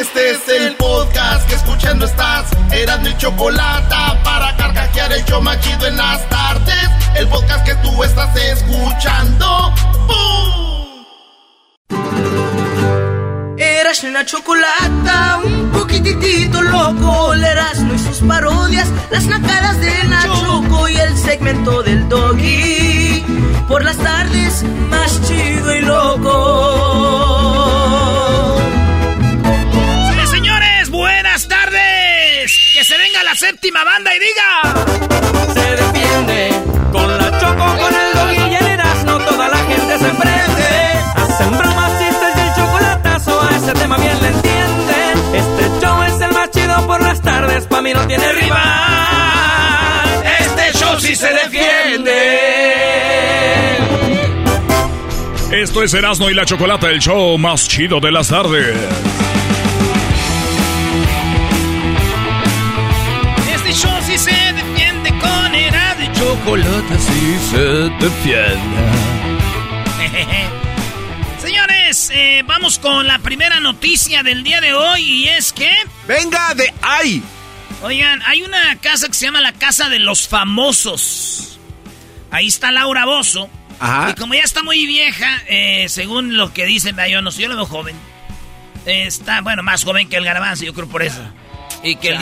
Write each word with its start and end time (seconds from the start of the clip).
Este 0.00 0.30
es 0.30 0.48
el 0.48 0.76
podcast 0.76 1.48
que 1.48 1.56
escuchando 1.56 2.06
estás. 2.06 2.46
Eran 2.70 3.02
mi 3.02 3.16
chocolate 3.16 3.96
para 4.22 4.56
carcajear 4.56 5.12
el 5.12 5.24
yo 5.24 5.40
machido 5.40 5.88
en 5.88 5.96
las 5.96 6.28
tardes. 6.28 6.88
El 7.16 7.26
podcast 7.26 7.66
que 7.66 7.74
tú 7.76 8.04
estás 8.04 8.30
escuchando. 8.36 9.74
¡Bum! 10.06 11.04
Eras 13.58 14.04
la 14.04 14.24
chocolata, 14.24 15.40
un 15.44 15.70
poquitito 15.72 16.62
loco. 16.62 17.34
El 17.34 17.42
Erasmo 17.42 17.92
y 17.94 17.98
sus 17.98 18.20
parodias, 18.20 18.86
las 19.10 19.24
nacadas 19.24 19.80
de 19.80 20.04
Nachoco 20.04 20.88
y 20.88 20.96
el 20.96 21.18
segmento 21.18 21.82
del 21.82 22.08
doggy. 22.08 23.24
Por 23.66 23.84
las 23.84 23.96
tardes, 23.96 24.62
más 24.90 25.20
chido 25.26 25.74
y 25.74 25.80
loco. 25.80 27.37
Séptima 33.38 33.84
banda 33.84 34.10
y 34.16 34.18
diga. 34.18 35.54
Se 35.54 35.76
defiende 35.76 36.50
con 36.90 37.16
la 37.16 37.30
choco, 37.38 37.66
con 37.78 37.94
el 37.94 38.12
doggy 38.14 38.50
y 38.50 38.54
el 38.56 38.66
Erasmo. 38.66 39.18
Toda 39.18 39.48
la 39.48 39.58
gente 39.58 39.98
se 39.98 40.08
prende. 40.08 40.68
Hacen 41.14 41.56
bromas, 41.56 41.92
chistes 41.98 42.34
y 42.36 42.40
el 42.40 42.54
chocolatazo. 42.56 43.40
A 43.40 43.56
ese 43.56 43.72
tema 43.74 43.96
bien 43.96 44.20
le 44.20 44.28
entienden. 44.28 45.34
Este 45.34 45.80
show 45.80 46.02
es 46.02 46.20
el 46.20 46.32
más 46.32 46.50
chido 46.50 46.86
por 46.86 47.00
las 47.00 47.22
tardes. 47.22 47.66
Pa' 47.66 47.80
mí 47.80 47.92
no 47.94 48.04
tiene 48.08 48.32
rival. 48.32 48.58
Este 50.40 50.76
show 50.76 50.98
sí 50.98 51.14
se 51.14 51.32
defiende. 51.32 52.18
Esto 55.52 55.82
es 55.84 55.94
Erasmo 55.94 56.28
y 56.28 56.34
la 56.34 56.44
Chocolata, 56.44 56.90
el 56.90 56.98
show 56.98 57.38
más 57.38 57.68
chido 57.68 58.00
de 58.00 58.10
las 58.10 58.28
tardes. 58.28 58.76
Chocolate. 66.28 66.98
Sí 66.98 67.38
se 67.50 67.58
defiende. 68.04 68.78
Señores, 71.40 72.10
eh, 72.12 72.42
vamos 72.46 72.78
con 72.78 73.06
la 73.06 73.18
primera 73.20 73.60
noticia 73.60 74.22
del 74.22 74.42
día 74.44 74.60
de 74.60 74.74
hoy 74.74 75.00
y 75.00 75.28
es 75.28 75.52
que... 75.52 75.70
Venga 76.06 76.54
de 76.54 76.72
ahí. 76.82 77.22
Oigan, 77.82 78.20
hay 78.26 78.42
una 78.42 78.76
casa 78.76 79.06
que 79.08 79.14
se 79.14 79.26
llama 79.26 79.40
la 79.40 79.52
Casa 79.52 79.88
de 79.88 79.98
los 80.00 80.26
Famosos. 80.28 81.58
Ahí 82.30 82.48
está 82.48 82.72
Laura 82.72 83.06
Bozo. 83.06 83.48
Ajá. 83.80 84.10
Y 84.10 84.14
como 84.14 84.34
ya 84.34 84.42
está 84.42 84.62
muy 84.62 84.84
vieja, 84.86 85.42
eh, 85.46 85.86
según 85.88 86.36
lo 86.36 86.52
que 86.52 86.66
dicen, 86.66 86.96
yo 87.10 87.22
no 87.22 87.30
sé, 87.30 87.42
yo 87.42 87.48
la 87.48 87.54
veo 87.54 87.66
joven. 87.66 87.96
Eh, 88.84 89.04
está, 89.06 89.40
bueno, 89.40 89.62
más 89.62 89.84
joven 89.84 90.08
que 90.08 90.16
el 90.16 90.24
garbanzo, 90.24 90.64
yo 90.64 90.74
creo 90.74 90.88
por 90.88 91.02
eso. 91.02 91.22
Y 91.84 91.96
que 91.96 92.08
el 92.10 92.16
Ah, 92.18 92.20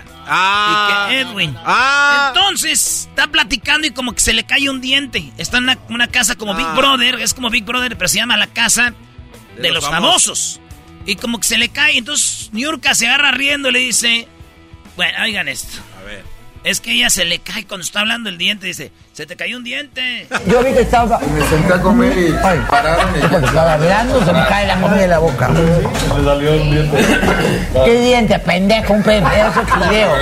diablito. 0.00 0.13
Ah. 0.26 1.06
Y 1.08 1.10
que 1.14 1.20
Edwin. 1.20 1.56
Ah. 1.64 2.32
Entonces, 2.34 3.08
está 3.10 3.26
platicando 3.28 3.86
y 3.86 3.90
como 3.90 4.12
que 4.12 4.20
se 4.20 4.32
le 4.32 4.44
cae 4.44 4.68
un 4.70 4.80
diente. 4.80 5.32
Está 5.38 5.58
en 5.58 5.64
una, 5.64 5.78
una 5.88 6.08
casa 6.08 6.36
como 6.36 6.54
Big 6.54 6.66
Ah. 6.66 6.74
Brother, 6.74 7.20
es 7.20 7.34
como 7.34 7.50
Big 7.50 7.64
Brother, 7.64 7.96
pero 7.96 8.08
se 8.08 8.16
llama 8.16 8.36
la 8.36 8.46
casa 8.46 8.94
de, 9.56 9.62
De 9.62 9.70
los, 9.72 9.82
los 9.82 9.90
famosos. 9.90 10.60
Y 11.06 11.16
como 11.16 11.38
que 11.38 11.46
se 11.46 11.58
le 11.58 11.68
cae, 11.68 11.98
entonces 11.98 12.50
Niurka 12.52 12.94
se 12.94 13.06
agarra 13.06 13.30
riendo 13.30 13.68
y 13.68 13.72
le 13.72 13.78
dice, 13.80 14.26
bueno, 14.96 15.18
oigan 15.22 15.48
esto. 15.48 15.78
Es 16.64 16.80
que 16.80 16.92
ella 16.92 17.10
se 17.10 17.26
le 17.26 17.40
cae 17.40 17.66
cuando 17.66 17.84
está 17.84 18.00
hablando 18.00 18.30
el 18.30 18.38
diente, 18.38 18.66
dice, 18.66 18.90
se 19.12 19.26
te 19.26 19.36
cayó 19.36 19.58
un 19.58 19.64
diente. 19.64 20.26
Yo 20.46 20.64
vi 20.64 20.72
que 20.72 20.80
estaba. 20.80 21.18
Me 21.18 21.46
senté 21.46 21.74
a 21.74 21.80
comer 21.82 22.16
y 22.16 22.32
pararon 22.70 23.14
y 23.16 23.20
Cuando 23.20 23.46
estaba 23.46 23.74
hablando, 23.74 24.24
se 24.24 24.32
me 24.32 24.46
cae 24.46 24.66
la 24.66 24.80
comida 24.80 25.02
de 25.02 25.08
la 25.08 25.18
boca. 25.18 25.48
me 25.50 26.24
salió 26.24 26.52
un 26.62 26.70
diente. 26.70 26.96
¿Qué 27.84 28.00
diente, 28.00 28.38
pendejo? 28.38 28.94
Un 28.94 29.02
pedazo 29.02 29.60
de 29.60 29.66
fideo. 29.72 30.16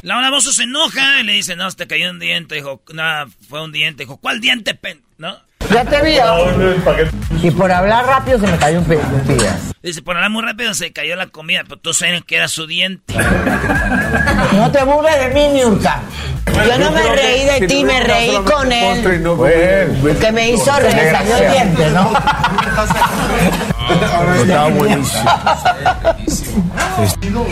Laura 0.00 0.30
Bozo 0.30 0.50
se 0.50 0.62
enoja 0.62 1.20
y 1.20 1.24
le 1.24 1.32
dice, 1.34 1.54
no, 1.56 1.70
se 1.70 1.76
te 1.76 1.86
cayó 1.86 2.10
un 2.10 2.18
diente. 2.18 2.54
Dijo, 2.54 2.80
no, 2.94 3.26
fue 3.46 3.62
un 3.62 3.70
diente. 3.70 4.04
Dijo, 4.04 4.16
¿cuál 4.16 4.40
diente, 4.40 4.74
pen? 4.74 5.02
¿No? 5.18 5.36
Ya 5.72 5.84
te 5.84 6.02
vi. 6.02 6.18
Y 7.42 7.50
por 7.50 7.70
hablar 7.70 8.04
rápido 8.06 8.40
se 8.40 8.46
me 8.46 8.56
cayó 8.58 8.78
un 8.80 8.84
pedazo. 8.84 9.08
Dice, 9.82 10.02
por 10.02 10.16
hablar 10.16 10.30
muy 10.30 10.42
rápido 10.42 10.74
se 10.74 10.92
cayó 10.92 11.16
la 11.16 11.28
comida, 11.28 11.62
pero 11.64 11.78
tú 11.78 11.94
sabes 11.94 12.22
que 12.24 12.36
era 12.36 12.48
su 12.48 12.66
diente. 12.66 13.14
No 14.52 14.70
te 14.70 14.82
burles 14.84 15.18
de 15.18 15.28
mí, 15.28 15.48
Niurka. 15.48 16.00
Yo 16.46 16.78
no 16.78 16.90
me 16.90 17.02
reí 17.02 17.44
de 17.46 17.66
ti, 17.66 17.84
me 17.84 18.00
reí 18.00 18.36
con 18.44 18.70
él. 18.70 19.02
Que 20.20 20.32
me 20.32 20.50
hizo 20.50 20.72
reír, 20.78 20.96
me 20.96 21.10
salió 21.10 21.36
el 21.36 21.52
diente, 21.52 21.90
¿no? 21.90 22.12
Estaba 24.42 24.68
buenísimo. 24.68 25.30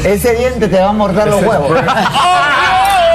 Ese 0.05 0.35
diente 0.35 0.69
te 0.69 0.81
va 0.81 0.91
a 0.91 0.93
morder 0.93 1.29
los 1.29 1.43
huevos. 1.43 1.81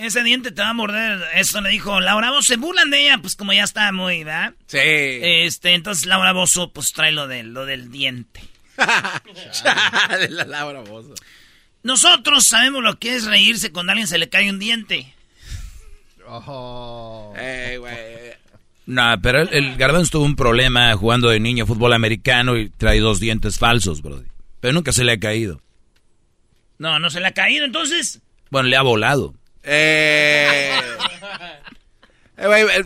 Ese 0.00 0.22
diente 0.22 0.50
te 0.52 0.62
va 0.62 0.70
a 0.70 0.74
morder. 0.74 1.20
Eso 1.34 1.60
le 1.60 1.70
dijo 1.70 2.00
Laura 2.00 2.30
Bozo. 2.30 2.42
Se 2.42 2.56
burlan 2.56 2.90
de 2.90 3.04
ella, 3.06 3.18
pues 3.18 3.36
como 3.36 3.52
ya 3.52 3.64
está 3.64 3.90
muy, 3.92 4.24
¿verdad? 4.24 4.54
Sí. 4.66 4.78
Este, 4.80 5.74
entonces 5.74 6.06
Laura 6.06 6.32
Bozo, 6.32 6.72
pues 6.72 6.92
trae 6.92 7.12
lo, 7.12 7.26
de, 7.26 7.42
lo 7.42 7.66
del 7.66 7.90
diente. 7.90 8.40
de 10.18 10.28
la 10.30 10.44
Laura 10.44 10.80
Bozo. 10.80 11.14
Nosotros 11.82 12.44
sabemos 12.46 12.82
lo 12.82 12.98
que 12.98 13.14
es 13.14 13.26
reírse 13.26 13.70
cuando 13.72 13.90
a 13.90 13.92
alguien 13.92 14.08
se 14.08 14.18
le 14.18 14.28
cae 14.28 14.50
un 14.50 14.58
diente. 14.58 15.14
Ey, 17.36 17.76
güey. 17.76 17.94
No, 18.86 19.14
pero 19.22 19.42
el, 19.42 19.48
el 19.52 19.76
Garbanzo 19.76 20.12
tuvo 20.12 20.24
un 20.24 20.36
problema 20.36 20.94
jugando 20.94 21.28
de 21.28 21.40
niño 21.40 21.66
fútbol 21.66 21.92
americano 21.92 22.56
y 22.56 22.68
trae 22.70 23.00
dos 23.00 23.20
dientes 23.20 23.58
falsos, 23.58 24.02
bro. 24.02 24.22
Pero 24.60 24.72
nunca 24.72 24.92
se 24.92 25.04
le 25.04 25.12
ha 25.12 25.20
caído. 25.20 25.60
No, 26.78 26.98
no 26.98 27.10
se 27.10 27.20
le 27.20 27.28
ha 27.28 27.32
caído, 27.32 27.64
entonces. 27.64 28.20
Bueno, 28.50 28.68
le 28.68 28.76
ha 28.76 28.82
volado. 28.82 29.34
Eh. 29.62 30.70
Eh, 32.36 32.46
güey, 32.46 32.62
eh, 32.62 32.84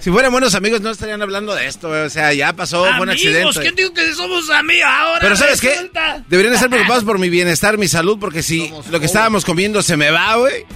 si 0.00 0.10
fueran 0.10 0.32
buenos 0.32 0.54
amigos 0.54 0.80
no 0.80 0.90
estarían 0.90 1.22
hablando 1.22 1.54
de 1.54 1.66
esto, 1.66 1.88
güey. 1.88 2.02
O 2.02 2.10
sea, 2.10 2.32
ya 2.32 2.52
pasó, 2.54 2.82
un 2.82 2.88
Amigos, 2.88 3.14
accidente. 3.14 3.60
¿quién 3.60 3.74
dijo 3.74 3.94
que 3.94 4.12
somos 4.12 4.50
amigos 4.50 4.84
ahora? 4.86 5.20
Pero 5.20 5.36
¿sabes 5.36 5.60
qué? 5.60 5.90
Deberían 6.28 6.54
estar 6.54 6.68
preocupados 6.68 7.04
por 7.04 7.18
mi 7.18 7.30
bienestar, 7.30 7.78
mi 7.78 7.88
salud, 7.88 8.18
porque 8.18 8.42
si 8.42 8.70
lo 8.90 9.00
que 9.00 9.06
estábamos 9.06 9.44
comiendo 9.44 9.82
se 9.82 9.96
me 9.96 10.10
va, 10.10 10.36
güey. 10.36 10.66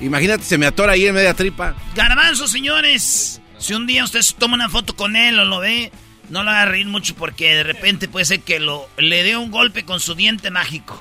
Imagínate, 0.00 0.44
se 0.44 0.56
me 0.56 0.66
atora 0.66 0.92
ahí 0.92 1.06
en 1.06 1.14
media 1.14 1.34
tripa. 1.34 1.74
Garbanzo, 1.94 2.48
señores. 2.48 3.40
Si 3.58 3.74
un 3.74 3.86
día 3.86 4.02
usted 4.04 4.20
toma 4.38 4.54
una 4.54 4.70
foto 4.70 4.96
con 4.96 5.14
él 5.14 5.38
o 5.38 5.44
lo 5.44 5.60
ve, 5.60 5.92
no 6.30 6.42
lo 6.42 6.50
haga 6.50 6.64
reír 6.64 6.86
mucho 6.86 7.14
porque 7.14 7.54
de 7.56 7.62
repente 7.62 8.08
puede 8.08 8.24
ser 8.24 8.40
que 8.40 8.60
lo, 8.60 8.88
le 8.96 9.22
dé 9.22 9.36
un 9.36 9.50
golpe 9.50 9.84
con 9.84 10.00
su 10.00 10.14
diente 10.14 10.50
mágico. 10.50 10.98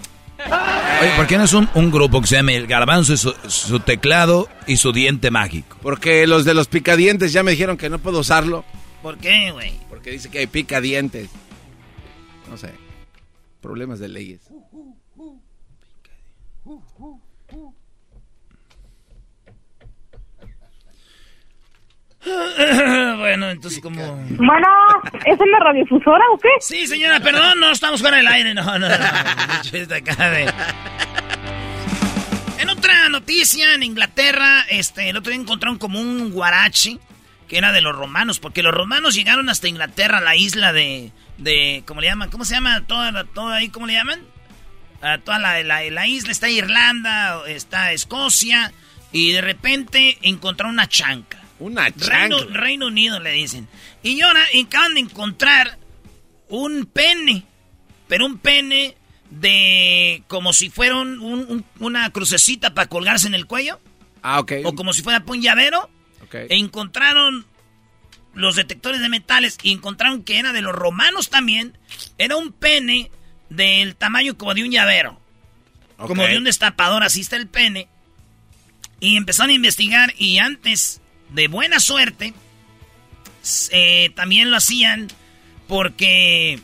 Oye, 1.01 1.11
¿por 1.15 1.27
qué 1.27 1.37
no 1.37 1.43
es 1.43 1.53
un, 1.53 1.69
un 1.75 1.91
grupo 1.91 2.21
que 2.21 2.27
se 2.27 2.35
llame 2.35 2.55
El 2.55 2.67
Garbanzo 2.67 3.13
y 3.13 3.17
su, 3.17 3.33
su 3.47 3.79
teclado 3.79 4.47
y 4.67 4.77
su 4.77 4.91
diente 4.91 5.31
mágico? 5.31 5.77
Porque 5.81 6.25
los 6.27 6.45
de 6.45 6.53
los 6.53 6.67
picadientes 6.67 7.33
ya 7.33 7.43
me 7.43 7.51
dijeron 7.51 7.77
que 7.77 7.89
no 7.89 7.99
puedo 7.99 8.19
usarlo. 8.19 8.63
¿Por 9.01 9.17
qué, 9.17 9.51
güey? 9.51 9.73
Porque 9.89 10.11
dice 10.11 10.29
que 10.29 10.39
hay 10.39 10.47
picadientes. 10.47 11.29
No 12.49 12.57
sé. 12.57 12.73
Problemas 13.61 13.99
de 13.99 14.09
leyes. 14.09 14.41
Bueno, 22.25 23.49
entonces 23.49 23.81
como... 23.81 24.15
Bueno, 24.15 24.67
¿es 25.25 25.39
en 25.39 25.51
la 25.51 25.59
radiodifusora 25.59 26.23
o 26.33 26.37
qué? 26.37 26.49
Sí, 26.59 26.87
señora, 26.87 27.19
perdón, 27.19 27.59
no 27.59 27.71
estamos 27.71 28.01
fuera 28.01 28.17
del 28.17 28.27
aire, 28.27 28.53
no, 28.53 28.63
no, 28.63 28.89
no. 28.89 28.95
En 32.59 32.69
otra 32.69 33.09
noticia, 33.09 33.73
en 33.73 33.83
Inglaterra, 33.83 34.65
este, 34.69 35.09
el 35.09 35.17
otro 35.17 35.31
día 35.31 35.41
encontraron 35.41 35.77
como 35.77 35.99
un 35.99 36.31
guarachi 36.31 36.99
que 37.49 37.57
era 37.57 37.71
de 37.71 37.81
los 37.81 37.95
romanos, 37.95 38.39
porque 38.39 38.63
los 38.63 38.73
romanos 38.73 39.15
llegaron 39.15 39.49
hasta 39.49 39.67
Inglaterra, 39.67 40.21
la 40.21 40.35
isla 40.35 40.71
de, 40.71 41.11
de 41.39 41.83
¿cómo 41.85 41.99
le 41.99 42.07
llaman? 42.07 42.29
¿Cómo 42.29 42.45
se 42.45 42.53
llama? 42.53 42.85
Toda, 42.85 43.23
toda 43.25 43.55
ahí, 43.57 43.69
¿cómo 43.69 43.87
le 43.87 43.93
llaman? 43.93 44.21
A 45.01 45.17
toda 45.17 45.39
la, 45.39 45.63
la, 45.63 46.07
isla, 46.07 46.31
está 46.31 46.47
Irlanda, 46.47 47.41
está 47.47 47.91
Escocia, 47.91 48.71
y 49.11 49.31
de 49.31 49.41
repente 49.41 50.19
encontraron 50.21 50.75
una 50.75 50.87
chanca. 50.87 51.38
Una 51.59 51.91
chanca. 51.91 52.37
Reino, 52.51 52.87
Unido 52.87 53.19
le 53.19 53.31
dicen. 53.31 53.67
Y 54.01 54.21
ahora 54.21 54.41
acaban 54.65 54.93
de 54.93 55.01
encontrar 55.01 55.77
un 56.47 56.85
pene, 56.85 57.45
pero 58.07 58.25
un 58.25 58.37
pene 58.37 58.95
de 59.29 60.23
como 60.27 60.53
si 60.53 60.69
fuera 60.69 60.95
una 60.97 62.09
crucecita 62.11 62.73
para 62.73 62.87
colgarse 62.87 63.27
en 63.27 63.35
el 63.35 63.45
cuello. 63.45 63.79
Ah, 64.21 64.39
ok. 64.39 64.53
O 64.63 64.73
como 64.73 64.93
si 64.93 65.01
fuera 65.01 65.23
un 65.25 65.41
llavero 65.41 65.89
e 66.31 66.57
encontraron 66.57 67.45
los 68.33 68.55
detectores 68.55 69.01
de 69.01 69.09
metales 69.09 69.57
y 69.61 69.71
encontraron 69.71 70.23
que 70.23 70.39
era 70.39 70.53
de 70.53 70.61
los 70.61 70.73
romanos 70.73 71.29
también. 71.29 71.77
Era 72.17 72.37
un 72.37 72.51
pene 72.51 73.11
del 73.49 73.95
tamaño 73.95 74.37
como 74.37 74.53
de 74.53 74.63
un 74.63 74.71
llavero. 74.71 75.19
Como 75.97 76.23
de 76.23 76.37
un 76.37 76.45
destapador, 76.45 77.03
así 77.03 77.21
está 77.21 77.35
el 77.35 77.47
pene. 77.47 77.89
Y 79.01 79.17
empezaron 79.17 79.49
a 79.49 79.53
investigar 79.53 80.13
y 80.17 80.39
antes, 80.39 80.98
de 81.29 81.47
buena 81.47 81.79
suerte, 81.79 82.33
eh, 83.71 84.11
también 84.15 84.51
lo 84.51 84.57
hacían 84.57 85.07
porque 85.67 86.59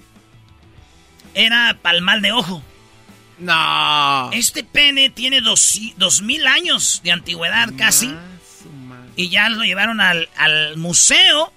era 1.33 1.77
palmal 1.81 2.21
de 2.21 2.31
ojo. 2.31 2.63
No. 3.37 4.31
Este 4.31 4.63
pene 4.63 5.09
tiene 5.09 5.41
dos, 5.41 5.79
dos 5.97 6.21
mil 6.21 6.47
años 6.47 7.01
de 7.03 7.11
antigüedad 7.11 7.69
casi. 7.77 8.13
Y 9.17 9.29
ya 9.29 9.49
lo 9.49 9.63
llevaron 9.63 10.01
al, 10.01 10.27
museo 10.77 11.53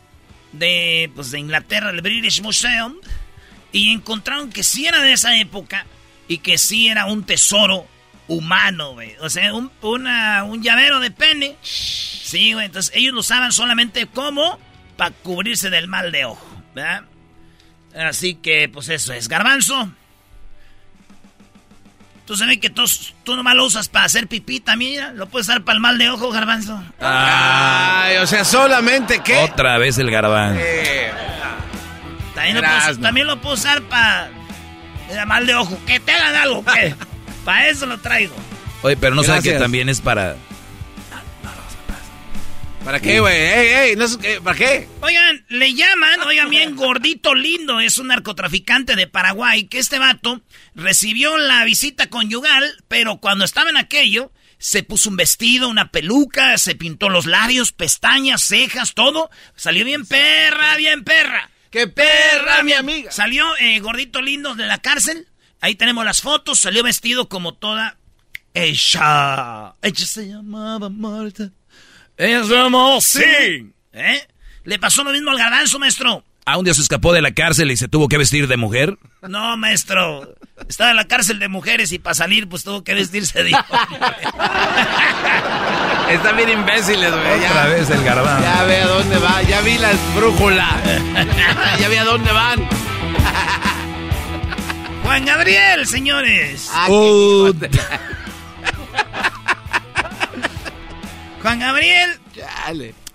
de, 0.52 1.10
pues, 1.14 1.31
de 1.31 1.40
Inglaterra, 1.40 1.90
el 1.90 2.02
British 2.02 2.43
Museum. 2.43 2.94
Y 3.72 3.93
encontraron 3.93 4.50
que 4.50 4.62
sí 4.62 4.87
era 4.87 5.00
de 5.00 5.12
esa 5.12 5.37
época 5.37 5.87
y 6.26 6.38
que 6.38 6.58
sí 6.58 6.88
era 6.88 7.06
un 7.06 7.25
tesoro 7.25 7.87
humano, 8.28 8.92
güey. 8.92 9.16
O 9.20 9.28
sea, 9.30 9.52
un, 9.54 9.70
un 9.82 10.62
llavero 10.62 11.00
de 11.00 11.10
pene. 11.10 11.56
Sí, 11.62 12.52
güey. 12.52 12.66
Entonces 12.66 12.94
ellos 12.94 13.14
lo 13.14 13.20
usaban 13.20 13.52
solamente 13.52 14.06
como 14.06 14.58
para 14.96 15.10
cubrirse 15.10 15.70
del 15.70 15.88
mal 15.88 16.12
de 16.12 16.26
ojo, 16.26 16.62
¿verdad? 16.75 17.04
Así 17.96 18.34
que, 18.34 18.69
pues 18.69 18.88
eso 18.90 19.12
es. 19.12 19.28
Garbanzo. 19.28 19.90
Tú 22.26 22.36
sabes 22.36 22.58
que 22.58 22.69
tú, 22.69 22.84
tú 23.25 23.36
nomás 23.36 23.54
lo 23.54 23.64
usas 23.64 23.88
para 23.88 24.04
hacer 24.04 24.26
pipí 24.26 24.60
también, 24.60 25.16
Lo 25.16 25.31
puedes 25.31 25.48
usar 25.48 25.62
para 25.62 25.76
el 25.76 25.81
mal 25.81 25.96
de 25.96 26.10
ojo, 26.10 26.31
garbanzo. 26.31 26.78
Ay, 27.00 28.19
o 28.19 28.26
sea, 28.26 28.44
solamente 28.44 29.20
que... 29.20 29.34
Otra 29.38 29.78
vez 29.78 29.96
el 29.96 30.10
garbanzo. 30.10 30.60
también, 33.00 33.26
lo 33.26 33.40
puedo, 33.40 33.54
usar 33.54 33.81
para 33.84 34.28
el 35.08 35.26
mal 35.26 35.46
de 35.46 35.54
ojo. 35.54 35.78
Que 35.86 36.00
te 36.00 36.12
hagan 36.12 36.34
algo, 36.34 36.62
¿qué? 36.66 36.94
para 37.48 37.70
eso 37.70 37.86
lo 37.86 37.96
traigo. 37.96 38.34
Oye, 38.82 38.98
pero 38.98 39.14
no 39.14 39.22
sabes 39.22 39.42
que 39.42 39.54
también 39.54 39.88
es 39.88 40.02
para 40.02 40.36
¿Para 42.84 43.00
qué, 43.00 43.20
güey? 43.20 43.34
¡Ey, 43.34 43.68
ey! 43.68 43.96
No 43.96 44.04
¿Para 44.44 44.58
qué? 44.58 44.86
Oigan, 45.00 45.46
le 45.48 45.72
llaman, 45.72 46.20
oigan 46.26 46.50
bien, 46.50 46.76
gordito 46.76 47.34
lindo, 47.34 47.80
es 47.80 47.96
un 47.96 48.08
narcotraficante 48.08 48.96
de 48.96 49.06
Paraguay, 49.06 49.64
que 49.64 49.78
este 49.78 49.98
vato 49.98 50.42
recibió 50.74 51.38
la 51.38 51.64
visita 51.64 52.10
conyugal, 52.10 52.84
pero 52.86 53.16
cuando 53.16 53.46
estaba 53.46 53.70
en 53.70 53.78
aquello, 53.78 54.30
se 54.58 54.82
puso 54.82 55.08
un 55.08 55.16
vestido, 55.16 55.70
una 55.70 55.90
peluca, 55.90 56.58
se 56.58 56.74
pintó 56.74 57.08
los 57.08 57.24
labios, 57.24 57.72
pestañas, 57.72 58.42
cejas, 58.42 58.92
todo. 58.92 59.30
Salió 59.56 59.86
bien 59.86 60.04
perra, 60.04 60.76
bien 60.76 61.02
perra. 61.02 61.48
¡Qué 61.70 61.86
perra, 61.86 62.62
mi 62.62 62.74
amiga! 62.74 63.10
Salió 63.10 63.46
eh, 63.56 63.80
gordito 63.80 64.20
lindo 64.20 64.54
de 64.54 64.66
la 64.66 64.78
cárcel. 64.82 65.27
Ahí 65.60 65.75
tenemos 65.75 66.05
las 66.05 66.20
fotos. 66.20 66.58
Salió 66.58 66.82
vestido 66.82 67.28
como 67.28 67.55
toda 67.55 67.96
ella. 68.55 69.75
Ella 69.82 70.06
se 70.06 70.28
llamaba 70.28 70.88
Marta. 70.88 71.50
Es 72.16 72.46
sí. 73.05 73.72
¿Eh? 73.93 74.28
¿Le 74.64 74.78
pasó 74.78 75.05
lo 75.05 75.12
mismo 75.12 75.31
al 75.31 75.38
garbanzo, 75.38 75.78
maestro? 75.78 76.25
¿A 76.44 76.56
un 76.58 76.64
día 76.64 76.75
se 76.75 76.81
escapó 76.81 77.12
de 77.12 77.22
la 77.22 77.32
cárcel 77.32 77.70
y 77.70 77.76
se 77.76 77.88
tuvo 77.88 78.08
que 78.08 78.16
vestir 78.19 78.49
de 78.49 78.56
mujer? 78.56 78.99
No, 79.22 79.56
maestro. 79.56 80.34
Estaba 80.66 80.90
en 80.90 80.96
la 80.96 81.05
cárcel 81.05 81.38
de 81.38 81.49
mujeres 81.49 81.93
y 81.93 81.99
para 81.99 82.14
salir, 82.14 82.49
pues 82.49 82.64
tuvo 82.64 82.82
que 82.82 82.94
vestirse 82.94 83.44
de 83.44 83.50
Están 86.10 86.37
bien 86.37 86.49
imbéciles, 86.49 87.12
güey. 87.12 87.44
Otra 87.44 87.66
vez 87.66 87.90
el 87.90 88.02
garbanzo. 88.02 88.43
Ya 88.43 88.64
ve 88.64 88.78
a 88.78 88.87
dónde 88.87 89.19
va. 89.19 89.43
Ya 89.43 89.60
vi 89.60 89.76
las 89.76 89.96
brújulas. 90.14 90.75
ya 91.81 91.88
vi 91.88 91.96
a 91.96 92.05
dónde 92.05 92.32
van. 92.32 92.66
Juan 95.08 95.25
Gabriel, 95.25 95.87
señores. 95.87 96.69
Ah, 96.70 96.87
Juan 101.40 101.58
Gabriel. 101.58 102.20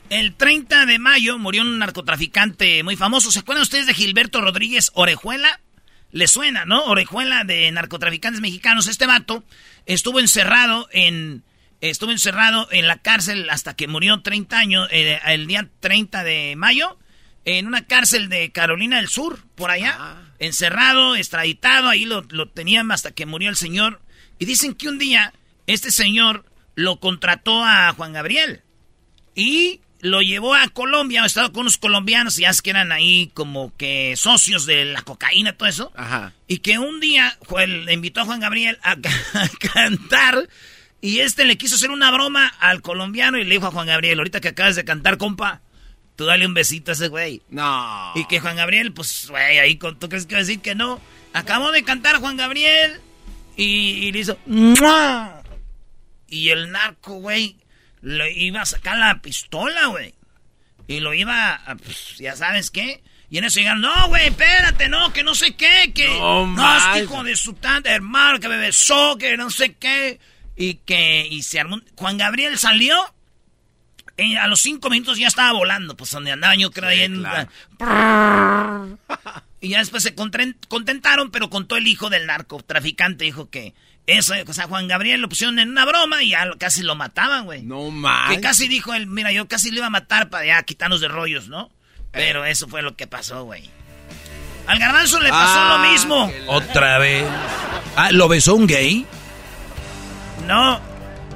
El 0.09 0.33
30 0.33 0.87
de 0.87 0.97
mayo 0.97 1.37
murió 1.37 1.61
un 1.61 1.77
narcotraficante 1.77 2.81
muy 2.81 2.95
famoso. 2.95 3.29
¿Se 3.29 3.41
acuerdan 3.41 3.61
ustedes 3.61 3.85
de 3.85 3.93
Gilberto 3.93 4.41
Rodríguez 4.41 4.89
Orejuela? 4.95 5.61
Le 6.09 6.27
suena, 6.27 6.65
¿no? 6.65 6.83
Orejuela 6.85 7.43
de 7.43 7.71
narcotraficantes 7.71 8.41
mexicanos. 8.41 8.87
Este 8.87 9.05
vato 9.05 9.43
estuvo 9.85 10.19
encerrado 10.19 10.89
en 10.93 11.43
estuvo 11.79 12.09
encerrado 12.09 12.67
en 12.71 12.87
la 12.87 12.97
cárcel 12.97 13.51
hasta 13.51 13.75
que 13.75 13.87
murió 13.87 14.19
30 14.19 14.57
años 14.57 14.87
eh, 14.89 15.19
el 15.27 15.45
día 15.45 15.69
30 15.79 16.23
de 16.23 16.55
mayo 16.57 16.97
en 17.45 17.67
una 17.67 17.85
cárcel 17.85 18.29
de 18.29 18.51
Carolina 18.51 18.97
del 18.97 19.09
Sur, 19.09 19.45
por 19.53 19.69
allá. 19.69 19.95
Ah. 19.99 20.22
Encerrado, 20.43 21.15
extraditado, 21.15 21.89
ahí 21.89 22.05
lo, 22.05 22.25
lo 22.29 22.49
tenían 22.49 22.91
hasta 22.91 23.11
que 23.11 23.25
murió 23.25 23.49
el 23.49 23.55
señor. 23.55 24.01
Y 24.39 24.45
dicen 24.45 24.73
que 24.73 24.89
un 24.89 24.99
día 24.99 25.33
este 25.67 25.91
señor 25.91 26.45
lo 26.75 26.99
contrató 26.99 27.63
a 27.63 27.93
Juan 27.93 28.13
Gabriel 28.13 28.61
y 29.35 29.81
lo 30.03 30.21
llevó 30.21 30.53
a 30.53 30.67
Colombia, 30.67 31.23
ha 31.23 31.25
estado 31.25 31.53
con 31.53 31.61
unos 31.61 31.77
colombianos, 31.77 32.35
ya 32.35 32.49
es 32.49 32.61
que 32.61 32.71
eran 32.71 32.91
ahí 32.91 33.31
como 33.33 33.75
que 33.77 34.15
socios 34.17 34.65
de 34.65 34.83
la 34.83 35.01
cocaína, 35.01 35.53
todo 35.53 35.69
eso. 35.69 35.93
Y 36.45 36.57
que 36.57 36.77
un 36.77 36.99
día 36.99 37.37
le 37.65 37.93
invitó 37.93 38.19
a 38.21 38.25
Juan 38.25 38.41
Gabriel 38.41 38.77
a, 38.83 38.97
cantar 39.59 40.49
y 40.99 41.19
este 41.19 41.45
le 41.45 41.57
quiso 41.57 41.75
hacer 41.75 41.89
una 41.89 42.11
broma 42.11 42.47
al 42.59 42.81
colombiano 42.81 43.37
y 43.37 43.45
le 43.45 43.55
dijo 43.55 43.67
a 43.67 43.71
Juan 43.71 43.87
Gabriel, 43.87 44.19
ahorita 44.19 44.41
que 44.41 44.49
acabas 44.49 44.75
de 44.75 44.83
cantar, 44.83 45.17
compa, 45.17 45.61
tú 46.15 46.25
dale 46.25 46.45
un 46.45 46.53
besito 46.53 46.91
a 46.91 46.93
ese 46.93 47.07
güey. 47.07 47.41
No. 47.49 48.11
Y 48.15 48.25
que 48.25 48.39
Juan 48.39 48.55
Gabriel, 48.55 48.93
pues, 48.93 49.27
güey, 49.29 49.59
ahí, 49.59 49.75
¿tú 49.75 50.09
crees 50.09 50.25
que 50.25 50.35
va 50.35 50.39
a 50.39 50.43
decir 50.43 50.61
que 50.61 50.75
no? 50.75 51.01
Acabó 51.33 51.71
de 51.71 51.83
cantar 51.83 52.17
Juan 52.17 52.37
Gabriel 52.37 53.01
y, 53.55 54.11
le 54.11 54.19
hizo... 54.19 54.37
Y 56.27 56.49
el 56.49 56.71
narco, 56.71 57.15
güey, 57.15 57.57
le 58.01 58.31
iba 58.33 58.61
a 58.61 58.65
sacar 58.65 58.97
la 58.97 59.21
pistola, 59.21 59.87
güey. 59.87 60.15
Y 60.87 60.99
lo 60.99 61.13
iba 61.13 61.53
a, 61.53 61.75
pues, 61.75 62.17
ya 62.17 62.35
sabes 62.35 62.71
qué. 62.71 63.03
Y 63.29 63.39
en 63.39 63.45
eso 63.45 63.59
llegaron, 63.59 63.81
no, 63.81 64.09
güey, 64.09 64.27
espérate, 64.27 64.89
no, 64.89 65.11
que 65.11 65.23
no 65.23 65.33
sé 65.33 65.55
qué, 65.55 65.91
que... 65.93 66.07
No, 66.07 66.45
no 66.45 66.99
hijo 66.99 67.23
de 67.23 67.35
su 67.35 67.53
tanta 67.53 67.91
hermano, 67.91 68.39
que 68.39 68.47
me 68.47 68.57
besó, 68.57 69.17
que 69.17 69.37
no 69.37 69.49
sé 69.49 69.73
qué. 69.73 70.19
Y 70.55 70.75
que, 70.75 71.27
y 71.27 71.41
se 71.41 71.59
armó... 71.59 71.79
Juan 71.95 72.17
Gabriel 72.17 72.59
salió, 72.59 72.95
a 74.39 74.47
los 74.47 74.61
cinco 74.61 74.89
minutos 74.89 75.17
ya 75.17 75.27
estaba 75.27 75.51
volando, 75.53 75.95
pues 75.97 76.11
donde 76.11 76.31
andaba 76.31 76.55
yo 76.55 76.71
creo 76.71 76.89
ahí 76.89 77.01
en... 77.01 77.25
y 79.59 79.69
ya 79.69 79.79
después 79.79 80.03
se 80.03 80.13
contentaron, 80.15 81.31
pero 81.31 81.49
contó 81.49 81.77
el 81.77 81.87
hijo 81.87 82.09
del 82.09 82.27
narcotraficante, 82.27 83.25
dijo 83.25 83.49
que 83.49 83.73
eso, 84.05 84.33
o 84.45 84.53
sea, 84.53 84.67
Juan 84.67 84.87
Gabriel 84.87 85.21
lo 85.21 85.29
pusieron 85.29 85.59
en 85.59 85.69
una 85.69 85.85
broma 85.85 86.21
y 86.21 86.31
ya 86.31 86.45
casi 86.59 86.83
lo 86.83 86.95
mataban, 86.95 87.45
güey. 87.45 87.63
No 87.63 87.89
más. 87.89 88.31
Que 88.31 88.41
casi 88.41 88.67
dijo 88.67 88.93
él, 88.93 89.07
mira, 89.07 89.31
yo 89.31 89.47
casi 89.47 89.71
lo 89.71 89.77
iba 89.77 89.87
a 89.87 89.91
matar 89.91 90.29
para 90.29 90.45
ya 90.45 90.63
quitarnos 90.63 90.99
de 90.99 91.07
rollos, 91.07 91.47
¿no? 91.47 91.71
Pero 92.11 92.45
eso 92.45 92.67
fue 92.67 92.81
lo 92.81 92.95
que 92.95 93.07
pasó, 93.07 93.45
güey. 93.45 93.69
Al 94.67 94.77
garbanzo 94.77 95.19
le 95.19 95.29
pasó 95.29 95.55
lo 95.65 95.75
ah, 95.75 95.87
mismo. 95.91 96.31
Otra 96.47 96.97
vez. 96.97 97.25
Ah, 97.95 98.11
¿lo 98.11 98.27
besó 98.27 98.55
un 98.55 98.67
gay? 98.67 99.05
No. 100.47 100.79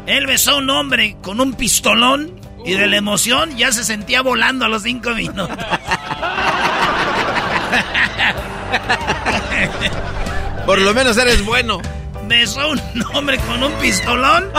Él 0.05 0.27
besó 0.27 0.51
a 0.51 0.57
un 0.57 0.69
hombre 0.69 1.17
con 1.21 1.39
un 1.39 1.53
pistolón 1.53 2.36
y 2.67 2.73
de 2.75 2.87
la 2.87 2.97
emoción 2.97 3.55
ya 3.57 3.71
se 3.71 3.83
sentía 3.83 4.21
volando 4.21 4.65
a 4.65 4.67
los 4.69 4.83
cinco 4.83 5.11
minutos. 5.11 5.49
Por 10.65 10.79
lo 10.81 10.93
menos 10.93 11.17
eres 11.17 11.43
bueno 11.45 11.81
besó 12.27 12.59
a 12.59 12.67
un 12.67 12.81
hombre 13.13 13.37
con 13.39 13.63
un 13.63 13.71
pistolón 13.75 14.51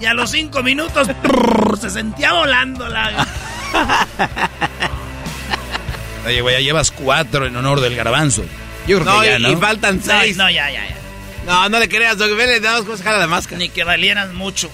y 0.00 0.06
a 0.06 0.14
los 0.14 0.30
cinco 0.30 0.62
minutos 0.62 1.08
se 1.80 1.90
sentía 1.90 2.32
volando 2.32 2.88
la... 2.88 3.26
Oye, 6.24 6.40
güey, 6.40 6.54
ya 6.54 6.60
llevas 6.60 6.92
cuatro 6.92 7.46
en 7.46 7.56
honor 7.56 7.80
del 7.80 7.96
garbanzo. 7.96 8.44
Yo 8.86 9.00
creo 9.00 9.12
No, 9.12 9.20
que 9.22 9.26
ya, 9.26 9.38
y, 9.38 9.42
¿no? 9.42 9.50
y 9.50 9.56
faltan 9.56 9.96
No, 9.96 10.02
seis. 10.20 10.36
no, 10.36 10.48
ya, 10.50 10.70
ya, 10.70 10.86
ya. 10.88 10.96
No, 11.46 11.68
no 11.68 11.80
le 11.80 11.88
creas, 11.88 12.16
Doggy. 12.16 12.34
Vele, 12.34 12.60
nada 12.60 12.82
más 12.82 13.02
jala 13.02 13.18
la 13.18 13.26
máscara. 13.26 13.58
Ni 13.58 13.68
que 13.70 13.82
valieras 13.82 14.32
mucho. 14.32 14.70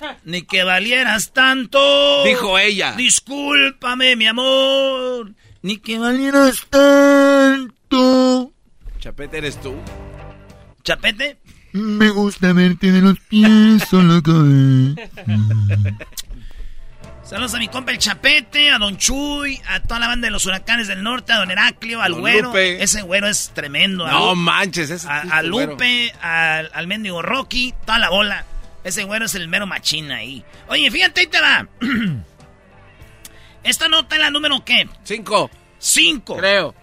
Ni 0.24 0.42
que 0.42 0.64
valieras 0.64 1.32
tanto. 1.32 2.24
Dijo 2.24 2.58
ella. 2.58 2.92
Discúlpame, 2.92 4.16
mi 4.16 4.26
amor. 4.26 5.32
Ni 5.62 5.78
que 5.78 5.98
valieras 5.98 6.66
tanto. 6.70 8.52
Chapete, 8.98 9.38
¿eres 9.38 9.60
tú? 9.60 9.74
¿Chapete? 10.84 11.38
Me 11.72 12.08
gusta 12.10 12.52
verte 12.52 12.90
de 12.90 13.00
los 13.02 13.18
pies 13.20 13.84
cabeza. 14.24 14.94
Saludos 17.22 17.54
a 17.54 17.58
mi 17.58 17.68
compa 17.68 17.92
el 17.92 17.98
Chapete, 17.98 18.70
a 18.70 18.78
Don 18.78 18.96
Chuy, 18.96 19.60
a 19.68 19.80
toda 19.82 20.00
la 20.00 20.06
banda 20.08 20.26
de 20.26 20.30
los 20.30 20.46
huracanes 20.46 20.88
del 20.88 21.02
norte, 21.02 21.34
a 21.34 21.36
Don 21.36 21.50
Heraclio, 21.50 22.00
al 22.00 22.12
Don 22.12 22.20
güero. 22.22 22.48
Lupe. 22.48 22.82
Ese 22.82 23.02
güero 23.02 23.28
es 23.28 23.50
tremendo. 23.54 24.06
a 24.06 24.12
No 24.12 24.30
Lu- 24.30 24.36
manches, 24.36 24.88
ese 24.88 25.06
a, 25.06 25.20
a 25.20 25.42
güero. 25.42 25.72
Lupe, 25.72 26.10
al, 26.22 26.70
al 26.72 26.86
mendigo 26.86 27.20
Rocky, 27.20 27.74
toda 27.84 27.98
la 27.98 28.08
bola. 28.08 28.46
Ese 28.84 29.04
güero 29.04 29.26
es 29.26 29.34
el 29.34 29.48
mero 29.48 29.66
machín 29.66 30.10
ahí. 30.10 30.44
Oye, 30.68 30.90
fíjate, 30.90 31.20
ahí 31.20 31.26
te 31.26 31.40
va. 31.40 31.66
Esta 33.64 33.88
nota 33.88 34.16
es 34.16 34.20
la 34.22 34.30
número 34.30 34.64
qué? 34.64 34.88
Cinco. 35.04 35.50
Cinco. 35.78 36.36
Creo. 36.36 36.74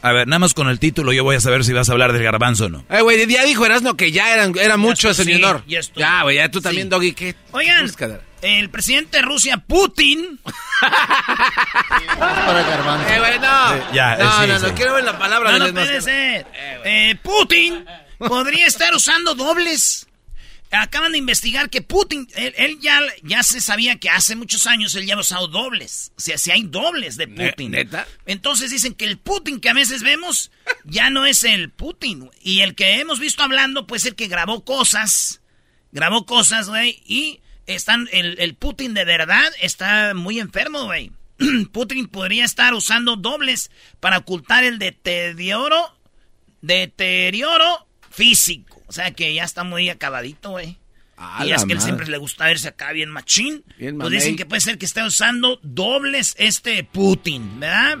A 0.00 0.12
ver, 0.12 0.28
nada 0.28 0.38
más 0.38 0.52
con 0.52 0.68
el 0.68 0.78
título 0.78 1.12
yo 1.14 1.24
voy 1.24 1.36
a 1.36 1.40
saber 1.40 1.64
si 1.64 1.72
vas 1.72 1.88
a 1.88 1.92
hablar 1.92 2.12
del 2.12 2.22
garbanzo 2.22 2.66
o 2.66 2.68
no. 2.68 2.84
Eh, 2.90 3.00
güey, 3.00 3.26
ya 3.26 3.42
dijo 3.44 3.64
Erasmo 3.64 3.96
que 3.96 4.12
ya 4.12 4.34
eran, 4.34 4.52
era 4.58 4.76
mucho 4.76 5.08
ese 5.10 5.24
sí, 5.24 5.40
ya 5.96 6.22
güey, 6.22 6.36
ya 6.36 6.50
tú 6.50 6.60
también, 6.60 6.88
Sí. 6.88 6.90
Doggy, 6.90 7.12
¿qué? 7.14 7.34
Oigan, 7.52 7.90
el 8.42 8.68
presidente 8.68 9.16
de 9.16 9.22
Rusia, 9.22 9.56
Putin. 9.56 10.38
Para 12.18 12.62
garbanzo. 12.62 13.08
Eh, 13.08 13.18
güey, 13.18 13.38
no. 13.38 13.74
Eh, 13.74 13.82
ya, 13.94 14.16
no, 14.16 14.24
eh, 14.24 14.28
sí, 14.40 14.46
no, 14.46 14.58
sí. 14.58 14.66
no, 14.66 14.74
quiero 14.74 14.94
ver 14.94 15.04
la 15.04 15.18
palabra 15.18 15.52
No, 15.52 15.64
del 15.64 15.74
no 15.74 15.80
puede 15.80 16.02
ser. 16.02 16.46
Eh, 16.84 17.16
Putin 17.22 17.86
podría 18.18 18.66
estar 18.66 18.94
usando 18.94 19.34
dobles. 19.34 20.03
Acaban 20.74 21.12
de 21.12 21.18
investigar 21.18 21.70
que 21.70 21.82
Putin, 21.82 22.28
él, 22.34 22.54
él 22.56 22.78
ya, 22.80 23.00
ya 23.22 23.42
se 23.42 23.60
sabía 23.60 23.98
que 23.98 24.10
hace 24.10 24.36
muchos 24.36 24.66
años 24.66 24.94
él 24.94 25.06
ya 25.06 25.14
ha 25.14 25.20
usado 25.20 25.48
dobles. 25.48 26.12
O 26.16 26.20
sea, 26.20 26.38
si 26.38 26.50
hay 26.50 26.62
dobles 26.64 27.16
de 27.16 27.28
Putin. 27.28 27.72
¿neta? 27.72 28.06
Entonces 28.26 28.70
dicen 28.70 28.94
que 28.94 29.04
el 29.04 29.18
Putin 29.18 29.60
que 29.60 29.70
a 29.70 29.74
veces 29.74 30.02
vemos 30.02 30.50
ya 30.84 31.10
no 31.10 31.26
es 31.26 31.44
el 31.44 31.70
Putin. 31.70 32.30
Y 32.40 32.60
el 32.60 32.74
que 32.74 33.00
hemos 33.00 33.20
visto 33.20 33.42
hablando, 33.42 33.86
pues 33.86 34.04
el 34.04 34.14
que 34.14 34.28
grabó 34.28 34.64
cosas. 34.64 35.40
Grabó 35.92 36.26
cosas, 36.26 36.68
güey. 36.68 37.02
Y 37.06 37.40
están, 37.66 38.08
el, 38.12 38.36
el 38.38 38.54
Putin 38.54 38.94
de 38.94 39.04
verdad 39.04 39.52
está 39.60 40.14
muy 40.14 40.40
enfermo, 40.40 40.84
güey. 40.84 41.12
Putin 41.72 42.08
podría 42.08 42.44
estar 42.44 42.74
usando 42.74 43.16
dobles 43.16 43.70
para 44.00 44.18
ocultar 44.18 44.64
el 44.64 44.78
deterioro, 44.78 45.96
deterioro 46.60 47.86
físico. 48.10 48.73
O 48.86 48.92
sea 48.92 49.10
que 49.12 49.32
ya 49.34 49.44
está 49.44 49.64
muy 49.64 49.88
acabadito, 49.90 50.50
güey. 50.50 50.78
A 51.16 51.46
y 51.46 51.52
es 51.52 51.64
que 51.64 51.72
él 51.72 51.78
madre. 51.78 51.80
siempre 51.80 52.08
le 52.08 52.18
gusta 52.18 52.46
verse 52.46 52.68
acá 52.68 52.92
bien 52.92 53.10
machín. 53.10 53.64
Bien 53.78 53.98
pues 53.98 54.10
dicen 54.10 54.36
que 54.36 54.46
puede 54.46 54.60
ser 54.60 54.78
que 54.78 54.86
esté 54.86 55.02
usando 55.04 55.58
dobles 55.62 56.34
este 56.38 56.82
Putin, 56.84 57.60
¿verdad? 57.60 57.98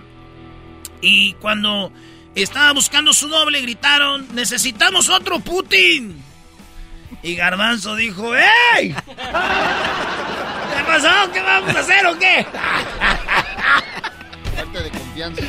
Y 1.00 1.34
cuando 1.34 1.92
estaba 2.34 2.72
buscando 2.72 3.12
su 3.12 3.28
doble, 3.28 3.60
gritaron, 3.60 4.26
necesitamos 4.34 5.08
otro 5.08 5.38
Putin. 5.40 6.22
Y 7.22 7.36
Garbanzo 7.36 7.94
dijo, 7.96 8.34
¡Ey! 8.34 8.88
¿Qué 8.88 8.94
pasó? 10.86 11.32
¿Qué 11.32 11.40
vamos 11.40 11.74
a 11.76 11.80
hacer 11.80 12.06
o 12.06 12.18
qué? 12.18 12.46
Falta 14.56 14.82
de 14.82 14.90
confianza. 14.90 15.42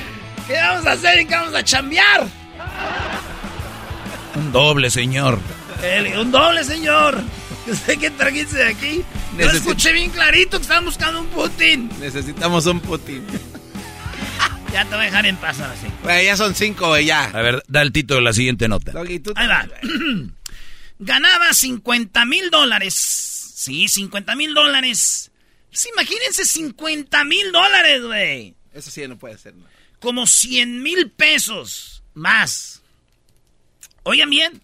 ¿Qué 0.48 0.54
vamos 0.54 0.86
a 0.86 0.92
hacer 0.92 1.22
y 1.22 1.26
qué 1.26 1.36
vamos 1.36 1.56
a 1.56 1.64
chambear? 1.64 2.28
Un 4.36 4.52
doble, 4.52 4.90
señor. 4.90 5.40
Él, 5.84 6.18
un 6.18 6.32
doble, 6.32 6.64
señor. 6.64 7.22
¿Usted 7.68 7.98
qué 7.98 8.12
trajiste 8.12 8.58
de 8.58 8.68
aquí? 8.68 9.04
Yo 9.38 9.38
Necesito- 9.46 9.56
escuché 9.58 9.92
bien 9.94 10.10
clarito 10.12 10.58
que 10.58 10.62
estaban 10.64 10.86
buscando 10.86 11.22
un 11.22 11.28
Putin. 11.28 11.90
Necesitamos 12.00 12.66
un 12.66 12.80
Putin. 12.80 13.24
Ya 14.74 14.84
te 14.84 14.90
voy 14.90 15.04
a 15.04 15.06
dejar 15.06 15.26
en 15.26 15.38
paz 15.38 15.58
ahora 15.62 15.74
sí. 15.80 15.88
Ya 16.26 16.36
son 16.36 16.54
cinco, 16.54 16.90
güey, 16.90 17.06
ya. 17.06 17.24
A 17.26 17.42
ver, 17.42 17.64
da 17.70 17.82
el 17.82 17.94
título 17.94 18.18
de 18.20 18.24
la 18.26 18.34
siguiente 18.34 18.68
nota. 18.68 18.92
Doggy, 18.92 19.20
tú 19.20 19.32
Ahí 19.38 19.48
va. 19.48 19.66
Ganaba 21.00 21.54
50 21.54 22.26
mil 22.26 22.50
dólares. 22.50 22.94
Sí, 22.94 23.88
50 23.88 24.36
mil 24.36 24.54
dólares. 24.54 25.32
Pues 25.70 25.88
imagínense 25.94 26.44
50 26.44 27.24
mil 27.24 27.54
dólares, 27.54 28.02
güey. 28.04 28.54
Eso 28.74 28.92
sí 28.92 29.08
no 29.08 29.18
puede 29.18 29.38
ser. 29.38 29.56
¿no? 29.56 29.64
Como 30.02 30.28
100 30.28 30.84
mil 30.84 31.10
pesos 31.10 32.04
más. 32.14 32.75
Oigan 34.06 34.30
bien. 34.30 34.62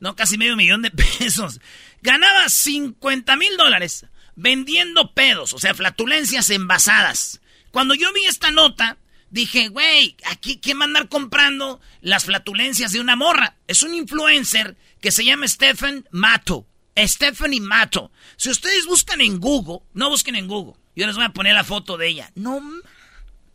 No, 0.00 0.16
casi 0.16 0.36
medio 0.36 0.56
millón 0.56 0.82
de 0.82 0.90
pesos. 1.18 1.60
Ganaba 2.00 2.48
50 2.48 3.36
mil 3.36 3.56
dólares 3.56 4.06
vendiendo 4.34 5.12
pedos, 5.12 5.52
o 5.52 5.58
sea, 5.58 5.74
flatulencias 5.74 6.50
envasadas. 6.50 7.40
Cuando 7.70 7.94
yo 7.94 8.12
vi 8.12 8.24
esta 8.24 8.50
nota, 8.50 8.96
dije, 9.30 9.68
güey, 9.68 10.16
aquí 10.24 10.58
quién 10.60 10.78
va 10.78 10.82
a 10.82 10.86
andar 10.86 11.08
comprando 11.08 11.80
las 12.00 12.24
flatulencias 12.24 12.92
de 12.92 13.00
una 13.00 13.16
morra. 13.16 13.56
Es 13.68 13.82
un 13.82 13.94
influencer 13.94 14.76
que 15.00 15.10
se 15.10 15.24
llama 15.24 15.46
Stephen 15.46 16.08
Mato. 16.10 16.66
Stephanie 16.96 17.60
Mato. 17.60 18.12
Si 18.36 18.50
ustedes 18.50 18.86
buscan 18.86 19.20
en 19.20 19.40
Google, 19.40 19.86
no 19.94 20.10
busquen 20.10 20.36
en 20.36 20.48
Google. 20.48 20.74
Yo 20.96 21.06
les 21.06 21.16
voy 21.16 21.24
a 21.24 21.32
poner 21.32 21.54
la 21.54 21.64
foto 21.64 21.96
de 21.96 22.08
ella. 22.08 22.32
No, 22.34 22.60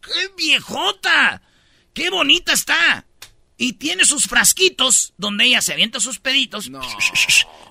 qué 0.01 0.31
viejota. 0.37 1.41
Qué 1.93 2.09
bonita 2.09 2.53
está. 2.53 3.05
Y 3.57 3.73
tiene 3.73 4.05
sus 4.05 4.25
frasquitos 4.25 5.13
donde 5.17 5.45
ella 5.45 5.61
se 5.61 5.73
avienta 5.73 5.99
sus 5.99 6.19
peditos. 6.19 6.69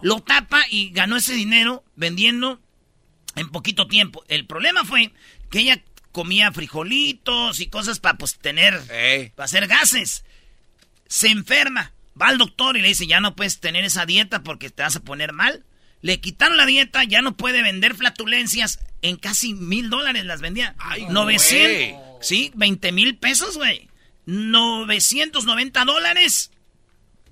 Lo 0.03 0.21
tapa 0.21 0.65
y 0.71 0.91
ganó 0.91 1.17
ese 1.17 1.35
dinero 1.35 1.85
vendiendo 1.95 2.61
en 3.37 3.51
poquito 3.51 3.87
tiempo. 3.87 4.25
El 4.29 4.47
problema 4.47 4.85
fue 4.85 5.13
que 5.51 5.61
ella 5.61 5.83
comía 6.11 6.51
frijolitos 6.51 7.61
y 7.61 7.67
cosas 7.67 8.01
para 8.01 8.19
pues 8.19 8.37
tener, 8.39 8.81
para 9.37 9.45
hacer 9.45 9.67
gases. 9.69 10.25
Se 11.07 11.29
enferma, 11.29 11.93
va 12.21 12.29
al 12.29 12.39
doctor 12.39 12.77
y 12.77 12.83
le 12.83 12.89
dice, 12.89 13.07
ya 13.07 13.21
no 13.21 13.37
puedes 13.37 13.61
tener 13.61 13.85
esa 13.85 14.07
dieta 14.07 14.43
porque 14.43 14.71
te 14.71 14.83
vas 14.83 14.97
a 14.97 15.05
poner 15.05 15.33
mal. 15.33 15.65
Le 16.03 16.21
quitaron 16.21 16.57
la 16.57 16.67
dieta, 16.67 17.05
ya 17.05 17.23
no 17.23 17.37
puede 17.37 17.63
vender 17.63 17.95
flatulencias. 17.95 18.81
En 19.03 19.17
casi 19.17 19.55
mil 19.55 19.91
dólares 19.91 20.25
las 20.25 20.41
vendía. 20.41 20.75
Ay, 20.79 21.07
900, 21.11 22.27
sí, 22.27 22.51
20 22.55 22.93
mil 22.93 23.17
pesos, 23.17 23.57
güey. 23.57 23.89
990 24.27 25.85
dólares 25.85 26.51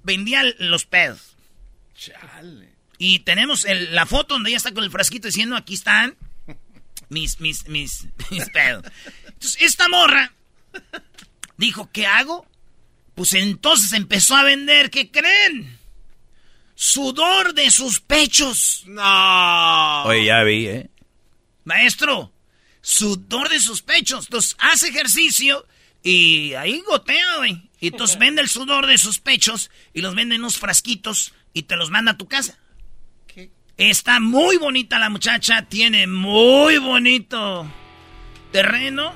vendía 0.03 0.43
los 0.59 0.87
pedos. 0.87 1.37
Y 2.99 3.21
tenemos 3.21 3.65
el- 3.65 3.95
la 3.95 4.07
foto 4.07 4.35
donde 4.35 4.51
ella 4.51 4.57
está 4.57 4.73
con 4.73 4.85
el 4.85 4.91
frasquito 4.91 5.29
diciendo, 5.29 5.57
aquí 5.57 5.75
están 5.75 6.17
mis, 7.09 7.41
mis, 7.41 7.67
mis, 7.69 8.07
mis 8.31 8.49
pedos. 8.51 8.85
Entonces, 9.27 9.57
esta 9.61 9.89
morra 9.89 10.33
dijo, 11.57 11.91
¿qué 11.93 12.07
hago? 12.07 12.47
Pues 13.15 13.35
entonces 13.35 13.93
empezó 13.93 14.35
a 14.37 14.43
vender, 14.45 14.91
¿qué 14.91 15.11
creen? 15.11 15.79
Sudor 16.75 17.55
de 17.55 17.71
sus 17.71 18.01
pechos. 18.01 18.83
No. 18.87 20.05
Oye, 20.05 20.25
ya 20.27 20.43
vi, 20.43 20.67
¿eh? 20.67 20.91
Maestro, 21.65 22.33
sudor 22.81 23.49
de 23.49 23.61
sus 23.61 23.83
pechos. 23.83 24.27
Entonces 24.27 24.57
hace 24.59 24.89
ejercicio 24.89 25.67
y 26.05 26.55
ahí 26.55 26.81
gotea, 26.87 27.39
güey. 27.39 27.71
Y 27.81 27.89
entonces 27.89 28.19
vende 28.21 28.43
el 28.43 28.49
sudor 28.49 28.87
de 28.87 28.99
sus 28.99 29.19
pechos 29.19 29.71
y 29.93 30.03
los 30.03 30.15
vende 30.15 30.37
en 30.37 30.43
unos 30.43 30.59
frasquitos 30.59 31.33
y 31.53 31.63
te 31.63 31.75
los 31.75 31.91
manda 31.91 32.13
a 32.13 32.17
tu 32.17 32.29
casa. 32.29 32.57
Está 33.77 34.21
muy 34.21 34.57
bonita 34.57 35.01
la 35.01 35.11
muchacha, 35.11 35.63
tiene 35.63 36.07
muy 36.07 36.79
bonito 36.79 37.67
terreno 38.53 39.13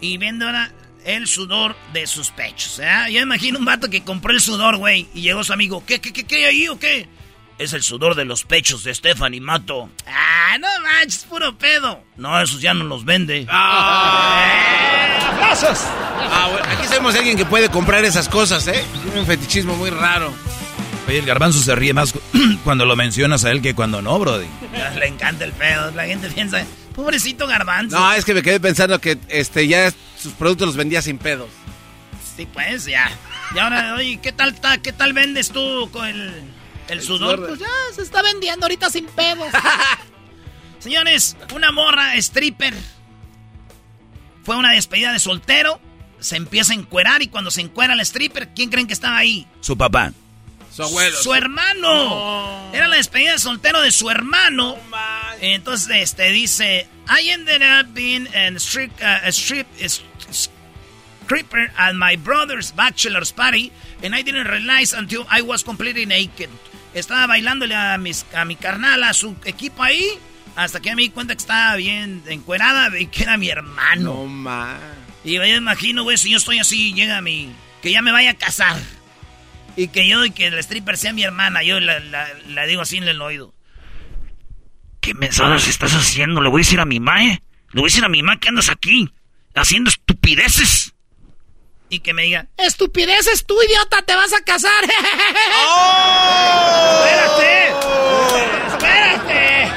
y 0.00 0.18
vende 0.18 0.46
ahora 0.46 0.72
el 1.04 1.28
sudor 1.28 1.76
de 1.92 2.08
sus 2.08 2.30
pechos. 2.30 2.80
¿eh? 2.80 2.90
Yo 3.12 3.20
imagino 3.20 3.60
un 3.60 3.64
vato 3.64 3.88
que 3.88 4.02
compró 4.02 4.32
el 4.32 4.40
sudor, 4.40 4.78
güey, 4.78 5.06
y 5.14 5.20
llegó 5.20 5.44
su 5.44 5.52
amigo. 5.52 5.84
¿Qué, 5.86 6.00
qué, 6.00 6.12
qué, 6.12 6.24
qué 6.24 6.36
hay 6.36 6.44
ahí 6.44 6.66
o 6.66 6.76
qué? 6.76 7.08
Es 7.58 7.72
el 7.72 7.84
sudor 7.84 8.16
de 8.16 8.24
los 8.24 8.44
pechos 8.44 8.82
de 8.82 8.92
Stephanie 8.94 9.40
Mato. 9.40 9.90
Ah, 10.08 10.56
no 10.58 10.66
manches, 10.80 11.24
puro 11.24 11.56
pedo. 11.56 12.02
No, 12.16 12.40
esos 12.40 12.60
ya 12.60 12.74
no 12.74 12.84
los 12.84 13.04
vende. 13.04 13.46
¡Aplausos! 15.30 15.86
Ah, 16.22 16.48
bueno, 16.50 16.66
aquí 16.70 16.86
sabemos 16.86 17.14
alguien 17.14 17.36
que 17.36 17.44
puede 17.46 17.68
comprar 17.68 18.04
esas 18.04 18.28
cosas, 18.28 18.66
¿eh? 18.68 18.84
Tiene 19.04 19.20
un 19.20 19.26
fetichismo 19.26 19.74
muy 19.76 19.90
raro. 19.90 20.32
Oye, 21.08 21.18
el 21.18 21.26
garbanzo 21.26 21.58
se 21.60 21.74
ríe 21.74 21.92
más 21.92 22.12
cu- 22.12 22.20
cuando 22.64 22.84
lo 22.84 22.94
mencionas 22.96 23.44
a 23.44 23.50
él 23.50 23.62
que 23.62 23.74
cuando 23.74 24.00
no, 24.02 24.18
Brody. 24.18 24.46
Le 24.98 25.06
encanta 25.06 25.44
el 25.44 25.52
pedo. 25.52 25.90
La 25.92 26.04
gente 26.04 26.28
piensa, 26.30 26.64
pobrecito 26.94 27.46
garbanzo. 27.46 27.98
No, 27.98 28.12
es 28.12 28.24
que 28.24 28.34
me 28.34 28.42
quedé 28.42 28.60
pensando 28.60 29.00
que 29.00 29.18
este 29.28 29.66
ya 29.66 29.92
sus 30.20 30.32
productos 30.34 30.68
los 30.68 30.76
vendía 30.76 31.02
sin 31.02 31.18
pedos. 31.18 31.48
Sí, 32.36 32.46
pues 32.52 32.84
ya. 32.84 33.10
Y 33.54 33.58
ahora, 33.58 33.94
oye, 33.94 34.18
¿qué 34.22 34.32
tal, 34.32 34.54
ta- 34.60 34.78
qué 34.78 34.92
tal 34.92 35.12
vendes 35.12 35.50
tú 35.50 35.88
con 35.92 36.06
el, 36.06 36.42
el, 36.88 37.02
sudor? 37.02 37.44
Pues 37.46 37.58
ya 37.58 37.66
se 37.94 38.02
está 38.02 38.22
vendiendo 38.22 38.66
ahorita 38.66 38.88
sin 38.90 39.06
pedos. 39.06 39.48
Señores, 40.78 41.36
una 41.54 41.72
morra 41.72 42.14
stripper 42.16 42.74
fue 44.44 44.56
una 44.56 44.72
despedida 44.72 45.12
de 45.12 45.18
soltero 45.18 45.80
se 46.20 46.36
empieza 46.36 46.72
a 46.72 46.76
encuerar 46.76 47.22
y 47.22 47.28
cuando 47.28 47.50
se 47.50 47.60
encuera 47.60 47.94
el 47.94 48.00
stripper, 48.00 48.48
¿quién 48.54 48.70
creen 48.70 48.86
que 48.86 48.92
estaba 48.92 49.16
ahí? 49.16 49.46
Su 49.60 49.76
papá. 49.76 50.12
Su 50.72 50.84
abuelo. 50.84 51.16
Su 51.20 51.34
hermano. 51.34 52.70
Era 52.72 52.88
la 52.88 52.96
despedida 52.96 53.32
de 53.32 53.38
soltero 53.38 53.82
de 53.82 53.90
su 53.90 54.08
hermano. 54.10 54.76
Entonces, 55.40 56.02
este 56.02 56.30
dice, 56.30 56.86
I 57.08 57.30
ended 57.30 57.62
up 57.62 57.92
being 57.92 58.28
a 58.28 58.58
strip, 58.58 58.92
uh, 59.00 59.26
a 59.26 59.32
strip, 59.32 59.66
a 59.82 59.88
stripper 61.30 61.72
at 61.76 61.94
my 61.94 62.16
brother's 62.16 62.72
bachelor's 62.72 63.32
party, 63.32 63.72
and 64.02 64.14
I 64.14 64.22
didn't 64.22 64.46
realize 64.48 64.92
until 64.96 65.26
I 65.30 65.42
was 65.42 65.64
completely 65.64 66.06
naked. 66.06 66.50
Estaba 66.94 67.26
bailándole 67.26 67.74
a, 67.74 67.98
mis, 67.98 68.24
a 68.34 68.44
mi 68.44 68.56
carnal, 68.56 69.02
a 69.04 69.12
su 69.12 69.36
equipo 69.44 69.82
ahí, 69.82 70.06
hasta 70.56 70.80
que 70.80 70.94
me 70.94 71.02
di 71.02 71.10
cuenta 71.10 71.34
que 71.34 71.40
estaba 71.40 71.76
bien 71.76 72.22
encuerada 72.26 72.98
y 72.98 73.06
que 73.06 73.22
era 73.22 73.36
mi 73.36 73.48
hermano. 73.48 74.02
No 74.02 74.26
más. 74.26 74.78
Y 75.24 75.34
yo 75.34 75.44
imagino, 75.44 76.02
güey, 76.02 76.16
si 76.16 76.30
yo 76.30 76.38
estoy 76.38 76.58
así, 76.58 76.94
llega 76.94 77.20
mi... 77.20 77.50
Que 77.82 77.92
ya 77.92 78.00
me 78.02 78.12
vaya 78.12 78.30
a 78.30 78.34
casar. 78.34 78.76
Y 79.76 79.88
que 79.88 80.08
yo 80.08 80.24
y 80.24 80.30
que 80.30 80.46
el 80.46 80.58
stripper 80.58 80.96
sea 80.96 81.12
mi 81.12 81.22
hermana. 81.22 81.62
Yo 81.62 81.78
la, 81.80 82.00
la- 82.00 82.28
la 82.48 82.66
digo 82.66 82.82
así 82.82 82.96
en 82.98 83.04
el 83.08 83.20
oído. 83.22 83.54
¿Qué 85.00 85.14
mensadas 85.14 85.66
estás 85.68 85.92
haciendo? 85.94 86.40
Le 86.42 86.48
voy 86.50 86.60
a 86.60 86.64
decir 86.64 86.80
a 86.80 86.84
mi 86.84 87.00
ma, 87.00 87.24
¿eh? 87.24 87.42
Le 87.72 87.80
voy 87.80 87.88
a 87.88 87.90
decir 87.92 88.04
a 88.04 88.08
mi 88.08 88.22
ma 88.22 88.38
que 88.38 88.48
andas 88.48 88.68
aquí. 88.68 89.12
Haciendo 89.54 89.90
estupideces. 89.90 90.92
Y 91.88 92.00
que 92.00 92.12
me 92.14 92.22
diga... 92.22 92.46
¡Estupideces 92.56 93.44
tú, 93.46 93.56
idiota! 93.62 94.02
¡Te 94.02 94.14
vas 94.14 94.32
a 94.32 94.40
casar! 94.44 94.84
¡Espérate! 96.94 97.72
¡Espérate! 98.68 99.72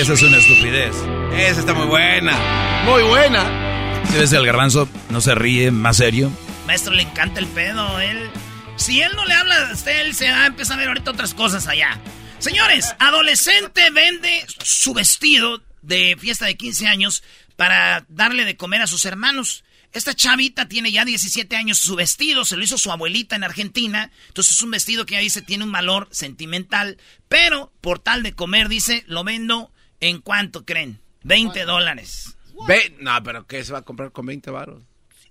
Esa 0.00 0.12
es 0.12 0.22
una 0.22 0.36
estupidez. 0.38 0.94
Esa 1.36 1.60
está 1.60 1.72
muy 1.74 1.86
buena. 1.86 2.82
Muy 2.84 3.02
buena. 3.02 3.63
Si 4.10 4.18
ves 4.18 4.32
el 4.32 4.46
garbanzo, 4.46 4.88
no 5.10 5.20
se 5.20 5.34
ríe, 5.34 5.70
más 5.70 5.96
serio. 5.96 6.30
Maestro, 6.66 6.94
le 6.94 7.02
encanta 7.02 7.40
el 7.40 7.46
pedo. 7.48 8.00
Él, 8.00 8.30
si 8.76 9.00
él 9.00 9.12
no 9.16 9.24
le 9.26 9.34
habla 9.34 9.68
a 9.68 9.72
usted, 9.72 10.00
él 10.02 10.14
se 10.14 10.30
va 10.30 10.44
a 10.44 10.46
empezar 10.46 10.76
a 10.76 10.80
ver 10.80 10.88
ahorita 10.88 11.10
otras 11.10 11.34
cosas 11.34 11.66
allá. 11.66 12.00
Señores, 12.38 12.94
adolescente 12.98 13.90
vende 13.90 14.46
su 14.62 14.94
vestido 14.94 15.62
de 15.82 16.16
fiesta 16.18 16.46
de 16.46 16.56
15 16.56 16.86
años 16.86 17.22
para 17.56 18.04
darle 18.08 18.44
de 18.44 18.56
comer 18.56 18.82
a 18.82 18.86
sus 18.86 19.04
hermanos. 19.04 19.64
Esta 19.92 20.14
chavita 20.14 20.66
tiene 20.66 20.90
ya 20.90 21.04
17 21.04 21.54
años. 21.56 21.78
Su 21.78 21.94
vestido 21.94 22.44
se 22.44 22.56
lo 22.56 22.64
hizo 22.64 22.78
su 22.78 22.90
abuelita 22.90 23.36
en 23.36 23.44
Argentina. 23.44 24.10
Entonces 24.28 24.54
es 24.56 24.62
un 24.62 24.72
vestido 24.72 25.06
que 25.06 25.14
ya 25.14 25.20
dice 25.20 25.40
tiene 25.40 25.64
un 25.64 25.72
valor 25.72 26.08
sentimental. 26.10 26.98
Pero 27.28 27.72
por 27.80 28.00
tal 28.00 28.22
de 28.22 28.34
comer, 28.34 28.68
dice, 28.68 29.04
lo 29.06 29.22
vendo 29.22 29.72
en 30.00 30.20
cuánto 30.20 30.64
creen? 30.64 31.00
20 31.22 31.64
dólares. 31.64 32.33
Ve, 32.66 32.96
no, 33.00 33.22
pero 33.22 33.46
¿qué 33.46 33.64
se 33.64 33.72
va 33.72 33.80
a 33.80 33.82
comprar 33.82 34.12
con 34.12 34.26
20 34.26 34.50
varos? 34.50 34.82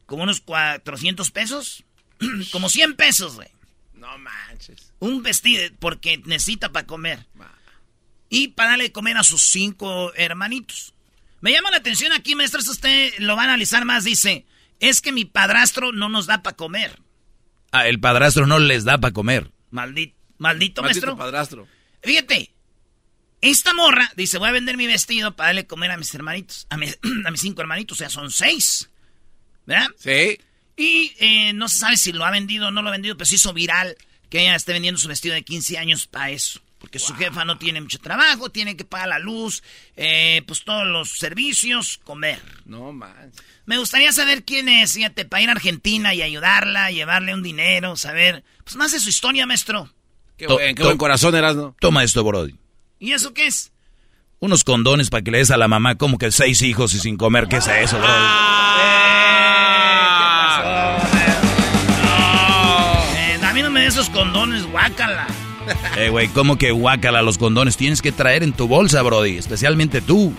Como 0.05 0.23
unos 0.23 0.41
400 0.41 1.31
pesos. 1.31 1.83
Como 2.51 2.69
100 2.69 2.95
pesos, 2.95 3.35
güey. 3.35 3.49
No 3.93 4.17
manches. 4.17 4.93
Un 4.99 5.23
vestido 5.23 5.63
porque 5.79 6.17
necesita 6.25 6.71
para 6.71 6.85
comer. 6.85 7.25
Y 8.29 8.49
para 8.49 8.71
darle 8.71 8.85
de 8.85 8.91
comer 8.91 9.17
a 9.17 9.23
sus 9.23 9.43
cinco 9.43 10.13
hermanitos. 10.15 10.93
Me 11.41 11.51
llama 11.51 11.71
la 11.71 11.77
atención 11.77 12.11
aquí, 12.13 12.35
maestros, 12.35 12.67
usted 12.67 13.11
lo 13.19 13.35
va 13.35 13.41
a 13.41 13.45
analizar 13.45 13.85
más. 13.85 14.03
Dice, 14.03 14.45
es 14.79 15.01
que 15.01 15.11
mi 15.11 15.25
padrastro 15.25 15.91
no 15.91 16.09
nos 16.09 16.25
da 16.25 16.41
para 16.43 16.55
comer. 16.55 16.99
Ah, 17.71 17.87
el 17.87 17.99
padrastro 17.99 18.45
no 18.47 18.59
les 18.59 18.83
da 18.85 18.97
para 18.97 19.13
comer. 19.13 19.51
Maldito, 19.71 20.15
maldito, 20.37 20.81
Maldito 20.81 20.81
maestro. 20.83 21.17
padrastro. 21.17 21.67
Fíjate, 22.01 22.52
esta 23.51 23.73
morra 23.73 24.12
dice, 24.15 24.38
voy 24.38 24.50
a 24.50 24.53
vender 24.53 24.77
mi 24.77 24.88
vestido 24.88 25.35
para 25.35 25.50
darle 25.50 25.67
comer 25.67 25.91
a 25.91 25.97
mis 25.97 26.13
hermanitos. 26.13 26.67
A 26.69 26.77
mis, 26.77 26.97
a 27.25 27.31
mis 27.31 27.41
cinco 27.41 27.62
hermanitos, 27.62 27.97
o 27.97 28.00
sea, 28.00 28.09
son 28.09 28.31
seis. 28.31 28.89
¿Verdad? 29.65 29.88
Sí. 29.97 30.38
Y 30.75 31.13
eh, 31.19 31.53
no 31.53 31.69
se 31.69 31.77
sabe 31.79 31.97
si 31.97 32.12
lo 32.12 32.25
ha 32.25 32.31
vendido 32.31 32.67
o 32.67 32.71
no 32.71 32.81
lo 32.81 32.89
ha 32.89 32.93
vendido, 32.93 33.15
pero 33.15 33.25
se 33.25 33.35
hizo 33.35 33.53
viral 33.53 33.95
que 34.29 34.41
ella 34.41 34.55
esté 34.55 34.73
vendiendo 34.73 35.00
su 35.00 35.07
vestido 35.07 35.35
de 35.35 35.43
15 35.43 35.77
años 35.77 36.07
para 36.07 36.31
eso. 36.31 36.59
Porque 36.79 37.00
su 37.00 37.13
jefa 37.15 37.45
no 37.45 37.57
tiene 37.57 37.79
mucho 37.79 37.97
trabajo, 37.99 38.49
tiene 38.49 38.75
que 38.75 38.84
pagar 38.84 39.08
la 39.08 39.19
luz, 39.19 39.63
eh, 39.95 40.41
pues 40.45 40.65
todos 40.65 40.86
los 40.86 41.12
servicios, 41.17 41.97
comer. 42.03 42.41
No 42.65 42.91
manches. 42.91 43.41
Me 43.65 43.77
gustaría 43.77 44.12
saber 44.12 44.43
quién 44.43 44.67
es, 44.67 44.93
fíjate, 44.93 45.23
para 45.23 45.43
ir 45.43 45.47
a 45.49 45.53
Argentina 45.53 46.13
y 46.13 46.21
ayudarla, 46.21 46.91
llevarle 46.91 47.34
un 47.34 47.41
dinero, 47.41 47.95
saber, 47.95 48.43
pues 48.65 48.75
más 48.75 48.91
de 48.91 48.99
su 48.99 49.08
historia, 49.08 49.45
maestro. 49.45 49.93
Qué 50.36 50.45
buen, 50.47 50.75
qué 50.75 50.82
to- 50.82 50.88
buen 50.88 50.97
corazón 50.97 51.34
eras, 51.36 51.56
¿no? 51.56 51.73
Toma 51.79 52.03
esto, 52.03 52.21
Brody. 52.21 52.53
¿Y 53.03 53.11
eso 53.11 53.33
qué 53.33 53.47
es? 53.47 53.73
Unos 54.39 54.63
condones 54.63 55.09
para 55.09 55.21
que 55.21 55.29
le 55.29 55.39
des 55.39 55.51
a 55.51 55.57
la 55.57 55.67
mamá 55.67 55.95
como 55.95 56.17
que 56.17 56.31
seis 56.31 56.61
hijos 56.61 56.93
y 56.93 56.99
sin 56.99 57.17
comer. 57.17 57.49
¿Qué 57.49 57.57
es 57.57 57.67
eso, 57.67 57.97
Brody? 57.97 58.13
Eh, 63.17 63.39
a 63.43 63.53
mí 63.53 63.61
no 63.61 63.69
me 63.71 63.81
des 63.81 63.95
esos 63.95 64.09
condones, 64.09 64.65
guácala. 64.71 65.27
Eh, 65.97 66.07
güey, 66.07 66.29
¿cómo 66.29 66.57
que 66.57 66.71
guácala 66.71 67.21
los 67.21 67.37
condones? 67.37 67.75
Tienes 67.75 68.01
que 68.01 68.13
traer 68.13 68.41
en 68.41 68.53
tu 68.53 68.69
bolsa, 68.69 69.01
Brody. 69.01 69.37
Especialmente 69.37 69.99
tú. 69.99 70.33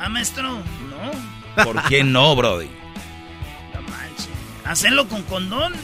Ah, 0.00 0.08
maestro, 0.08 0.50
no, 0.50 1.64
¿Por 1.64 1.80
qué 1.84 2.02
no, 2.02 2.34
Brody? 2.34 2.68
no 3.72 3.82
manches. 3.82 4.28
Hacerlo 4.64 5.06
con 5.06 5.22
condón 5.22 5.74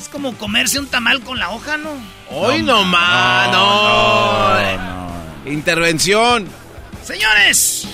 es 0.00 0.08
como 0.08 0.32
comerse 0.38 0.78
un 0.78 0.86
tamal 0.86 1.20
con 1.20 1.38
la 1.38 1.50
hoja, 1.50 1.76
¿no? 1.76 1.90
Hoy 2.30 2.62
no, 2.62 2.84
más, 2.84 3.50
no. 3.52 5.50
Intervención. 5.50 6.48
Señores, 7.02 7.88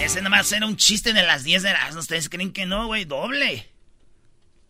ese 0.00 0.22
nomás 0.22 0.52
era 0.52 0.66
un 0.66 0.76
chiste 0.76 1.12
de 1.12 1.22
las 1.22 1.42
10 1.42 1.62
de 1.62 1.72
las. 1.72 1.96
¿Ustedes 1.96 2.28
creen 2.28 2.52
que 2.52 2.66
no, 2.66 2.86
güey? 2.86 3.04
Doble. 3.04 3.68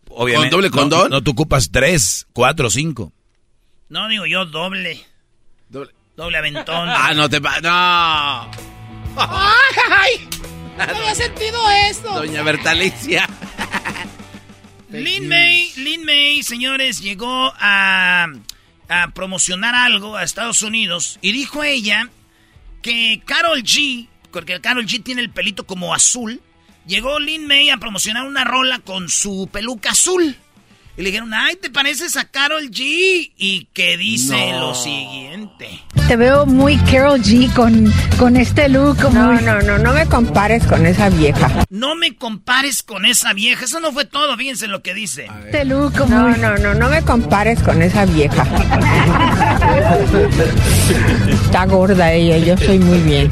Obviamente. 0.09 0.49
¿Con 0.49 0.61
doble 0.61 0.71
condón? 0.71 1.09
No, 1.11 1.21
tú 1.21 1.31
ocupas 1.31 1.71
tres, 1.71 2.27
cuatro, 2.33 2.69
cinco. 2.69 3.11
No, 3.89 4.07
digo 4.07 4.25
yo, 4.25 4.45
doble. 4.45 5.05
Doble. 5.69 5.91
Doble 6.15 6.37
aventón. 6.37 6.89
Ah, 6.95 7.13
no 7.13 7.29
te 7.29 7.41
pa... 7.41 7.59
No. 7.61 8.51
¡Ay! 9.17 10.27
No 10.77 10.83
había 10.83 11.15
sentido 11.15 11.59
esto. 11.89 12.11
Doña 12.13 12.41
Bertalicia. 12.41 13.27
Lin 14.89 15.27
May, 15.27 15.71
Lin 15.77 16.05
May, 16.05 16.43
señores, 16.43 17.01
llegó 17.01 17.51
a, 17.59 18.27
a 18.89 19.09
promocionar 19.09 19.75
algo 19.75 20.15
a 20.15 20.23
Estados 20.23 20.61
Unidos 20.61 21.19
y 21.21 21.31
dijo 21.31 21.63
ella 21.63 22.09
que 22.81 23.21
Carol 23.25 23.63
G, 23.63 24.07
porque 24.31 24.59
Carol 24.61 24.85
G 24.85 25.03
tiene 25.03 25.21
el 25.21 25.29
pelito 25.29 25.65
como 25.65 25.93
azul, 25.93 26.41
llegó 26.85 27.19
Lin 27.19 27.47
May 27.47 27.69
a 27.69 27.77
promocionar 27.77 28.27
una 28.27 28.43
rola 28.43 28.79
con 28.79 29.09
su 29.09 29.49
peluca 29.51 29.91
azul. 29.91 30.35
Y 30.95 31.01
le 31.01 31.09
dijeron, 31.09 31.33
ay, 31.33 31.55
¿te 31.55 31.71
pareces 31.71 32.15
a 32.17 32.25
Carol 32.25 32.69
G? 32.69 33.31
Y 33.35 33.67
que 33.73 33.97
dice 33.97 34.51
No. 34.51 34.59
lo 34.59 34.75
siguiente. 34.75 35.67
Te 36.07 36.15
veo 36.15 36.45
muy 36.45 36.77
Carol 36.77 37.19
G 37.19 37.51
con, 37.53 37.91
con 38.19 38.37
este 38.37 38.69
look. 38.69 38.97
No, 39.11 39.31
muy- 39.33 39.41
no, 39.41 39.59
no, 39.61 39.79
no 39.79 39.91
me 39.93 40.05
compares 40.05 40.63
con 40.65 40.85
esa 40.85 41.09
vieja. 41.09 41.65
No 41.71 41.95
me 41.95 42.15
compares 42.15 42.83
con 42.83 43.05
esa 43.05 43.33
vieja. 43.33 43.65
Eso 43.65 43.79
no 43.79 43.91
fue 43.91 44.05
todo, 44.05 44.37
fíjense 44.37 44.67
lo 44.67 44.83
que 44.83 44.93
dice. 44.93 45.27
Este 45.45 45.65
look 45.65 45.93
No, 46.07 46.27
muy... 46.29 46.37
no, 46.39 46.57
no, 46.57 46.75
no 46.75 46.89
me 46.89 47.01
compares 47.01 47.59
con 47.63 47.81
esa 47.81 48.05
vieja. 48.05 48.43
Está 51.27 51.65
gorda 51.65 52.11
ella, 52.13 52.37
yo 52.37 52.55
soy 52.57 52.77
muy 52.77 52.99
bien. 52.99 53.31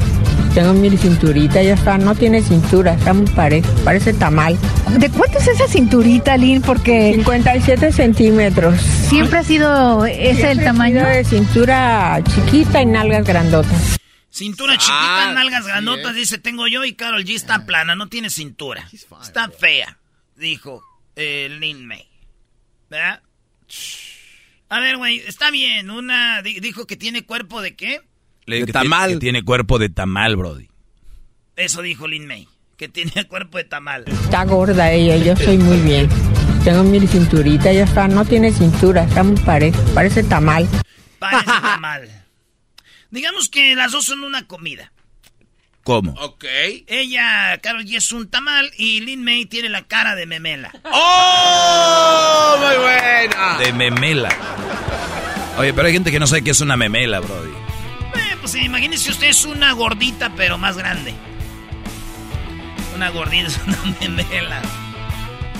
Tengo 0.54 0.74
mi 0.74 0.94
cinturita, 0.98 1.60
ella 1.60 1.72
está, 1.74 1.96
no 1.96 2.14
tiene 2.14 2.42
cintura, 2.42 2.92
está 2.92 3.14
muy 3.14 3.26
pareja, 3.30 3.66
parece 3.84 4.12
tamal. 4.12 4.58
¿De 4.98 5.08
cuánto 5.08 5.38
es 5.38 5.48
esa 5.48 5.66
cinturita, 5.66 6.36
Lynn? 6.36 6.60
Porque 6.60 7.14
57 7.14 7.90
centímetros. 7.90 8.78
siempre 9.08 9.38
ha 9.38 9.44
sido 9.44 10.04
ese 10.04 10.30
el 10.30 10.36
Siempre 10.36 10.64
tamaño. 10.66 11.00
sido 11.00 11.08
de 11.08 11.24
cintura 11.24 12.20
chiquita 12.34 12.82
y 12.82 12.86
nalgas 12.86 13.26
grandotas. 13.26 13.96
Cintura 14.30 14.74
chiquita, 14.76 15.30
Ah, 15.30 15.32
nalgas 15.34 15.64
sí, 15.64 15.70
grandotas, 15.70 16.14
dice, 16.14 16.36
tengo 16.38 16.66
yo 16.68 16.84
y 16.84 16.94
Carol 16.94 17.24
G 17.24 17.34
está 17.34 17.64
plana, 17.64 17.94
no 17.96 18.08
tiene 18.08 18.28
cintura. 18.28 18.86
Está 18.92 19.48
fea, 19.48 19.96
dijo 20.36 20.82
eh, 21.16 21.48
Lin 21.60 21.86
May. 21.86 22.06
¿Verdad? 22.90 23.22
A 24.68 24.80
ver, 24.80 24.98
güey, 24.98 25.18
está 25.26 25.50
bien, 25.50 25.90
una 25.90 26.42
di- 26.42 26.60
dijo 26.60 26.86
que 26.86 26.96
tiene 26.96 27.24
cuerpo 27.24 27.62
de 27.62 27.74
qué? 27.74 28.00
Le 28.46 28.60
De 28.60 28.66
que 28.66 28.72
tamal. 28.72 29.06
tiene- 29.08 29.14
que 29.14 29.20
tiene 29.20 29.44
cuerpo 29.44 29.78
de 29.78 29.88
tamal, 29.88 30.36
Brody. 30.36 30.68
Eso 31.56 31.82
dijo 31.82 32.08
Lin 32.08 32.26
May, 32.26 32.48
que 32.76 32.88
tiene 32.88 33.12
cuerpo 33.28 33.58
de 33.58 33.64
tamal. 33.64 34.04
Está 34.06 34.44
gorda 34.44 34.90
ella, 34.92 35.16
yo 35.16 35.36
soy 35.36 35.58
muy 35.58 35.78
bien. 35.80 36.08
Tengo 36.64 36.82
mi 36.84 37.04
cinturita, 37.06 37.70
ella 37.70 37.84
está, 37.84 38.06
no 38.08 38.24
tiene 38.24 38.52
cintura, 38.52 39.04
está 39.04 39.22
muy 39.24 39.36
pareja, 39.40 39.78
parece 39.94 40.22
tamal. 40.22 40.68
Parece 41.18 41.44
tamal. 41.62 42.08
Digamos 43.10 43.48
que 43.48 43.74
las 43.74 43.92
dos 43.92 44.04
son 44.04 44.22
una 44.24 44.46
comida. 44.46 44.92
¿Cómo? 45.84 46.12
Ok. 46.20 46.44
Ella, 46.86 47.58
Carol 47.60 47.84
G 47.84 47.96
es 47.96 48.12
un 48.12 48.30
tamal 48.30 48.70
y 48.78 49.00
Lin 49.00 49.24
May 49.24 49.46
tiene 49.46 49.68
la 49.68 49.82
cara 49.82 50.14
de 50.14 50.26
memela. 50.26 50.72
¡Oh! 50.84 52.56
Muy 52.58 52.76
buena. 52.76 53.58
De 53.58 53.72
memela. 53.72 54.28
Oye, 55.58 55.74
pero 55.74 55.88
hay 55.88 55.92
gente 55.92 56.10
que 56.12 56.20
no 56.20 56.26
sabe 56.28 56.42
qué 56.44 56.52
es 56.52 56.60
una 56.60 56.76
memela, 56.76 57.18
Brody. 57.20 57.50
Pues 58.42 58.54
imagínese 58.56 59.10
usted 59.10 59.28
es 59.28 59.44
una 59.44 59.72
gordita 59.72 60.30
pero 60.36 60.58
más 60.58 60.76
grande. 60.76 61.14
Una 62.94 63.08
gordita 63.10 63.46
es 63.48 63.58
una 63.66 63.96
memela. 64.00 64.60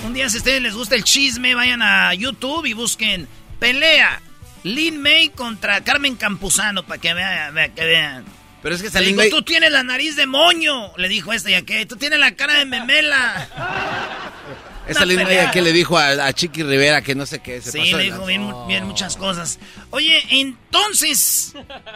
Un 0.04 0.12
día 0.14 0.28
si 0.28 0.36
a 0.36 0.40
ustedes 0.40 0.60
les 0.62 0.74
gusta 0.74 0.94
el 0.96 1.04
chisme, 1.04 1.54
vayan 1.54 1.80
a 1.80 2.12
YouTube 2.14 2.66
y 2.66 2.72
busquen 2.74 3.28
pelea 3.60 4.20
Lin 4.64 5.00
May 5.00 5.28
contra 5.30 5.80
Carmen 5.82 6.16
Campuzano 6.16 6.82
para 6.82 7.00
que 7.00 7.14
vean, 7.14 7.54
vea- 7.54 7.72
que 7.72 7.84
vean. 7.84 8.24
Pero 8.62 8.74
es 8.74 8.82
que 8.82 8.90
Le 9.00 9.06
digo, 9.06 9.16
May- 9.18 9.30
tú 9.30 9.42
tienes 9.42 9.70
la 9.72 9.82
nariz 9.82 10.14
de 10.16 10.26
moño, 10.26 10.92
le 10.96 11.08
dijo 11.08 11.32
este 11.32 11.50
y 11.52 11.54
aquel. 11.54 11.86
Tú 11.88 11.96
tienes 11.96 12.18
la 12.18 12.34
cara 12.34 12.54
de 12.54 12.64
memela. 12.64 13.48
Esa 14.92 15.04
pelea. 15.06 15.50
que 15.50 15.60
le 15.62 15.72
dijo 15.72 15.98
a, 15.98 16.08
a 16.26 16.32
Chiqui 16.32 16.62
Rivera 16.62 17.02
que 17.02 17.14
no 17.14 17.26
sé 17.26 17.40
qué. 17.40 17.60
Se 17.60 17.72
Sí, 17.72 17.78
pasó 17.78 17.96
le 17.98 18.04
dijo 18.04 18.24
bien, 18.26 18.42
mu- 18.42 18.66
bien 18.66 18.84
muchas 18.86 19.16
cosas. 19.16 19.58
Oye, 19.90 20.22
entonces, 20.30 21.54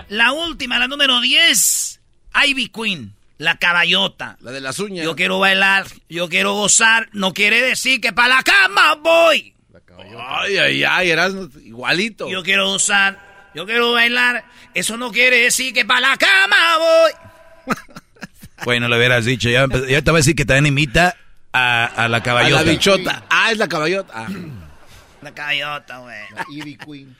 la 0.08 0.32
última, 0.32 0.78
la 0.78 0.88
número 0.88 1.20
10, 1.20 2.00
Ivy 2.48 2.68
Queen, 2.68 3.14
la 3.38 3.56
caballota. 3.58 4.36
La 4.40 4.50
de 4.52 4.60
las 4.60 4.78
uñas. 4.78 5.04
Yo 5.04 5.14
quiero 5.16 5.38
bailar, 5.38 5.86
yo 6.08 6.28
quiero 6.28 6.54
gozar, 6.54 7.08
no 7.12 7.32
quiere 7.32 7.62
decir 7.62 8.00
que 8.00 8.12
para 8.12 8.36
la 8.36 8.42
cama 8.42 8.94
voy. 8.96 9.52
Ay, 10.28 10.58
ay, 10.58 10.84
ay, 10.84 11.10
eras 11.10 11.32
igualito. 11.64 12.28
Yo 12.28 12.42
quiero 12.42 12.66
gozar, 12.68 13.50
yo 13.54 13.64
quiero 13.64 13.92
bailar, 13.92 14.44
eso 14.74 14.96
no 14.98 15.10
quiere 15.10 15.38
decir 15.40 15.72
que 15.72 15.84
para 15.86 16.00
la 16.10 16.16
cama 16.16 16.56
voy. 16.78 17.74
Bueno, 18.64 18.88
le 18.88 18.96
hubieras 18.96 19.26
dicho. 19.26 19.50
Ya, 19.50 19.66
ya 19.86 20.00
te 20.00 20.10
voy 20.10 20.16
a 20.18 20.20
decir 20.20 20.34
que 20.34 20.46
también 20.46 20.66
imita 20.66 21.14
a, 21.56 21.84
a 21.86 22.08
la 22.08 22.18
A 22.18 22.22
caballota. 22.22 22.62
la 22.64 22.70
bichota. 22.70 23.24
Ah, 23.30 23.50
es 23.52 23.58
la 23.58 23.68
caballota. 23.68 24.12
Ah. 24.14 24.28
La 25.22 25.34
caballota, 25.34 25.98
güey. 25.98 26.18
Ivy 26.50 26.76
Queen. 26.76 27.16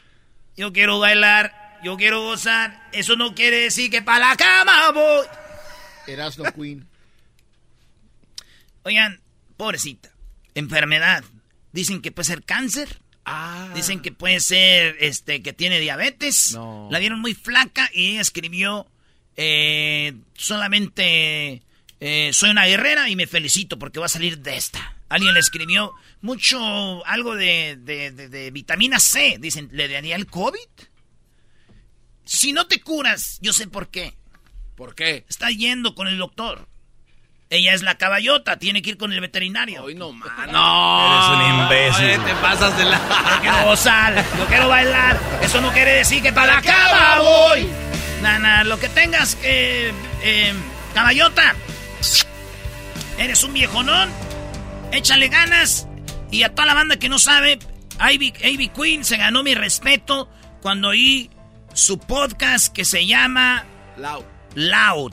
Yo 0.57 0.73
quiero 0.73 1.01
bailar, 1.01 1.79
yo 1.83 1.97
quiero 1.97 2.23
gozar, 2.23 2.89
eso 2.93 3.17
no 3.17 3.35
quiere 3.35 3.57
decir 3.63 3.91
que 3.91 4.01
para 4.01 4.29
la 4.29 4.37
cama 4.37 4.93
voy. 4.93 5.27
Erasno 6.07 6.45
Queen. 6.53 6.87
Oigan, 8.85 9.21
pobrecita, 9.57 10.11
enfermedad. 10.55 11.25
Dicen 11.73 12.01
que 12.01 12.13
puede 12.13 12.27
ser 12.27 12.45
cáncer. 12.45 13.01
Dicen 13.75 14.01
que 14.03 14.13
puede 14.13 14.39
ser 14.39 14.97
este 15.01 15.43
que 15.43 15.53
tiene 15.53 15.81
diabetes. 15.81 16.53
No. 16.55 16.89
La 16.93 17.01
vieron 17.01 17.21
muy 17.21 17.35
flaca 17.35 17.91
y 17.93 18.13
ella 18.13 18.21
escribió 18.21 18.87
eh, 19.37 20.15
solamente 20.35 21.63
eh, 22.01 22.31
soy 22.33 22.51
una 22.51 22.67
guerrera 22.67 23.09
y 23.09 23.17
me 23.17 23.27
felicito 23.27 23.79
porque 23.79 23.99
va 24.01 24.07
a 24.07 24.11
salir 24.11 24.39
de 24.39 24.57
esta. 24.57 24.95
Alguien 25.09 25.35
le 25.35 25.41
escribió 25.41 25.93
mucho 26.21 27.05
algo 27.07 27.35
de, 27.37 27.77
de- 27.81 28.11
de- 28.11 28.29
de 28.29 28.51
vitamina 28.51 28.99
C. 28.99 29.37
Dicen, 29.39 29.69
¿le 29.73 29.89
daría 29.89 30.17
el 30.17 30.27
COVID? 30.27 30.59
Si 32.25 32.53
no 32.53 32.67
te 32.67 32.81
curas, 32.81 33.39
yo 33.41 33.53
sé 33.53 33.67
por 33.69 33.89
qué. 33.89 34.15
¿Por 34.77 34.95
qué? 34.95 35.25
Está 35.29 35.51
yendo 35.51 35.95
con 35.95 36.09
el 36.09 36.19
doctor. 36.19 36.69
Ella 37.49 37.73
es 37.73 37.83
la 37.83 37.97
caballota, 37.97 38.59
tiene 38.59 38.83
que 38.83 38.91
ir 38.91 38.97
con 38.97 39.13
el 39.13 39.21
veterinario. 39.21 39.85
Hoy 39.85 39.95
no, 39.95 40.13
man. 40.13 40.29
No. 40.51 41.07
Eres 41.07 41.29
un 41.49 41.61
imbécil. 41.63 42.05
Oye, 42.05 42.19
te 42.19 42.35
pasas 42.43 42.77
de 42.77 42.83
Yo 42.85 42.91
la. 42.91 43.39
quiero 43.41 43.65
gozar, 43.65 44.25
yo 44.39 44.47
quiero 44.47 44.69
bailar. 44.69 45.21
Eso 45.41 45.61
no 45.61 45.73
quiere 45.73 45.93
decir 45.93 46.21
que 46.23 46.33
para 46.33 46.57
la 46.57 46.63
cama 46.63 47.21
voy. 47.21 47.69
Nana, 48.23 48.65
lo 48.65 48.79
que 48.81 48.89
tengas 48.89 49.37
que. 49.37 49.93
eh, 50.23 50.53
caballota. 50.95 51.55
Eres 53.19 53.43
un 53.45 53.53
viejonón. 53.53 54.11
Échale 54.93 55.29
ganas. 55.29 55.89
Y 56.31 56.43
a 56.43 56.55
toda 56.55 56.67
la 56.67 56.75
banda 56.75 56.97
que 56.97 57.09
no 57.09 57.19
sabe, 57.19 57.59
Ivy, 58.01 58.35
Ivy 58.43 58.69
Queen 58.69 59.05
se 59.05 59.17
ganó 59.17 59.43
mi 59.43 59.55
respeto 59.55 60.29
cuando 60.61 60.89
oí 60.89 61.31
su 61.73 61.99
podcast 61.99 62.73
que 62.73 62.85
se 62.85 63.07
llama 63.07 63.65
Lau. 63.97 64.25
Loud. 64.55 65.13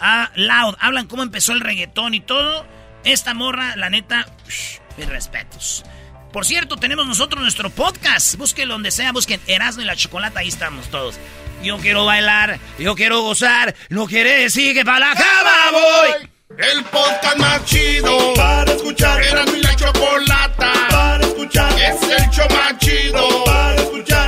Ah, 0.00 0.30
Loud. 0.34 0.76
Hablan 0.80 1.06
cómo 1.06 1.22
empezó 1.22 1.52
el 1.52 1.60
reggaetón 1.60 2.14
y 2.14 2.20
todo. 2.20 2.66
Esta 3.04 3.34
morra, 3.34 3.76
la 3.76 3.90
neta, 3.90 4.26
shh, 4.48 4.80
mis 4.96 5.08
respetos. 5.08 5.84
Por 6.32 6.44
cierto, 6.44 6.76
tenemos 6.76 7.06
nosotros 7.06 7.42
nuestro 7.42 7.70
podcast. 7.70 8.36
Busquen 8.36 8.68
donde 8.68 8.90
sea, 8.90 9.12
busquen 9.12 9.40
Erasmo 9.46 9.82
y 9.82 9.86
la 9.86 9.96
Chocolata, 9.96 10.40
ahí 10.40 10.48
estamos 10.48 10.88
todos. 10.88 11.18
Yo 11.62 11.76
quiero 11.78 12.04
bailar, 12.04 12.58
yo 12.78 12.94
quiero 12.94 13.22
gozar, 13.22 13.74
no 13.88 14.06
quiere 14.06 14.42
decir 14.42 14.74
que 14.74 14.84
para 14.84 15.00
la 15.00 15.14
cama 15.14 15.70
voy. 15.72 16.28
El 16.56 16.84
podcast 16.84 17.36
más 17.38 17.64
chido 17.66 18.34
para 18.34 18.72
escuchar. 18.72 19.22
Era 19.22 19.44
mi 19.46 19.60
la 19.60 19.76
chocolata 19.76 20.72
para 20.90 21.24
escuchar. 21.24 21.72
Es 21.78 22.02
el 22.02 22.30
show 22.30 22.46
más 22.50 22.78
chido 22.78 23.44
para 23.44 23.74
escuchar. 23.76 24.27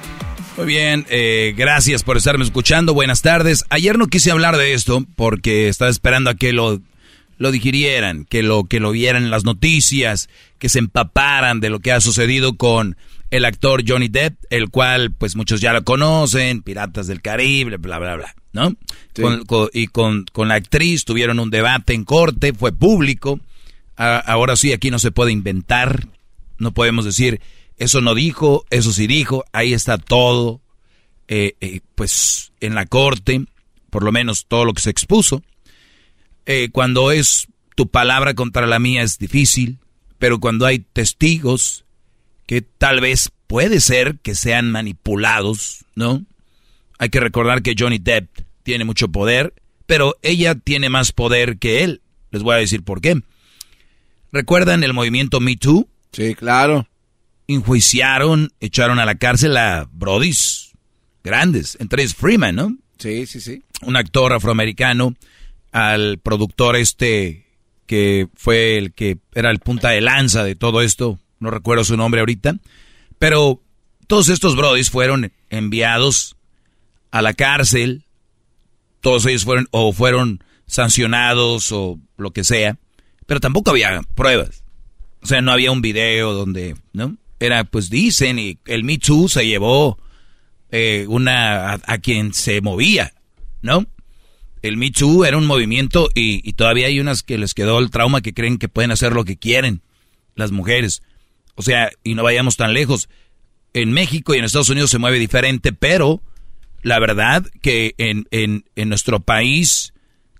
Muy 0.57 0.65
bien, 0.65 1.05
eh, 1.09 1.53
gracias 1.57 2.03
por 2.03 2.17
estarme 2.17 2.43
escuchando. 2.43 2.93
Buenas 2.93 3.21
tardes. 3.21 3.63
Ayer 3.69 3.97
no 3.97 4.07
quise 4.07 4.31
hablar 4.31 4.57
de 4.57 4.73
esto 4.73 5.05
porque 5.15 5.69
estaba 5.69 5.89
esperando 5.89 6.29
a 6.29 6.35
que 6.35 6.51
lo, 6.53 6.81
lo 7.37 7.51
digirieran, 7.51 8.25
que 8.25 8.43
lo, 8.43 8.65
que 8.65 8.79
lo 8.79 8.91
vieran 8.91 9.23
en 9.23 9.31
las 9.31 9.43
noticias, 9.45 10.29
que 10.59 10.69
se 10.69 10.79
empaparan 10.79 11.61
de 11.61 11.69
lo 11.69 11.79
que 11.79 11.91
ha 11.93 12.01
sucedido 12.01 12.57
con 12.57 12.97
el 13.31 13.45
actor 13.45 13.83
Johnny 13.87 14.09
Depp, 14.09 14.35
el 14.49 14.69
cual 14.69 15.11
pues 15.11 15.37
muchos 15.37 15.61
ya 15.61 15.71
lo 15.71 15.83
conocen, 15.85 16.61
Piratas 16.63 17.07
del 17.07 17.21
Caribe, 17.21 17.77
bla, 17.77 17.97
bla, 17.97 18.15
bla, 18.17 18.35
¿no? 18.51 18.75
Con- 19.23 19.45
con- 19.45 19.69
y 19.73 19.87
con, 19.87 20.25
con 20.33 20.49
la 20.49 20.55
actriz 20.55 21.05
tuvieron 21.05 21.39
un 21.39 21.49
debate 21.49 21.93
en 21.93 22.03
corte, 22.03 22.53
fue 22.53 22.73
público. 22.73 23.39
A- 23.95 24.19
ahora 24.19 24.57
sí, 24.57 24.73
aquí 24.73 24.91
no 24.91 24.99
se 24.99 25.11
puede 25.11 25.31
inventar, 25.31 26.07
no 26.59 26.73
podemos 26.73 27.05
decir, 27.05 27.39
eso 27.81 27.99
no 27.99 28.13
dijo, 28.13 28.63
eso 28.69 28.93
sí 28.93 29.07
dijo, 29.07 29.43
ahí 29.53 29.73
está 29.73 29.97
todo, 29.97 30.61
eh, 31.27 31.55
eh, 31.61 31.79
pues 31.95 32.53
en 32.59 32.75
la 32.75 32.85
corte, 32.85 33.43
por 33.89 34.03
lo 34.03 34.11
menos 34.11 34.45
todo 34.47 34.65
lo 34.65 34.73
que 34.75 34.83
se 34.83 34.91
expuso. 34.91 35.41
Eh, 36.45 36.69
cuando 36.71 37.11
es 37.11 37.47
tu 37.75 37.87
palabra 37.87 38.35
contra 38.35 38.67
la 38.67 38.77
mía 38.77 39.01
es 39.01 39.17
difícil, 39.17 39.79
pero 40.19 40.39
cuando 40.39 40.67
hay 40.67 40.77
testigos 40.77 41.83
que 42.45 42.61
tal 42.61 43.01
vez 43.01 43.31
puede 43.47 43.79
ser 43.79 44.19
que 44.19 44.35
sean 44.35 44.69
manipulados, 44.69 45.83
¿no? 45.95 46.23
Hay 46.99 47.09
que 47.09 47.19
recordar 47.19 47.63
que 47.63 47.73
Johnny 47.75 47.97
Depp 47.97 48.29
tiene 48.61 48.85
mucho 48.85 49.07
poder, 49.07 49.55
pero 49.87 50.17
ella 50.21 50.53
tiene 50.53 50.89
más 50.89 51.13
poder 51.13 51.57
que 51.57 51.83
él. 51.83 52.03
Les 52.29 52.43
voy 52.43 52.53
a 52.53 52.59
decir 52.59 52.83
por 52.83 53.01
qué. 53.01 53.23
¿Recuerdan 54.31 54.83
el 54.83 54.93
movimiento 54.93 55.39
Me 55.39 55.57
Too? 55.57 55.89
Sí, 56.11 56.35
claro. 56.35 56.85
Enjuiciaron, 57.53 58.53
echaron 58.59 58.99
a 58.99 59.05
la 59.05 59.15
cárcel 59.15 59.57
a 59.57 59.87
brodis 59.91 60.71
grandes, 61.23 61.77
entre 61.79 62.03
ellos 62.03 62.15
Freeman, 62.15 62.55
¿no? 62.55 62.77
Sí, 62.97 63.25
sí, 63.25 63.41
sí. 63.41 63.63
un 63.81 63.95
actor 63.95 64.33
afroamericano, 64.33 65.15
al 65.71 66.19
productor 66.19 66.75
este 66.75 67.47
que 67.85 68.27
fue 68.35 68.77
el 68.77 68.93
que 68.93 69.17
era 69.33 69.51
el 69.51 69.59
punta 69.59 69.89
de 69.89 70.01
lanza 70.01 70.43
de 70.43 70.55
todo 70.55 70.81
esto, 70.81 71.19
no 71.39 71.49
recuerdo 71.49 71.83
su 71.83 71.97
nombre 71.97 72.21
ahorita, 72.21 72.55
pero 73.19 73.61
todos 74.07 74.29
estos 74.29 74.55
brodis 74.55 74.89
fueron 74.89 75.33
enviados 75.49 76.37
a 77.11 77.21
la 77.21 77.33
cárcel, 77.33 78.05
todos 79.01 79.25
ellos 79.25 79.43
fueron 79.43 79.67
o 79.71 79.91
fueron 79.91 80.43
sancionados 80.67 81.71
o 81.71 81.99
lo 82.17 82.31
que 82.31 82.43
sea, 82.43 82.77
pero 83.25 83.39
tampoco 83.39 83.71
había 83.71 84.01
pruebas. 84.15 84.63
O 85.21 85.27
sea, 85.27 85.41
no 85.41 85.51
había 85.51 85.71
un 85.71 85.81
video 85.81 86.33
donde, 86.33 86.75
¿no? 86.93 87.17
Era, 87.41 87.63
pues 87.63 87.89
dicen, 87.89 88.37
y 88.37 88.59
el 88.67 88.83
Me 88.83 88.99
Too 88.99 89.27
se 89.27 89.47
llevó 89.47 89.97
eh, 90.69 91.05
una 91.09 91.73
a, 91.73 91.97
quien 91.97 92.35
se 92.35 92.61
movía, 92.61 93.13
¿no? 93.63 93.87
El 94.61 94.77
Me 94.77 94.91
Too 94.91 95.25
era 95.25 95.37
un 95.37 95.47
movimiento 95.47 96.09
y, 96.13 96.47
y 96.47 96.53
todavía 96.53 96.85
hay 96.85 96.99
unas 96.99 97.23
que 97.23 97.39
les 97.39 97.55
quedó 97.55 97.79
el 97.79 97.89
trauma 97.89 98.21
que 98.21 98.35
creen 98.35 98.59
que 98.59 98.69
pueden 98.69 98.91
hacer 98.91 99.13
lo 99.13 99.25
que 99.25 99.37
quieren 99.37 99.81
las 100.35 100.51
mujeres. 100.51 101.01
O 101.55 101.63
sea, 101.63 101.89
y 102.03 102.13
no 102.13 102.21
vayamos 102.21 102.57
tan 102.57 102.75
lejos. 102.75 103.09
En 103.73 103.91
México 103.91 104.35
y 104.35 104.37
en 104.37 104.43
Estados 104.43 104.69
Unidos 104.69 104.91
se 104.91 104.99
mueve 104.99 105.17
diferente, 105.17 105.73
pero 105.73 106.21
la 106.83 106.99
verdad 106.99 107.43
que 107.63 107.95
en, 107.97 108.27
en, 108.29 108.65
en 108.75 108.89
nuestro 108.89 109.19
país 109.19 109.93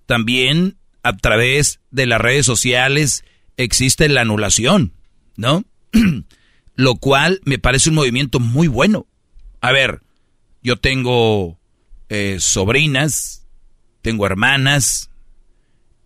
también 0.06 0.78
a 1.02 1.18
través 1.18 1.80
de 1.90 2.06
las 2.06 2.22
redes 2.22 2.46
sociales 2.46 3.24
existe 3.58 4.08
la 4.08 4.22
anulación, 4.22 4.94
¿no? 5.36 5.66
Lo 6.82 6.96
cual 6.96 7.42
me 7.46 7.60
parece 7.60 7.90
un 7.90 7.96
movimiento 7.96 8.40
muy 8.40 8.68
bueno. 8.68 9.06
A 9.62 9.72
ver, 9.72 10.02
yo 10.64 10.78
tengo 10.78 11.60
eh, 12.10 12.38
sobrinas, 12.40 13.46
tengo 14.02 14.26
hermanas, 14.26 15.12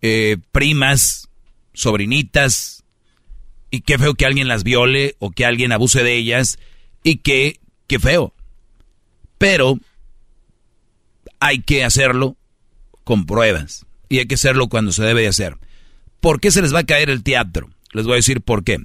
eh, 0.02 0.36
primas, 0.52 1.30
sobrinitas, 1.72 2.84
y 3.70 3.80
qué 3.80 3.96
feo 3.96 4.16
que 4.16 4.26
alguien 4.26 4.48
las 4.48 4.64
viole 4.64 5.16
o 5.18 5.30
que 5.30 5.46
alguien 5.46 5.72
abuse 5.72 6.02
de 6.02 6.14
ellas, 6.14 6.58
y 7.02 7.20
qué, 7.20 7.58
qué 7.86 7.98
feo. 7.98 8.34
Pero 9.38 9.78
hay 11.40 11.62
que 11.62 11.84
hacerlo 11.84 12.36
con 13.02 13.24
pruebas, 13.24 13.86
y 14.10 14.18
hay 14.18 14.26
que 14.26 14.34
hacerlo 14.34 14.68
cuando 14.68 14.92
se 14.92 15.04
debe 15.04 15.22
de 15.22 15.28
hacer. 15.28 15.56
¿Por 16.20 16.38
qué 16.38 16.50
se 16.50 16.60
les 16.60 16.74
va 16.74 16.80
a 16.80 16.86
caer 16.86 17.08
el 17.08 17.22
teatro? 17.22 17.70
Les 17.92 18.04
voy 18.04 18.12
a 18.12 18.16
decir 18.16 18.42
por 18.42 18.62
qué. 18.62 18.76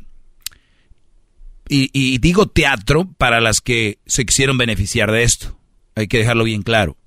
Y, 1.70 1.90
y 1.94 2.18
digo 2.18 2.48
teatro 2.48 3.10
para 3.18 3.40
las 3.40 3.62
que 3.62 4.00
se 4.06 4.26
quisieron 4.26 4.58
beneficiar 4.58 5.12
de 5.12 5.24
esto. 5.24 5.58
Hay 5.96 6.08
que 6.08 6.18
dejarlo 6.18 6.44
bien 6.44 6.64
claro. 6.64 6.98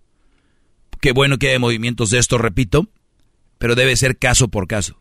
Qué 1.01 1.13
bueno 1.13 1.39
que 1.39 1.51
hay 1.51 1.59
movimientos 1.59 2.11
de 2.11 2.19
esto, 2.19 2.39
repito, 2.39 2.89
pero 3.59 3.75
debe 3.75 3.97
ser 3.97 4.17
caso 4.17 4.49
por 4.49 4.67
caso. 4.67 4.99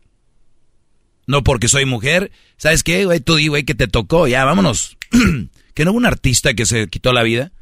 No 1.26 1.42
porque 1.42 1.68
soy 1.68 1.86
mujer. 1.86 2.30
¿Sabes 2.56 2.82
qué, 2.82 3.04
güey? 3.06 3.20
Tú 3.20 3.36
di, 3.36 3.48
güey, 3.48 3.64
que 3.64 3.74
te 3.74 3.88
tocó. 3.88 4.26
Ya, 4.28 4.44
vámonos. 4.44 4.98
que 5.74 5.84
no 5.84 5.92
hubo 5.92 5.98
un 5.98 6.06
artista 6.06 6.54
que 6.54 6.66
se 6.66 6.88
quitó 6.88 7.12
la 7.12 7.22
vida. 7.22 7.52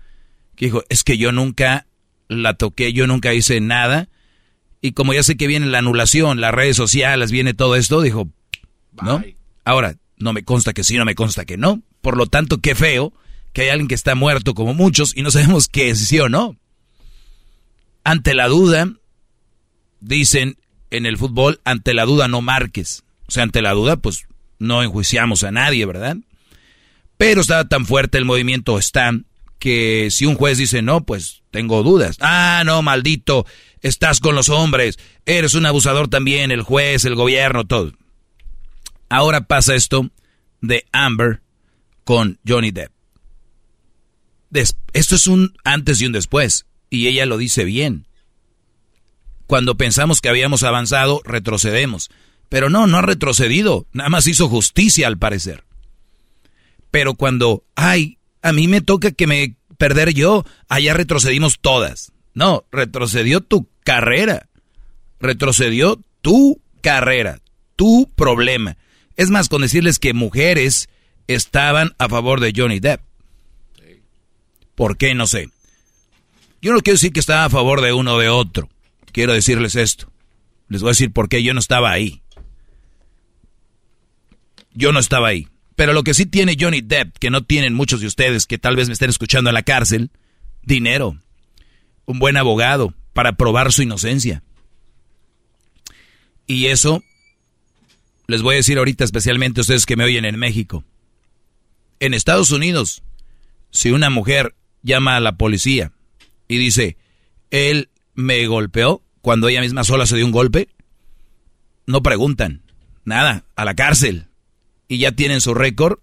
Que 0.57 0.67
dijo, 0.67 0.83
es 0.89 1.05
que 1.05 1.19
yo 1.19 1.33
nunca 1.33 1.87
la 2.29 2.55
toqué, 2.55 2.93
yo 2.93 3.07
nunca 3.07 3.33
hice 3.33 3.61
nada. 3.61 4.09
Y 4.81 4.93
como 4.93 5.15
ya 5.15 5.23
sé 5.23 5.37
que 5.37 5.47
viene 5.47 5.67
la 5.67 5.79
anulación, 5.79 6.41
las 6.41 6.53
redes 6.53 6.77
sociales, 6.77 7.31
viene 7.31 7.55
todo 7.55 7.77
esto, 7.77 8.01
dijo, 8.01 8.29
¿no? 9.01 9.23
Ahora, 9.65 9.95
no 10.23 10.33
me 10.33 10.45
consta 10.45 10.73
que 10.73 10.85
sí, 10.85 10.97
no 10.97 11.05
me 11.05 11.15
consta 11.15 11.45
que 11.45 11.57
no. 11.57 11.83
Por 12.01 12.17
lo 12.17 12.27
tanto, 12.27 12.59
qué 12.59 12.75
feo 12.75 13.13
que 13.53 13.63
hay 13.63 13.69
alguien 13.69 13.89
que 13.89 13.95
está 13.95 14.15
muerto 14.15 14.55
como 14.55 14.75
muchos 14.75 15.17
y 15.17 15.23
no 15.23 15.31
sabemos 15.31 15.69
qué 15.69 15.91
es 15.91 16.09
sí 16.09 16.19
o 16.19 16.29
no. 16.29 16.57
Ante 18.05 18.35
la 18.35 18.49
duda, 18.49 18.89
dicen 20.01 20.57
en 20.91 21.07
el 21.07 21.17
fútbol, 21.17 21.61
ante 21.65 21.95
la 21.95 22.05
duda 22.05 22.29
no 22.29 22.41
marques. 22.41 23.05
O 23.27 23.31
sea, 23.31 23.45
ante 23.45 23.63
la 23.63 23.73
duda, 23.73 23.97
pues 23.97 24.27
no 24.59 24.83
enjuiciamos 24.83 25.45
a 25.45 25.51
nadie, 25.51 25.87
¿verdad? 25.87 26.17
Pero 27.17 27.41
está 27.41 27.69
tan 27.69 27.87
fuerte 27.87 28.19
el 28.19 28.25
movimiento, 28.25 28.79
está, 28.79 29.13
que 29.59 30.09
si 30.11 30.27
un 30.27 30.35
juez 30.35 30.59
dice 30.59 30.83
no, 30.83 31.05
pues 31.05 31.43
tengo 31.51 31.83
dudas. 31.83 32.17
Ah, 32.21 32.63
no, 32.67 32.83
maldito, 32.83 33.47
estás 33.81 34.21
con 34.21 34.35
los 34.35 34.49
hombres, 34.49 34.99
eres 35.25 35.55
un 35.55 35.67
abusador 35.67 36.09
también, 36.09 36.51
el 36.51 36.63
juez, 36.63 37.05
el 37.05 37.15
gobierno, 37.15 37.65
todo. 37.65 37.93
Ahora 39.13 39.43
pasa 39.43 39.75
esto 39.75 40.11
de 40.63 40.87
Amber 40.91 41.43
con 42.03 42.39
Johnny 42.49 42.71
Depp. 42.71 42.93
Esto 44.51 45.17
es 45.17 45.27
un 45.27 45.55
antes 45.65 46.01
y 46.01 46.07
un 46.07 46.13
después, 46.13 46.65
y 46.89 47.09
ella 47.09 47.27
lo 47.27 47.37
dice 47.37 47.65
bien. 47.65 48.07
Cuando 49.47 49.77
pensamos 49.77 50.23
que 50.23 50.31
habíamos 50.31 50.63
avanzado, 50.63 51.21
retrocedemos. 51.27 52.11
Pero 52.49 52.71
no, 52.71 52.87
no 52.87 52.97
ha 52.97 53.03
retrocedido, 53.03 53.87
nada 53.93 54.09
más 54.09 54.27
hizo 54.27 54.49
justicia 54.49 55.09
al 55.09 55.19
parecer. 55.19 55.63
Pero 56.91 57.13
cuando, 57.13 57.67
ay, 57.75 58.17
a 58.41 58.55
mí 58.55 58.67
me 58.67 58.81
toca 58.81 59.11
que 59.11 59.27
me 59.27 59.57
perder 59.77 60.15
yo, 60.15 60.47
allá 60.71 60.95
retrocedimos 60.95 61.59
todas. 61.61 62.13
No, 62.33 62.65
retrocedió 62.73 63.43
tu 63.43 63.69
carrera. 63.85 64.49
Retrocedió 65.21 66.01
tu 66.23 66.63
carrera, 66.81 67.43
tu 67.77 68.11
problema. 68.17 68.79
Es 69.17 69.31
más, 69.31 69.49
con 69.49 69.63
decirles 69.63 69.99
que 69.99 70.15
mujeres 70.15 70.89
estaban 71.27 71.95
a 71.99 72.09
favor 72.09 72.41
de 72.41 72.53
Johnny 72.55 72.81
Depp. 72.81 73.01
¿Por 74.75 74.97
qué? 74.97 75.15
No 75.15 75.27
sé. 75.27 75.51
Yo 76.61 76.73
no 76.73 76.81
quiero 76.81 76.95
decir 76.95 77.13
que 77.13 77.21
estaba 77.21 77.45
a 77.45 77.51
favor 77.51 77.81
de 77.81 77.93
uno 77.93 78.15
o 78.15 78.19
de 78.19 78.29
otro. 78.29 78.69
Quiero 79.13 79.33
decirles 79.33 79.77
esto. 79.77 80.11
Les 80.69 80.81
voy 80.81 80.91
a 80.91 80.93
decir 80.93 81.13
por 81.13 81.29
qué 81.29 81.43
yo 81.43 81.53
no 81.55 81.61
estaba 81.61 81.91
ahí. 81.91 82.23
Yo 84.73 84.93
no 84.93 85.01
estaba 85.01 85.29
ahí. 85.29 85.49
Pero 85.77 85.93
lo 85.93 86.03
que 86.03 86.15
sí 86.15 86.27
tiene 86.27 86.57
Johnny 86.59 86.81
Depp, 86.81 87.19
que 87.19 87.31
no 87.31 87.45
tienen 87.45 87.75
muchos 87.75 88.01
de 88.01 88.07
ustedes 88.07 88.47
que 88.47 88.59
tal 88.59 88.77
vez 88.77 88.89
me 88.89 88.95
estén 88.95 89.11
escuchando 89.11 89.51
en 89.51 89.55
la 89.55 89.63
cárcel, 89.63 90.11
dinero. 90.63 91.19
Un 92.07 92.19
buen 92.19 92.37
abogado 92.37 92.95
para 93.13 93.33
probar 93.35 93.73
su 93.73 93.83
inocencia. 93.83 94.43
Y 96.47 96.67
eso 96.67 97.03
les 98.33 98.41
voy 98.43 98.55
a 98.55 98.57
decir 98.57 98.79
ahorita 98.79 99.05
especialmente 99.05 99.61
a 99.61 99.63
ustedes 99.63 99.85
que 99.85 99.95
me 99.95 100.05
oyen 100.05 100.25
en 100.25 100.39
México. 100.39 100.85
En 102.01 102.15
Estados 102.15 102.51
Unidos, 102.51 103.03
si 103.71 103.91
una 103.91 104.09
mujer 104.09 104.55
llama 104.83 105.17
a 105.17 105.21
la 105.21 105.37
policía 105.37 105.93
y 106.49 106.57
dice, 106.57 106.97
él 107.51 107.91
me 108.15 108.47
golpeó 108.47 109.03
cuando 109.21 109.49
ella 109.49 109.61
misma 109.61 109.85
sola 109.85 110.07
se 110.07 110.17
dio 110.17 110.25
un 110.25 110.33
golpe, 110.33 110.71
no 111.87 112.03
preguntan, 112.03 112.63
nada, 113.05 113.45
a 113.55 113.67
la 113.67 113.75
cárcel. 113.75 114.29
Y 114.89 114.97
ya 114.97 115.13
tienen 115.13 115.43
su 115.43 115.53
récord 115.53 115.99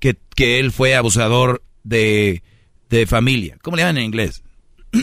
que, 0.00 0.18
que 0.34 0.58
él 0.58 0.72
fue 0.72 0.96
abusador 0.96 1.62
de, 1.84 2.42
de 2.90 3.06
familia. 3.06 3.56
¿Cómo 3.62 3.76
le 3.76 3.82
llaman 3.82 3.98
en 3.98 4.04
inglés? 4.04 4.42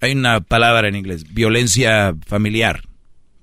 Hay 0.00 0.12
una 0.12 0.40
palabra 0.40 0.88
en 0.88 0.96
inglés, 0.96 1.24
violencia 1.32 2.16
familiar. 2.26 2.88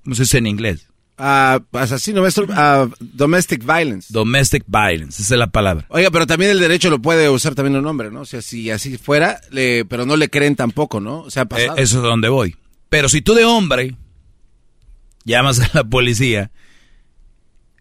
¿Cómo 0.02 0.16
se 0.16 0.22
dice 0.22 0.38
en 0.38 0.48
inglés? 0.48 0.88
Ah, 1.16 1.60
asesino, 1.72 2.24
ah, 2.50 2.88
domestic 2.98 3.64
violence. 3.64 4.08
Domestic 4.12 4.64
violence, 4.66 5.22
esa 5.22 5.34
es 5.34 5.38
la 5.38 5.46
palabra. 5.46 5.86
Oiga, 5.90 6.10
pero 6.10 6.26
también 6.26 6.50
el 6.50 6.58
derecho 6.58 6.90
lo 6.90 7.00
puede 7.00 7.28
usar 7.28 7.54
también 7.54 7.76
un 7.76 7.86
hombre, 7.86 8.10
¿no? 8.10 8.22
O 8.22 8.26
sea, 8.26 8.42
si 8.42 8.70
así 8.70 8.98
fuera, 8.98 9.40
le, 9.50 9.84
pero 9.84 10.06
no 10.06 10.16
le 10.16 10.28
creen 10.28 10.56
tampoco, 10.56 10.98
¿no? 11.00 11.20
O 11.20 11.30
sea, 11.30 11.42
ha 11.42 11.44
Eh, 11.44 11.48
pasado. 11.48 11.76
eso 11.76 11.96
es 11.98 12.02
donde 12.02 12.28
voy. 12.28 12.56
Pero 12.88 13.08
si 13.08 13.22
tú 13.22 13.34
de 13.34 13.44
hombre 13.44 13.94
llamas 15.24 15.60
a 15.60 15.70
la 15.72 15.84
policía, 15.84 16.50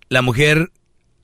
la 0.09 0.21
mujer, 0.21 0.71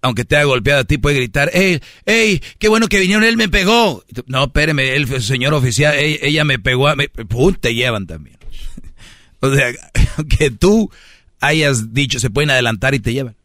aunque 0.01 0.25
te 0.25 0.35
haya 0.35 0.45
golpeado 0.45 0.81
a 0.81 0.85
ti, 0.85 0.97
puede 0.97 1.17
gritar, 1.17 1.51
¡Ey, 1.53 1.79
ey, 2.05 2.41
qué 2.57 2.69
bueno 2.69 2.87
que 2.87 2.99
vinieron, 2.99 3.23
él 3.23 3.37
me 3.37 3.49
pegó! 3.49 4.03
No, 4.25 4.45
espéreme, 4.45 4.95
el 4.95 5.21
señor 5.21 5.53
oficial, 5.53 5.95
ella 5.95 6.43
me 6.43 6.57
pegó, 6.57 6.87
a, 6.87 6.95
me, 6.95 7.07
¡pum! 7.09 7.53
te 7.53 7.75
llevan 7.75 8.07
también. 8.07 8.37
o 9.41 9.53
sea, 9.53 9.71
que 10.39 10.49
tú 10.49 10.89
hayas 11.39 11.93
dicho, 11.93 12.19
se 12.19 12.30
pueden 12.30 12.49
adelantar 12.49 12.93
y 12.93 12.99
te 12.99 13.13
llevan. 13.13 13.36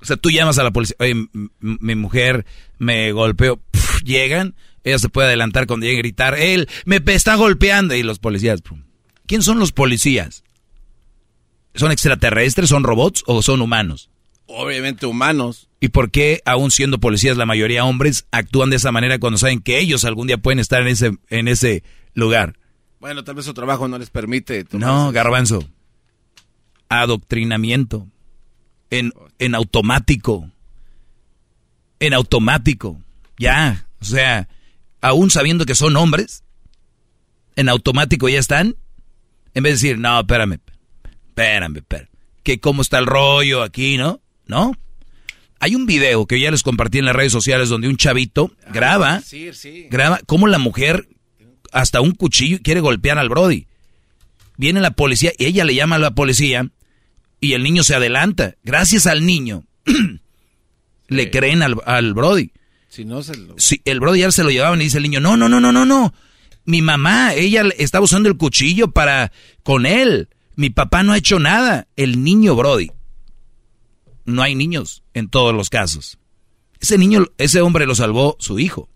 O 0.00 0.04
sea, 0.04 0.16
tú 0.16 0.30
llamas 0.30 0.58
a 0.58 0.62
la 0.62 0.70
policía, 0.70 0.96
oye, 1.00 1.28
mi 1.60 1.94
mujer 1.94 2.44
me 2.78 3.10
golpeó, 3.12 3.60
llegan, 4.04 4.54
ella 4.82 4.98
se 4.98 5.08
puede 5.08 5.28
adelantar 5.28 5.66
cuando 5.66 5.86
llegue 5.86 5.98
a 5.98 6.02
gritar, 6.02 6.34
él 6.34 6.68
me 6.84 7.00
está 7.06 7.36
golpeando, 7.36 7.94
y 7.94 8.02
los 8.02 8.18
policías, 8.18 8.60
¿quién 9.26 9.42
son 9.42 9.58
los 9.58 9.72
policías? 9.72 10.44
¿Son 11.74 11.90
extraterrestres, 11.90 12.68
son 12.68 12.84
robots 12.84 13.24
o 13.26 13.42
son 13.42 13.62
humanos? 13.62 14.10
Obviamente 14.46 15.06
humanos. 15.06 15.68
¿Y 15.80 15.88
por 15.88 16.10
qué, 16.10 16.42
aún 16.44 16.70
siendo 16.70 17.00
policías, 17.00 17.36
la 17.36 17.46
mayoría 17.46 17.84
hombres, 17.84 18.26
actúan 18.30 18.70
de 18.70 18.76
esa 18.76 18.92
manera 18.92 19.18
cuando 19.18 19.38
saben 19.38 19.60
que 19.60 19.78
ellos 19.78 20.04
algún 20.04 20.26
día 20.26 20.38
pueden 20.38 20.58
estar 20.58 20.82
en 20.82 20.88
ese, 20.88 21.12
en 21.30 21.48
ese 21.48 21.82
lugar? 22.12 22.58
Bueno, 23.00 23.24
tal 23.24 23.34
vez 23.34 23.44
su 23.44 23.54
trabajo 23.54 23.88
no 23.88 23.98
les 23.98 24.10
permite. 24.10 24.66
No, 24.72 25.12
garbanzo. 25.12 25.68
Adoctrinamiento 26.88 28.08
en, 28.90 29.12
en 29.38 29.54
automático. 29.54 30.50
En 32.00 32.14
automático. 32.14 33.00
Ya. 33.38 33.86
O 34.00 34.04
sea, 34.04 34.48
aún 35.00 35.30
sabiendo 35.30 35.66
que 35.66 35.74
son 35.74 35.96
hombres, 35.96 36.44
en 37.56 37.68
automático 37.68 38.28
ya 38.28 38.38
están. 38.38 38.76
En 39.54 39.62
vez 39.62 39.80
de 39.80 39.88
decir, 39.88 39.98
no, 39.98 40.20
espérame, 40.20 40.58
espérame, 41.28 41.76
espérame. 41.76 42.08
Que 42.42 42.60
cómo 42.60 42.82
está 42.82 42.98
el 42.98 43.06
rollo 43.06 43.62
aquí, 43.62 43.96
¿no? 43.96 44.20
¿No? 44.46 44.76
Hay 45.60 45.74
un 45.74 45.86
video 45.86 46.26
que 46.26 46.40
ya 46.40 46.50
les 46.50 46.62
compartí 46.62 46.98
en 46.98 47.06
las 47.06 47.16
redes 47.16 47.32
sociales 47.32 47.68
donde 47.68 47.88
un 47.88 47.96
chavito 47.96 48.52
ah, 48.66 48.70
graba, 48.72 49.22
graba 49.88 50.20
cómo 50.26 50.46
la 50.46 50.58
mujer 50.58 51.08
hasta 51.72 52.00
un 52.00 52.12
cuchillo 52.12 52.58
quiere 52.62 52.80
golpear 52.80 53.18
al 53.18 53.28
Brody. 53.28 53.66
Viene 54.56 54.80
la 54.80 54.92
policía 54.92 55.32
y 55.38 55.46
ella 55.46 55.64
le 55.64 55.74
llama 55.74 55.96
a 55.96 56.00
la 56.00 56.14
policía 56.14 56.70
y 57.40 57.52
el 57.52 57.62
niño 57.62 57.82
se 57.84 57.94
adelanta. 57.94 58.54
Gracias 58.62 59.06
al 59.06 59.26
niño, 59.26 59.64
le 61.08 61.30
creen 61.30 61.62
al, 61.62 62.14
Brody. 62.14 62.52
Si 62.88 63.04
no 63.04 63.22
se 63.22 63.34
el 63.84 64.00
Brody 64.00 64.20
ya 64.20 64.30
se 64.30 64.44
lo 64.44 64.50
llevaban 64.50 64.80
y 64.80 64.84
dice 64.84 64.98
el 64.98 65.02
niño, 65.02 65.20
no, 65.20 65.36
no, 65.36 65.48
no, 65.48 65.60
no, 65.60 65.72
no, 65.72 65.84
no. 65.84 66.14
Mi 66.64 66.80
mamá, 66.80 67.34
ella 67.34 67.64
estaba 67.76 68.04
usando 68.04 68.28
el 68.28 68.36
cuchillo 68.36 68.90
para 68.90 69.32
con 69.62 69.84
él. 69.84 70.28
Mi 70.56 70.70
papá 70.70 71.02
no 71.02 71.12
ha 71.12 71.18
hecho 71.18 71.38
nada. 71.38 71.88
El 71.96 72.22
niño 72.24 72.54
Brody. 72.54 72.90
No 74.24 74.42
hay 74.42 74.54
niños 74.54 75.02
en 75.12 75.28
todos 75.28 75.54
los 75.54 75.68
casos. 75.68 76.18
Ese 76.80 76.96
niño, 76.96 77.26
ese 77.36 77.60
hombre 77.60 77.86
lo 77.86 77.94
salvó 77.94 78.36
su 78.38 78.58
hijo. 78.58 78.88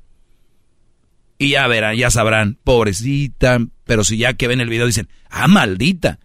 Y 1.39 1.51
ya 1.51 1.67
verán, 1.69 1.97
ya 1.97 2.11
sabrán, 2.11 2.59
pobrecita, 2.65 3.61
pero 3.85 4.05
si 4.05 4.19
ya 4.19 4.35
que 4.35 4.49
ven 4.49 4.61
el 4.61 4.69
video 4.69 4.87
dicen, 4.87 5.09
ah, 5.31 5.47
maldita. 5.47 6.19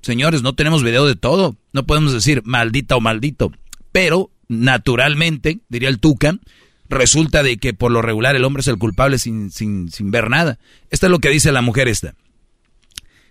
Señores, 0.00 0.42
no 0.42 0.54
tenemos 0.54 0.82
video 0.82 1.06
de 1.06 1.16
todo. 1.16 1.56
No 1.72 1.86
podemos 1.86 2.12
decir 2.12 2.42
maldita 2.44 2.96
o 2.96 3.00
maldito. 3.00 3.52
Pero, 3.92 4.30
naturalmente, 4.48 5.60
diría 5.68 5.88
el 5.88 6.00
Tuca, 6.00 6.38
resulta 6.88 7.42
de 7.42 7.58
que 7.58 7.74
por 7.74 7.92
lo 7.92 8.02
regular 8.02 8.36
el 8.36 8.44
hombre 8.44 8.62
es 8.62 8.68
el 8.68 8.78
culpable 8.78 9.18
sin, 9.18 9.50
sin, 9.50 9.90
sin 9.90 10.10
ver 10.10 10.30
nada. 10.30 10.58
Esto 10.90 11.06
es 11.06 11.10
lo 11.10 11.18
que 11.18 11.30
dice 11.30 11.52
la 11.52 11.62
mujer 11.62 11.88
esta. 11.88 12.14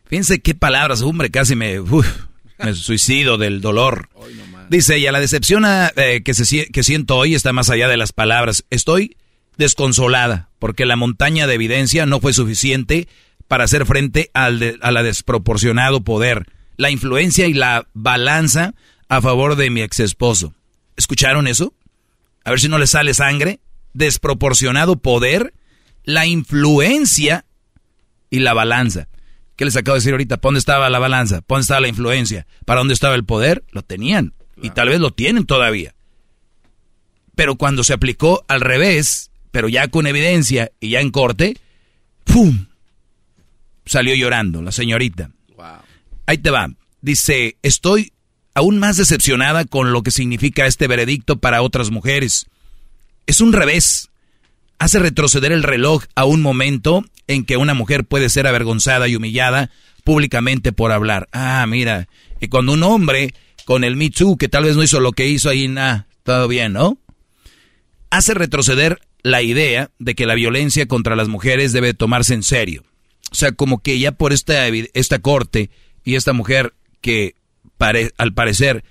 Fíjense 0.05 0.41
qué 0.41 0.53
palabras, 0.53 1.01
hombre, 1.01 1.31
casi 1.31 1.55
me, 1.55 1.79
me 1.81 2.73
suicido 2.73 3.37
del 3.37 3.61
dolor. 3.61 4.09
Dice 4.69 4.95
ella, 4.95 5.11
la 5.11 5.19
decepción 5.19 5.65
eh, 5.65 6.21
que, 6.23 6.33
se, 6.33 6.67
que 6.67 6.83
siento 6.83 7.17
hoy 7.17 7.35
está 7.35 7.53
más 7.53 7.69
allá 7.69 7.87
de 7.87 7.97
las 7.97 8.11
palabras. 8.11 8.65
Estoy 8.69 9.17
desconsolada 9.57 10.49
porque 10.59 10.85
la 10.85 10.95
montaña 10.95 11.47
de 11.47 11.55
evidencia 11.55 12.05
no 12.05 12.19
fue 12.19 12.33
suficiente 12.33 13.07
para 13.47 13.65
hacer 13.65 13.85
frente 13.85 14.31
al 14.33 14.79
a 14.81 14.91
la 14.91 15.03
desproporcionado 15.03 16.03
poder 16.03 16.47
la 16.77 16.89
influencia 16.89 17.47
y 17.47 17.53
la 17.53 17.87
balanza 17.93 18.73
a 19.09 19.21
favor 19.21 19.55
de 19.55 19.69
mi 19.69 19.81
ex 19.81 19.99
esposo. 19.99 20.53
¿Escucharon 20.95 21.47
eso? 21.47 21.73
A 22.43 22.49
ver 22.49 22.59
si 22.59 22.67
no 22.67 22.77
le 22.77 22.87
sale 22.87 23.13
sangre. 23.13 23.59
Desproporcionado 23.93 24.95
poder, 24.95 25.53
la 26.03 26.25
influencia 26.25 27.45
y 28.29 28.39
la 28.39 28.53
balanza. 28.53 29.07
¿Qué 29.55 29.65
les 29.65 29.75
acabo 29.75 29.93
de 29.93 29.99
decir 29.99 30.13
ahorita? 30.13 30.37
¿Para 30.37 30.49
dónde 30.49 30.59
estaba 30.59 30.89
la 30.89 30.97
balanza? 30.97 31.41
¿Para 31.41 31.57
dónde 31.57 31.61
estaba 31.61 31.81
la 31.81 31.87
influencia? 31.89 32.47
¿Para 32.65 32.79
dónde 32.79 32.95
estaba 32.95 33.13
el 33.13 33.23
poder? 33.23 33.63
Lo 33.71 33.83
tenían. 33.83 34.33
Y 34.59 34.71
tal 34.71 34.89
vez 34.89 34.99
lo 34.99 35.11
tienen 35.11 35.45
todavía. 35.45 35.93
Pero 37.35 37.55
cuando 37.55 37.83
se 37.83 37.93
aplicó 37.93 38.43
al 38.47 38.61
revés, 38.61 39.29
pero 39.53 39.69
ya 39.69 39.87
con 39.87 40.07
evidencia 40.07 40.71
y 40.79 40.89
ya 40.89 40.99
en 40.99 41.11
corte, 41.11 41.55
¡pum! 42.23 42.65
Salió 43.85 44.15
llorando 44.15 44.63
la 44.63 44.71
señorita. 44.71 45.29
Ahí 46.25 46.39
te 46.39 46.49
va. 46.49 46.71
Dice, 47.01 47.57
estoy 47.61 48.13
aún 48.55 48.79
más 48.79 48.97
decepcionada 48.97 49.65
con 49.65 49.93
lo 49.93 50.01
que 50.01 50.09
significa 50.09 50.65
este 50.65 50.87
veredicto 50.87 51.37
para 51.37 51.61
otras 51.61 51.91
mujeres. 51.91 52.47
Es 53.27 53.41
un 53.41 53.53
revés. 53.53 54.09
Hace 54.79 54.97
retroceder 54.97 55.51
el 55.51 55.61
reloj 55.61 56.05
a 56.15 56.25
un 56.25 56.41
momento 56.41 57.05
en 57.27 57.45
que 57.45 57.55
una 57.55 57.75
mujer 57.75 58.05
puede 58.05 58.29
ser 58.29 58.47
avergonzada 58.47 59.07
y 59.07 59.15
humillada 59.15 59.69
públicamente 60.03 60.71
por 60.71 60.91
hablar. 60.91 61.29
Ah, 61.31 61.63
mira, 61.67 62.07
y 62.41 62.47
cuando 62.47 62.73
un 62.73 62.81
hombre 62.81 63.35
con 63.65 63.83
el 63.83 63.97
Me 63.97 64.09
Too, 64.09 64.35
que 64.35 64.49
tal 64.49 64.63
vez 64.63 64.75
no 64.75 64.81
hizo 64.81 64.99
lo 64.99 65.11
que 65.11 65.27
hizo 65.27 65.51
ahí, 65.51 65.67
nada, 65.67 66.07
todo 66.23 66.47
bien, 66.47 66.73
¿no? 66.73 66.97
Hace 68.09 68.33
retroceder 68.33 68.99
la 69.23 69.41
idea 69.41 69.89
de 69.99 70.15
que 70.15 70.25
la 70.25 70.35
violencia 70.35 70.85
contra 70.85 71.15
las 71.15 71.29
mujeres 71.29 71.71
debe 71.71 71.93
tomarse 71.93 72.33
en 72.33 72.43
serio. 72.43 72.83
O 73.31 73.35
sea, 73.35 73.53
como 73.53 73.81
que 73.81 73.97
ya 73.97 74.11
por 74.11 74.33
esta, 74.33 74.67
esta 74.67 75.19
corte 75.19 75.69
y 76.03 76.15
esta 76.15 76.33
mujer 76.33 76.73
que 77.01 77.35
al 78.17 78.33
parecer 78.33 78.83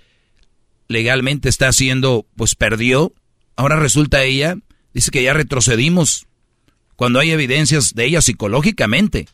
legalmente 0.88 1.48
está 1.48 1.68
haciendo, 1.68 2.26
pues 2.36 2.54
perdió, 2.54 3.14
ahora 3.56 3.76
resulta 3.76 4.24
ella, 4.24 4.56
dice 4.92 5.10
que 5.10 5.22
ya 5.22 5.32
retrocedimos 5.32 6.26
cuando 6.96 7.20
hay 7.20 7.30
evidencias 7.30 7.94
de 7.94 8.06
ella 8.06 8.20
psicológicamente. 8.20 9.28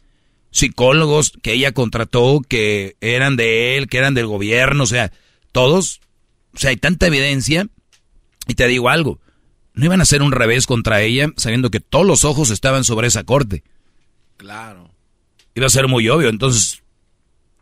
Psicólogos 0.50 1.32
que 1.42 1.52
ella 1.52 1.72
contrató, 1.72 2.40
que 2.46 2.96
eran 3.00 3.36
de 3.36 3.76
él, 3.76 3.88
que 3.88 3.98
eran 3.98 4.14
del 4.14 4.26
gobierno, 4.26 4.84
o 4.84 4.86
sea, 4.86 5.12
todos, 5.52 6.00
o 6.54 6.58
sea, 6.58 6.70
hay 6.70 6.76
tanta 6.76 7.06
evidencia. 7.06 7.68
Y 8.46 8.54
te 8.54 8.66
digo 8.66 8.88
algo, 8.88 9.20
no 9.78 9.84
iban 9.84 10.00
a 10.00 10.02
hacer 10.02 10.22
un 10.22 10.32
revés 10.32 10.66
contra 10.66 11.02
ella 11.02 11.28
sabiendo 11.36 11.70
que 11.70 11.78
todos 11.78 12.04
los 12.04 12.24
ojos 12.24 12.50
estaban 12.50 12.82
sobre 12.82 13.06
esa 13.06 13.22
corte. 13.22 13.62
Claro. 14.36 14.90
Iba 15.54 15.66
a 15.66 15.70
ser 15.70 15.86
muy 15.86 16.08
obvio, 16.08 16.28
entonces 16.28 16.82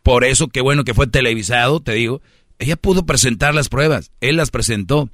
por 0.01 0.23
eso, 0.23 0.47
qué 0.47 0.61
bueno 0.61 0.83
que 0.83 0.95
fue 0.95 1.05
televisado, 1.05 1.79
te 1.79 1.93
digo. 1.93 2.21
Ella 2.57 2.75
pudo 2.75 3.05
presentar 3.05 3.53
las 3.53 3.69
pruebas, 3.69 4.09
él 4.19 4.37
las 4.37 4.49
presentó. 4.49 5.11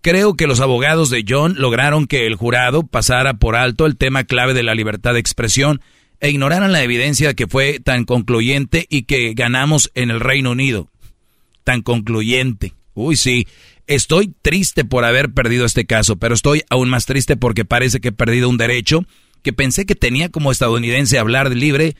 Creo 0.00 0.34
que 0.34 0.46
los 0.46 0.60
abogados 0.60 1.10
de 1.10 1.24
John 1.28 1.56
lograron 1.58 2.06
que 2.06 2.28
el 2.28 2.36
jurado 2.36 2.84
pasara 2.84 3.34
por 3.34 3.56
alto 3.56 3.86
el 3.86 3.96
tema 3.96 4.22
clave 4.22 4.54
de 4.54 4.62
la 4.62 4.76
libertad 4.76 5.14
de 5.14 5.18
expresión 5.18 5.80
e 6.20 6.30
ignoraran 6.30 6.70
la 6.70 6.84
evidencia 6.84 7.34
que 7.34 7.48
fue 7.48 7.80
tan 7.80 8.04
concluyente 8.04 8.86
y 8.88 9.02
que 9.02 9.34
ganamos 9.34 9.90
en 9.96 10.12
el 10.12 10.20
Reino 10.20 10.52
Unido. 10.52 10.88
Tan 11.64 11.82
concluyente. 11.82 12.74
Uy, 12.94 13.16
sí. 13.16 13.48
Estoy 13.86 14.34
triste 14.42 14.84
por 14.84 15.04
haber 15.04 15.32
perdido 15.32 15.64
este 15.64 15.86
caso, 15.86 16.16
pero 16.16 16.34
estoy 16.34 16.62
aún 16.70 16.88
más 16.88 17.06
triste 17.06 17.36
porque 17.36 17.64
parece 17.64 18.00
que 18.00 18.08
he 18.08 18.12
perdido 18.12 18.48
un 18.48 18.58
derecho 18.58 19.04
que 19.42 19.52
pensé 19.52 19.86
que 19.86 19.94
tenía 19.94 20.28
como 20.28 20.50
estadounidense 20.50 21.18
hablar 21.18 21.50
libre 21.54 21.96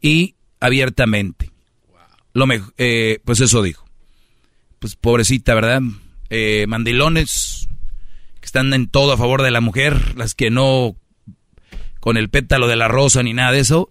y 0.00 0.36
abiertamente. 0.60 1.50
Lo 2.32 2.46
eh, 2.78 3.20
pues 3.24 3.40
eso 3.40 3.62
dijo. 3.62 3.84
Pues 4.78 4.96
pobrecita, 4.96 5.54
¿verdad? 5.54 5.80
Eh, 6.30 6.66
mandilones 6.68 7.68
que 8.40 8.46
están 8.46 8.72
en 8.74 8.88
todo 8.88 9.12
a 9.12 9.16
favor 9.16 9.42
de 9.42 9.50
la 9.50 9.60
mujer, 9.60 10.16
las 10.16 10.34
que 10.34 10.50
no 10.50 10.96
con 12.00 12.16
el 12.16 12.28
pétalo 12.28 12.68
de 12.68 12.76
la 12.76 12.86
rosa 12.86 13.22
ni 13.22 13.32
nada 13.32 13.52
de 13.52 13.60
eso, 13.60 13.90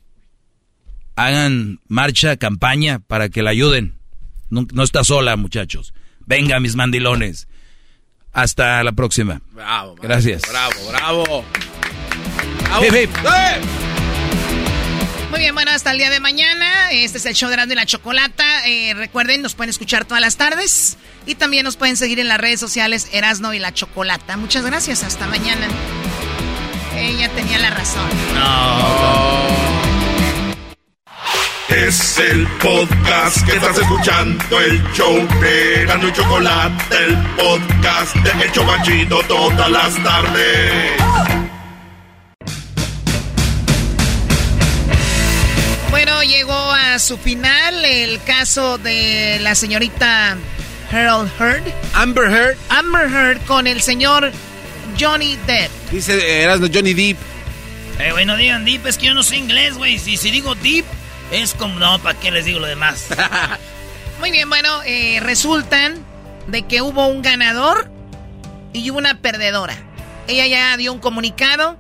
hagan 1.16 1.80
marcha, 1.88 2.38
campaña 2.38 3.00
para 3.00 3.30
que 3.30 3.42
la 3.42 3.50
ayuden. 3.50 3.96
No, 4.50 4.84
está 4.84 5.04
sola, 5.04 5.36
muchachos. 5.36 5.94
Venga, 6.26 6.60
mis 6.60 6.76
mandilones. 6.76 7.48
Hasta 8.32 8.84
la 8.84 8.92
próxima. 8.94 9.42
Bravo, 9.52 9.96
Gracias. 9.96 10.42
Bravo, 10.50 10.74
bravo. 10.90 11.46
Muy 15.30 15.40
bien, 15.40 15.56
bueno, 15.56 15.72
hasta 15.72 15.92
el 15.92 15.98
día 15.98 16.10
de 16.10 16.20
mañana. 16.20 16.92
Este 16.92 17.18
es 17.18 17.26
el 17.26 17.34
show 17.36 17.50
de 17.50 17.56
Erasmo 17.56 17.74
y 17.74 17.76
la 17.76 17.86
Chocolata. 17.86 18.68
Eh, 18.68 18.94
recuerden, 18.96 19.42
nos 19.42 19.54
pueden 19.54 19.70
escuchar 19.70 20.06
todas 20.06 20.22
las 20.22 20.38
tardes. 20.38 20.98
Y 21.26 21.36
también 21.36 21.64
nos 21.64 21.76
pueden 21.76 21.98
seguir 21.98 22.20
en 22.20 22.28
las 22.28 22.40
redes 22.40 22.60
sociales 22.60 23.08
Erasno 23.12 23.54
y 23.54 23.60
la 23.60 23.74
Chocolata. 23.74 24.38
Muchas 24.38 24.66
gracias, 24.66 25.04
hasta 25.04 25.28
mañana. 25.28 25.68
Ella 26.98 27.30
tenía 27.30 27.60
la 27.60 27.70
razón. 27.72 28.10
No. 28.36 29.83
Es 31.76 32.20
el 32.20 32.46
podcast 32.62 33.44
que 33.48 33.54
estás 33.56 33.76
escuchando, 33.80 34.60
el 34.60 34.84
show 34.94 35.16
de 35.42 35.86
Gano 35.88 36.08
y 36.08 36.14
Chocolate, 36.14 36.96
el 36.96 37.18
podcast 37.36 38.16
de 38.18 38.46
Hecho 38.46 38.64
Machito 38.64 39.24
todas 39.24 39.72
las 39.72 40.04
tardes. 40.04 40.92
Bueno, 45.90 46.22
llegó 46.22 46.54
a 46.54 47.00
su 47.00 47.18
final 47.18 47.84
el 47.84 48.22
caso 48.22 48.78
de 48.78 49.40
la 49.42 49.56
señorita 49.56 50.38
Harold 50.92 51.32
Heard. 51.40 51.64
Amber 51.96 52.30
Heard. 52.32 52.58
Amber 52.70 53.10
Heard 53.10 53.42
con 53.46 53.66
el 53.66 53.82
señor 53.82 54.32
Johnny 55.00 55.38
Depp. 55.48 55.72
Dice, 55.92 56.44
eras 56.44 56.60
Johnny 56.72 56.94
Depp. 56.94 57.18
Eh, 58.00 58.12
güey, 58.12 58.26
no 58.26 58.36
digan 58.38 58.64
Deep, 58.64 58.86
es 58.86 58.98
que 58.98 59.08
yo 59.08 59.14
no 59.14 59.24
sé 59.24 59.38
inglés, 59.38 59.76
güey. 59.76 59.98
Si, 59.98 60.18
si 60.18 60.30
digo 60.30 60.56
Deep, 60.56 60.86
es 61.34 61.56
como, 61.56 61.80
no, 61.80 62.00
¿para 62.00 62.20
qué 62.20 62.32
les 62.32 62.46
digo 62.46 62.60
lo 62.60 62.68
demás? 62.68 63.08
Muy 64.20 64.32
bien, 64.32 64.50
bueno, 64.50 64.84
eh, 64.86 65.20
resultan 65.22 66.06
de 66.48 66.64
que 66.64 66.82
hubo 66.82 67.08
un 67.08 67.22
ganador 67.22 67.90
y 68.72 68.92
una 68.92 69.20
perdedora. 69.20 69.76
Ella 70.28 70.46
ya 70.48 70.78
dio 70.78 70.94
un 70.94 71.00
comunicado 71.00 71.78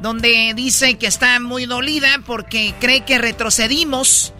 donde 0.00 0.52
dice 0.56 0.96
que 0.96 1.06
está 1.06 1.38
muy 1.38 1.66
dolida 1.66 2.20
porque 2.26 2.74
cree 2.80 3.02
que 3.02 3.18
retrocedimos 3.18 4.32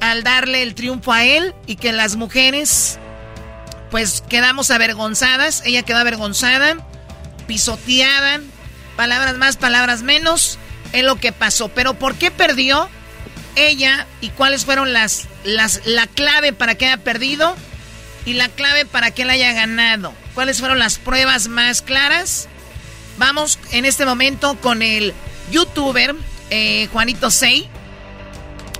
al 0.00 0.22
darle 0.22 0.62
el 0.62 0.74
triunfo 0.74 1.12
a 1.12 1.24
él 1.24 1.54
y 1.66 1.76
que 1.76 1.92
las 1.92 2.16
mujeres 2.16 2.98
pues 3.90 4.22
quedamos 4.28 4.70
avergonzadas. 4.70 5.62
Ella 5.66 5.82
quedó 5.82 5.98
avergonzada, 5.98 6.76
pisoteada, 7.46 8.40
palabras 8.96 9.36
más, 9.36 9.56
palabras 9.56 10.02
menos, 10.02 10.58
es 10.92 11.04
lo 11.04 11.16
que 11.16 11.32
pasó. 11.32 11.68
Pero 11.68 11.94
¿por 11.94 12.14
qué 12.14 12.30
perdió 12.30 12.88
ella 13.56 14.06
y 14.20 14.30
cuáles 14.30 14.64
fueron 14.64 14.92
las, 14.92 15.26
las, 15.44 15.84
la 15.84 16.06
clave 16.06 16.52
para 16.52 16.76
que 16.76 16.86
haya 16.86 16.98
perdido 16.98 17.56
y 18.24 18.34
la 18.34 18.48
clave 18.48 18.84
para 18.84 19.10
que 19.10 19.22
él 19.22 19.30
haya 19.30 19.52
ganado? 19.52 20.12
¿Cuáles 20.34 20.60
fueron 20.60 20.78
las 20.78 20.98
pruebas 20.98 21.48
más 21.48 21.82
claras? 21.82 22.48
Vamos 23.18 23.58
en 23.72 23.84
este 23.84 24.04
momento 24.04 24.56
con 24.60 24.82
el 24.82 25.14
youtuber 25.50 26.14
eh, 26.50 26.88
Juanito 26.92 27.30
Sei, 27.30 27.68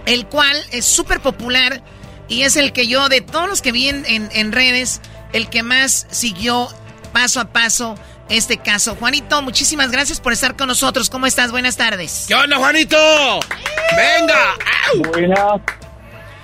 el 0.04 0.26
cual 0.26 0.56
es 0.70 0.84
súper 0.84 1.20
popular 1.20 1.82
y 2.28 2.42
es 2.42 2.56
el 2.56 2.72
que 2.72 2.86
yo, 2.86 3.08
de 3.08 3.20
todos 3.20 3.48
los 3.48 3.62
que 3.62 3.72
vi 3.72 3.88
en, 3.88 4.04
en 4.06 4.52
redes, 4.52 5.00
el 5.32 5.48
que 5.48 5.62
más 5.62 6.06
siguió 6.10 6.68
paso 7.12 7.40
a 7.40 7.52
paso 7.52 7.96
este 8.28 8.58
caso. 8.58 8.96
Juanito, 8.96 9.42
muchísimas 9.42 9.90
gracias 9.90 10.20
por 10.20 10.32
estar 10.32 10.56
con 10.56 10.68
nosotros. 10.68 11.10
¿Cómo 11.10 11.26
estás? 11.26 11.50
Buenas 11.50 11.76
tardes. 11.76 12.26
¿Qué 12.28 12.34
onda, 12.34 12.56
Juanito? 12.56 12.96
¡Venga! 13.96 15.10
Buenas. 15.12 15.60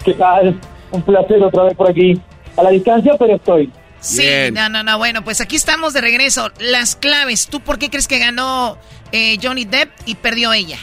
¿Qué 0.04 0.14
tal? 0.14 0.58
Un 0.90 1.02
placer 1.02 1.42
otra 1.42 1.64
vez 1.64 1.74
por 1.74 1.90
aquí. 1.90 2.20
A 2.56 2.62
la 2.62 2.70
distancia, 2.70 3.14
pero 3.18 3.36
estoy. 3.36 3.70
Sí, 4.00 4.50
no, 4.52 4.68
no, 4.68 4.82
no. 4.82 4.98
Bueno, 4.98 5.22
pues 5.22 5.40
aquí 5.40 5.56
estamos 5.56 5.92
de 5.92 6.00
regreso. 6.00 6.50
Las 6.58 6.96
claves. 6.96 7.46
¿Tú 7.46 7.60
por 7.60 7.78
qué 7.78 7.88
crees 7.88 8.08
que 8.08 8.18
ganó 8.18 8.76
eh, 9.12 9.36
Johnny 9.42 9.64
Depp 9.64 9.90
y 10.06 10.16
perdió 10.16 10.52
ella? 10.52 10.78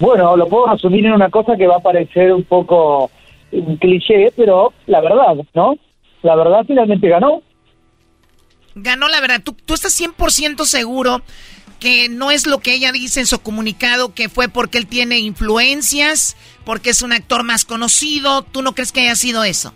Bueno, 0.00 0.36
lo 0.36 0.48
puedo 0.48 0.66
resumir 0.66 1.06
en 1.06 1.12
una 1.12 1.30
cosa 1.30 1.56
que 1.56 1.66
va 1.66 1.76
a 1.76 1.80
parecer 1.80 2.32
un 2.32 2.44
poco 2.44 3.10
un 3.52 3.76
cliché, 3.76 4.32
pero 4.36 4.72
la 4.86 5.00
verdad, 5.00 5.36
¿no? 5.54 5.76
La 6.22 6.34
verdad 6.36 6.64
finalmente 6.66 7.08
ganó. 7.08 7.42
Ganó 8.76 9.08
la 9.08 9.20
verdad. 9.22 9.40
¿Tú, 9.42 9.56
tú 9.64 9.72
estás 9.72 9.98
100% 9.98 10.64
seguro 10.66 11.22
que 11.80 12.08
no 12.10 12.30
es 12.30 12.46
lo 12.46 12.58
que 12.58 12.74
ella 12.74 12.92
dice 12.92 13.20
en 13.20 13.26
su 13.26 13.40
comunicado, 13.40 14.12
que 14.12 14.28
fue 14.28 14.48
porque 14.48 14.76
él 14.76 14.86
tiene 14.86 15.18
influencias, 15.18 16.36
porque 16.64 16.90
es 16.90 17.00
un 17.00 17.12
actor 17.12 17.42
más 17.42 17.64
conocido? 17.64 18.42
¿Tú 18.42 18.60
no 18.60 18.74
crees 18.74 18.92
que 18.92 19.00
haya 19.00 19.14
sido 19.14 19.44
eso? 19.44 19.72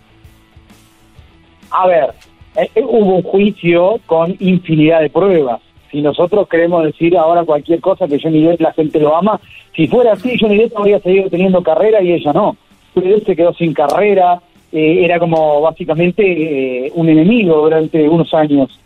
A 1.70 1.86
ver, 1.86 2.10
eh, 2.56 2.70
eh, 2.74 2.82
hubo 2.82 3.16
un 3.16 3.22
juicio 3.22 4.00
con 4.04 4.36
infinidad 4.38 5.00
de 5.00 5.08
pruebas. 5.08 5.62
Si 5.90 6.02
nosotros 6.02 6.46
queremos 6.48 6.84
decir 6.84 7.16
ahora 7.16 7.44
cualquier 7.44 7.80
cosa 7.80 8.06
que 8.06 8.20
Johnny 8.20 8.42
Depp 8.42 8.60
la 8.60 8.72
gente 8.74 9.00
lo 9.00 9.16
ama, 9.16 9.40
si 9.74 9.88
fuera 9.88 10.12
así, 10.12 10.36
Johnny 10.38 10.58
Depp 10.58 10.76
habría 10.76 11.00
seguido 11.00 11.30
teniendo 11.30 11.62
carrera 11.62 12.02
y 12.02 12.12
ella 12.12 12.32
no. 12.34 12.56
Johnny 12.94 13.10
Depp 13.10 13.26
se 13.26 13.36
quedó 13.36 13.54
sin 13.54 13.72
carrera, 13.72 14.40
eh, 14.72 15.04
era 15.04 15.18
como 15.18 15.62
básicamente 15.62 16.92
un 16.94 17.08
enemigo 17.08 17.62
durante 17.62 18.08
unos 18.08 18.32
años. 18.34 18.78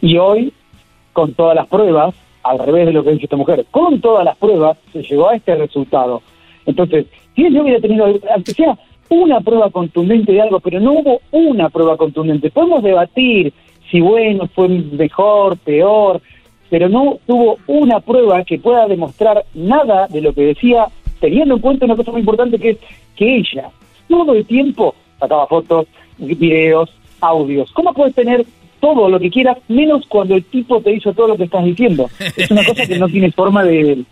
Y 0.00 0.18
hoy, 0.18 0.52
con 1.12 1.34
todas 1.34 1.54
las 1.54 1.66
pruebas, 1.66 2.14
al 2.42 2.58
revés 2.58 2.86
de 2.86 2.92
lo 2.92 3.02
que 3.02 3.10
dice 3.10 3.24
esta 3.24 3.36
mujer, 3.36 3.66
con 3.70 4.00
todas 4.00 4.24
las 4.24 4.36
pruebas 4.36 4.78
se 4.92 5.02
llegó 5.02 5.28
a 5.28 5.34
este 5.34 5.54
resultado. 5.56 6.22
Entonces, 6.64 7.06
si 7.34 7.42
no 7.50 7.62
hubiera 7.62 7.80
tenido, 7.80 8.06
aunque 8.34 8.52
sea 8.52 8.78
una 9.08 9.40
prueba 9.40 9.70
contundente 9.70 10.32
de 10.32 10.42
algo, 10.42 10.60
pero 10.60 10.80
no 10.80 10.92
hubo 10.92 11.20
una 11.30 11.68
prueba 11.68 11.96
contundente. 11.96 12.50
Podemos 12.50 12.82
debatir 12.82 13.52
si 13.90 14.00
bueno, 14.00 14.48
fue 14.54 14.68
mejor, 14.68 15.56
peor, 15.58 16.20
pero 16.70 16.88
no 16.88 17.18
tuvo 17.26 17.58
una 17.66 18.00
prueba 18.00 18.42
que 18.44 18.58
pueda 18.58 18.86
demostrar 18.88 19.44
nada 19.54 20.08
de 20.08 20.20
lo 20.20 20.32
que 20.32 20.42
decía, 20.42 20.86
teniendo 21.20 21.54
en 21.54 21.60
cuenta 21.60 21.84
una 21.84 21.96
cosa 21.96 22.10
muy 22.10 22.20
importante 22.20 22.58
que 22.58 22.70
es 22.70 22.78
que 23.14 23.36
ella 23.36 23.70
todo 24.08 24.34
el 24.34 24.44
tiempo 24.46 24.94
sacaba 25.18 25.46
fotos, 25.46 25.86
videos, 26.18 26.90
audios. 27.20 27.70
¿Cómo 27.72 27.92
puedes 27.92 28.14
tener 28.14 28.44
todo 28.94 29.08
lo 29.08 29.18
que 29.20 29.30
quieras, 29.30 29.58
menos 29.68 30.04
cuando 30.08 30.34
el 30.34 30.44
tipo 30.44 30.80
te 30.80 30.94
hizo 30.94 31.12
todo 31.12 31.28
lo 31.28 31.36
que 31.36 31.44
estás 31.44 31.64
diciendo? 31.64 32.08
Es 32.36 32.50
una 32.50 32.64
cosa 32.64 32.86
que 32.86 32.98
no 32.98 33.08
tiene 33.08 33.30
forma 33.32 33.64
de, 33.64 34.04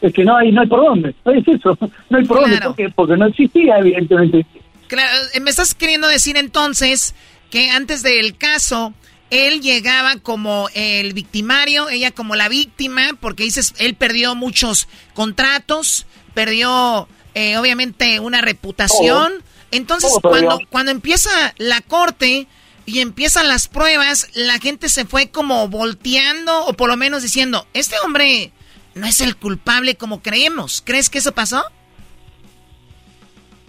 es 0.00 0.12
que 0.12 0.24
no 0.24 0.36
hay 0.36 0.52
no 0.52 0.60
hay 0.62 0.66
por 0.66 0.80
dónde, 0.80 1.14
no 1.24 1.32
es 1.32 1.46
eso, 1.46 1.76
no 2.10 2.18
hay 2.18 2.24
por 2.24 2.40
dónde, 2.40 2.60
porque, 2.62 2.88
porque 2.90 3.16
no 3.16 3.26
existía 3.26 3.78
evidentemente. 3.78 4.46
Claro, 4.86 5.18
eh, 5.34 5.40
me 5.40 5.50
estás 5.50 5.74
queriendo 5.74 6.08
decir 6.08 6.36
entonces 6.36 7.14
que 7.50 7.70
antes 7.70 8.02
del 8.02 8.36
caso 8.36 8.92
él 9.30 9.60
llegaba 9.60 10.16
como 10.16 10.68
el 10.74 11.12
victimario, 11.12 11.88
ella 11.88 12.10
como 12.10 12.34
la 12.34 12.48
víctima, 12.48 13.10
porque 13.20 13.42
dices, 13.42 13.74
él 13.78 13.94
perdió 13.94 14.34
muchos 14.34 14.88
contratos, 15.14 16.06
perdió 16.32 17.08
eh, 17.34 17.58
obviamente 17.58 18.20
una 18.20 18.40
reputación. 18.40 19.32
Entonces, 19.70 20.12
cuando, 20.22 20.58
cuando 20.70 20.92
empieza 20.92 21.30
la 21.58 21.82
corte 21.82 22.46
y 22.88 23.00
empiezan 23.00 23.48
las 23.48 23.68
pruebas, 23.68 24.30
la 24.34 24.54
gente 24.54 24.88
se 24.88 25.04
fue 25.04 25.30
como 25.30 25.68
volteando 25.68 26.64
o 26.66 26.72
por 26.72 26.88
lo 26.88 26.96
menos 26.96 27.22
diciendo, 27.22 27.66
este 27.74 27.96
hombre 28.02 28.50
no 28.94 29.06
es 29.06 29.20
el 29.20 29.36
culpable 29.36 29.96
como 29.96 30.22
creemos. 30.22 30.82
¿Crees 30.84 31.10
que 31.10 31.18
eso 31.18 31.32
pasó? 31.32 31.60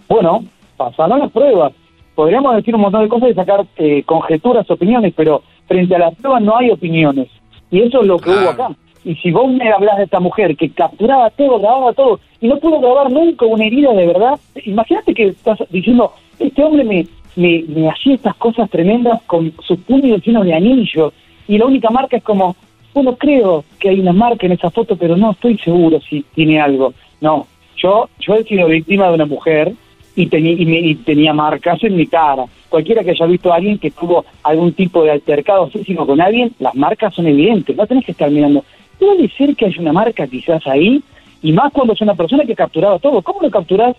Bueno, 0.08 0.42
pasaron 0.78 1.18
las 1.18 1.30
pruebas. 1.32 1.74
Podríamos 2.14 2.56
decir 2.56 2.74
un 2.74 2.80
montón 2.80 3.02
de 3.02 3.08
cosas 3.10 3.30
y 3.30 3.34
sacar 3.34 3.66
eh, 3.76 4.02
conjeturas, 4.04 4.70
opiniones, 4.70 5.12
pero 5.14 5.42
frente 5.68 5.94
a 5.94 5.98
las 5.98 6.14
pruebas 6.14 6.42
no 6.42 6.56
hay 6.56 6.70
opiniones. 6.70 7.28
Y 7.70 7.82
eso 7.82 8.00
es 8.00 8.06
lo 8.06 8.18
que 8.18 8.30
hubo 8.30 8.48
acá. 8.48 8.70
Y 9.04 9.16
si 9.16 9.30
vos 9.32 9.52
me 9.52 9.70
hablas 9.70 9.98
de 9.98 10.04
esta 10.04 10.20
mujer 10.20 10.56
que 10.56 10.70
capturaba 10.70 11.28
todo, 11.28 11.58
grababa 11.58 11.92
todo, 11.92 12.20
y 12.40 12.48
no 12.48 12.58
pudo 12.58 12.80
grabar 12.80 13.12
nunca 13.12 13.44
una 13.44 13.66
herida 13.66 13.92
de 13.92 14.06
verdad, 14.06 14.40
imagínate 14.64 15.12
que 15.12 15.28
estás 15.28 15.58
diciendo, 15.70 16.12
este 16.38 16.62
hombre 16.62 16.84
me, 16.84 17.06
me, 17.40 17.64
me 17.66 17.88
hacía 17.88 18.14
estas 18.14 18.36
cosas 18.36 18.68
tremendas 18.70 19.22
con 19.22 19.52
sus 19.66 19.78
puños 19.80 20.22
llenos 20.24 20.44
de 20.44 20.54
anillos, 20.54 21.12
y 21.48 21.58
la 21.58 21.66
única 21.66 21.90
marca 21.90 22.16
es 22.16 22.22
como, 22.22 22.54
bueno, 22.94 23.16
creo 23.16 23.64
que 23.78 23.88
hay 23.88 24.00
una 24.00 24.12
marca 24.12 24.46
en 24.46 24.52
esa 24.52 24.70
foto, 24.70 24.96
pero 24.96 25.16
no 25.16 25.32
estoy 25.32 25.58
seguro 25.58 26.00
si 26.00 26.24
tiene 26.34 26.60
algo. 26.60 26.92
No, 27.20 27.46
yo, 27.76 28.08
yo 28.18 28.34
he 28.34 28.44
sido 28.44 28.68
víctima 28.68 29.08
de 29.08 29.14
una 29.14 29.26
mujer 29.26 29.72
y, 30.14 30.28
y, 30.32 30.94
tenía 30.96 31.32
marcas 31.32 31.82
en 31.82 31.96
mi 31.96 32.06
cara. 32.06 32.44
Cualquiera 32.68 33.02
que 33.02 33.10
haya 33.10 33.26
visto 33.26 33.52
a 33.52 33.56
alguien 33.56 33.78
que 33.78 33.90
tuvo 33.90 34.24
algún 34.42 34.72
tipo 34.72 35.02
de 35.02 35.12
altercado 35.12 35.68
físico 35.68 36.06
con 36.06 36.20
alguien, 36.20 36.52
las 36.58 36.74
marcas 36.74 37.14
son 37.14 37.26
evidentes, 37.26 37.76
no 37.76 37.86
tenés 37.86 38.04
que 38.04 38.12
estar 38.12 38.30
mirando. 38.30 38.64
Puede 38.98 39.28
ser 39.30 39.56
que 39.56 39.66
haya 39.66 39.80
una 39.80 39.92
marca 39.92 40.26
quizás 40.26 40.66
ahí, 40.66 41.02
y 41.42 41.52
más 41.52 41.72
cuando 41.72 41.94
es 41.94 42.00
una 42.00 42.14
persona 42.14 42.44
que 42.44 42.54
capturaba 42.54 42.98
todo. 42.98 43.22
¿Cómo 43.22 43.40
lo 43.40 43.50
capturás? 43.50 43.96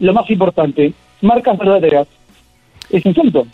Lo 0.00 0.12
más 0.12 0.28
importante, 0.30 0.92
marcas 1.20 1.58
verdaderas. 1.58 2.08
Es 2.90 3.04
insulto. 3.06 3.46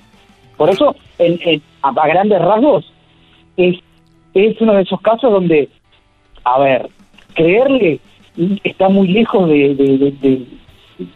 Por 0.56 0.70
eso, 0.70 0.96
en, 1.18 1.62
a 1.82 2.06
grandes 2.06 2.40
rasgos, 2.40 2.92
es 3.56 3.76
es 4.36 4.60
uno 4.60 4.74
de 4.74 4.82
esos 4.82 5.00
casos 5.00 5.32
donde, 5.32 5.68
a 6.44 6.58
ver, 6.58 6.88
creerle 7.34 8.00
está 8.64 8.88
muy 8.88 9.08
lejos 9.08 9.48
de, 9.48 10.46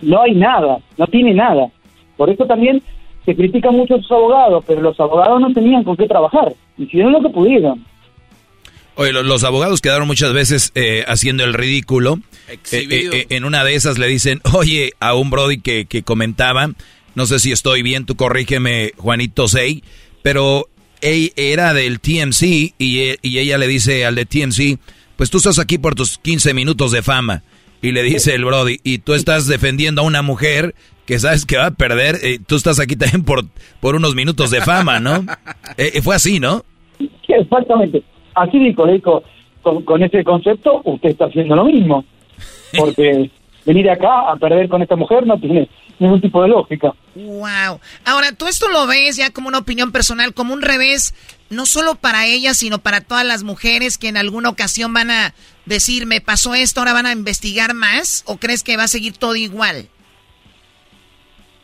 no 0.01 0.23
hay 0.23 0.35
nada, 0.35 0.79
no 0.97 1.07
tiene 1.07 1.35
nada. 1.35 1.69
Por 2.17 2.31
eso 2.31 2.47
también 2.47 2.83
se 3.27 3.37
critican 3.37 3.77
mucho 3.77 3.97
a 3.97 3.99
sus 3.99 4.11
abogados, 4.11 4.65
pero 4.67 4.81
los 4.81 4.99
abogados 4.99 5.41
no 5.41 5.53
tenían 5.53 5.85
con 5.85 5.97
qué 5.97 6.07
trabajar, 6.07 6.55
hicieron 6.79 7.13
lo 7.13 7.21
que 7.21 7.29
pudieron. 7.29 7.85
Oye, 8.97 9.13
los, 9.13 9.45
abogados 9.45 9.81
quedaron 9.81 10.07
muchas 10.07 10.33
veces 10.33 10.73
eh, 10.75 11.05
haciendo 11.07 11.45
el 11.45 11.55
ridículo. 11.55 12.19
Eh, 12.49 12.59
eh, 12.73 13.27
en 13.31 13.45
una 13.45 13.65
de 13.65 13.75
esas 13.75 13.99
le 13.99 14.07
dicen, 14.09 14.41
oye, 14.55 14.93
a 14.99 15.15
un 15.15 15.31
Brody 15.31 15.61
que, 15.61 15.87
que 15.87 16.03
comentaba, 16.03 16.71
no 17.15 17.27
sé 17.27 17.39
si 17.39 17.53
estoy 17.53 17.83
bien, 17.83 18.07
tú 18.07 18.17
corrígeme, 18.17 18.93
Juanito 18.97 19.49
Sei, 19.49 19.83
pero 20.23 20.69
era 21.03 21.73
del 21.73 22.01
TMC 22.01 22.43
y, 22.79 23.17
y, 23.23 23.39
ella 23.39 23.59
le 23.59 23.67
dice 23.67 24.05
al 24.05 24.15
de 24.15 24.27
TMC, 24.27 24.79
pues 25.17 25.31
tú 25.31 25.39
estás 25.39 25.59
aquí 25.59 25.79
por 25.79 25.95
tus 25.95 26.19
15 26.19 26.55
minutos 26.55 26.93
de 26.93 27.03
fama. 27.03 27.43
Y 27.83 27.93
le 27.93 28.03
dice 28.03 28.35
el 28.35 28.45
Brody, 28.45 28.79
y 28.85 28.99
tú 28.99 29.15
estás 29.15 29.47
defendiendo 29.47 30.03
a 30.03 30.05
una 30.05 30.21
mujer 30.21 30.75
que 31.07 31.19
sabes 31.19 31.47
que 31.47 31.57
va 31.57 31.67
a 31.67 31.71
perder, 31.71 32.17
eh, 32.23 32.39
tú 32.47 32.57
estás 32.57 32.79
aquí 32.79 32.95
también 32.97 33.25
por, 33.25 33.45
por 33.81 33.95
unos 33.95 34.15
minutos 34.15 34.51
de 34.51 34.61
fama, 34.61 35.01
¿no? 35.01 35.25
Eh, 35.77 35.93
eh, 35.95 36.03
fue 36.03 36.15
así, 36.15 36.39
¿no? 36.39 36.63
Exactamente. 37.27 38.03
Así 38.35 38.59
dijo, 38.59 38.87
le 38.87 38.95
dijo, 38.95 39.23
con, 39.63 39.83
con 39.85 40.03
ese 40.03 40.23
concepto 40.23 40.83
usted 40.85 41.11
está 41.11 41.25
haciendo 41.25 41.57
lo 41.57 41.65
mismo. 41.65 42.05
Porque 42.77 43.31
venir 43.67 43.91
acá 43.91 44.31
a 44.31 44.37
perder 44.37 44.69
con 44.69 44.83
esta 44.83 44.97
mujer 44.97 45.27
no 45.27 45.39
tiene 45.39 45.69
ningún 46.01 46.21
tipo 46.21 46.43
de 46.43 46.49
lógica. 46.49 46.93
Wow. 47.15 47.81
Ahora, 48.05 48.33
tú 48.37 48.47
esto 48.47 48.69
lo 48.69 48.87
ves 48.87 49.17
ya 49.17 49.31
como 49.31 49.49
una 49.49 49.59
opinión 49.59 49.93
personal, 49.93 50.35
como 50.35 50.55
un 50.55 50.63
revés, 50.63 51.15
no 51.51 51.67
solo 51.67 51.95
para 51.95 52.27
ella, 52.27 52.55
sino 52.55 52.79
para 52.79 53.01
todas 53.03 53.25
las 53.25 53.45
mujeres 53.45 53.99
que 53.99 54.09
en 54.09 54.17
alguna 54.17 54.49
ocasión 54.49 54.93
van 54.93 55.11
a 55.11 55.35
decir, 55.67 56.07
me 56.07 56.21
pasó 56.21 56.55
esto, 56.55 56.81
ahora 56.81 56.95
van 56.95 57.07
a 57.07 57.13
investigar 57.13 57.75
más, 57.75 58.25
o 58.27 58.39
crees 58.39 58.65
que 58.65 58.77
va 58.77 58.85
a 58.85 58.89
seguir 58.89 59.17
todo 59.17 59.37
igual? 59.37 59.89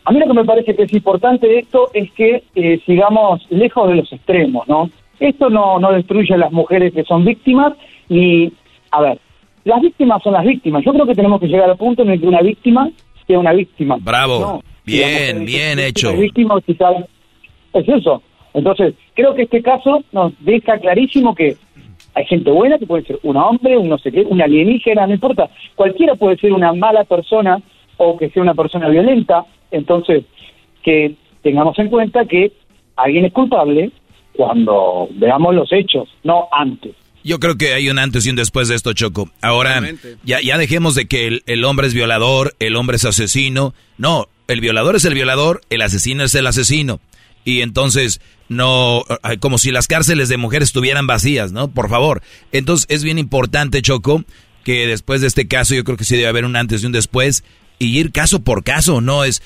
A 0.04 0.12
mí 0.12 0.20
lo 0.20 0.26
que 0.26 0.34
me 0.34 0.44
parece 0.44 0.76
que 0.76 0.84
es 0.84 0.92
importante 0.92 1.48
de 1.48 1.58
esto 1.58 1.90
es 1.92 2.12
que 2.12 2.44
eh, 2.54 2.80
sigamos 2.86 3.44
lejos 3.50 3.88
de 3.88 3.96
los 3.96 4.12
extremos, 4.12 4.68
¿no? 4.68 4.88
Esto 5.18 5.50
no, 5.50 5.80
no 5.80 5.92
destruye 5.92 6.32
a 6.34 6.38
las 6.38 6.52
mujeres 6.52 6.92
que 6.92 7.02
son 7.04 7.24
víctimas 7.24 7.72
y, 8.08 8.52
a 8.90 9.00
ver, 9.00 9.18
las 9.64 9.80
víctimas 9.80 10.22
son 10.22 10.34
las 10.34 10.44
víctimas. 10.44 10.84
Yo 10.84 10.92
creo 10.92 11.06
que 11.06 11.14
tenemos 11.14 11.40
que 11.40 11.48
llegar 11.48 11.68
al 11.68 11.76
punto 11.76 12.02
en 12.02 12.10
el 12.10 12.20
que 12.20 12.26
una 12.28 12.42
víctima 12.42 12.88
sea 13.26 13.38
una 13.38 13.52
víctima. 13.52 13.96
Bravo. 14.00 14.40
No, 14.40 14.62
bien, 14.84 15.44
bien 15.44 15.78
hecho. 15.78 16.16
Víctima 16.16 16.60
quizás 16.60 16.94
es 17.72 17.88
eso. 17.88 18.22
Entonces, 18.54 18.94
creo 19.14 19.34
que 19.34 19.42
este 19.42 19.62
caso 19.62 20.02
nos 20.12 20.32
deja 20.40 20.78
clarísimo 20.78 21.34
que 21.34 21.56
hay 22.14 22.24
gente 22.24 22.50
buena 22.50 22.78
que 22.78 22.86
puede 22.86 23.04
ser 23.04 23.18
un 23.22 23.36
hombre, 23.36 23.76
un 23.76 23.90
no 23.90 23.98
sé 23.98 24.10
qué, 24.10 24.22
un 24.22 24.40
alienígena, 24.40 25.06
no 25.06 25.12
importa. 25.12 25.50
Cualquiera 25.74 26.14
puede 26.14 26.38
ser 26.38 26.52
una 26.52 26.72
mala 26.72 27.04
persona 27.04 27.60
o 27.98 28.16
que 28.16 28.30
sea 28.30 28.42
una 28.42 28.54
persona 28.54 28.88
violenta. 28.88 29.44
Entonces, 29.70 30.24
que 30.82 31.14
tengamos 31.42 31.78
en 31.78 31.90
cuenta 31.90 32.24
que 32.24 32.52
alguien 32.96 33.26
es 33.26 33.32
culpable 33.32 33.90
cuando 34.34 35.08
veamos 35.10 35.54
los 35.54 35.70
hechos, 35.72 36.08
no 36.24 36.48
antes. 36.50 36.94
Yo 37.26 37.40
creo 37.40 37.58
que 37.58 37.74
hay 37.74 37.90
un 37.90 37.98
antes 37.98 38.24
y 38.24 38.30
un 38.30 38.36
después 38.36 38.68
de 38.68 38.76
esto, 38.76 38.92
Choco. 38.92 39.28
Ahora, 39.42 39.82
ya, 40.22 40.40
ya 40.40 40.58
dejemos 40.58 40.94
de 40.94 41.06
que 41.06 41.26
el, 41.26 41.42
el, 41.46 41.64
hombre 41.64 41.88
es 41.88 41.92
violador, 41.92 42.54
el 42.60 42.76
hombre 42.76 42.98
es 42.98 43.04
asesino. 43.04 43.74
No, 43.98 44.28
el 44.46 44.60
violador 44.60 44.94
es 44.94 45.04
el 45.06 45.14
violador, 45.14 45.60
el 45.68 45.82
asesino 45.82 46.22
es 46.22 46.36
el 46.36 46.46
asesino. 46.46 47.00
Y 47.44 47.62
entonces, 47.62 48.20
no, 48.48 49.04
como 49.40 49.58
si 49.58 49.72
las 49.72 49.88
cárceles 49.88 50.28
de 50.28 50.36
mujeres 50.36 50.68
estuvieran 50.68 51.08
vacías, 51.08 51.50
¿no? 51.50 51.66
Por 51.66 51.90
favor. 51.90 52.22
Entonces, 52.52 52.86
es 52.90 53.02
bien 53.02 53.18
importante, 53.18 53.82
Choco, 53.82 54.24
que 54.62 54.86
después 54.86 55.20
de 55.20 55.26
este 55.26 55.48
caso, 55.48 55.74
yo 55.74 55.82
creo 55.82 55.96
que 55.96 56.04
sí 56.04 56.14
debe 56.14 56.28
haber 56.28 56.44
un 56.44 56.54
antes 56.54 56.84
y 56.84 56.86
un 56.86 56.92
después, 56.92 57.42
y 57.80 57.98
ir 57.98 58.12
caso 58.12 58.44
por 58.44 58.62
caso, 58.62 59.00
no 59.00 59.24
es, 59.24 59.42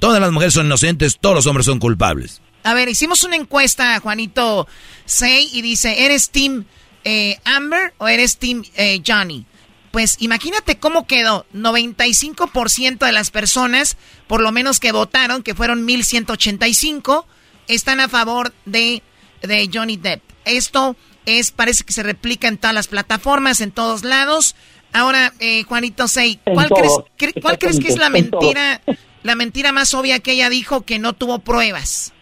todas 0.00 0.20
las 0.20 0.32
mujeres 0.32 0.52
son 0.52 0.66
inocentes, 0.66 1.16
todos 1.18 1.34
los 1.34 1.46
hombres 1.46 1.64
son 1.64 1.78
culpables. 1.78 2.42
A 2.62 2.74
ver, 2.74 2.90
hicimos 2.90 3.24
una 3.24 3.36
encuesta, 3.36 3.98
Juanito 4.00 4.68
Say, 5.06 5.48
y 5.50 5.62
dice, 5.62 6.04
¿eres 6.04 6.28
Team 6.28 6.66
eh, 7.04 7.38
Amber 7.44 7.94
o 7.98 8.08
eres 8.08 8.38
Team 8.38 8.64
eh, 8.76 9.00
Johnny? 9.06 9.46
Pues 9.90 10.16
imagínate 10.20 10.78
cómo 10.78 11.06
quedó. 11.06 11.46
95% 11.54 13.04
de 13.04 13.12
las 13.12 13.30
personas, 13.30 13.96
por 14.26 14.40
lo 14.40 14.50
menos 14.50 14.80
que 14.80 14.90
votaron, 14.90 15.42
que 15.42 15.54
fueron 15.54 15.84
1185, 15.84 17.26
están 17.68 18.00
a 18.00 18.08
favor 18.08 18.54
de, 18.64 19.02
de 19.42 19.70
Johnny 19.72 19.98
Depp. 19.98 20.22
Esto 20.46 20.96
es, 21.26 21.50
parece 21.50 21.84
que 21.84 21.92
se 21.92 22.02
replica 22.02 22.48
en 22.48 22.56
todas 22.56 22.74
las 22.74 22.88
plataformas, 22.88 23.60
en 23.60 23.70
todos 23.70 24.02
lados. 24.02 24.56
Ahora, 24.94 25.32
eh, 25.40 25.62
Juanito 25.64 26.08
Say, 26.08 26.40
¿cuál, 26.44 26.70
crees, 26.70 26.92
cre, 27.16 27.32
¿cuál 27.40 27.58
crees 27.58 27.78
que 27.78 27.88
es 27.88 27.98
la 27.98 28.10
mentira, 28.10 28.80
la 29.22 29.34
mentira 29.34 29.72
más 29.72 29.94
obvia 29.94 30.20
que 30.20 30.32
ella 30.32 30.50
dijo 30.50 30.82
que 30.82 30.98
no 30.98 31.12
tuvo 31.12 31.38
pruebas? 31.40 32.12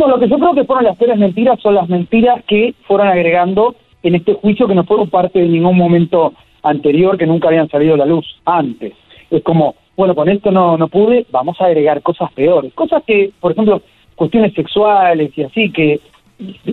No, 0.00 0.08
lo 0.08 0.18
que 0.18 0.28
yo 0.28 0.38
creo 0.38 0.54
que 0.54 0.64
fueron 0.64 0.86
las 0.86 0.96
peores 0.96 1.18
mentiras 1.18 1.60
son 1.60 1.74
las 1.74 1.86
mentiras 1.86 2.42
que 2.46 2.74
fueron 2.86 3.08
agregando 3.08 3.74
en 4.02 4.14
este 4.14 4.32
juicio 4.32 4.66
que 4.66 4.74
no 4.74 4.84
fueron 4.84 5.10
parte 5.10 5.40
de 5.40 5.46
ningún 5.46 5.76
momento 5.76 6.32
anterior, 6.62 7.18
que 7.18 7.26
nunca 7.26 7.48
habían 7.48 7.68
salido 7.68 7.92
a 7.92 7.98
la 7.98 8.06
luz 8.06 8.24
antes. 8.46 8.94
Es 9.30 9.42
como, 9.42 9.74
bueno, 9.98 10.14
con 10.14 10.30
esto 10.30 10.50
no, 10.50 10.78
no 10.78 10.88
pude, 10.88 11.26
vamos 11.30 11.60
a 11.60 11.66
agregar 11.66 12.00
cosas 12.00 12.32
peores. 12.32 12.72
Cosas 12.72 13.02
que, 13.06 13.30
por 13.40 13.52
ejemplo, 13.52 13.82
cuestiones 14.14 14.54
sexuales 14.54 15.36
y 15.36 15.42
así, 15.42 15.70
que 15.70 16.00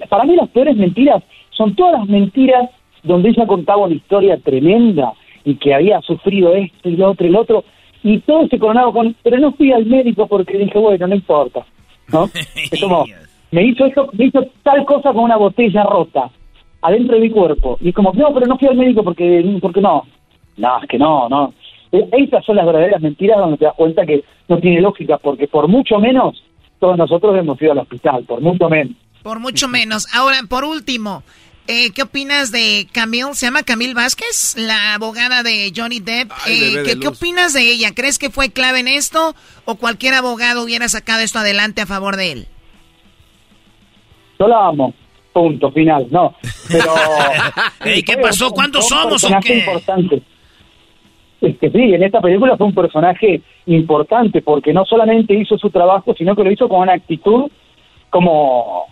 para 0.08 0.24
mí 0.24 0.38
las 0.38 0.48
peores 0.48 0.78
mentiras 0.78 1.22
son 1.50 1.76
todas 1.76 2.00
las 2.00 2.08
mentiras 2.08 2.70
donde 3.04 3.28
ella 3.28 3.46
contaba 3.46 3.88
una 3.88 3.96
historia 3.96 4.38
tremenda 4.38 5.12
y 5.44 5.56
que 5.56 5.74
había 5.74 6.00
sufrido 6.00 6.56
esto 6.56 6.88
y 6.88 6.96
lo 6.96 7.12
otro 7.12 7.28
y 7.28 7.32
lo 7.32 7.42
otro, 7.42 7.66
y 8.04 8.20
todo 8.20 8.48
se 8.48 8.58
coronaba 8.58 8.94
con, 8.94 9.18
pero 9.22 9.38
no 9.38 9.52
fui 9.52 9.74
al 9.74 9.86
médico 9.86 10.28
porque 10.28 10.58
dije, 10.58 10.80
bueno, 10.80 11.08
no 11.08 11.16
importa. 11.16 11.66
¿No? 12.12 12.30
Es 12.72 12.82
como, 12.82 13.06
me 13.52 13.64
hizo 13.64 13.86
eso, 13.86 14.10
me 14.14 14.26
hizo 14.26 14.46
tal 14.64 14.86
cosa 14.86 15.14
con 15.14 15.24
una 15.24 15.38
botella 15.38 15.84
rota 15.84 16.30
adentro 16.82 17.16
de 17.16 17.22
mi 17.22 17.30
cuerpo. 17.30 17.78
Y 17.82 17.90
es 17.90 17.96
como, 17.96 18.14
no, 18.14 18.34
pero 18.34 18.46
no 18.46 18.58
fui 18.58 18.68
al 18.68 18.78
médico 18.78 19.04
porque, 19.04 19.58
porque 19.62 19.82
no. 19.82 20.04
No, 20.58 20.82
es 20.82 20.90
que 20.90 20.98
no, 20.98 21.30
no. 21.30 21.54
Esas 21.92 22.44
son 22.46 22.58
las 22.58 22.66
verdaderas 22.66 23.02
mentiras 23.02 23.38
donde 23.38 23.58
te 23.58 23.66
das 23.66 23.76
cuenta 23.76 24.06
que 24.06 24.24
no 24.48 24.60
tiene 24.60 24.82
lógica, 24.82 25.18
porque 25.18 25.48
por 25.48 25.68
mucho 25.68 26.00
menos 26.00 26.44
todos 26.80 26.98
nosotros 26.98 27.38
hemos 27.38 27.62
ido 27.62 27.72
al 27.72 27.80
hospital, 27.80 28.24
por 28.26 28.42
mucho 28.42 28.70
menos. 28.70 28.96
Por 29.24 29.40
mucho 29.40 29.68
menos. 29.68 30.08
Ahora, 30.14 30.38
por 30.50 30.64
último, 30.64 31.24
eh, 31.68 31.92
¿qué 31.94 32.04
opinas 32.04 32.52
de 32.52 32.88
Camille? 32.92 33.34
¿Se 33.34 33.46
llama 33.46 33.64
Camille 33.64 33.94
Vázquez? 33.94 34.56
La 34.58 34.96
abogada 34.96 35.44
de 35.44 35.72
Johnny 35.76 36.00
Depp. 36.00 36.32
Ay, 36.46 36.54
eh, 36.54 36.72
¿qué, 36.84 36.94
de 36.96 37.00
¿Qué 37.00 37.06
luz. 37.06 37.18
opinas 37.18 37.54
de 37.54 37.72
ella? 37.72 37.94
¿Crees 37.94 38.20
que 38.20 38.30
fue 38.30 38.52
clave 38.52 38.80
en 38.80 38.88
esto 38.88 39.36
o 39.66 39.76
cualquier 39.76 40.14
abogado 40.14 40.64
hubiera 40.64 40.88
sacado 40.88 41.22
esto 41.22 41.40
adelante 41.40 41.82
a 41.82 41.86
favor 41.86 42.16
de 42.16 42.32
él? 42.32 42.48
Yo 44.40 44.48
la 44.48 44.68
amo, 44.68 44.94
punto, 45.34 45.72
final, 45.72 46.08
no. 46.12 46.36
Pero... 46.70 46.94
Ey, 47.86 48.04
¿qué 48.04 48.18
pasó? 48.18 48.52
¿Cuántos 48.52 48.92
un 48.92 48.98
somos 48.98 49.24
o 49.24 49.28
personaje 49.28 49.54
qué? 49.54 49.60
importante. 49.60 50.22
Es 51.42 51.58
que 51.60 51.70
sí, 51.70 51.94
en 51.94 52.04
esta 52.04 52.20
película 52.20 52.58
fue 52.58 52.68
un 52.68 52.74
personaje 52.74 53.42
importante 53.68 54.42
porque 54.42 54.74
no 54.74 54.86
solamente 54.86 55.36
hizo 55.36 55.58
su 55.58 55.70
trabajo, 55.70 56.14
sino 56.18 56.36
que 56.36 56.44
lo 56.44 56.52
hizo 56.52 56.68
con 56.68 56.82
una 56.82 56.94
actitud 56.94 57.52
como, 58.10 58.86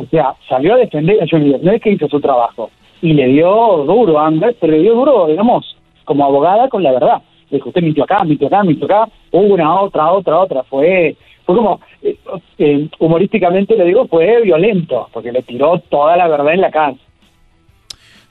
o 0.00 0.06
sea, 0.10 0.34
salió 0.48 0.74
a 0.74 0.78
defender 0.78 1.22
a 1.22 1.26
Johnny 1.30 1.50
Depp, 1.50 1.62
no 1.62 1.72
es 1.72 1.82
que 1.82 1.92
hizo 1.92 2.08
su 2.08 2.20
trabajo. 2.20 2.70
Y 3.02 3.12
le 3.14 3.28
dio 3.28 3.84
duro 3.84 4.18
a 4.18 4.26
Amber, 4.26 4.56
pero 4.60 4.72
le 4.72 4.80
dio 4.80 4.94
duro, 4.94 5.26
digamos, 5.26 5.76
como 6.04 6.24
abogada 6.24 6.68
con 6.68 6.82
la 6.82 6.92
verdad. 6.92 7.22
Le 7.50 7.56
dijo, 7.56 7.70
usted 7.70 7.82
mintió 7.82 8.04
acá, 8.04 8.24
mintió 8.24 8.46
acá, 8.48 8.62
mintió 8.62 8.86
acá, 8.86 9.08
una, 9.32 9.80
otra, 9.80 10.12
otra, 10.12 10.38
otra. 10.38 10.62
Fue, 10.64 11.16
fue 11.44 11.56
como, 11.56 11.80
eh, 12.02 12.16
eh, 12.58 12.88
humorísticamente 12.98 13.76
le 13.76 13.84
digo, 13.84 14.06
fue 14.06 14.42
violento, 14.42 15.08
porque 15.12 15.32
le 15.32 15.42
tiró 15.42 15.78
toda 15.88 16.16
la 16.16 16.28
verdad 16.28 16.54
en 16.54 16.60
la 16.60 16.70
cara. 16.70 16.94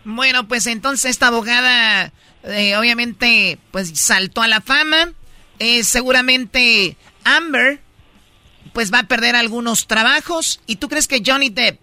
Bueno, 0.03 0.47
pues 0.47 0.67
entonces 0.67 1.11
esta 1.11 1.27
abogada 1.27 2.11
eh, 2.43 2.77
obviamente 2.77 3.57
pues 3.71 3.91
saltó 3.99 4.41
a 4.41 4.47
la 4.47 4.61
fama. 4.61 5.13
Eh, 5.59 5.83
seguramente 5.83 6.95
Amber 7.25 7.79
pues 8.79 8.93
va 8.93 8.99
a 8.99 9.07
perder 9.09 9.35
algunos 9.35 9.87
trabajos. 9.87 10.61
¿Y 10.65 10.77
tú 10.77 10.87
crees 10.87 11.05
que 11.05 11.21
Johnny 11.21 11.49
Depp, 11.49 11.79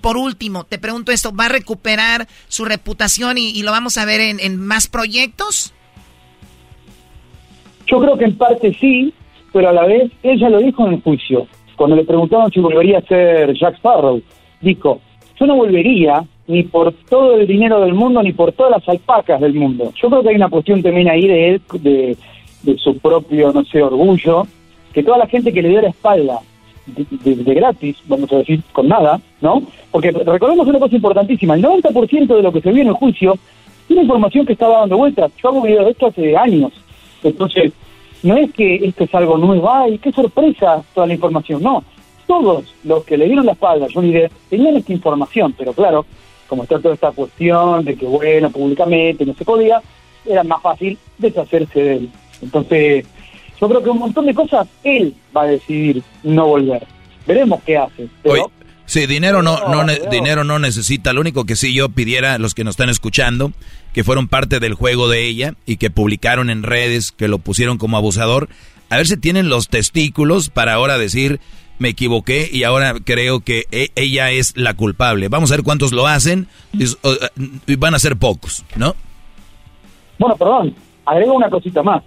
por 0.00 0.16
último, 0.16 0.64
te 0.64 0.78
pregunto 0.78 1.12
esto, 1.12 1.30
va 1.36 1.44
a 1.44 1.50
recuperar 1.50 2.26
su 2.46 2.64
reputación 2.64 3.36
y, 3.36 3.62
lo 3.62 3.70
vamos 3.70 3.98
a 3.98 4.06
ver 4.06 4.22
en, 4.22 4.40
en 4.40 4.56
más 4.56 4.86
proyectos? 4.86 5.74
Yo 7.86 8.00
creo 8.00 8.16
que 8.16 8.24
en 8.24 8.38
parte 8.38 8.72
sí, 8.80 9.12
pero 9.52 9.68
a 9.68 9.74
la 9.74 9.84
vez 9.84 10.10
ella 10.22 10.48
lo 10.48 10.60
dijo 10.60 10.86
en 10.86 10.94
el 10.94 11.02
juicio. 11.02 11.46
Cuando 11.76 11.96
le 11.96 12.06
preguntaron 12.06 12.50
si 12.50 12.60
volvería 12.60 13.00
a 13.00 13.02
ser 13.02 13.52
Jack 13.52 13.74
Sparrow, 13.74 14.22
dijo, 14.62 15.02
yo 15.38 15.46
no 15.46 15.54
volvería 15.54 16.24
ni 16.46 16.62
por 16.62 16.94
todo 17.10 17.36
el 17.36 17.46
dinero 17.46 17.82
del 17.82 17.92
mundo 17.92 18.22
ni 18.22 18.32
por 18.32 18.52
todas 18.52 18.72
las 18.72 18.88
alpacas 18.88 19.38
del 19.42 19.52
mundo. 19.52 19.92
Yo 20.00 20.08
creo 20.08 20.22
que 20.22 20.30
hay 20.30 20.36
una 20.36 20.48
cuestión 20.48 20.82
también 20.82 21.10
ahí 21.10 21.26
de 21.26 21.48
él, 21.50 21.62
de, 21.74 22.16
de 22.62 22.78
su 22.78 22.96
propio, 22.96 23.52
no 23.52 23.66
sé, 23.66 23.82
orgullo, 23.82 24.46
que 24.92 25.02
toda 25.02 25.18
la 25.18 25.26
gente 25.26 25.52
que 25.52 25.62
le 25.62 25.68
dio 25.70 25.82
la 25.82 25.88
espalda 25.88 26.40
de, 26.86 27.54
gratis, 27.54 27.96
vamos 28.06 28.32
a 28.32 28.38
decir, 28.38 28.62
con 28.72 28.88
nada, 28.88 29.20
¿no? 29.40 29.62
Porque 29.90 30.10
recordemos 30.10 30.66
una 30.66 30.78
cosa 30.78 30.96
importantísima, 30.96 31.54
el 31.54 31.62
90% 31.62 32.36
de 32.36 32.42
lo 32.42 32.52
que 32.52 32.60
se 32.60 32.72
vio 32.72 32.82
en 32.82 32.88
el 32.88 32.94
juicio 32.94 33.34
tiene 33.86 34.02
información 34.02 34.46
que 34.46 34.52
estaba 34.52 34.80
dando 34.80 34.98
vueltas. 34.98 35.32
Yo 35.42 35.48
hago 35.48 35.62
video 35.62 35.84
de 35.84 35.90
esto 35.92 36.06
hace 36.06 36.36
años. 36.36 36.72
Entonces, 37.22 37.72
no 38.22 38.36
es 38.36 38.52
que 38.52 38.76
esto 38.76 39.04
es 39.04 39.14
algo 39.14 39.38
nuevo, 39.38 39.70
ay, 39.70 39.98
qué 39.98 40.12
sorpresa 40.12 40.82
toda 40.94 41.06
la 41.06 41.14
información, 41.14 41.62
no. 41.62 41.82
Todos 42.26 42.74
los 42.84 43.04
que 43.04 43.16
le 43.16 43.26
dieron 43.26 43.46
la 43.46 43.52
espalda 43.52 43.86
a 43.86 43.88
Johnny 43.92 44.12
Depp 44.12 44.32
tenían 44.50 44.76
esta 44.76 44.92
información, 44.92 45.54
pero 45.56 45.72
claro, 45.72 46.04
como 46.46 46.64
está 46.64 46.78
toda 46.78 46.94
esta 46.94 47.12
cuestión 47.12 47.84
de 47.84 47.96
que, 47.96 48.06
bueno, 48.06 48.50
públicamente 48.50 49.24
no 49.24 49.34
se 49.34 49.44
podía, 49.44 49.80
era 50.26 50.44
más 50.44 50.60
fácil 50.60 50.98
deshacerse 51.16 51.80
de 51.80 51.96
él. 51.96 52.10
Entonces, 52.42 53.06
yo 53.60 53.68
creo 53.68 53.82
que 53.82 53.90
un 53.90 53.98
montón 53.98 54.26
de 54.26 54.34
cosas 54.34 54.66
él 54.84 55.14
va 55.36 55.42
a 55.42 55.46
decidir 55.46 56.02
no 56.22 56.46
volver. 56.46 56.86
Veremos 57.26 57.60
qué 57.64 57.76
hace. 57.76 58.08
Pero 58.22 58.50
Sí, 58.88 59.06
dinero 59.06 59.42
no, 59.42 59.68
no, 59.68 59.84
dinero 60.10 60.44
no 60.44 60.58
necesita. 60.58 61.12
Lo 61.12 61.20
único 61.20 61.44
que 61.44 61.56
sí 61.56 61.74
yo 61.74 61.90
pidiera 61.90 62.32
a 62.32 62.38
los 62.38 62.54
que 62.54 62.64
nos 62.64 62.72
están 62.72 62.88
escuchando, 62.88 63.52
que 63.92 64.02
fueron 64.02 64.28
parte 64.28 64.60
del 64.60 64.72
juego 64.72 65.10
de 65.10 65.28
ella 65.28 65.52
y 65.66 65.76
que 65.76 65.90
publicaron 65.90 66.48
en 66.48 66.62
redes, 66.62 67.12
que 67.12 67.28
lo 67.28 67.36
pusieron 67.36 67.76
como 67.76 67.98
abusador, 67.98 68.48
a 68.88 68.96
ver 68.96 69.06
si 69.06 69.18
tienen 69.18 69.50
los 69.50 69.68
testículos 69.68 70.48
para 70.48 70.72
ahora 70.72 70.96
decir, 70.96 71.38
me 71.78 71.90
equivoqué 71.90 72.48
y 72.50 72.64
ahora 72.64 72.94
creo 73.04 73.40
que 73.40 73.66
e, 73.70 73.90
ella 73.94 74.30
es 74.30 74.56
la 74.56 74.72
culpable. 74.72 75.28
Vamos 75.28 75.52
a 75.52 75.56
ver 75.56 75.64
cuántos 75.64 75.92
lo 75.92 76.06
hacen 76.06 76.48
y 76.72 77.76
van 77.76 77.94
a 77.94 77.98
ser 77.98 78.16
pocos, 78.16 78.64
¿no? 78.74 78.94
Bueno, 80.18 80.34
perdón, 80.34 80.74
agrego 81.04 81.34
una 81.34 81.50
cosita 81.50 81.82
más. 81.82 82.02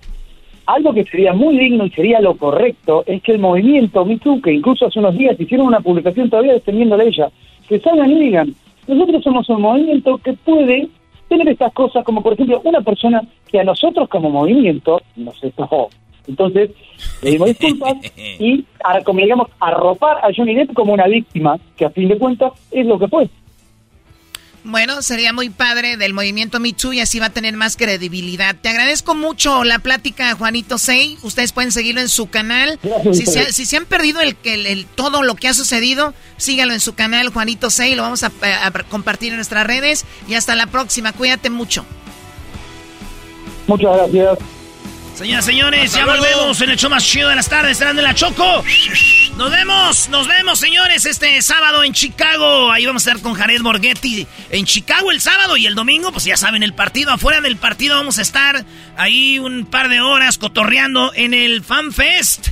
Algo 0.74 0.94
que 0.94 1.04
sería 1.04 1.34
muy 1.34 1.58
digno 1.58 1.86
y 1.86 1.90
sería 1.90 2.22
lo 2.22 2.38
correcto 2.38 3.04
es 3.06 3.22
que 3.22 3.34
el 3.34 3.40
movimiento 3.40 4.06
MeToo, 4.06 4.42
que 4.42 4.54
incluso 4.54 4.86
hace 4.86 5.00
unos 5.00 5.18
días 5.18 5.38
hicieron 5.38 5.68
una 5.68 5.82
publicación 5.82 6.30
todavía 6.30 6.54
defendiéndole 6.54 7.04
a 7.04 7.08
ella, 7.08 7.32
que 7.68 7.78
salgan 7.80 8.10
y 8.10 8.20
digan, 8.20 8.56
nosotros 8.88 9.22
somos 9.22 9.50
un 9.50 9.62
movimiento 9.62 10.18
que 10.20 10.32
puede 10.32 10.88
tener 11.28 11.50
estas 11.50 11.74
cosas, 11.74 12.06
como 12.06 12.24
por 12.24 12.34
ejemplo 12.34 12.62
una 12.64 12.80
persona 12.80 13.22
que 13.52 13.60
a 13.60 13.66
nosotros 13.66 14.08
como 14.08 14.30
movimiento 14.30 15.02
nos 15.18 15.44
estafó. 15.44 15.90
Entonces, 16.26 16.72
le 17.22 17.32
dimos 17.32 17.50
disculpas 17.50 17.96
y, 18.40 18.64
como 19.04 19.20
digamos, 19.20 19.48
arropar 19.60 20.20
a 20.24 20.30
Johnny 20.34 20.56
Depp 20.56 20.74
como 20.74 20.94
una 20.94 21.08
víctima, 21.08 21.58
que 21.76 21.84
a 21.84 21.90
fin 21.90 22.08
de 22.08 22.18
cuentas 22.18 22.54
es 22.72 22.86
lo 22.86 22.98
que 22.98 23.10
fue. 23.10 23.28
Bueno, 24.64 25.02
sería 25.02 25.34
muy 25.34 25.50
padre 25.50 25.98
del 25.98 26.14
movimiento 26.14 26.60
Michu 26.60 26.94
y 26.94 27.00
así 27.00 27.20
va 27.20 27.28
a 27.28 27.30
tener 27.32 27.56
más 27.58 27.78
credibilidad. 27.78 28.56
Te 28.56 28.70
agradezco 28.70 29.16
mucho 29.16 29.64
la 29.64 29.80
plática, 29.80 30.36
Juanito 30.36 30.78
Sei. 30.78 31.18
Ustedes 31.24 31.52
pueden 31.52 31.72
seguirlo 31.72 32.00
en 32.02 32.10
su 32.10 32.30
canal. 32.30 32.80
Si 33.12 33.26
se, 33.26 33.78
han 33.78 33.86
perdido 33.86 34.22
el, 34.22 34.38
el, 34.44 34.86
todo 34.86 35.24
lo 35.24 35.36
que 35.36 35.48
ha 35.48 35.56
sucedido, 35.56 36.14
sígalo 36.38 36.74
en 36.74 36.80
su 36.80 36.94
canal, 36.94 37.30
Juanito 37.30 37.72
Sei. 37.72 37.96
Lo 37.96 38.04
vamos 38.04 38.24
a, 38.24 38.32
compartir 38.90 39.30
en 39.30 39.38
nuestras 39.38 39.66
redes. 39.66 40.06
Y 40.28 40.36
hasta 40.36 40.56
la 40.56 40.68
próxima. 40.68 41.12
Cuídate 41.12 41.50
mucho. 41.50 41.84
Muchas 43.68 43.96
gracias. 43.96 44.38
Señoras, 45.16 45.46
señores, 45.46 45.94
ya 45.94 46.06
volvemos 46.06 46.60
en 46.62 46.72
el 46.72 46.78
show 46.78 46.90
más 46.90 47.06
chido 47.06 47.30
de 47.30 47.36
las 47.36 47.48
tardes, 47.48 47.80
en 47.82 47.96
la 47.98 48.16
Choco. 48.16 48.64
Nos 49.38 49.52
vemos, 49.52 50.10
nos 50.10 50.28
vemos, 50.28 50.58
señores, 50.60 51.06
este 51.06 51.42
sábado 51.42 51.84
en 51.84 51.94
Chicago. 51.94 52.72
Ahí 52.72 52.86
vamos 52.86 53.06
a 53.06 53.12
estar 53.12 53.22
con 53.22 53.36
Jared 53.36 53.62
Borghetti 53.62 54.26
en 54.50 54.66
Chicago 54.66 55.12
el 55.12 55.22
sábado 55.22 55.58
y 55.58 55.68
el 55.68 55.76
domingo, 55.76 56.12
pues 56.12 56.26
ya 56.26 56.38
saben, 56.38 56.64
el 56.64 56.74
partido. 56.74 57.12
Afuera 57.12 57.40
del 57.40 57.58
partido 57.58 57.98
vamos 57.98 58.18
a 58.18 58.24
estar 58.24 58.66
ahí 58.98 59.38
un 59.38 59.66
par 59.66 59.90
de 59.90 60.02
horas 60.02 60.38
cotorreando 60.38 61.12
en 61.14 61.34
el 61.34 61.64
Fan 61.64 61.92
Fest. 61.92 62.48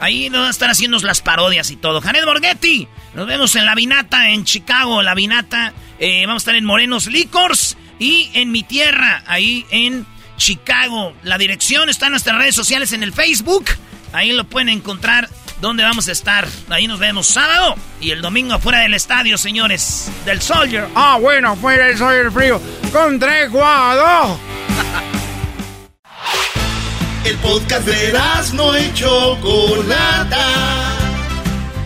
Ahí 0.00 0.30
nos 0.30 0.40
van 0.40 0.48
a 0.48 0.50
estar 0.50 0.70
haciendo 0.70 0.98
las 0.98 1.20
parodias 1.20 1.70
y 1.70 1.76
todo. 1.76 2.00
Jared 2.00 2.24
Borghetti, 2.24 2.88
nos 3.14 3.26
vemos 3.26 3.54
en 3.56 3.66
La 3.66 3.74
Vinata, 3.74 4.30
en 4.30 4.44
Chicago, 4.44 5.02
La 5.02 5.14
Vinata. 5.14 5.74
Eh, 5.98 6.24
vamos 6.26 6.40
a 6.40 6.44
estar 6.44 6.54
en 6.54 6.64
Morenos 6.64 7.06
Licors 7.06 7.76
y 7.98 8.30
en 8.34 8.50
mi 8.50 8.62
tierra, 8.62 9.22
ahí 9.26 9.66
en 9.70 10.06
Chicago. 10.36 11.14
La 11.22 11.38
dirección 11.38 11.88
está 11.88 12.06
en 12.06 12.12
nuestras 12.12 12.38
redes 12.38 12.54
sociales 12.54 12.92
en 12.92 13.02
el 13.02 13.12
Facebook. 13.12 13.66
Ahí 14.12 14.32
lo 14.32 14.44
pueden 14.44 14.68
encontrar 14.68 15.28
donde 15.60 15.82
vamos 15.82 16.08
a 16.08 16.12
estar. 16.12 16.46
Ahí 16.68 16.86
nos 16.86 16.98
vemos 16.98 17.26
sábado 17.26 17.76
y 18.00 18.10
el 18.10 18.22
domingo 18.22 18.54
afuera 18.54 18.80
del 18.80 18.94
estadio, 18.94 19.38
señores. 19.38 20.10
Del 20.24 20.40
Soldier. 20.40 20.86
Ah, 20.94 21.18
bueno, 21.20 21.52
afuera 21.52 21.86
del 21.86 21.98
Soldier 21.98 22.30
Frío. 22.30 22.60
Con 22.92 23.18
tres 23.18 23.50
guados. 23.50 24.38
el 27.24 27.36
podcast 27.38 27.86
de 27.86 28.12
no 28.54 28.74
hecho 28.74 29.38
Chocolata. 29.40 30.92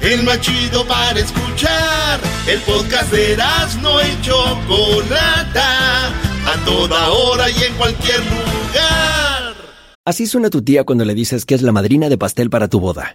El 0.01 0.23
más 0.23 0.41
chido 0.41 0.87
para 0.87 1.19
escuchar. 1.19 2.21
El 2.47 2.61
podcast 2.61 3.11
de 3.11 3.37
no 3.83 4.01
hecho 4.01 4.59
Chocolata 4.67 6.13
a 6.53 6.65
toda 6.65 7.11
hora 7.11 7.51
y 7.51 7.63
en 7.63 7.75
cualquier 7.75 8.21
lugar. 8.21 9.55
Así 10.05 10.27
suena 10.27 10.49
tu 10.49 10.63
tía 10.63 10.85
cuando 10.85 11.05
le 11.05 11.15
dices 11.15 11.45
que 11.45 11.55
es 11.55 11.63
la 11.63 11.73
madrina 11.73 12.09
de 12.09 12.17
pastel 12.17 12.49
para 12.49 12.69
tu 12.69 12.81
boda. 12.81 13.15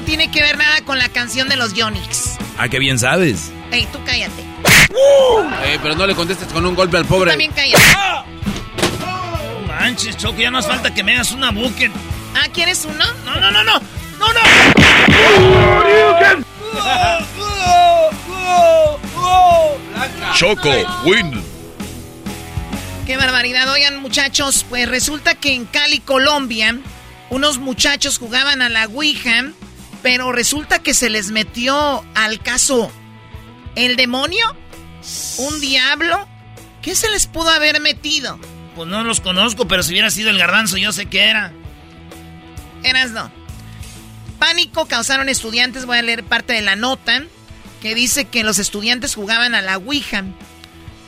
No 0.00 0.06
tiene 0.06 0.30
que 0.30 0.40
ver 0.42 0.56
nada 0.56 0.80
con 0.84 0.98
la 0.98 1.08
canción 1.08 1.48
de 1.48 1.56
los 1.56 1.74
Yonix. 1.74 2.38
Ah, 2.58 2.68
qué 2.68 2.78
bien 2.78 2.98
sabes. 2.98 3.50
Ey, 3.70 3.86
tú 3.92 3.98
cállate. 4.04 4.42
Ey, 5.64 5.78
pero 5.82 5.94
no 5.94 6.06
le 6.06 6.14
contestes 6.14 6.48
con 6.48 6.64
un 6.64 6.74
golpe 6.74 6.96
al 6.96 7.04
pobre. 7.04 7.26
Tú 7.26 7.32
también 7.32 7.52
cállate. 7.52 7.82
No 9.00 9.66
manches, 9.66 10.16
Choco, 10.16 10.40
ya 10.40 10.50
nos 10.50 10.66
falta 10.66 10.92
que 10.92 11.04
me 11.04 11.14
hagas 11.14 11.32
una 11.32 11.50
bucket. 11.50 11.92
Ah, 12.34 12.48
¿quieres 12.52 12.86
uno? 12.86 13.04
No, 13.24 13.40
no, 13.40 13.50
no, 13.50 13.62
no. 13.62 13.80
No, 14.18 14.32
no. 14.32 14.40
Choco, 20.34 20.70
win. 21.04 21.42
Qué 23.06 23.16
barbaridad. 23.16 23.70
Oigan, 23.70 24.00
muchachos, 24.00 24.64
pues 24.68 24.88
resulta 24.88 25.34
que 25.34 25.54
en 25.54 25.66
Cali, 25.66 26.00
Colombia, 26.00 26.78
unos 27.28 27.58
muchachos 27.58 28.18
jugaban 28.18 28.62
a 28.62 28.68
la 28.68 28.86
Ouija 28.86 29.52
pero 30.02 30.32
resulta 30.32 30.78
que 30.80 30.94
se 30.94 31.10
les 31.10 31.30
metió 31.30 32.04
al 32.14 32.40
caso 32.40 32.90
el 33.74 33.96
demonio, 33.96 34.44
un 35.38 35.60
diablo. 35.60 36.26
¿Qué 36.82 36.94
se 36.94 37.10
les 37.10 37.26
pudo 37.26 37.50
haber 37.50 37.80
metido? 37.80 38.38
Pues 38.74 38.88
no 38.88 39.04
los 39.04 39.20
conozco, 39.20 39.68
pero 39.68 39.82
si 39.82 39.92
hubiera 39.92 40.10
sido 40.10 40.30
el 40.30 40.38
garbanzo, 40.38 40.78
yo 40.78 40.92
sé 40.92 41.06
qué 41.06 41.24
era. 41.24 41.52
Eras 42.82 43.10
no. 43.10 43.30
Pánico 44.38 44.86
causaron 44.86 45.28
estudiantes. 45.28 45.84
Voy 45.84 45.98
a 45.98 46.02
leer 46.02 46.24
parte 46.24 46.54
de 46.54 46.62
la 46.62 46.76
nota 46.76 47.22
que 47.82 47.94
dice 47.94 48.24
que 48.24 48.44
los 48.44 48.58
estudiantes 48.58 49.14
jugaban 49.14 49.54
a 49.54 49.60
la 49.60 49.76
Ouija 49.76 50.24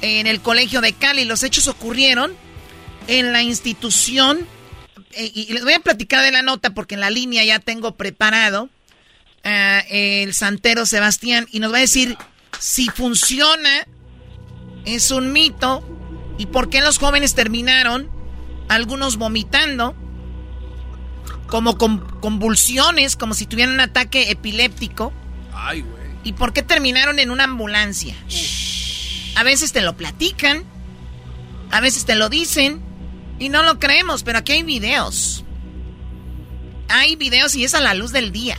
en 0.02 0.26
el 0.26 0.42
colegio 0.42 0.82
de 0.82 0.92
Cali. 0.92 1.24
Los 1.24 1.42
hechos 1.42 1.68
ocurrieron 1.68 2.34
en 3.06 3.32
la 3.32 3.42
institución. 3.42 4.46
Eh, 5.12 5.30
y 5.34 5.52
les 5.52 5.64
voy 5.64 5.72
a 5.72 5.80
platicar 5.80 6.22
de 6.22 6.32
la 6.32 6.42
nota 6.42 6.74
porque 6.74 6.94
en 6.94 7.00
la 7.00 7.10
línea 7.10 7.42
ya 7.44 7.58
tengo 7.58 7.96
preparado 7.96 8.68
el 9.44 10.34
santero 10.34 10.86
Sebastián 10.86 11.46
y 11.50 11.60
nos 11.60 11.72
va 11.72 11.78
a 11.78 11.80
decir 11.80 12.16
si 12.58 12.88
funciona, 12.88 13.86
es 14.84 15.10
un 15.10 15.32
mito, 15.32 15.84
y 16.38 16.46
por 16.46 16.70
qué 16.70 16.80
los 16.80 16.98
jóvenes 16.98 17.34
terminaron, 17.34 18.10
algunos 18.68 19.16
vomitando, 19.16 19.94
como 21.46 21.76
con 21.76 21.98
convulsiones, 22.20 23.16
como 23.16 23.34
si 23.34 23.46
tuvieran 23.46 23.74
un 23.74 23.80
ataque 23.80 24.30
epiléptico. 24.30 25.12
¿Y 26.24 26.32
por 26.32 26.52
qué 26.52 26.62
terminaron 26.62 27.18
en 27.18 27.30
una 27.30 27.44
ambulancia? 27.44 28.14
A 29.34 29.42
veces 29.42 29.72
te 29.72 29.80
lo 29.80 29.96
platican, 29.96 30.64
a 31.70 31.80
veces 31.80 32.04
te 32.04 32.14
lo 32.14 32.28
dicen 32.28 32.80
y 33.38 33.48
no 33.48 33.62
lo 33.62 33.78
creemos, 33.78 34.22
pero 34.22 34.38
aquí 34.38 34.52
hay 34.52 34.62
videos. 34.62 35.44
Hay 36.88 37.16
videos 37.16 37.54
y 37.54 37.64
es 37.64 37.74
a 37.74 37.80
la 37.80 37.94
luz 37.94 38.12
del 38.12 38.32
día. 38.32 38.56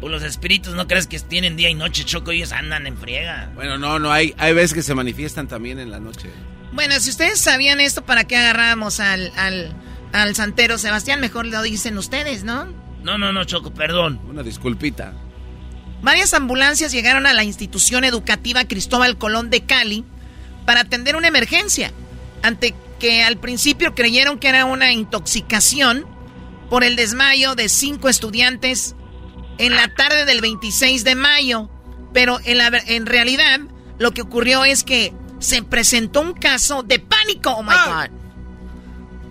Pues 0.00 0.12
los 0.12 0.22
espíritus 0.22 0.74
no 0.74 0.86
crees 0.86 1.06
que 1.06 1.18
tienen 1.18 1.56
día 1.56 1.68
y 1.70 1.74
noche, 1.74 2.04
Choco, 2.04 2.30
ellos 2.30 2.52
andan 2.52 2.86
en 2.86 2.96
friega. 2.96 3.50
Bueno, 3.54 3.78
no, 3.78 3.98
no, 3.98 4.12
hay, 4.12 4.34
hay 4.38 4.52
veces 4.52 4.74
que 4.74 4.82
se 4.82 4.94
manifiestan 4.94 5.48
también 5.48 5.78
en 5.80 5.90
la 5.90 5.98
noche. 5.98 6.30
Bueno, 6.72 7.00
si 7.00 7.10
ustedes 7.10 7.40
sabían 7.40 7.80
esto, 7.80 8.04
¿para 8.04 8.24
qué 8.24 8.36
agarramos 8.36 9.00
al, 9.00 9.32
al, 9.36 9.72
al 10.12 10.36
santero 10.36 10.78
Sebastián, 10.78 11.20
mejor 11.20 11.46
lo 11.46 11.62
dicen 11.62 11.98
ustedes, 11.98 12.44
¿no? 12.44 12.66
No, 13.02 13.18
no, 13.18 13.32
no, 13.32 13.44
Choco, 13.44 13.72
perdón. 13.72 14.20
Una 14.28 14.42
disculpita. 14.42 15.14
Varias 16.02 16.32
ambulancias 16.34 16.92
llegaron 16.92 17.26
a 17.26 17.32
la 17.32 17.42
institución 17.42 18.04
educativa 18.04 18.64
Cristóbal 18.64 19.18
Colón 19.18 19.50
de 19.50 19.64
Cali 19.64 20.04
para 20.64 20.80
atender 20.80 21.16
una 21.16 21.28
emergencia, 21.28 21.92
ante 22.42 22.74
que 23.00 23.22
al 23.22 23.38
principio 23.38 23.94
creyeron 23.94 24.38
que 24.38 24.48
era 24.48 24.64
una 24.64 24.92
intoxicación 24.92 26.06
por 26.70 26.84
el 26.84 26.94
desmayo 26.94 27.54
de 27.54 27.68
cinco 27.68 28.08
estudiantes 28.08 28.94
en 29.58 29.74
la 29.74 29.92
tarde 29.94 30.24
del 30.24 30.40
26 30.40 31.04
de 31.04 31.14
mayo. 31.14 31.68
Pero 32.12 32.40
en, 32.44 32.58
la, 32.58 32.70
en 32.86 33.06
realidad 33.06 33.60
lo 33.98 34.12
que 34.12 34.22
ocurrió 34.22 34.64
es 34.64 34.84
que 34.84 35.12
se 35.40 35.62
presentó 35.62 36.20
un 36.20 36.32
caso 36.32 36.82
de 36.82 36.98
pánico. 36.98 37.50
Oh 37.50 37.62
my 37.62 37.70
God. 37.70 38.10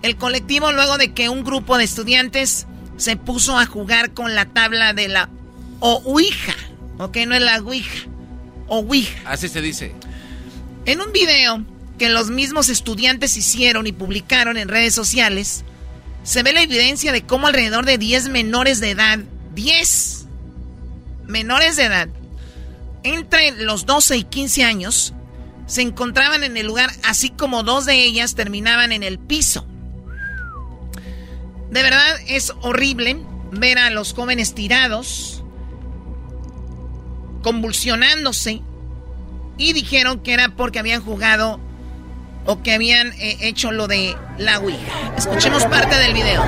El 0.02 0.16
colectivo, 0.16 0.72
luego 0.72 0.96
de 0.96 1.12
que 1.12 1.28
un 1.28 1.42
grupo 1.42 1.76
de 1.76 1.84
estudiantes 1.84 2.66
se 2.96 3.16
puso 3.16 3.58
a 3.58 3.66
jugar 3.66 4.12
con 4.12 4.34
la 4.34 4.46
tabla 4.46 4.92
de 4.92 5.08
la 5.08 5.28
Ouija. 5.80 6.54
Ok, 6.98 7.16
no 7.26 7.34
es 7.34 7.42
la 7.42 7.58
Ouija. 7.58 8.06
Ouija. 8.68 9.20
Así 9.24 9.48
se 9.48 9.60
dice. 9.60 9.94
En 10.84 11.00
un 11.00 11.12
video 11.12 11.64
que 11.98 12.08
los 12.08 12.30
mismos 12.30 12.68
estudiantes 12.68 13.36
hicieron 13.36 13.86
y 13.86 13.92
publicaron 13.92 14.56
en 14.56 14.68
redes 14.68 14.94
sociales, 14.94 15.64
se 16.22 16.42
ve 16.42 16.52
la 16.52 16.62
evidencia 16.62 17.12
de 17.12 17.22
cómo 17.22 17.46
alrededor 17.46 17.86
de 17.86 17.98
10 17.98 18.28
menores 18.28 18.80
de 18.80 18.90
edad, 18.90 19.18
10 19.54 20.17
menores 21.28 21.76
de 21.76 21.84
edad, 21.84 22.08
entre 23.04 23.52
los 23.52 23.86
12 23.86 24.16
y 24.16 24.24
15 24.24 24.64
años, 24.64 25.14
se 25.66 25.82
encontraban 25.82 26.42
en 26.42 26.56
el 26.56 26.66
lugar, 26.66 26.90
así 27.04 27.30
como 27.30 27.62
dos 27.62 27.84
de 27.84 28.02
ellas 28.02 28.34
terminaban 28.34 28.90
en 28.90 29.02
el 29.02 29.18
piso. 29.18 29.66
De 31.70 31.82
verdad 31.82 32.16
es 32.26 32.54
horrible 32.62 33.18
ver 33.52 33.78
a 33.78 33.90
los 33.90 34.14
jóvenes 34.14 34.54
tirados, 34.54 35.44
convulsionándose, 37.42 38.62
y 39.58 39.72
dijeron 39.74 40.20
que 40.20 40.32
era 40.32 40.48
porque 40.56 40.78
habían 40.78 41.02
jugado 41.02 41.60
o 42.46 42.62
que 42.62 42.72
habían 42.72 43.12
eh, 43.18 43.36
hecho 43.42 43.72
lo 43.72 43.86
de 43.88 44.16
la 44.38 44.58
Ouija. 44.58 45.12
Escuchemos 45.18 45.66
parte 45.66 45.96
del 45.96 46.14
video. 46.14 46.42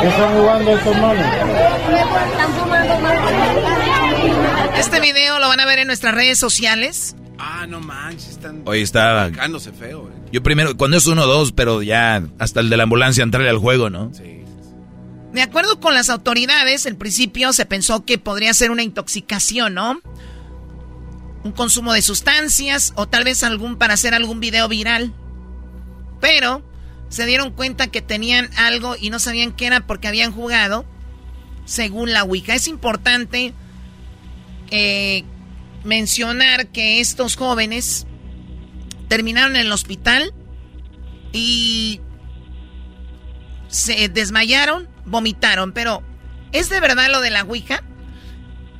¿Qué 0.00 0.08
están 0.08 0.34
jugando 0.34 0.70
estos 0.76 0.96
manos? 0.96 1.26
Este 4.78 5.00
video 5.00 5.38
lo 5.38 5.48
van 5.48 5.60
a 5.60 5.66
ver 5.66 5.80
en 5.80 5.86
nuestras 5.86 6.14
redes 6.14 6.38
sociales. 6.38 7.16
Ah, 7.38 7.66
no 7.68 7.80
manches, 7.80 8.30
están 8.30 8.64
está... 8.72 9.28
Sacándose 9.28 9.72
feo, 9.72 10.08
eh. 10.08 10.28
Yo 10.32 10.42
primero, 10.42 10.74
cuando 10.76 10.96
es 10.96 11.06
uno 11.06 11.24
o 11.24 11.26
dos, 11.26 11.52
pero 11.52 11.82
ya 11.82 12.22
hasta 12.38 12.60
el 12.60 12.70
de 12.70 12.78
la 12.78 12.84
ambulancia 12.84 13.22
entrarle 13.22 13.50
al 13.50 13.58
juego, 13.58 13.90
¿no? 13.90 14.10
Sí. 14.14 14.42
De 15.34 15.42
acuerdo 15.42 15.78
con 15.78 15.92
las 15.92 16.08
autoridades, 16.08 16.86
al 16.86 16.96
principio 16.96 17.52
se 17.52 17.66
pensó 17.66 18.06
que 18.06 18.16
podría 18.16 18.54
ser 18.54 18.70
una 18.70 18.82
intoxicación, 18.82 19.74
¿no? 19.74 20.00
Un 21.44 21.52
consumo 21.52 21.92
de 21.92 22.00
sustancias 22.00 22.94
o 22.96 23.06
tal 23.06 23.24
vez 23.24 23.42
algún 23.44 23.76
para 23.76 23.94
hacer 23.94 24.14
algún 24.14 24.40
video 24.40 24.66
viral. 24.66 25.12
Pero 26.20 26.62
se 27.08 27.26
dieron 27.26 27.50
cuenta 27.52 27.86
que 27.86 28.02
tenían 28.02 28.50
algo 28.56 28.96
y 28.98 29.10
no 29.10 29.18
sabían 29.18 29.52
qué 29.52 29.66
era 29.66 29.86
porque 29.86 30.08
habían 30.08 30.32
jugado 30.32 30.84
según 31.64 32.12
la 32.12 32.24
Wicca. 32.24 32.54
Es 32.54 32.68
importante 32.68 33.52
eh, 34.70 35.24
mencionar 35.84 36.68
que 36.68 37.00
estos 37.00 37.36
jóvenes 37.36 38.06
terminaron 39.08 39.56
en 39.56 39.62
el 39.62 39.72
hospital 39.72 40.32
y 41.32 42.00
se 43.68 44.08
desmayaron, 44.08 44.88
vomitaron, 45.04 45.72
pero 45.72 46.02
¿es 46.52 46.68
de 46.70 46.80
verdad 46.80 47.10
lo 47.10 47.20
de 47.20 47.30
la 47.30 47.42
Ouija? 47.42 47.82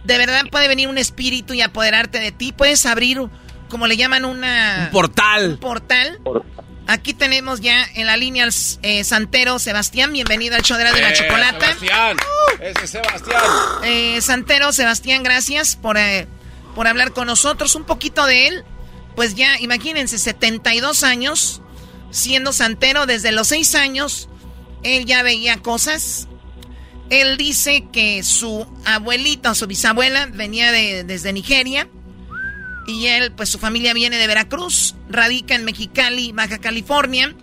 ¿De 0.04 0.18
verdad 0.18 0.42
puede 0.50 0.68
venir 0.68 0.88
un 0.88 0.98
espíritu 0.98 1.52
y 1.54 1.60
apoderarte 1.60 2.20
de 2.20 2.30
ti? 2.32 2.52
¿Puedes 2.52 2.86
abrir, 2.86 3.20
como 3.68 3.86
le 3.86 3.96
llaman, 3.96 4.24
una... 4.24 4.84
Un 4.86 4.90
portal. 4.92 5.50
Un 5.50 5.56
portal. 5.58 6.20
Aquí 6.88 7.14
tenemos 7.14 7.60
ya 7.60 7.84
en 7.94 8.06
la 8.06 8.16
línea 8.16 8.44
al 8.44 8.54
eh, 8.82 9.02
Santero 9.02 9.58
Sebastián. 9.58 10.12
Bienvenido 10.12 10.54
al 10.54 10.62
show 10.62 10.76
de 10.78 10.84
la, 10.84 10.92
de 10.92 11.00
la 11.02 11.10
Eh, 11.10 11.14
chocolata. 11.14 11.66
Sebastián. 11.66 12.16
Ese 12.60 12.84
es 12.84 12.90
Sebastián. 12.90 13.42
Eh, 13.84 14.20
Santero 14.20 14.72
Sebastián, 14.72 15.22
gracias 15.24 15.74
por, 15.74 15.96
por 16.76 16.86
hablar 16.86 17.12
con 17.12 17.26
nosotros. 17.26 17.74
Un 17.74 17.84
poquito 17.84 18.24
de 18.26 18.46
él. 18.48 18.64
Pues 19.16 19.34
ya, 19.34 19.58
imagínense, 19.60 20.18
72 20.18 21.02
años 21.02 21.60
siendo 22.10 22.52
santero 22.52 23.06
desde 23.06 23.32
los 23.32 23.48
6 23.48 23.74
años. 23.74 24.28
Él 24.84 25.06
ya 25.06 25.22
veía 25.24 25.56
cosas. 25.58 26.28
Él 27.10 27.36
dice 27.36 27.86
que 27.92 28.22
su 28.22 28.64
abuelita 28.84 29.50
o 29.50 29.54
su 29.56 29.66
bisabuela 29.66 30.26
venía 30.26 30.70
de, 30.70 31.02
desde 31.02 31.32
Nigeria. 31.32 31.88
Y 32.86 33.06
él, 33.06 33.32
pues 33.32 33.48
su 33.48 33.58
familia 33.58 33.94
viene 33.94 34.16
de 34.16 34.26
Veracruz, 34.26 34.94
radica 35.08 35.54
en 35.54 35.64
Mexicali, 35.64 36.32
Baja 36.32 36.58
California. 36.58 37.34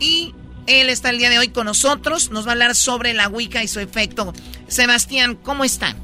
Y 0.00 0.34
él 0.66 0.88
está 0.88 1.10
el 1.10 1.18
día 1.18 1.30
de 1.30 1.38
hoy 1.38 1.48
con 1.48 1.66
nosotros. 1.66 2.30
Nos 2.30 2.46
va 2.46 2.50
a 2.50 2.52
hablar 2.52 2.74
sobre 2.74 3.12
la 3.12 3.28
Wicca 3.28 3.62
y 3.62 3.68
su 3.68 3.80
efecto. 3.80 4.32
Sebastián, 4.66 5.36
¿cómo 5.42 5.64
está? 5.64 5.94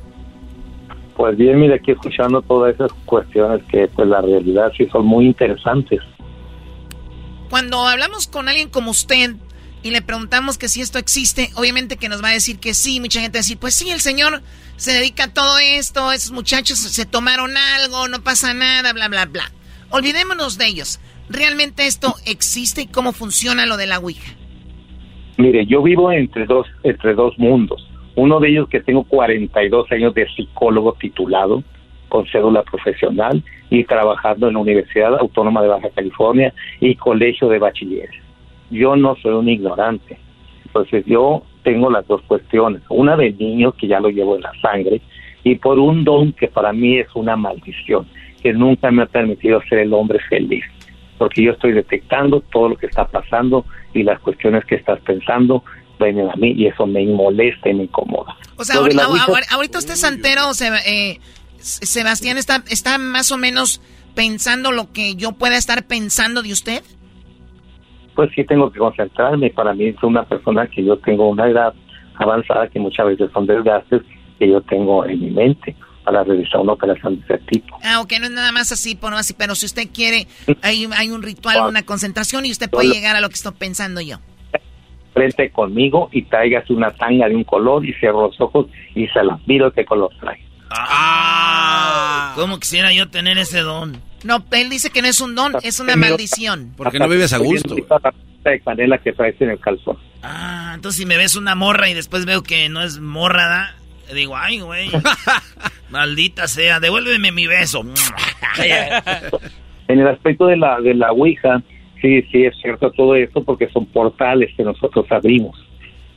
Pues 1.16 1.36
bien, 1.36 1.60
mire, 1.60 1.74
aquí 1.74 1.90
escuchando 1.90 2.40
todas 2.42 2.74
esas 2.74 2.92
cuestiones 3.04 3.62
que 3.70 3.88
pues 3.88 4.08
la 4.08 4.20
realidad 4.20 4.72
sí 4.76 4.86
son 4.90 5.06
muy 5.06 5.26
interesantes. 5.26 6.00
Cuando 7.50 7.86
hablamos 7.86 8.26
con 8.26 8.48
alguien 8.48 8.68
como 8.68 8.92
usted 8.92 9.34
y 9.82 9.90
le 9.90 10.02
preguntamos 10.02 10.58
que 10.58 10.68
si 10.68 10.80
esto 10.80 10.98
existe, 10.98 11.50
obviamente 11.54 11.96
que 11.96 12.08
nos 12.08 12.22
va 12.22 12.28
a 12.28 12.32
decir 12.32 12.58
que 12.58 12.74
sí. 12.74 13.00
Mucha 13.00 13.20
gente 13.20 13.36
va 13.36 13.40
a 13.40 13.42
decir, 13.42 13.58
pues 13.58 13.74
sí, 13.74 13.90
el 13.90 14.00
señor 14.00 14.42
se 14.76 14.92
dedica 14.92 15.24
a 15.24 15.32
todo 15.32 15.58
esto, 15.58 16.12
esos 16.12 16.32
muchachos 16.32 16.78
se 16.78 17.06
tomaron 17.06 17.56
algo, 17.56 18.08
no 18.08 18.22
pasa 18.22 18.52
nada, 18.54 18.92
bla, 18.92 19.08
bla, 19.08 19.26
bla. 19.26 19.50
Olvidémonos 19.90 20.58
de 20.58 20.66
ellos. 20.66 21.00
¿Realmente 21.28 21.86
esto 21.86 22.14
existe 22.26 22.82
y 22.82 22.86
cómo 22.86 23.12
funciona 23.12 23.64
lo 23.66 23.76
de 23.76 23.86
la 23.86 23.98
Ouija? 23.98 24.32
Mire, 25.38 25.64
yo 25.66 25.82
vivo 25.82 26.12
entre 26.12 26.44
dos, 26.44 26.66
entre 26.82 27.14
dos 27.14 27.38
mundos. 27.38 27.88
Uno 28.16 28.40
de 28.40 28.50
ellos 28.50 28.68
que 28.68 28.80
tengo 28.80 29.04
42 29.04 29.90
años 29.92 30.12
de 30.14 30.28
psicólogo 30.28 30.94
titulado 31.00 31.62
con 32.08 32.26
cédula 32.26 32.62
profesional 32.64 33.42
y 33.70 33.84
trabajando 33.84 34.48
en 34.48 34.54
la 34.54 34.60
Universidad 34.60 35.16
Autónoma 35.18 35.62
de 35.62 35.68
Baja 35.68 35.88
California 35.94 36.52
y 36.80 36.96
Colegio 36.96 37.48
de 37.48 37.58
Bachilleres. 37.58 38.29
Yo 38.70 38.96
no 38.96 39.16
soy 39.16 39.32
un 39.32 39.48
ignorante. 39.48 40.18
Entonces 40.66 41.04
yo 41.06 41.42
tengo 41.62 41.90
las 41.90 42.06
dos 42.06 42.22
cuestiones. 42.22 42.82
Una 42.88 43.16
de 43.16 43.32
niño 43.32 43.72
que 43.72 43.88
ya 43.88 44.00
lo 44.00 44.08
llevo 44.08 44.36
en 44.36 44.42
la 44.42 44.52
sangre 44.60 45.00
y 45.42 45.56
por 45.56 45.78
un 45.78 46.04
don 46.04 46.32
que 46.32 46.48
para 46.48 46.72
mí 46.72 46.98
es 46.98 47.08
una 47.14 47.36
maldición, 47.36 48.06
que 48.42 48.52
nunca 48.52 48.90
me 48.90 49.02
ha 49.02 49.06
permitido 49.06 49.60
ser 49.68 49.80
el 49.80 49.92
hombre 49.92 50.18
feliz. 50.28 50.64
Porque 51.18 51.42
yo 51.42 51.52
estoy 51.52 51.72
detectando 51.72 52.40
todo 52.40 52.70
lo 52.70 52.76
que 52.76 52.86
está 52.86 53.06
pasando 53.06 53.64
y 53.92 54.02
las 54.02 54.20
cuestiones 54.20 54.64
que 54.64 54.76
estás 54.76 55.00
pensando 55.00 55.64
vienen 55.98 56.30
a 56.30 56.36
mí 56.36 56.52
y 56.56 56.66
eso 56.66 56.86
me 56.86 57.04
molesta 57.06 57.68
y 57.68 57.74
me 57.74 57.84
incomoda. 57.84 58.36
O 58.56 58.64
sea, 58.64 58.76
ahorita, 58.76 59.06
ahorita 59.50 59.78
usted 59.78 59.96
santero, 59.96 60.42
eh, 60.86 61.18
Sebastián, 61.58 62.38
está, 62.38 62.64
está 62.68 62.96
más 62.98 63.30
o 63.32 63.36
menos 63.36 63.82
pensando 64.14 64.72
lo 64.72 64.92
que 64.92 65.14
yo 65.14 65.32
pueda 65.32 65.56
estar 65.56 65.86
pensando 65.86 66.42
de 66.42 66.52
usted. 66.52 66.82
Pues 68.20 68.32
sí 68.34 68.44
tengo 68.44 68.70
que 68.70 68.78
concentrarme. 68.78 69.48
Para 69.48 69.72
mí 69.72 69.86
es 69.86 70.02
una 70.02 70.24
persona 70.24 70.66
que 70.66 70.84
yo 70.84 70.98
tengo 70.98 71.30
una 71.30 71.48
edad 71.48 71.72
avanzada 72.16 72.68
que 72.68 72.78
muchas 72.78 73.06
veces 73.06 73.30
son 73.32 73.46
desgastes 73.46 74.02
que 74.38 74.46
yo 74.46 74.60
tengo 74.60 75.06
en 75.06 75.20
mi 75.20 75.30
mente 75.30 75.74
para 76.04 76.22
realizar 76.22 76.60
una 76.60 76.74
operación 76.74 77.18
de 77.18 77.24
ese 77.24 77.38
tipo. 77.46 77.78
Ah, 77.82 77.98
ok, 78.02 78.12
no 78.20 78.26
es 78.26 78.32
nada 78.32 78.52
más 78.52 78.72
así, 78.72 78.94
por 78.94 79.14
así, 79.14 79.32
pero 79.32 79.54
si 79.54 79.64
usted 79.64 79.88
quiere, 79.90 80.26
hay, 80.60 80.86
hay 80.94 81.08
un 81.08 81.22
ritual, 81.22 81.66
una 81.66 81.82
concentración 81.82 82.44
y 82.44 82.50
usted 82.50 82.68
puede 82.68 82.90
llegar 82.90 83.16
a 83.16 83.22
lo 83.22 83.28
que 83.30 83.36
estoy 83.36 83.54
pensando 83.58 84.02
yo. 84.02 84.18
Frente 85.14 85.50
conmigo 85.50 86.10
y 86.12 86.20
tráigase 86.20 86.74
una 86.74 86.90
tanga 86.90 87.26
de 87.26 87.36
un 87.36 87.44
color 87.44 87.86
y 87.86 87.94
cierro 87.94 88.26
los 88.26 88.38
ojos 88.38 88.66
y 88.94 89.06
se 89.06 89.24
las 89.24 89.38
miro 89.46 89.72
qué 89.72 89.86
color 89.86 90.10
trae. 90.20 90.44
Ah, 90.70 92.34
¿Cómo 92.34 92.60
quisiera 92.60 92.92
yo 92.92 93.08
tener 93.08 93.38
ese 93.38 93.60
don? 93.60 94.09
No, 94.24 94.44
él 94.52 94.70
dice 94.70 94.90
que 94.90 95.02
no 95.02 95.08
es 95.08 95.20
un 95.20 95.34
don, 95.34 95.52
es 95.62 95.80
una 95.80 95.96
maldición. 95.96 96.72
Porque 96.76 96.98
no 96.98 97.08
vives 97.08 97.32
a 97.32 97.38
gusto. 97.38 97.74
De 98.44 98.60
canela 98.60 98.98
que 98.98 99.12
traes 99.12 99.40
en 99.40 99.50
el 99.50 99.60
calzón. 99.60 99.98
Ah, 100.22 100.72
entonces 100.74 100.98
si 100.98 101.06
me 101.06 101.16
ves 101.16 101.36
una 101.36 101.54
morra 101.54 101.90
y 101.90 101.94
después 101.94 102.24
veo 102.24 102.42
que 102.42 102.68
no 102.68 102.82
es 102.82 102.98
morra, 102.98 103.48
¿da? 103.48 103.74
digo, 104.14 104.36
ay, 104.36 104.60
güey, 104.60 104.88
maldita 105.90 106.48
sea, 106.48 106.80
devuélveme 106.80 107.32
mi 107.32 107.46
beso. 107.46 107.84
En 109.88 109.98
el 109.98 110.08
aspecto 110.08 110.46
de 110.46 110.56
la 110.56 110.80
de 110.80 110.94
la 110.94 111.12
Ouija, 111.12 111.62
sí, 112.00 112.22
sí 112.30 112.44
es 112.44 112.56
cierto 112.60 112.90
todo 112.92 113.14
eso 113.14 113.42
porque 113.44 113.68
son 113.68 113.86
portales 113.86 114.50
que 114.56 114.64
nosotros 114.64 115.06
abrimos. 115.10 115.56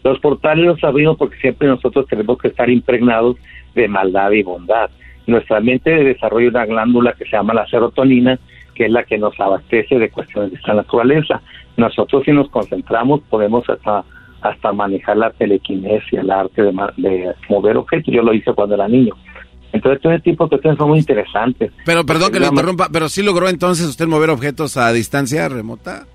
Los 0.03 0.19
portales 0.19 0.65
los 0.65 0.83
abrimos 0.83 1.17
porque 1.17 1.37
siempre 1.37 1.67
nosotros 1.67 2.05
tenemos 2.07 2.37
que 2.37 2.49
estar 2.49 2.69
impregnados 2.69 3.37
de 3.73 3.87
maldad 3.87 4.31
y 4.31 4.43
bondad. 4.43 4.89
Nuestra 5.27 5.59
mente 5.59 5.89
desarrolla 5.91 6.49
una 6.49 6.65
glándula 6.65 7.13
que 7.13 7.25
se 7.25 7.31
llama 7.31 7.53
la 7.53 7.67
serotonina, 7.67 8.37
que 8.75 8.85
es 8.85 8.91
la 8.91 9.03
que 9.03 9.17
nos 9.17 9.39
abastece 9.39 9.97
de 9.99 10.09
cuestiones 10.09 10.51
de 10.51 10.57
esta 10.57 10.73
naturaleza. 10.73 11.41
Nosotros 11.77 12.23
si 12.25 12.31
nos 12.31 12.49
concentramos 12.49 13.21
podemos 13.29 13.67
hasta 13.69 14.03
hasta 14.41 14.73
manejar 14.73 15.15
la 15.15 15.31
telequinesia, 15.31 16.19
el 16.19 16.29
arte 16.29 16.61
de, 16.63 16.73
de 16.97 17.33
mover 17.47 17.77
objetos. 17.77 18.13
Yo 18.13 18.21
lo 18.21 18.33
hice 18.33 18.53
cuando 18.53 18.75
era 18.75 18.87
niño. 18.89 19.15
Entonces, 19.71 20.01
todo 20.01 20.13
ese 20.13 20.21
tipo 20.21 20.43
de 20.43 20.49
cuestiones 20.49 20.77
son 20.77 20.89
muy 20.89 20.99
interesantes. 20.99 21.71
Pero 21.85 22.05
perdón 22.05 22.31
que 22.31 22.39
le 22.39 22.47
interrumpa, 22.47 22.89
pero 22.91 23.09
sí 23.09 23.23
logró 23.23 23.49
entonces 23.49 23.87
usted 23.87 24.05
mover 24.05 24.29
objetos 24.29 24.77
a 24.77 24.91
distancia 24.93 25.49
remota 25.49 26.05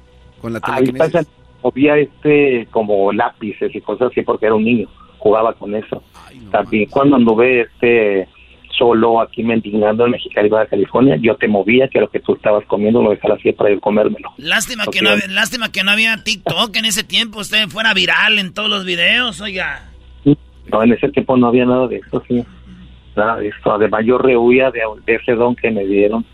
con 0.40 0.52
la 0.52 0.60
Ahí 0.62 0.84
telequinesis. 0.84 1.12
pasa, 1.12 1.28
movía 1.62 1.96
este 1.96 2.68
como 2.70 3.12
lápices 3.12 3.74
y 3.74 3.80
cosas 3.80 4.12
así 4.12 4.22
porque 4.22 4.46
era 4.46 4.54
un 4.54 4.64
niño, 4.64 4.88
jugaba 5.18 5.54
con 5.54 5.74
eso. 5.74 6.02
También 6.52 6.88
cuando 6.88 7.16
anduve 7.16 7.62
este 7.62 8.28
solo 8.78 9.20
aquí 9.20 9.42
mendigando 9.42 10.04
en 10.06 10.12
Mexicali, 10.12 10.48
Baja 10.48 10.66
California, 10.66 11.16
yo 11.20 11.34
te 11.36 11.48
movía 11.48 11.88
que 11.88 11.98
lo 12.00 12.08
que 12.08 12.20
tú 12.20 12.34
estabas 12.36 12.64
comiendo 12.66 13.02
lo 13.02 13.10
dejara 13.10 13.34
así 13.34 13.52
para 13.52 13.70
ir 13.70 13.80
comérmelo. 13.80 14.30
Lástima 14.38 14.84
que, 14.90 15.02
no, 15.02 15.10
había- 15.10 15.26
lástima 15.28 15.70
que 15.72 15.82
no 15.82 15.90
había 15.90 16.22
TikTok 16.22 16.74
en 16.76 16.84
ese 16.84 17.02
tiempo. 17.04 17.40
Usted 17.40 17.66
fuera 17.68 17.92
viral 17.94 18.38
en 18.38 18.54
todos 18.54 18.70
los 18.70 18.84
videos, 18.84 19.40
oiga. 19.40 19.90
No, 20.70 20.82
en 20.82 20.92
ese 20.92 21.08
tiempo 21.08 21.36
no 21.36 21.48
había 21.48 21.64
nada 21.64 21.88
de 21.88 21.96
eso, 21.96 22.22
sí. 22.28 22.44
Nada 23.16 23.36
de 23.38 23.48
eso. 23.48 23.72
Además, 23.72 24.02
yo 24.06 24.18
rehuía 24.18 24.70
de, 24.70 24.80
de 25.06 25.14
ese 25.16 25.32
don 25.32 25.56
que 25.56 25.70
me 25.70 25.84
dieron. 25.84 26.24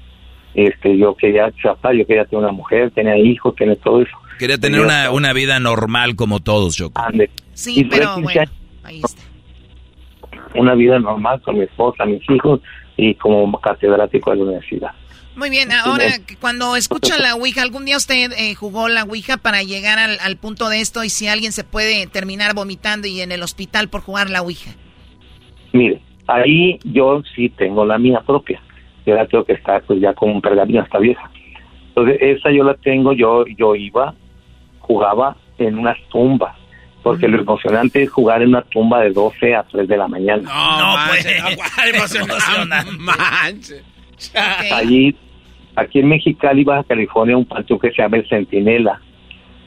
Este, 0.54 0.96
yo 0.98 1.14
quería 1.16 1.50
chapar, 1.62 1.94
yo 1.94 2.06
quería 2.06 2.24
tener 2.26 2.44
una 2.44 2.52
mujer, 2.52 2.90
tenía 2.92 3.16
hijos, 3.16 3.54
tenía 3.56 3.76
todo 3.76 4.02
eso. 4.02 4.16
Quería 4.38 4.58
tener 4.58 4.80
Yo- 4.80 4.86
una, 4.86 5.10
una 5.10 5.32
vida 5.32 5.58
normal 5.60 6.14
como 6.16 6.40
todos, 6.40 6.76
Choco. 6.76 7.00
Ande. 7.00 7.30
Sí, 7.54 7.84
pero 7.90 8.14
15 8.16 8.22
bueno, 8.22 8.50
ahí 8.84 9.00
está. 9.04 9.22
Una 10.54 10.74
vida 10.74 10.98
normal 10.98 11.40
con 11.42 11.58
mi 11.58 11.64
esposa, 11.64 12.04
mis 12.04 12.22
hijos 12.30 12.60
y 12.96 13.14
como 13.14 13.60
catedrático 13.60 14.30
de 14.30 14.36
la 14.36 14.42
universidad. 14.44 14.92
Muy 15.36 15.50
bien, 15.50 15.72
ahora 15.72 16.04
cuando 16.40 16.76
escucha 16.76 17.18
la 17.18 17.34
Ouija, 17.34 17.62
¿algún 17.62 17.84
día 17.84 17.96
usted 17.96 18.30
eh, 18.38 18.54
jugó 18.54 18.88
la 18.88 19.02
Ouija 19.02 19.36
para 19.36 19.64
llegar 19.64 19.98
al, 19.98 20.18
al 20.20 20.36
punto 20.36 20.68
de 20.68 20.80
esto 20.80 21.02
y 21.02 21.08
si 21.08 21.26
alguien 21.26 21.50
se 21.50 21.64
puede 21.64 22.06
terminar 22.06 22.54
vomitando 22.54 23.08
y 23.08 23.20
en 23.20 23.32
el 23.32 23.42
hospital 23.42 23.88
por 23.88 24.00
jugar 24.00 24.30
la 24.30 24.42
Ouija? 24.42 24.70
Mire, 25.72 26.00
ahí 26.28 26.78
yo 26.84 27.22
sí 27.34 27.48
tengo 27.48 27.84
la 27.84 27.98
mía 27.98 28.22
propia. 28.24 28.62
Yo 29.04 29.14
la 29.16 29.26
tengo 29.26 29.44
que 29.44 29.54
estar 29.54 29.82
pues 29.82 30.00
ya 30.00 30.14
con 30.14 30.30
un 30.30 30.40
pergamino, 30.40 30.82
está 30.82 30.98
vieja. 30.98 31.28
Entonces, 31.88 32.16
esa 32.20 32.50
yo 32.50 32.64
la 32.64 32.74
tengo, 32.74 33.12
yo 33.12 33.44
yo 33.58 33.74
iba, 33.74 34.14
jugaba 34.80 35.36
en 35.58 35.78
unas 35.78 35.98
tumbas. 36.10 36.56
Porque 37.04 37.28
lo 37.28 37.38
emocionante 37.38 38.02
es 38.02 38.10
jugar 38.10 38.42
en 38.42 38.48
una 38.48 38.62
tumba 38.62 39.02
de 39.02 39.10
12 39.10 39.54
a 39.54 39.62
3 39.62 39.86
de 39.86 39.96
la 39.96 40.08
mañana. 40.08 40.42
No, 40.42 40.96
pues. 41.08 41.26
Allí, 44.72 45.14
aquí 45.76 45.98
en 46.00 46.08
Mexicali, 46.08 46.64
Baja 46.64 46.82
California, 46.84 47.36
un 47.36 47.44
panteón 47.44 47.78
que 47.78 47.90
se 47.90 48.02
llama 48.02 48.16
el 48.16 48.28
Centinela, 48.28 49.00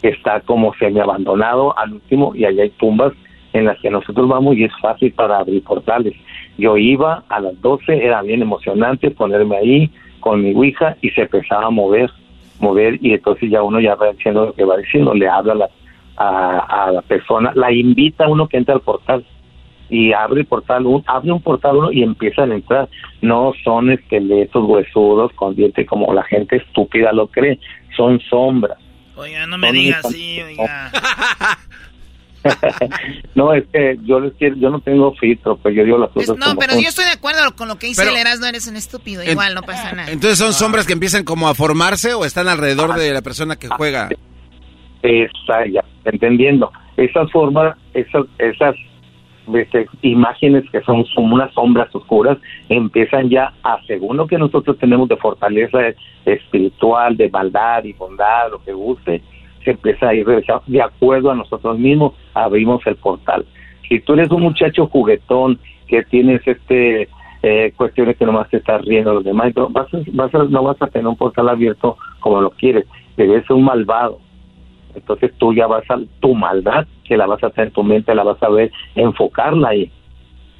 que 0.01 0.09
está 0.09 0.41
como 0.41 0.73
semi 0.75 0.99
abandonado 0.99 1.77
al 1.77 1.93
último, 1.93 2.33
y 2.35 2.43
allá 2.43 2.63
hay 2.63 2.71
tumbas 2.71 3.13
en 3.53 3.65
las 3.65 3.79
que 3.79 3.89
nosotros 3.89 4.27
vamos 4.27 4.55
y 4.55 4.63
es 4.63 4.71
fácil 4.81 5.11
para 5.13 5.37
abrir 5.37 5.63
portales. 5.63 6.15
Yo 6.57 6.75
iba 6.77 7.23
a 7.29 7.39
las 7.39 7.59
12, 7.61 8.03
era 8.03 8.21
bien 8.23 8.41
emocionante 8.41 9.11
ponerme 9.11 9.57
ahí 9.57 9.91
con 10.19 10.41
mi 10.41 10.53
ouija 10.53 10.97
y 11.01 11.09
se 11.11 11.21
empezaba 11.21 11.67
a 11.67 11.69
mover, 11.69 12.09
mover, 12.59 12.97
y 12.99 13.13
entonces 13.13 13.49
ya 13.49 13.61
uno 13.61 13.79
ya 13.79 13.95
va 13.95 14.11
diciendo 14.11 14.47
lo 14.47 14.53
que 14.53 14.63
va 14.63 14.77
diciendo, 14.77 15.13
le 15.13 15.27
habla 15.27 15.53
a 15.53 15.55
la, 15.55 15.69
a, 16.17 16.85
a 16.87 16.91
la 16.91 17.01
persona, 17.03 17.51
la 17.55 17.71
invita 17.71 18.25
a 18.25 18.29
uno 18.29 18.47
que 18.47 18.57
entra 18.57 18.73
al 18.75 18.81
portal 18.81 19.25
y 19.89 20.11
abre 20.11 20.41
el 20.41 20.47
portal, 20.47 20.85
un, 20.85 21.03
abre 21.07 21.31
un 21.31 21.41
portal 21.41 21.77
uno 21.77 21.91
y 21.91 22.03
empiezan 22.03 22.51
a 22.51 22.55
entrar. 22.55 22.89
No 23.21 23.53
son 23.63 23.91
esqueletos 23.91 24.63
huesudos 24.67 25.31
con 25.33 25.55
dientes 25.55 25.87
como 25.87 26.13
la 26.13 26.23
gente 26.23 26.57
estúpida 26.57 27.11
lo 27.13 27.27
cree, 27.27 27.59
son 27.95 28.19
sombras. 28.29 28.77
Oiga, 29.15 29.47
no 29.47 29.57
me 29.57 29.67
Son 29.67 29.75
diga 29.75 29.97
mis- 29.97 30.05
así, 30.05 30.41
oiga. 30.41 30.91
no, 33.35 33.53
es 33.53 33.63
que 33.73 33.97
yo 34.03 34.19
les 34.19 34.33
quiero, 34.35 34.55
yo 34.57 34.69
no 34.69 34.79
tengo 34.79 35.13
filtro, 35.15 35.57
pues 35.57 35.75
yo 35.75 35.83
digo 35.83 35.97
las 35.97 36.09
cosas 36.11 36.37
No, 36.37 36.45
como 36.47 36.59
pero 36.59 36.73
son. 36.73 36.81
yo 36.81 36.89
estoy 36.89 37.05
de 37.05 37.11
acuerdo 37.11 37.39
con 37.55 37.67
lo 37.67 37.77
que 37.77 37.87
dice 37.87 38.01
Pero- 38.01 38.13
el 38.15 38.21
Erasmo, 38.21 38.45
eres 38.45 38.67
un 38.67 38.75
estúpido, 38.75 39.21
En- 39.21 39.31
igual 39.31 39.53
no 39.55 39.61
pasa 39.63 39.91
nada. 39.93 40.11
Entonces 40.11 40.37
son 40.39 40.53
sombras 40.53 40.85
que 40.85 40.93
empiezan 40.93 41.23
como 41.23 41.47
a 41.49 41.55
formarse 41.55 42.13
o 42.13 42.25
están 42.25 42.47
alrededor 42.47 42.93
de 42.95 43.11
la 43.13 43.21
persona 43.21 43.55
que 43.57 43.67
juega. 43.67 44.09
Esa, 45.01 45.65
ya, 45.67 45.83
entendiendo. 46.05 46.71
Esas 46.97 47.31
formas, 47.31 47.77
esas, 47.93 48.25
esas 48.39 48.75
este, 49.53 49.87
imágenes 50.01 50.63
que 50.71 50.81
son, 50.81 51.05
son 51.05 51.31
unas 51.31 51.53
sombras 51.53 51.93
oscuras, 51.95 52.37
empiezan 52.69 53.29
ya 53.29 53.53
a, 53.63 53.79
según 53.85 54.17
lo 54.17 54.27
que 54.27 54.37
nosotros 54.37 54.77
tenemos 54.77 55.07
de 55.07 55.15
fortaleza 55.17 55.79
espiritual, 56.25 57.15
de 57.15 57.29
maldad 57.29 57.83
y 57.83 57.93
bondad, 57.93 58.51
lo 58.51 58.61
que 58.63 58.73
guste, 58.73 59.21
se 59.63 59.71
empieza 59.71 60.09
a 60.09 60.13
ir 60.13 60.25
realizando 60.25 60.63
de 60.67 60.81
acuerdo 60.81 61.31
a 61.31 61.35
nosotros 61.35 61.77
mismos, 61.77 62.13
abrimos 62.33 62.85
el 62.87 62.95
portal. 62.95 63.45
Si 63.87 63.99
tú 64.01 64.13
eres 64.13 64.29
un 64.31 64.41
muchacho 64.41 64.87
juguetón 64.87 65.59
que 65.87 66.03
tienes 66.03 66.45
este 66.45 67.07
eh, 67.43 67.71
cuestiones 67.77 68.17
que 68.17 68.25
nomás 68.25 68.49
te 68.49 68.57
estás 68.57 68.83
riendo 68.83 69.13
los 69.13 69.23
demás, 69.23 69.53
vas 69.69 69.93
a- 69.93 69.97
vas 70.11 70.33
a- 70.33 70.43
no 70.45 70.63
vas 70.63 70.81
a 70.81 70.87
tener 70.87 71.07
un 71.07 71.15
portal 71.15 71.47
abierto 71.47 71.95
como 72.19 72.41
lo 72.41 72.49
quieres, 72.49 72.85
ser 73.15 73.43
un 73.51 73.63
malvado 73.63 74.19
entonces 74.97 75.31
tú 75.37 75.53
ya 75.53 75.67
vas 75.67 75.83
a 75.89 75.97
tu 76.19 76.35
maldad 76.35 76.85
que 77.05 77.15
la 77.17 77.25
vas 77.25 77.41
a 77.43 77.47
hacer 77.47 77.67
en 77.67 77.73
tu 77.73 77.83
mente 77.83 78.13
la 78.15 78.23
vas 78.23 78.41
a 78.43 78.49
ver 78.49 78.71
enfocarla 78.95 79.69
ahí 79.69 79.91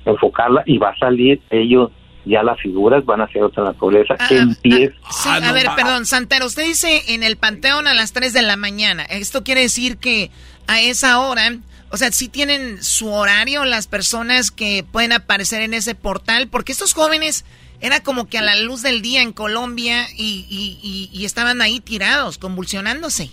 enfocarla 0.05 0.63
y 0.65 0.77
va 0.77 0.89
a 0.89 0.97
salir 0.97 1.41
ellos 1.49 1.91
ya 2.25 2.43
las 2.43 2.59
figuras 2.59 3.05
van 3.05 3.21
a 3.21 3.27
ser 3.29 3.43
otra 3.43 3.63
naturaleza 3.63 4.15
que 4.27 4.37
empieza 4.37 4.93
Sí, 5.11 5.29
a 5.29 5.51
ver, 5.53 5.65
perdón, 5.77 6.05
Santero, 6.05 6.45
usted 6.45 6.65
dice 6.65 7.13
en 7.13 7.23
el 7.23 7.37
Panteón 7.37 7.87
a 7.87 7.93
las 7.93 8.11
3 8.11 8.33
de 8.33 8.41
la 8.41 8.57
mañana. 8.57 9.03
Esto 9.03 9.45
quiere 9.45 9.61
decir 9.61 9.95
que 9.97 10.29
a 10.67 10.81
esa 10.81 11.19
hora, 11.21 11.55
o 11.89 11.95
sea, 11.95 12.11
sí 12.11 12.27
tienen 12.27 12.83
su 12.83 13.07
horario 13.09 13.63
las 13.63 13.87
personas 13.87 14.51
que 14.51 14.83
pueden 14.91 15.13
aparecer 15.13 15.61
en 15.61 15.73
ese 15.73 15.95
portal, 15.95 16.49
porque 16.49 16.73
estos 16.73 16.93
jóvenes 16.93 17.45
era 17.79 18.01
como 18.03 18.27
que 18.27 18.37
a 18.39 18.41
la 18.41 18.57
luz 18.59 18.81
del 18.81 19.01
día 19.01 19.21
en 19.21 19.31
Colombia 19.31 20.05
y, 20.17 20.45
y- 20.49 20.79
y- 20.83 21.09
y 21.17 21.23
estaban 21.23 21.61
ahí 21.61 21.79
tirados, 21.79 22.37
convulsionándose. 22.37 23.29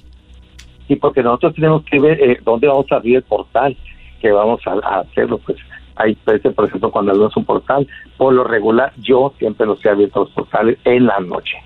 Sí, 0.88 0.96
porque 0.96 1.22
nosotros 1.22 1.54
tenemos 1.54 1.84
que 1.84 1.98
ver 1.98 2.20
eh, 2.22 2.38
dónde 2.44 2.68
vamos 2.68 2.86
a 2.90 2.96
abrir 2.96 3.16
el 3.16 3.22
portal, 3.22 3.76
que 4.20 4.30
vamos 4.30 4.60
a, 4.66 5.00
hacerlo. 5.00 5.38
Pues 5.38 5.58
hay 5.96 6.16
veces, 6.26 6.54
por 6.54 6.66
ejemplo, 6.66 6.90
cuando 6.90 7.12
abrimos 7.12 7.36
un 7.36 7.44
portal, 7.44 7.86
por 8.16 8.34
lo 8.34 8.44
regular, 8.44 8.92
yo 8.98 9.32
siempre 9.38 9.66
los 9.66 9.84
he 9.84 9.88
abierto 9.88 10.20
los 10.20 10.30
portales 10.30 10.78
en 10.84 11.06
la 11.06 11.20
noche. 11.20 11.56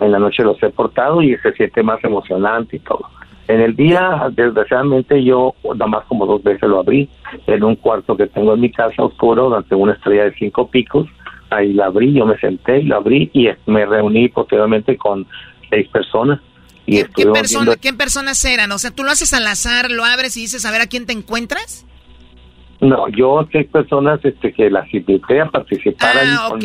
En 0.00 0.12
la 0.12 0.18
noche 0.18 0.42
los 0.42 0.62
he 0.62 0.70
portado 0.70 1.22
y 1.22 1.36
se 1.38 1.52
siente 1.52 1.82
más 1.82 2.02
emocionante 2.04 2.76
y 2.76 2.80
todo. 2.80 3.08
En 3.48 3.62
el 3.62 3.74
día, 3.74 4.30
desgraciadamente, 4.32 5.24
yo 5.24 5.54
nada 5.64 5.86
más 5.86 6.04
como 6.04 6.26
dos 6.26 6.42
veces 6.42 6.68
lo 6.68 6.80
abrí 6.80 7.08
en 7.46 7.64
un 7.64 7.76
cuarto 7.76 8.14
que 8.14 8.26
tengo 8.26 8.52
en 8.52 8.60
mi 8.60 8.70
casa 8.70 9.02
oscuro, 9.02 9.62
tengo 9.62 9.84
una 9.84 9.94
estrella 9.94 10.24
de 10.24 10.34
cinco 10.34 10.68
picos. 10.68 11.08
Ahí 11.48 11.72
la 11.72 11.86
abrí, 11.86 12.12
yo 12.12 12.26
me 12.26 12.36
senté 12.36 12.80
y 12.80 12.84
la 12.84 12.96
abrí 12.96 13.30
y 13.32 13.48
me 13.64 13.86
reuní 13.86 14.28
posteriormente 14.28 14.98
con 14.98 15.26
seis 15.70 15.88
personas. 15.88 16.40
Y 16.88 16.92
¿Qué, 16.96 17.00
estuvimos 17.02 17.38
persona, 17.38 17.64
viendo- 17.66 17.80
¿Qué 17.80 17.92
personas 17.92 18.44
eran? 18.46 18.72
O 18.72 18.78
sea, 18.78 18.90
tú 18.90 19.04
lo 19.04 19.10
haces 19.10 19.34
al 19.34 19.46
azar, 19.46 19.90
lo 19.90 20.04
abres 20.04 20.36
y 20.36 20.40
dices 20.40 20.64
a 20.64 20.70
ver 20.70 20.80
a 20.80 20.86
quién 20.86 21.04
te 21.04 21.12
encuentras. 21.12 21.84
No, 22.80 23.08
yo 23.08 23.46
sé 23.52 23.64
personas 23.64 24.20
este, 24.24 24.52
que 24.52 24.70
las 24.70 24.92
invité 24.94 25.40
a 25.40 25.46
participar 25.50 26.16
Ah, 26.24 26.48
ok. 26.50 26.64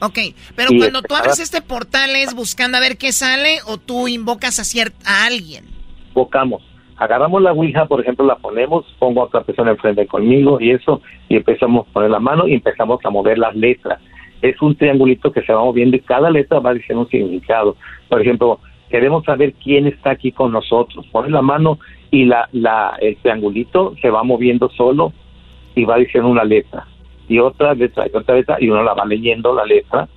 Ok, 0.00 0.18
pero 0.54 0.72
Y 0.72 0.78
cuando 0.78 0.98
este, 1.00 1.08
tú 1.08 1.16
abres 1.16 1.40
este 1.40 1.60
portal 1.60 2.14
es 2.16 2.32
buscando 2.34 2.78
a 2.78 2.80
ver 2.80 2.96
qué 2.96 3.10
sale 3.12 3.58
o 3.66 3.78
tú 3.78 4.06
invocas 4.08 4.58
a, 4.60 4.62
cier- 4.62 4.92
a 5.04 5.26
alguien. 5.26 5.64
Invocamos. 6.10 6.62
Agarramos 6.96 7.42
la 7.42 7.52
Ouija, 7.52 7.86
por 7.86 8.00
ejemplo, 8.00 8.24
la 8.24 8.36
ponemos, 8.36 8.86
pongo 8.98 9.22
a 9.22 9.24
otra 9.24 9.42
persona 9.42 9.72
enfrente 9.72 10.06
conmigo 10.06 10.60
y 10.60 10.70
eso, 10.70 11.02
y 11.28 11.36
empezamos 11.36 11.86
a 11.88 11.92
poner 11.92 12.10
la 12.10 12.20
mano 12.20 12.46
y 12.48 12.54
empezamos 12.54 13.00
a 13.04 13.10
mover 13.10 13.38
las 13.38 13.54
letras. 13.56 14.00
Es 14.40 14.60
un 14.62 14.76
triangulito 14.76 15.32
que 15.32 15.42
se 15.42 15.52
va 15.52 15.62
moviendo 15.64 15.96
y 15.96 16.00
cada 16.00 16.30
letra 16.30 16.60
va 16.60 16.72
diciendo 16.74 17.02
un 17.02 17.10
significado. 17.10 17.76
Por 18.08 18.20
ejemplo, 18.22 18.60
queremos 18.90 19.24
saber 19.24 19.54
quién 19.62 19.86
está 19.86 20.10
aquí 20.10 20.32
con 20.32 20.52
nosotros. 20.52 21.06
Pones 21.12 21.30
la 21.30 21.42
mano 21.42 21.78
y 22.10 22.24
la, 22.24 22.48
la, 22.52 22.96
el 23.00 23.16
triangulito 23.18 23.94
se 24.00 24.10
va 24.10 24.22
moviendo 24.22 24.70
solo 24.70 25.12
y 25.74 25.84
va 25.84 25.96
diciendo 25.96 26.28
una 26.28 26.44
letra 26.44 26.86
y 27.28 27.38
otra 27.38 27.74
letra 27.74 28.06
y 28.12 28.16
otra 28.16 28.34
letra 28.36 28.56
y 28.60 28.68
uno 28.70 28.82
la 28.82 28.94
va 28.94 29.04
leyendo 29.04 29.54
la 29.54 29.64
letra 29.64 30.08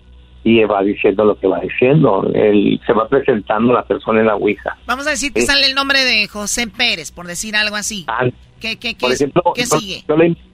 y 0.43 0.63
va 0.63 0.81
diciendo 0.81 1.23
lo 1.25 1.37
que 1.37 1.47
va 1.47 1.59
diciendo. 1.59 2.27
El, 2.33 2.79
se 2.87 2.93
va 2.93 3.07
presentando 3.07 3.73
la 3.73 3.83
persona 3.83 4.21
en 4.21 4.27
la 4.27 4.35
Ouija. 4.35 4.77
Vamos 4.87 5.05
a 5.07 5.11
decir 5.11 5.31
que 5.33 5.41
Sí. 5.41 5.47
sale 5.47 5.67
el 5.67 5.75
nombre 5.75 5.99
de 5.99 6.27
José 6.27 6.65
Pérez, 6.67 7.11
por 7.11 7.27
decir 7.27 7.55
algo 7.55 7.75
así. 7.75 8.05
Ah, 8.07 8.25
¿Qué, 8.59 8.77
qué, 8.79 8.93
qué, 8.95 9.01
Por 9.01 9.11
ejemplo, 9.11 9.43
qué 9.55 9.61
yo, 9.63 9.77
sigue? 9.77 10.03
yo 10.07 10.17
le 10.17 10.27
invito, 10.27 10.47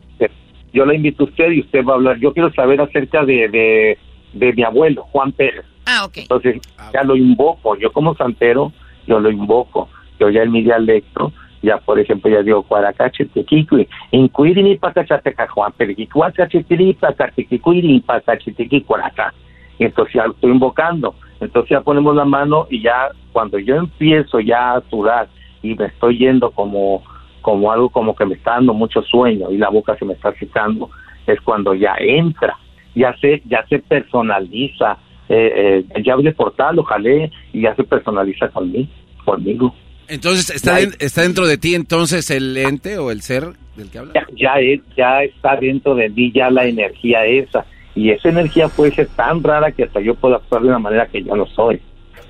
yo 0.74 0.86
le 0.86 0.96
invito 0.96 1.24
a 1.24 1.28
usted 1.28 1.52
y 1.52 1.60
usted 1.62 1.86
va 1.86 1.94
a 1.94 1.96
hablar. 1.96 2.20
Yo 2.20 2.34
quiero 2.34 2.52
saber 2.54 2.82
acerca 2.82 3.24
de, 3.24 3.48
de, 3.50 3.98
de 4.34 4.54
mi 4.54 4.64
abuelo, 4.64 5.04
Juan 5.12 5.32
Pérez. 5.32 5.64
Ah, 5.88 6.04
ok. 6.06 6.18
Entonces, 6.18 6.62
ya 6.94 7.04
lo 7.04 7.16
invoco. 7.16 7.78
Yo 7.78 7.92
como 7.94 8.14
santero, 8.16 8.74
yo 9.08 9.20
lo 9.20 9.32
invoco. 9.32 9.90
Yo 10.20 10.30
ya 10.30 10.44
en 10.44 10.52
mi 10.52 10.62
dialecto, 10.62 11.32
Ya, 11.62 11.78
por 11.78 12.00
ejemplo, 12.00 12.30
ya 12.30 12.44
digo, 12.44 12.62
cuaracachetequiqui, 12.64 13.88
incuirini 14.12 14.78
pacachatecajuan, 14.78 15.72
periquicuacachetiri, 15.74 16.94
pacatequicuiri, 16.94 18.00
pacachetequi, 18.02 18.82
cuaraca. 18.82 19.34
Y 19.80 19.86
entonces 19.86 20.14
ya 20.14 20.28
lo 20.28 20.34
estoy 20.34 20.52
invocando. 20.52 21.16
Entonces 21.40 21.72
ya 21.72 21.82
ponemos 21.82 22.16
la 22.16 22.26
mano 22.26 22.68
y 22.70 22.82
ya 22.82 23.10
cuando 23.32 23.58
yo 23.58 23.76
empiezo 23.76 24.40
ya 24.40 24.76
a 24.76 24.82
sudar 24.90 25.30
y 25.62 25.76
me 25.76 25.86
estoy 25.86 26.18
yendo 26.18 26.52
como, 26.52 27.04
como 27.42 27.72
algo 27.72 27.90
como 27.90 28.16
que 28.16 28.26
me 28.26 28.36
está 28.36 28.52
dando 28.52 28.74
mucho 28.74 29.02
sueño 29.02 29.52
y 29.52 29.58
la 29.58 29.70
boca 29.70 29.96
se 29.98 30.06
me 30.06 30.14
está 30.14 30.34
secando, 30.34 30.90
es 31.26 31.40
cuando 31.42 31.74
ya 31.74 31.96
entra, 32.00 32.58
ya 32.96 33.16
se, 33.18 33.42
ya 33.46 33.66
se 33.68 33.80
personaliza, 33.80 34.98
eh, 35.30 35.84
eh, 35.96 36.04
ya 36.04 36.14
abre 36.14 36.30
el 36.30 36.36
portal, 36.36 36.76
lo 36.76 36.84
jalé 36.84 37.32
y 37.54 37.62
ya 37.62 37.76
se 37.76 37.84
personaliza 37.84 38.50
conmigo. 38.50 38.90
conmigo. 39.26 39.74
Entonces, 40.08 40.50
¿está, 40.50 40.80
¿está 40.80 41.24
dentro 41.24 41.48
de 41.48 41.58
ti 41.58 41.76
entonces 41.76 42.30
el 42.32 42.56
ente 42.56 42.98
o 42.98 43.12
el 43.12 43.22
ser 43.22 43.48
del 43.76 43.90
que 43.92 44.00
habla? 44.00 44.14
ya, 44.14 44.26
ya 44.36 44.60
es, 44.60 44.82
ya 44.96 45.24
está 45.24 45.58
dentro 45.58 45.96
de 45.96 46.10
mí 46.10 46.32
ya 46.32 46.50
la 46.50 46.66
energía 46.66 47.26
esa. 47.26 47.66
Y 47.94 48.12
esa 48.12 48.30
energía 48.30 48.70
puede 48.70 48.92
ser 48.92 49.08
tan 49.08 49.44
rara 49.44 49.72
que 49.72 49.84
hasta 49.84 50.00
yo 50.00 50.16
puedo 50.16 50.36
actuar 50.36 50.62
de 50.62 50.70
una 50.70 50.80
manera 50.80 51.08
que 51.08 51.24
yo 51.24 51.36
no 51.36 51.46
soy. 51.48 51.82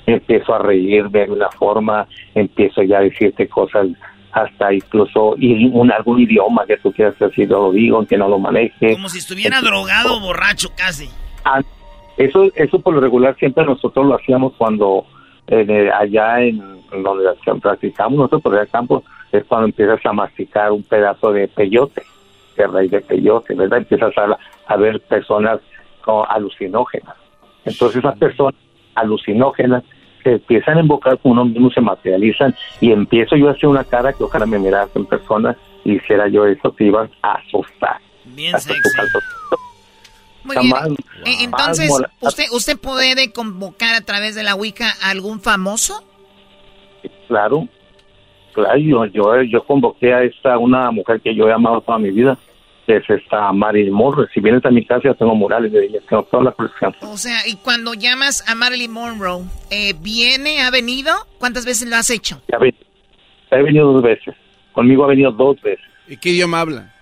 Empiezo 0.05 0.55
a 0.55 0.59
reírme 0.59 1.25
de 1.25 1.31
una 1.31 1.49
forma, 1.51 2.07
empiezo 2.33 2.81
ya 2.81 2.99
a 2.99 3.01
decirte 3.01 3.47
cosas 3.47 3.87
hasta 4.31 4.73
incluso 4.73 5.35
y 5.37 5.65
un, 5.65 5.91
algún 5.91 6.19
idioma 6.19 6.65
que 6.65 6.77
tú 6.77 6.91
quieras 6.91 7.17
decir, 7.17 7.49
yo 7.49 7.67
lo 7.67 7.71
digo, 7.71 7.97
aunque 7.97 8.17
no 8.17 8.27
lo 8.27 8.39
maneje. 8.39 8.93
Como 8.93 9.09
si 9.09 9.19
estuviera 9.19 9.61
drogado 9.61 10.17
o 10.17 10.19
borracho 10.19 10.69
casi. 10.75 11.09
Eso, 12.17 12.49
eso 12.55 12.79
por 12.79 12.95
lo 12.95 12.99
regular 12.99 13.35
siempre 13.37 13.63
nosotros 13.65 14.05
lo 14.05 14.15
hacíamos 14.15 14.53
cuando 14.57 15.05
eh, 15.47 15.89
allá 15.93 16.41
en, 16.41 16.59
donde 16.91 17.25
practicamos 17.61 18.17
nosotros 18.17 18.41
por 18.41 18.57
el 18.57 18.67
campo 18.67 19.03
es 19.31 19.43
cuando 19.45 19.67
empiezas 19.67 20.03
a 20.05 20.13
masticar 20.13 20.71
un 20.71 20.83
pedazo 20.83 21.31
de 21.31 21.47
peyote, 21.47 22.03
de 22.55 22.67
raíz 22.67 22.91
de 22.91 23.01
peyote, 23.01 23.53
¿verdad? 23.53 23.79
Empiezas 23.79 24.17
a, 24.17 24.37
a 24.67 24.77
ver 24.77 24.99
personas 25.01 25.59
como 26.01 26.25
alucinógenas. 26.25 27.15
Entonces 27.65 27.97
esas 27.97 28.17
personas 28.17 28.55
alucinógenas 28.95 29.83
se 30.23 30.33
empiezan 30.33 30.77
a 30.77 30.81
invocar 30.81 31.17
con 31.19 31.33
uno 31.33 31.45
mismo, 31.45 31.69
se 31.69 31.81
materializan 31.81 32.55
y 32.81 32.91
empiezo 32.91 33.35
yo 33.35 33.49
a 33.49 33.51
hacer 33.51 33.69
una 33.69 33.83
cara 33.83 34.13
que 34.13 34.23
ojalá 34.23 34.45
me 34.45 34.57
miraras 34.57 34.89
en 34.95 35.05
persona 35.05 35.55
y 35.85 35.93
hiciera 35.93 36.27
yo 36.27 36.45
eso, 36.45 36.71
te 36.71 36.85
ibas 36.85 37.09
a 37.21 37.33
asustar. 37.33 37.97
Bien 38.25 38.57
sexy. 38.59 38.81
Muy 40.47 40.57
bien. 40.57 40.75
Eh, 41.25 41.35
Entonces, 41.41 41.91
¿usted, 42.21 42.45
¿usted 42.51 42.77
puede 42.77 43.31
convocar 43.31 43.93
a 43.95 44.01
través 44.01 44.33
de 44.35 44.43
la 44.43 44.55
Wicca 44.55 44.93
a 45.01 45.09
algún 45.11 45.41
famoso? 45.41 46.03
Claro, 47.27 47.67
claro, 48.53 48.77
yo, 48.77 49.05
yo, 49.07 49.41
yo 49.43 49.63
convoqué 49.65 50.13
a 50.13 50.23
esta, 50.23 50.57
una 50.57 50.89
mujer 50.91 51.21
que 51.21 51.35
yo 51.35 51.47
he 51.47 51.53
amado 51.53 51.81
toda 51.81 51.99
mi 51.99 52.09
vida, 52.11 52.37
que 52.85 52.97
es 52.97 53.09
esta 53.09 53.51
Marilyn 53.51 53.93
Monroe. 53.93 54.27
Si 54.33 54.39
vienes 54.39 54.63
a 54.65 54.69
mi 54.71 54.85
casa, 54.85 55.01
yo 55.05 55.15
tengo 55.15 55.35
murales 55.35 55.71
de 55.71 55.85
ella, 55.85 55.99
tengo 56.09 56.23
toda 56.23 56.43
la 56.45 56.51
colección. 56.51 56.95
O 57.01 57.17
sea, 57.17 57.45
y 57.45 57.55
cuando 57.57 57.93
llamas 57.93 58.43
a 58.47 58.55
Marilyn 58.55 58.91
Monroe, 58.91 59.43
eh, 59.69 59.93
¿viene, 59.99 60.61
ha 60.61 60.71
venido? 60.71 61.13
¿Cuántas 61.39 61.65
veces 61.65 61.89
lo 61.89 61.97
has 61.97 62.09
hecho? 62.09 62.41
Ya 62.49 62.57
ve- 62.57 62.73
he 63.51 63.61
venido 63.61 63.91
dos 63.91 64.01
veces, 64.03 64.35
conmigo 64.73 65.03
ha 65.03 65.07
venido 65.07 65.31
dos 65.31 65.59
veces. 65.61 65.85
¿Y 66.07 66.15
qué 66.17 66.29
idioma 66.29 66.61
habla? 66.61 66.93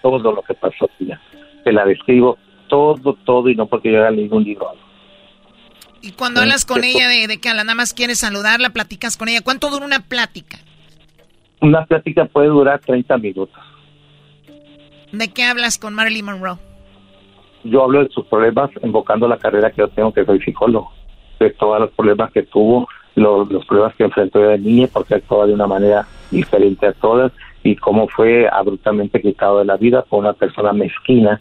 Todo 0.00 0.32
lo 0.32 0.40
que 0.42 0.54
pasó, 0.54 0.88
ya. 1.00 1.20
Te 1.64 1.72
la 1.72 1.84
describo 1.84 2.38
todo, 2.68 3.14
todo, 3.24 3.48
y 3.48 3.56
no 3.56 3.66
porque 3.66 3.92
yo 3.92 3.98
haya 3.98 4.10
leído 4.10 4.36
un 4.36 4.44
libro. 4.44 4.70
Y 6.00 6.12
cuando 6.12 6.40
hablas 6.40 6.64
con 6.64 6.82
sí. 6.82 6.92
ella 6.94 7.08
de, 7.08 7.26
de 7.26 7.40
que 7.40 7.48
nada 7.48 7.74
más 7.74 7.92
quieres 7.92 8.20
saludarla, 8.20 8.70
platicas 8.70 9.16
con 9.16 9.28
ella. 9.28 9.40
¿Cuánto 9.42 9.70
dura 9.70 9.84
una 9.84 10.00
plática? 10.00 10.58
Una 11.60 11.84
plática 11.84 12.26
puede 12.26 12.48
durar 12.48 12.78
30 12.80 13.18
minutos. 13.18 13.58
¿De 15.10 15.28
qué 15.32 15.42
hablas 15.44 15.78
con 15.78 15.94
Marilyn 15.94 16.26
Monroe? 16.26 16.58
yo 17.64 17.84
hablo 17.84 18.04
de 18.04 18.10
sus 18.10 18.26
problemas 18.26 18.70
invocando 18.82 19.28
la 19.28 19.38
carrera 19.38 19.70
que 19.70 19.82
yo 19.82 19.88
tengo, 19.88 20.12
que 20.12 20.24
soy 20.24 20.40
psicólogo, 20.40 20.92
de 21.40 21.50
todos 21.50 21.80
los 21.80 21.90
problemas 21.90 22.32
que 22.32 22.42
tuvo, 22.42 22.88
los, 23.14 23.50
los 23.50 23.64
problemas 23.66 23.94
que 23.96 24.04
enfrentó 24.04 24.40
de 24.40 24.58
niña, 24.58 24.88
porque 24.92 25.14
actuaba 25.14 25.46
de 25.46 25.54
una 25.54 25.66
manera 25.66 26.06
diferente 26.30 26.86
a 26.86 26.92
todas, 26.92 27.32
y 27.62 27.76
cómo 27.76 28.08
fue 28.08 28.48
abruptamente 28.48 29.20
quitado 29.20 29.58
de 29.58 29.64
la 29.64 29.76
vida 29.76 30.02
por 30.02 30.20
una 30.20 30.32
persona 30.32 30.72
mezquina 30.72 31.40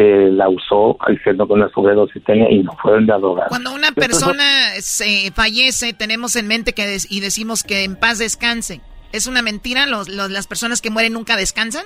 que 0.00 0.30
la 0.32 0.48
usó 0.48 0.96
diciendo 1.10 1.46
que 1.46 1.52
una 1.52 1.68
sobredosis 1.68 2.24
tenía 2.24 2.50
y 2.50 2.62
no 2.62 2.72
fueron 2.80 3.04
de 3.04 3.12
drogar. 3.12 3.48
Cuando 3.50 3.74
una 3.74 3.92
persona 3.92 4.42
se 4.78 5.30
fallece, 5.34 5.92
tenemos 5.92 6.36
en 6.36 6.46
mente 6.48 6.72
que 6.72 6.86
des- 6.86 7.06
y 7.12 7.20
decimos 7.20 7.62
que 7.62 7.84
en 7.84 7.96
paz 7.96 8.18
descanse. 8.18 8.80
¿Es 9.12 9.26
una 9.26 9.42
mentira? 9.42 9.84
¿Los, 9.86 10.08
los- 10.08 10.30
¿Las 10.30 10.46
personas 10.46 10.80
que 10.80 10.88
mueren 10.88 11.12
nunca 11.12 11.36
descansan? 11.36 11.84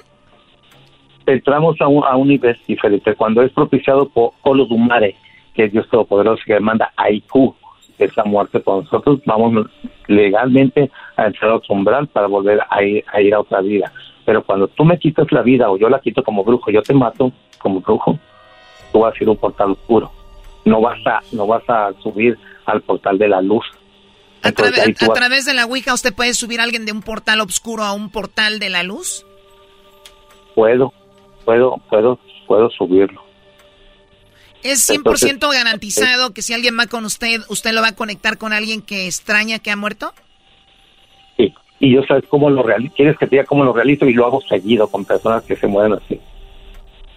entramos 1.26 1.80
a 1.80 1.88
un, 1.88 2.04
a 2.04 2.16
un 2.16 2.28
nivel 2.28 2.56
diferente. 2.68 3.14
Cuando 3.14 3.42
es 3.42 3.50
propiciado 3.52 4.08
por 4.08 4.32
Olodumare, 4.42 5.16
que 5.54 5.64
es 5.64 5.72
Dios 5.72 5.88
Todopoderoso, 5.90 6.42
que 6.46 6.60
manda 6.60 6.92
Aiku, 6.96 7.54
esa 7.98 8.24
muerte 8.24 8.60
con 8.62 8.84
nosotros, 8.84 9.20
vamos 9.24 9.66
legalmente 10.06 10.90
a 11.16 11.26
entrar 11.26 11.50
a 11.52 11.54
otro 11.56 11.74
umbral 11.74 12.06
para 12.08 12.26
volver 12.26 12.60
a 12.68 12.82
ir, 12.84 13.04
a 13.12 13.20
ir 13.22 13.34
a 13.34 13.40
otra 13.40 13.60
vida. 13.62 13.90
Pero 14.26 14.44
cuando 14.44 14.68
tú 14.68 14.84
me 14.84 14.98
quitas 14.98 15.30
la 15.32 15.42
vida 15.42 15.70
o 15.70 15.78
yo 15.78 15.88
la 15.88 16.00
quito 16.00 16.22
como 16.22 16.44
brujo, 16.44 16.70
yo 16.70 16.82
te 16.82 16.92
mato 16.94 17.32
como 17.64 17.80
brujo, 17.80 18.18
tú 18.92 19.00
vas 19.00 19.14
a 19.14 19.22
ir 19.22 19.26
a 19.28 19.30
un 19.32 19.38
portal 19.38 19.70
oscuro. 19.72 20.12
No 20.66 20.80
vas 20.82 20.98
a, 21.06 21.20
no 21.32 21.46
vas 21.46 21.62
a 21.68 21.92
subir 22.02 22.38
al 22.66 22.82
portal 22.82 23.16
de 23.18 23.28
la 23.28 23.40
luz. 23.40 23.64
A, 24.42 24.48
Entonces, 24.48 24.94
vas- 25.00 25.14
través 25.14 25.46
de 25.46 25.54
la 25.54 25.64
Ouija, 25.64 25.94
¿usted 25.94 26.14
puede 26.14 26.34
subir 26.34 26.60
a 26.60 26.64
alguien 26.64 26.84
de 26.84 26.92
un 26.92 27.00
portal 27.00 27.40
oscuro 27.40 27.82
a 27.82 27.94
un 27.94 28.10
portal 28.10 28.58
de 28.58 28.68
la 28.68 28.82
luz? 28.82 29.24
puedo, 30.54 30.92
puedo, 31.44 31.78
puedo, 31.88 32.18
puedo 32.46 32.70
subirlo. 32.70 33.22
¿Es 34.62 34.88
100% 34.88 35.52
garantizado 35.52 36.32
que 36.32 36.42
si 36.42 36.54
alguien 36.54 36.78
va 36.78 36.86
con 36.86 37.04
usted, 37.04 37.40
usted 37.48 37.72
lo 37.72 37.80
va 37.82 37.88
a 37.88 37.96
conectar 37.96 38.38
con 38.38 38.52
alguien 38.52 38.80
que 38.82 39.06
extraña 39.06 39.58
que 39.58 39.70
ha 39.70 39.76
muerto? 39.76 40.12
Sí, 41.36 41.52
y 41.80 41.94
yo 41.94 42.02
sabes 42.04 42.24
cómo 42.28 42.48
lo 42.50 42.62
realizo, 42.62 42.94
quieres 42.94 43.18
que 43.18 43.26
te 43.26 43.36
diga 43.36 43.44
cómo 43.44 43.64
lo 43.64 43.72
realizo 43.72 44.06
y 44.06 44.12
lo 44.14 44.24
hago 44.26 44.40
seguido 44.42 44.86
con 44.88 45.04
personas 45.04 45.42
que 45.42 45.56
se 45.56 45.66
mueren 45.66 45.94
así. 45.94 46.20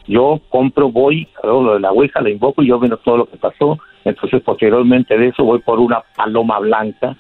Yo 0.08 0.40
compro, 0.50 0.90
voy, 0.90 1.28
hago 1.44 1.64
lo 1.64 1.74
de 1.76 1.80
la 1.82 1.92
ouija, 1.92 2.22
la 2.22 2.30
invoco 2.30 2.64
y 2.64 2.68
yo 2.68 2.80
veo 2.80 2.98
todo 2.98 3.18
lo 3.18 3.26
que 3.26 3.38
pasó. 3.38 3.78
Entonces, 4.06 4.42
posteriormente 4.42 5.18
de 5.18 5.28
eso, 5.28 5.44
voy 5.44 5.60
por 5.60 5.80
una 5.80 6.02
paloma 6.16 6.60
blanca, 6.60 7.16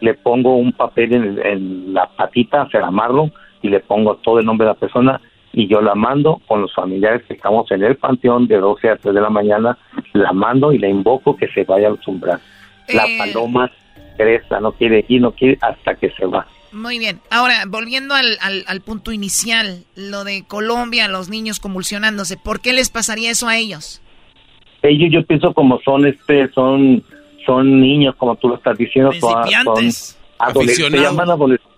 le 0.00 0.14
pongo 0.14 0.56
un 0.56 0.72
papel 0.72 1.12
en, 1.12 1.38
en 1.44 1.94
la 1.94 2.06
patita, 2.06 2.68
se 2.70 2.78
la 2.78 2.88
amarro 2.88 3.30
y 3.62 3.68
le 3.68 3.80
pongo 3.80 4.16
todo 4.16 4.38
el 4.38 4.46
nombre 4.46 4.66
de 4.66 4.72
la 4.72 4.78
persona 4.78 5.20
y 5.52 5.68
yo 5.68 5.80
la 5.80 5.94
mando 5.94 6.42
con 6.46 6.60
los 6.60 6.74
familiares 6.74 7.22
que 7.26 7.32
estamos 7.34 7.70
en 7.70 7.82
el 7.82 7.96
panteón 7.96 8.46
de 8.46 8.58
12 8.58 8.90
a 8.90 8.96
3 8.96 9.14
de 9.14 9.20
la 9.22 9.30
mañana, 9.30 9.78
la 10.12 10.32
mando 10.32 10.70
y 10.72 10.78
la 10.78 10.88
invoco 10.88 11.34
que 11.34 11.48
se 11.48 11.64
vaya 11.64 11.88
al 11.88 11.98
umbral. 12.06 12.40
La 12.88 13.06
Eh. 13.06 13.16
paloma 13.18 13.70
cresta, 14.18 14.60
no 14.60 14.72
quiere 14.72 15.04
ir, 15.08 15.22
no 15.22 15.32
quiere 15.32 15.58
hasta 15.62 15.94
que 15.94 16.10
se 16.10 16.26
va. 16.26 16.46
Muy 16.76 16.98
bien. 16.98 17.20
Ahora, 17.30 17.64
volviendo 17.66 18.14
al, 18.14 18.36
al- 18.40 18.64
al 18.68 18.80
punto 18.82 19.10
inicial, 19.12 19.84
lo 19.96 20.24
de 20.24 20.44
Colombia, 20.46 21.08
los 21.08 21.28
niños 21.28 21.58
convulsionándose, 21.58 22.36
¿por 22.36 22.60
qué 22.60 22.72
les 22.74 22.90
pasaría 22.90 23.30
eso 23.30 23.48
a 23.48 23.56
ellos? 23.56 24.02
Ellos 24.82 25.08
yo 25.10 25.24
pienso 25.26 25.52
como 25.54 25.80
son 25.80 26.06
este 26.06 26.48
son 26.52 27.02
son 27.46 27.80
niños 27.80 28.14
como 28.16 28.36
tú 28.36 28.48
lo 28.48 28.56
estás 28.56 28.76
diciendo, 28.76 29.10
son 29.12 29.32
adolescentes, 30.38 30.90
se 30.90 30.98
llaman 30.98 31.30
adolescentes, 31.30 31.76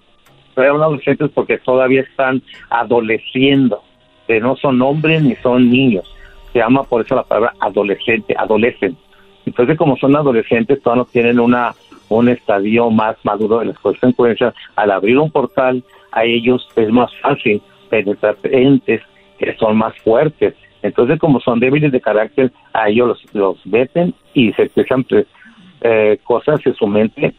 se 0.55 0.61
llaman 0.62 0.82
adolescentes 0.82 1.30
porque 1.34 1.59
todavía 1.59 2.01
están 2.03 2.42
adoleciendo, 2.70 3.82
que 4.26 4.40
no 4.40 4.57
son 4.57 4.82
hombres 4.82 5.22
ni 5.22 5.36
son 5.36 5.70
niños. 5.70 6.05
Se 6.53 6.59
llama 6.59 6.82
por 6.82 7.05
eso 7.05 7.14
la 7.14 7.22
palabra 7.22 7.55
adolescente, 7.61 8.34
adolecen. 8.36 8.96
Entonces, 9.46 9.78
como 9.78 9.96
son 9.99 10.16
adolescentes, 10.16 10.82
todavía 10.82 11.05
no 11.05 11.09
tienen 11.11 11.38
una 11.40 11.74
un 12.09 12.28
estadio 12.28 12.90
más 12.90 13.16
maduro 13.24 13.59
de 13.59 13.66
las 13.66 13.78
consecuencias. 13.78 14.54
Al 14.76 14.90
abrir 14.90 15.18
un 15.18 15.30
portal, 15.30 15.82
a 16.12 16.24
ellos 16.24 16.68
es 16.76 16.90
más 16.90 17.11
fácil 17.20 17.62
penetrar 17.90 18.36
entes 18.44 19.02
que 19.38 19.54
son 19.56 19.76
más 19.76 19.96
fuertes. 19.98 20.54
Entonces, 20.82 21.18
como 21.18 21.40
son 21.40 21.61
débiles 21.61 21.92
de 21.92 22.00
carácter, 22.00 22.52
a 22.72 22.88
ellos 22.88 23.09
los, 23.09 23.34
los 23.34 23.66
meten 23.66 24.14
y 24.32 24.52
se 24.52 24.62
empiezan 24.62 25.04
pues, 25.04 25.26
eh, 25.80 26.18
cosas 26.24 26.64
en 26.64 26.74
su 26.74 26.86
mente 26.86 27.34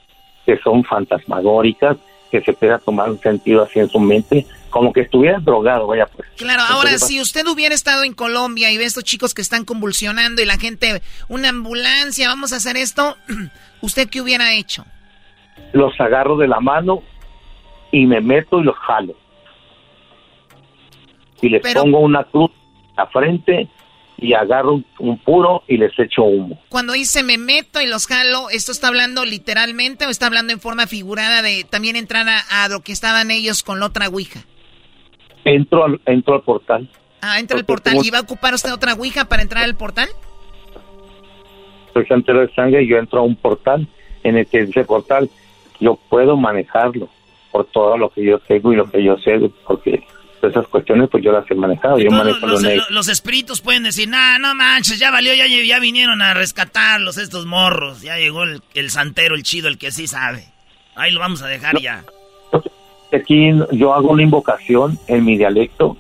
que 0.45 0.57
son 0.57 0.84
fantasmagóricas, 0.84 1.97
que 2.32 2.41
se 2.41 2.53
pueda 2.53 2.80
tomar 2.80 3.09
un 3.09 3.20
sentido 3.20 3.63
así 3.63 3.80
en 3.80 3.89
su 3.89 3.99
mente, 3.99 4.45
como 4.70 4.93
que 4.93 5.01
estuviera 5.01 5.39
drogado, 5.39 5.88
vaya 5.88 6.05
pues. 6.07 6.28
Claro, 6.38 6.61
ahora 6.61 6.91
Entonces, 6.91 7.07
si 7.07 7.22
usted 7.22 7.45
hubiera 7.47 7.74
estado 7.76 8.03
en 8.03 8.13
Colombia 8.13 8.72
y 8.72 8.78
ve 8.78 8.84
a 8.86 8.88
estos 8.88 9.03
chicos 9.03 9.34
que 9.34 9.41
están 9.41 9.65
convulsionando 9.65 10.41
y 10.41 10.45
la 10.45 10.57
gente, 10.57 11.01
una 11.28 11.49
ambulancia, 11.49 12.28
vamos 12.30 12.53
a 12.53 12.57
hacer 12.57 12.78
esto, 12.78 13.17
¿usted 13.82 14.09
qué 14.09 14.22
hubiera 14.22 14.53
hecho? 14.53 14.86
los 15.74 15.93
agarro 15.99 16.36
de 16.38 16.47
la 16.47 16.59
mano 16.59 17.03
y 17.91 18.05
me 18.07 18.22
meto 18.22 18.59
y 18.59 18.63
los 18.63 18.76
jalo. 18.78 19.13
Y 21.41 21.49
les 21.49 21.61
Pero- 21.61 21.84
pongo 21.84 21.99
una 21.99 22.24
cruz 22.24 22.51
a 22.97 23.03
la 23.03 23.07
frente 23.09 23.67
y 24.17 24.34
agarro 24.34 24.74
un, 24.74 24.86
un 24.99 25.17
puro 25.20 25.63
y 25.67 25.78
les 25.78 25.97
echo 25.97 26.24
humo. 26.24 26.59
Cuando 26.70 26.93
dice 26.93 27.24
me 27.24 27.38
meto 27.38 27.80
y 27.82 27.88
los 27.88 28.07
jalo, 28.07 28.49
¿esto 28.49 28.72
está 28.72 28.88
hablando 28.89 29.24
literalmente 29.26 30.05
o 30.05 30.09
está 30.09 30.26
hablando 30.26 30.51
en 30.51 30.59
forma 30.59 30.88
figurada 30.88 31.41
de 31.41 31.63
también 31.63 31.95
entrar 31.95 32.28
a, 32.28 32.63
a 32.63 32.67
lo 32.67 32.82
que 32.82 32.91
estaban 32.91 33.32
ellos 33.32 33.63
con 33.63 33.80
la 33.80 33.86
otra 33.86 34.07
ouija? 34.09 34.41
Entro 35.45 35.85
al, 35.85 36.01
entro 36.05 36.35
al 36.35 36.41
portal. 36.41 36.89
Ah, 37.21 37.39
entra 37.39 37.57
al 37.57 37.65
portal. 37.65 37.93
como- 37.93 38.05
¿Y 38.05 38.09
va 38.11 38.19
a 38.19 38.21
ocupar 38.21 38.53
usted 38.53 38.71
otra 38.73 38.93
ouija 38.93 39.25
para 39.25 39.41
entrar 39.41 39.63
al 39.63 39.75
portal? 39.75 40.09
soy 41.93 42.05
santero 42.05 42.41
de 42.41 42.53
sangre 42.53 42.83
y 42.83 42.87
yo 42.87 42.97
entro 42.97 43.19
a 43.19 43.23
un 43.23 43.35
portal 43.35 43.87
en 44.23 44.37
el 44.37 44.45
que 44.47 44.59
ese 44.59 44.83
portal 44.83 45.29
yo 45.79 45.95
puedo 46.09 46.37
manejarlo 46.37 47.09
por 47.51 47.65
todo 47.65 47.97
lo 47.97 48.09
que 48.11 48.23
yo 48.23 48.37
tengo 48.39 48.71
y 48.71 48.75
lo 48.75 48.89
que 48.89 49.03
yo 49.03 49.17
sé, 49.17 49.39
porque 49.65 50.03
esas 50.41 50.67
cuestiones 50.67 51.09
pues 51.09 51.23
yo 51.23 51.31
las 51.31 51.49
he 51.49 51.55
manejado, 51.55 51.97
yo 51.99 52.11
manejo 52.11 52.45
los, 52.45 52.61
lo 52.63 52.75
los- 52.75 52.91
los 52.91 53.07
espíritus 53.09 53.59
pueden 53.61 53.83
decir, 53.83 54.07
nah, 54.07 54.37
no 54.37 54.53
manches, 54.53 54.99
ya 54.99 55.09
valió, 55.09 55.33
ya, 55.33 55.47
ya 55.47 55.79
vinieron 55.79 56.21
a 56.21 56.33
rescatarlos 56.35 57.17
estos 57.17 57.45
morros. 57.47 58.01
Ya 58.03 58.17
llegó 58.17 58.43
el, 58.43 58.61
el 58.75 58.91
santero, 58.91 59.33
el 59.35 59.43
chido, 59.43 59.67
el 59.67 59.77
que 59.79 59.91
sí 59.91 60.07
sabe. 60.07 60.45
Ahí 60.95 61.11
lo 61.11 61.19
vamos 61.19 61.41
a 61.41 61.47
dejar 61.47 61.81
ya. 61.81 62.03
Aquí 63.12 63.51
yo 63.72 63.93
hago 63.93 64.12
una 64.12 64.24
invocación 64.24 64.97
en 65.07 65.26
mi 65.26 65.38
dialecto 65.38 65.97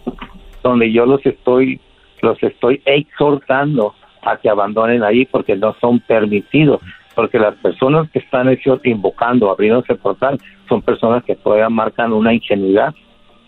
donde 0.63 0.91
yo 0.91 1.05
los 1.05 1.25
estoy 1.25 1.79
los 2.21 2.41
estoy 2.43 2.81
exhortando 2.85 3.95
a 4.21 4.37
que 4.37 4.49
abandonen 4.49 5.03
ahí 5.03 5.25
porque 5.25 5.55
no 5.55 5.75
son 5.79 5.99
permitidos 6.01 6.81
porque 7.15 7.39
las 7.39 7.55
personas 7.55 8.09
que 8.11 8.19
están 8.19 8.47
invocando 8.83 9.49
abriendo 9.49 9.79
ese 9.79 9.95
portal 9.95 10.39
son 10.67 10.81
personas 10.81 11.23
que 11.23 11.35
todavía 11.35 11.69
marcan 11.69 12.13
una 12.13 12.33
ingenuidad 12.33 12.93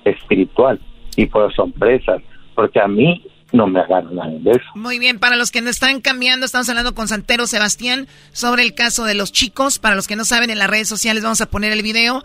espiritual 0.06 0.80
y 1.16 1.26
por 1.26 1.54
son 1.54 1.72
presas 1.74 2.22
porque 2.56 2.80
a 2.80 2.88
mí 2.88 3.24
no 3.52 3.68
me 3.68 3.82
agarran 3.82 4.16
nada 4.16 4.32
de 4.32 4.52
eso 4.52 4.66
Muy 4.76 4.98
bien, 4.98 5.20
para 5.20 5.36
los 5.36 5.52
que 5.52 5.62
no 5.62 5.70
están 5.70 6.00
cambiando, 6.00 6.46
estamos 6.46 6.70
hablando 6.70 6.96
con 6.96 7.10
Santero 7.10 7.46
Sebastián 7.48 8.08
sobre 8.32 8.64
el 8.64 8.74
caso 8.74 9.04
de 9.04 9.14
los 9.14 9.34
chicos. 9.34 9.78
Para 9.78 9.96
los 9.96 10.08
que 10.08 10.16
no 10.16 10.24
saben, 10.24 10.50
en 10.50 10.58
las 10.58 10.70
redes 10.70 10.88
sociales 10.88 11.22
vamos 11.22 11.42
a 11.42 11.48
poner 11.48 11.74
el 11.74 11.82
video 11.82 12.24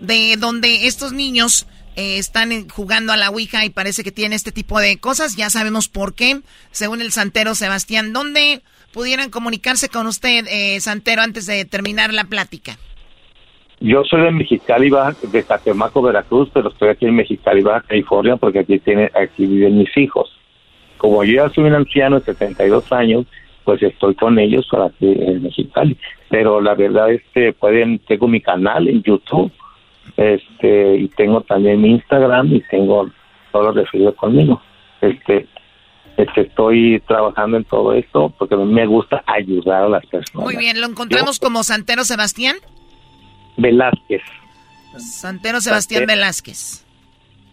de 0.00 0.36
donde 0.38 0.86
estos 0.86 1.12
niños 1.12 1.66
eh, 1.96 2.18
están 2.18 2.68
jugando 2.68 3.12
a 3.12 3.16
la 3.16 3.30
Ouija 3.30 3.64
y 3.64 3.70
parece 3.70 4.04
que 4.04 4.12
tienen 4.12 4.34
este 4.34 4.52
tipo 4.52 4.78
de 4.78 4.98
cosas. 4.98 5.36
Ya 5.36 5.50
sabemos 5.50 5.88
por 5.88 6.14
qué, 6.14 6.40
según 6.70 7.00
el 7.00 7.10
Santero 7.10 7.54
Sebastián. 7.54 8.12
¿Dónde 8.12 8.62
pudieran 8.92 9.30
comunicarse 9.30 9.88
con 9.88 10.06
usted, 10.06 10.46
eh, 10.48 10.78
Santero, 10.80 11.22
antes 11.22 11.46
de 11.46 11.64
terminar 11.64 12.12
la 12.12 12.24
plática? 12.24 12.78
Yo 13.80 14.02
soy 14.04 14.22
de 14.22 14.32
Mexicali, 14.32 14.90
de 15.30 15.42
Catemaco, 15.44 16.02
Veracruz, 16.02 16.48
pero 16.52 16.68
estoy 16.70 16.88
aquí 16.88 17.06
en 17.06 17.14
Mexicali, 17.14 17.62
California, 17.86 18.36
porque 18.36 18.60
aquí 18.60 18.78
tiene, 18.80 19.10
aquí 19.14 19.46
viven 19.46 19.78
mis 19.78 19.96
hijos. 19.96 20.30
Como 20.98 21.22
yo 21.22 21.46
ya 21.46 21.54
soy 21.54 21.64
un 21.64 21.74
anciano 21.74 22.18
de 22.18 22.26
72 22.26 22.92
años, 22.92 23.26
pues 23.64 23.82
estoy 23.82 24.14
con 24.14 24.38
ellos 24.38 24.66
para 24.70 24.86
aquí 24.86 25.06
en 25.06 25.42
Mexicali. 25.42 25.96
Pero 26.28 26.60
la 26.60 26.74
verdad 26.74 27.12
es 27.12 27.22
que 27.32 27.52
pueden, 27.52 28.00
tengo 28.00 28.26
mi 28.26 28.40
canal 28.40 28.88
en 28.88 29.02
YouTube, 29.02 29.52
este, 30.16 30.96
y 30.96 31.08
tengo 31.08 31.40
también 31.42 31.80
mi 31.80 31.90
Instagram 31.92 32.54
y 32.54 32.60
tengo 32.62 33.10
todo 33.52 33.64
lo 33.64 33.72
referido 33.72 34.14
conmigo. 34.14 34.60
Este, 35.00 35.46
este, 36.16 36.40
estoy 36.42 37.00
trabajando 37.06 37.56
en 37.56 37.64
todo 37.64 37.92
esto 37.92 38.32
porque 38.38 38.54
a 38.54 38.58
mí 38.58 38.72
me 38.72 38.86
gusta 38.86 39.22
ayudar 39.26 39.84
a 39.84 39.88
las 39.88 40.06
personas. 40.06 40.44
Muy 40.44 40.56
bien, 40.56 40.80
¿lo 40.80 40.86
encontramos 40.86 41.38
como 41.38 41.62
Santero 41.62 42.04
Sebastián? 42.04 42.56
Velázquez. 43.56 44.22
Santero 44.96 45.60
Sebastián 45.60 46.00
Santero. 46.00 46.18
Velázquez. 46.18 46.84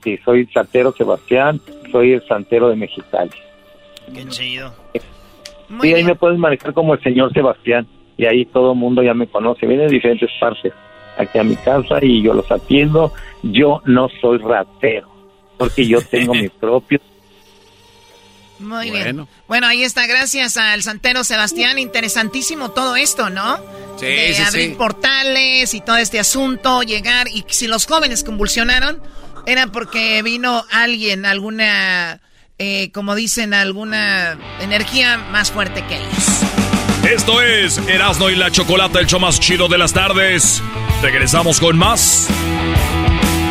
Sí, 0.03 0.20
soy 0.24 0.47
Santero 0.47 0.91
Sebastián, 0.91 1.60
soy 1.91 2.14
el 2.14 2.28
Santero 2.28 2.70
de 2.70 2.76
Mexicali. 2.76 3.32
Qué 4.14 4.28
chido. 4.28 4.74
sí, 5.82 5.93
ahí 5.93 6.03
me 6.03 6.16
puedes 6.16 6.38
manejar 6.38 6.74
como 6.74 6.93
el 6.93 7.01
señor 7.01 7.34
Sebastián 7.34 7.88
y 8.18 8.26
ahí 8.26 8.45
todo 8.45 8.74
el 8.74 8.78
mundo 8.78 9.01
ya 9.01 9.14
me 9.14 9.28
conoce. 9.28 9.66
Viene 9.66 9.84
de 9.84 9.89
diferentes 9.89 10.30
partes 10.39 10.74
aquí 11.18 11.38
a 11.39 11.43
mi 11.43 11.55
casa 11.55 11.95
y 12.01 12.22
yo 12.22 12.34
los 12.34 12.49
atiendo. 12.51 13.13
Yo 13.43 13.82
no 13.86 14.07
soy 14.22 14.38
ratero 14.39 15.09
porque 15.57 15.88
yo 15.88 16.01
tengo 16.01 16.34
mi 16.36 16.49
propio. 16.49 16.99
Muy 18.59 18.89
Bueno. 18.89 19.03
bien. 19.03 19.28
Bueno, 19.47 19.68
ahí 19.68 19.84
está, 19.84 20.07
gracias 20.07 20.55
al 20.57 20.82
Santero 20.82 21.24
Sebastián. 21.24 21.78
Interesantísimo 21.78 22.72
todo 22.72 22.95
esto, 22.95 23.30
¿no? 23.30 23.57
Sí, 23.99 24.05
de 24.05 24.34
sí, 24.34 24.41
abrir 24.41 24.70
sí. 24.70 24.76
portales 24.76 25.74
y 25.74 25.82
todo 25.82 25.97
este 25.97 26.20
asunto, 26.20 26.82
llegar. 26.84 27.28
Y 27.28 27.43
si 27.49 27.68
los 27.68 27.86
jóvenes 27.86 28.24
convulsionaron, 28.24 29.01
era 29.45 29.68
porque 29.68 30.22
vino 30.24 30.63
alguien, 30.72 31.26
alguna, 31.26 32.22
eh, 32.57 32.91
como 32.93 33.13
dicen, 33.13 33.53
alguna 33.53 34.38
energía 34.61 35.18
más 35.18 35.51
fuerte 35.51 35.84
que 35.88 35.97
ellos. 35.97 36.55
Esto 37.12 37.39
es 37.39 37.78
Erasno 37.88 38.32
y 38.32 38.36
la 38.36 38.49
Chocolata, 38.49 38.99
el 38.99 39.06
show 39.06 39.20
más 39.20 39.39
chido 39.39 39.68
de 39.68 39.78
las 39.78 39.93
tardes. 39.93 40.62
Regresamos 41.03 41.60
con 41.60 41.78
más. 41.78 42.28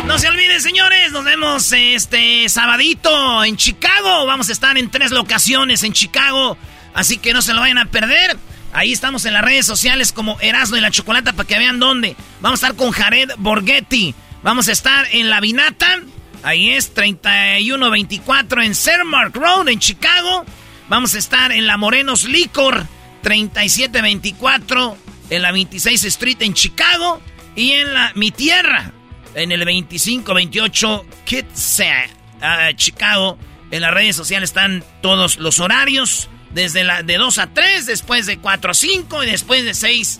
No 0.05 0.19
se 0.19 0.27
olviden, 0.27 0.61
señores, 0.61 1.13
nos 1.13 1.23
vemos 1.23 1.71
este 1.71 2.49
sabadito 2.49 3.45
en 3.45 3.55
Chicago. 3.55 4.25
Vamos 4.25 4.49
a 4.49 4.51
estar 4.51 4.77
en 4.77 4.91
tres 4.91 5.11
locaciones 5.11 5.83
en 5.83 5.93
Chicago, 5.93 6.57
así 6.93 7.17
que 7.17 7.31
no 7.31 7.41
se 7.41 7.53
lo 7.53 7.61
vayan 7.61 7.77
a 7.77 7.85
perder. 7.85 8.35
Ahí 8.73 8.91
estamos 8.91 9.25
en 9.25 9.33
las 9.33 9.45
redes 9.45 9.65
sociales 9.65 10.11
como 10.11 10.37
Erasmo 10.41 10.75
y 10.75 10.81
la 10.81 10.91
Chocolata 10.91 11.31
para 11.31 11.47
que 11.47 11.57
vean 11.57 11.79
dónde. 11.79 12.17
Vamos 12.41 12.61
a 12.61 12.67
estar 12.67 12.77
con 12.77 12.91
Jared 12.91 13.31
Borghetti. 13.37 14.13
Vamos 14.43 14.67
a 14.67 14.73
estar 14.73 15.07
en 15.13 15.29
La 15.29 15.39
Vinata. 15.39 16.01
Ahí 16.43 16.71
es 16.71 16.93
3124 16.93 18.61
en 18.61 18.75
Cermark 18.75 19.33
Road 19.33 19.69
en 19.69 19.79
Chicago. 19.79 20.45
Vamos 20.89 21.15
a 21.15 21.19
estar 21.19 21.53
en 21.53 21.65
La 21.67 21.77
Morenos 21.77 22.25
Licor 22.25 22.85
3724 23.25 24.97
en 25.31 25.41
la 25.41 25.51
26 25.51 26.03
Street 26.03 26.37
en 26.41 26.53
Chicago. 26.53 27.19
Y 27.55 27.71
en 27.71 27.91
la 27.91 28.11
Mi 28.13 28.29
Tierra 28.29 28.91
en 29.33 29.51
el 29.51 29.61
2528 29.61 31.05
Kitsap, 31.25 32.09
ah, 32.41 32.69
Chicago. 32.75 33.39
En 33.71 33.81
las 33.81 33.91
redes 33.91 34.15
sociales 34.15 34.51
están 34.51 34.83
todos 35.01 35.39
los 35.39 35.59
horarios. 35.59 36.29
Desde 36.51 36.83
la 36.83 37.01
de 37.01 37.17
2 37.17 37.39
a 37.39 37.47
3, 37.47 37.87
después 37.87 38.27
de 38.27 38.37
4 38.37 38.71
a 38.71 38.73
5 38.75 39.23
y 39.23 39.25
después 39.25 39.65
de 39.65 39.73
6 39.73 40.19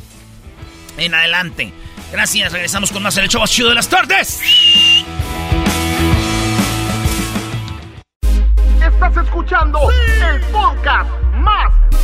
en 0.98 1.14
adelante. 1.14 1.72
Gracias, 2.12 2.52
regresamos 2.52 2.92
con 2.92 3.04
más 3.04 3.16
en 3.18 3.26
el 3.26 3.30
show 3.30 3.46
chido 3.46 3.70
de 3.70 3.76
las 3.76 3.88
tardes. 3.88 4.42
Estás 8.82 9.18
escuchando 9.18 9.80
el 9.92 10.42
podcast 10.52 11.10
más 11.36 11.85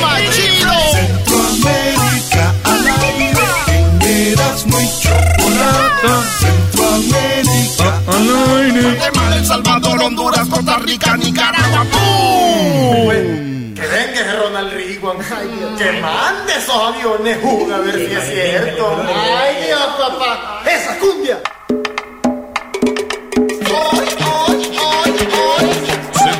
Más 0.00 0.22
chido. 0.30 0.72
Centroamérica 0.92 2.54
al 2.64 2.86
aire. 2.88 3.46
En 3.68 4.32
Erasmo 4.32 4.80
y 4.80 4.88
Chocolata. 5.00 6.22
Centroamérica 6.38 7.88
al 8.06 8.28
aire. 8.58 8.82
Guatemala, 8.82 9.36
El 9.36 9.46
Salvador, 9.46 10.02
Honduras, 10.02 10.48
Costa 10.48 10.78
Rica, 10.78 11.16
Nicaragua. 11.16 11.84
¡Pum! 11.90 13.74
Que 13.74 13.86
venga 13.86 14.34
Ronald 14.42 14.72
Reagan. 14.72 15.76
Que 15.76 16.00
mande 16.00 16.54
esos 16.56 16.74
aviones, 16.74 17.38
Juga, 17.42 17.76
a 17.76 17.80
ver 17.80 17.94
si 17.94 18.14
es 18.14 18.24
cierto. 18.24 19.04
Ay, 19.06 19.66
Dios, 19.66 19.86
papá. 19.98 20.62
Esa 20.66 20.98
cumbia. 20.98 21.40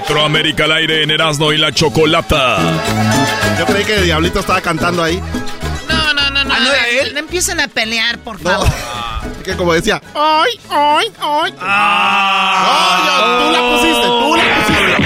Centroamérica 0.08 0.64
al 0.64 0.72
aire 0.72 1.02
en 1.02 1.10
Erasno 1.10 1.52
y 1.52 1.58
la 1.58 1.70
Chocolata. 1.70 2.56
Yo 3.58 3.66
creí 3.66 3.84
que 3.84 4.00
Diablito 4.00 4.40
estaba 4.40 4.62
cantando 4.62 5.02
ahí. 5.02 5.22
No, 5.86 6.14
no, 6.14 6.30
no, 6.30 6.44
no. 6.44 6.54
Ah, 6.54 6.60
¿no 6.60 6.72
era 6.72 6.88
él? 6.88 7.12
No 7.12 7.18
empiecen 7.18 7.60
a 7.60 7.68
pelear, 7.68 8.18
por 8.20 8.38
favor. 8.38 8.66
Que 9.44 9.54
como 9.54 9.74
decía, 9.74 10.00
¡ay, 10.14 10.58
ay, 10.70 11.12
ay! 11.20 11.54
Ah. 11.60 13.38
tú 13.38 13.52
la 13.52 13.60
pusiste, 13.70 14.06
tú 14.06 14.34
la 14.34 14.44
pusiste. 14.64 14.96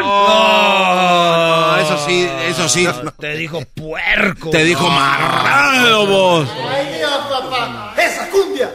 No, 0.00 1.76
eso 1.76 2.06
sí, 2.06 2.26
eso 2.48 2.64
eso 2.64 2.68
sí. 2.70 2.88
Te 3.20 3.36
dijo 3.36 3.60
puerco. 3.74 4.48
Te 4.48 4.64
dijo 4.64 4.88
marrado 4.88 6.06
vos. 6.06 6.48
Ay, 6.70 6.94
Dios, 6.96 7.18
papá. 7.28 7.92
Esa 7.98 8.30
cumbia. 8.30 8.72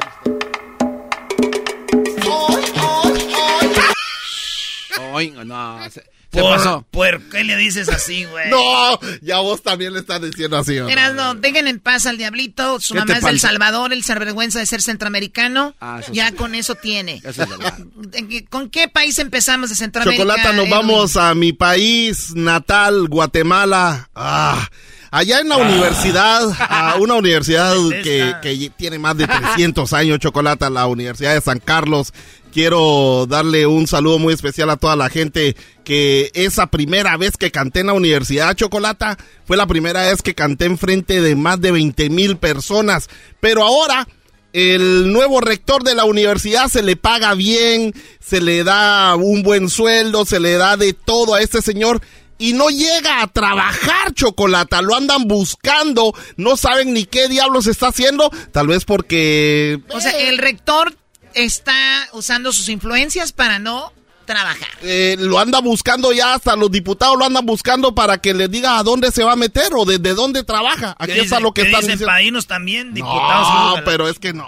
No. 5.46 5.80
Se, 5.86 6.04
se 6.32 6.42
Por, 6.42 6.58
pasó. 6.58 6.86
¿Por 6.92 7.22
qué 7.30 7.44
le 7.44 7.56
dices 7.58 7.90
así, 7.90 8.26
güey? 8.26 8.50
No, 8.52 9.00
ya 9.22 9.40
vos 9.40 9.64
también 9.64 9.94
le 9.94 10.00
estás 10.00 10.22
diciendo 10.22 10.58
así. 10.58 10.78
Eras, 10.78 11.14
no, 11.16 11.34
dejen 11.36 11.68
en 11.68 11.80
paz 11.80 12.06
al 12.06 12.18
diablito. 12.18 12.80
Su 12.80 12.94
¿Qué 12.94 13.00
mamá 13.00 13.14
es 13.18 13.24
del? 13.24 13.40
Salvador, 13.40 13.94
él 13.94 14.04
se 14.04 14.14
avergüenza 14.14 14.60
de 14.60 14.66
ser 14.68 14.82
centroamericano. 14.82 15.74
Ah, 15.82 16.00
eso 16.02 16.14
ya 16.14 16.30
sí. 16.30 16.36
con 16.36 16.54
eso 16.56 16.76
tiene. 16.76 17.16
Eso 17.24 17.44
es 17.44 17.50
verdad. 17.50 17.78
¿En 18.14 18.28
qué- 18.28 18.46
¿Con 18.46 18.70
qué 18.70 18.88
país 18.88 19.18
empezamos 19.20 19.70
de 19.70 19.76
Centroamérica? 19.76 20.24
Chocolata, 20.24 20.54
nos 20.54 20.70
vamos 20.70 21.16
a 21.18 21.34
mi 21.36 21.52
país 21.54 22.36
natal, 22.36 23.08
Guatemala. 23.08 24.10
Ah, 24.14 24.70
allá 25.12 25.40
en 25.40 25.50
la 25.50 25.58
universidad, 25.58 26.44
a 26.60 26.96
una 27.00 27.16
universidad 27.16 27.74
que, 28.04 28.36
que 28.44 28.72
tiene 28.78 29.00
más 29.00 29.18
de 29.18 29.26
300 29.28 29.92
años, 29.94 30.20
Chocolata, 30.20 30.70
la 30.70 30.86
Universidad 30.86 31.34
de 31.34 31.42
San 31.42 31.60
Carlos. 31.60 32.14
Quiero 32.54 33.28
darle 33.28 33.68
un 33.68 33.86
saludo 33.86 34.18
muy 34.18 34.34
especial 34.34 34.70
a 34.70 34.78
toda 34.78 34.96
la 34.96 35.10
gente 35.10 35.56
que 35.84 36.32
esa 36.34 36.68
primera 36.68 37.16
vez 37.18 37.38
que 37.38 37.52
canté 37.52 37.82
en 37.82 37.88
la 37.88 37.94
Universidad 37.94 38.56
Chocolata 38.56 39.18
fue 39.46 39.56
la 39.56 39.68
primera 39.68 40.08
vez 40.08 40.22
que 40.22 40.36
canté 40.36 40.66
en 40.66 40.78
frente 40.78 41.22
de 41.22 41.36
más 41.36 41.62
de 41.62 41.72
20 41.72 42.10
mil 42.10 42.38
personas. 42.38 43.10
Pero 43.40 43.64
ahora 43.64 44.08
el 44.54 45.12
nuevo 45.12 45.42
rector 45.42 45.84
de 45.84 45.94
la 45.94 46.06
universidad 46.06 46.70
se 46.70 46.82
le 46.82 46.96
paga 46.96 47.36
bien, 47.36 47.94
se 48.20 48.42
le 48.42 48.64
da 48.64 49.16
un 49.16 49.44
buen 49.44 49.70
sueldo, 49.70 50.26
se 50.26 50.40
le 50.40 50.54
da 50.54 50.76
de 50.76 50.94
todo 50.94 51.36
a 51.36 51.42
este 51.42 51.62
señor 51.62 52.02
y 52.40 52.54
no 52.54 52.70
llega 52.70 53.22
a 53.22 53.28
trabajar 53.28 54.14
chocolata, 54.14 54.82
lo 54.82 54.96
andan 54.96 55.28
buscando, 55.28 56.14
no 56.38 56.58
saben 56.58 56.94
ni 56.94 57.06
qué 57.06 57.28
diablos 57.28 57.68
está 57.68 57.90
haciendo, 57.90 58.32
tal 58.52 58.68
vez 58.68 58.86
porque 58.86 59.82
O 59.90 60.00
sea, 60.00 60.18
el 60.18 60.38
rector 60.38 60.96
está 61.34 62.08
usando 62.14 62.52
sus 62.52 62.70
influencias 62.70 63.32
para 63.32 63.60
no 63.60 63.92
trabajar. 64.26 64.68
eh, 64.84 65.16
lo 65.20 65.40
anda 65.40 65.60
buscando 65.60 66.12
ya, 66.14 66.36
hasta 66.36 66.56
los 66.56 66.70
diputados 66.72 67.18
lo 67.18 67.26
andan 67.26 67.46
buscando 67.46 67.96
para 67.96 68.20
que 68.20 68.34
les 68.36 68.50
diga 68.52 68.78
a 68.78 68.84
dónde 68.84 69.12
se 69.12 69.24
va 69.24 69.32
a 69.34 69.36
meter 69.36 69.74
o 69.76 69.86
desde 69.86 70.14
dónde 70.14 70.44
trabaja. 70.44 70.96
Aquí 71.00 71.14
¿Qué 71.14 71.22
está 71.22 71.38
dicen- 71.38 71.44
lo 71.44 71.52
que 71.52 71.62
están 71.64 71.82
dicen 71.82 71.94
diciendo. 71.96 72.06
paínos 72.14 72.46
también, 72.48 72.94
diputados? 72.94 73.48
No, 73.78 73.84
pero 73.86 74.08
es 74.08 74.20
que 74.20 74.34
no. 74.34 74.48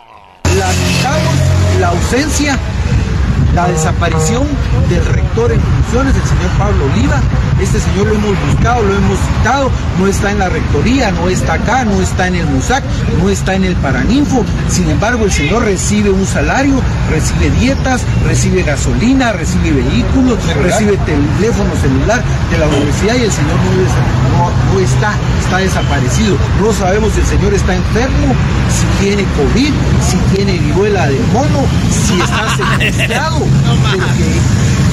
Lamentamos 0.57 1.33
la 1.79 1.87
ausencia, 1.89 2.59
la 3.55 3.67
desaparición 3.69 4.47
del 4.89 5.03
en 5.31 5.61
funciones, 5.61 6.13
el 6.15 6.23
señor 6.27 6.51
Pablo 6.57 6.85
Oliva. 6.93 7.21
Este 7.61 7.79
señor 7.79 8.07
lo 8.07 8.15
hemos 8.15 8.35
buscado, 8.47 8.83
lo 8.83 8.95
hemos 8.95 9.17
citado, 9.37 9.71
no 9.99 10.07
está 10.07 10.31
en 10.31 10.39
la 10.39 10.49
rectoría, 10.49 11.11
no 11.11 11.29
está 11.29 11.53
acá, 11.53 11.85
no 11.85 12.01
está 12.01 12.27
en 12.27 12.35
el 12.35 12.45
MUSAC, 12.47 12.83
no 13.21 13.29
está 13.29 13.53
en 13.55 13.63
el 13.63 13.75
Paraninfo. 13.77 14.43
Sin 14.67 14.89
embargo, 14.89 15.25
el 15.25 15.31
señor 15.31 15.63
recibe 15.63 16.09
un 16.09 16.25
salario, 16.25 16.75
recibe 17.09 17.49
dietas, 17.59 18.01
recibe 18.27 18.63
gasolina, 18.63 19.31
recibe 19.31 19.71
vehículos, 19.71 20.37
recibe 20.61 20.97
teléfono 21.05 21.69
celular 21.81 22.21
de 22.51 22.57
la 22.57 22.67
universidad 22.67 23.15
y 23.15 23.23
el 23.23 23.31
señor 23.31 23.55
no, 23.55 23.71
es- 23.81 23.93
no- 24.37 24.73
no 24.73 24.79
está, 24.79 25.13
está 25.43 25.57
desaparecido. 25.57 26.35
No 26.61 26.73
sabemos 26.73 27.13
si 27.13 27.19
el 27.21 27.25
señor 27.27 27.53
está 27.53 27.75
enfermo, 27.75 28.33
si 28.69 29.03
tiene 29.05 29.23
COVID, 29.23 29.71
si 30.09 30.17
tiene 30.35 30.57
viruela 30.57 31.07
del 31.07 31.25
mono, 31.31 31.65
si 31.91 32.19
está 32.19 32.55
secuestrado. 32.89 33.39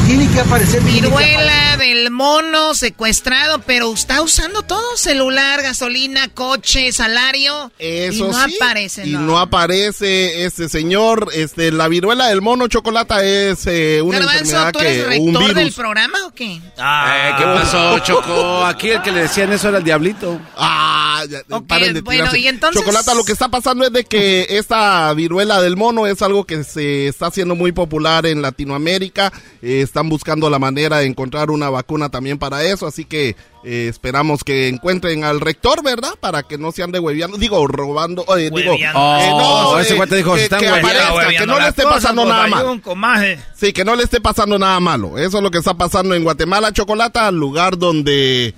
Tiene 0.08 0.26
que 0.32 0.40
aparecer. 0.40 0.80
Viruela 0.82 1.76
del 1.76 2.10
mono 2.10 2.74
secuestrado, 2.74 3.60
pero 3.66 3.92
está 3.92 4.22
usando 4.22 4.62
todo: 4.62 4.96
celular, 4.96 5.60
gasolina, 5.62 6.28
coche, 6.28 6.90
salario. 6.92 7.70
Eso 7.78 8.24
y 8.26 8.28
no 8.30 8.46
sí, 8.48 8.56
aparece, 8.56 9.06
y 9.06 9.10
¿no? 9.12 9.20
no 9.20 9.38
aparece 9.38 10.44
este 10.46 10.70
señor, 10.70 11.28
este 11.34 11.70
la 11.72 11.88
viruela 11.88 12.28
del 12.28 12.40
mono 12.40 12.68
chocolata 12.68 13.22
es 13.22 13.66
eh, 13.66 14.00
una 14.02 14.18
Garbanzo, 14.20 14.40
enfermedad 14.40 14.72
¿tú 14.72 14.78
eres 14.80 14.96
que 15.14 15.20
un 15.20 15.34
rector 15.34 15.54
del 15.54 15.64
virus. 15.64 15.74
programa 15.74 16.18
o 16.26 16.30
qué? 16.34 16.52
Eh, 16.54 17.30
¿Qué 17.38 17.44
pasó, 17.44 17.98
Choco? 18.04 18.64
Aquí 18.64 18.88
el 18.90 19.02
que 19.02 19.12
le 19.12 19.22
decían 19.22 19.52
eso 19.52 19.68
era 19.68 19.76
el 19.78 19.84
diablito. 19.84 20.40
Ah, 20.56 21.22
ya, 21.28 21.42
paren 21.66 21.92
de 21.92 22.00
bueno, 22.00 22.22
tirarse. 22.24 22.38
y 22.38 22.48
entonces- 22.48 22.80
Chocolata, 22.80 23.12
lo 23.14 23.24
que 23.24 23.32
está 23.32 23.48
pasando 23.48 23.84
es 23.84 23.92
de 23.92 24.04
que 24.04 24.46
esta 24.48 25.12
viruela 25.12 25.60
del 25.60 25.76
mono 25.76 26.06
es 26.06 26.22
algo 26.22 26.44
que 26.44 26.64
se 26.64 27.08
está 27.08 27.26
haciendo 27.26 27.54
muy 27.54 27.72
popular 27.72 28.24
en 28.24 28.40
Latinoamérica. 28.40 29.32
Eh, 29.60 29.82
están 29.98 30.08
buscando 30.10 30.48
la 30.48 30.60
manera 30.60 30.98
de 30.98 31.06
encontrar 31.06 31.50
una 31.50 31.70
vacuna 31.70 32.08
también 32.08 32.38
para 32.38 32.62
eso, 32.62 32.86
así 32.86 33.04
que 33.04 33.34
eh, 33.64 33.88
esperamos 33.88 34.44
que 34.44 34.68
encuentren 34.68 35.24
al 35.24 35.40
rector, 35.40 35.82
¿verdad? 35.82 36.12
Para 36.20 36.44
que 36.44 36.56
no 36.56 36.70
se 36.70 36.84
ande 36.84 37.00
hueviando, 37.00 37.36
digo, 37.36 37.66
robando, 37.66 38.24
eh, 38.36 38.48
digo, 38.54 38.74
eh, 38.74 38.90
no, 38.92 39.70
Oh, 39.70 39.78
ese 39.80 39.94
eh, 39.94 39.96
cuate 39.96 40.14
dijo, 40.14 40.36
que, 40.36 40.44
están 40.44 40.60
que 40.60 40.70
hueviando, 40.70 40.88
aparezca, 40.88 41.40
que 41.40 41.46
no 41.46 41.58
le 41.58 41.68
esté 41.68 41.82
pasando 41.82 42.24
nada 42.24 42.44
hay 42.44 42.50
mal. 42.52 42.66
un 42.66 42.78
comaje. 42.78 43.40
Sí, 43.56 43.72
que 43.72 43.84
no 43.84 43.96
le 43.96 44.04
esté 44.04 44.20
pasando 44.20 44.56
nada 44.56 44.78
malo. 44.78 45.18
Eso 45.18 45.38
es 45.38 45.42
lo 45.42 45.50
que 45.50 45.58
está 45.58 45.74
pasando 45.74 46.14
en 46.14 46.22
Guatemala, 46.22 46.72
Chocolata, 46.72 47.28
lugar 47.32 47.76
donde 47.76 48.54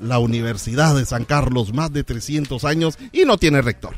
la 0.00 0.20
Universidad 0.20 0.94
de 0.94 1.06
San 1.06 1.24
Carlos, 1.24 1.72
más 1.72 1.92
de 1.92 2.04
300 2.04 2.64
años, 2.64 2.98
y 3.10 3.24
no 3.24 3.36
tiene 3.36 3.62
rector. 3.62 3.96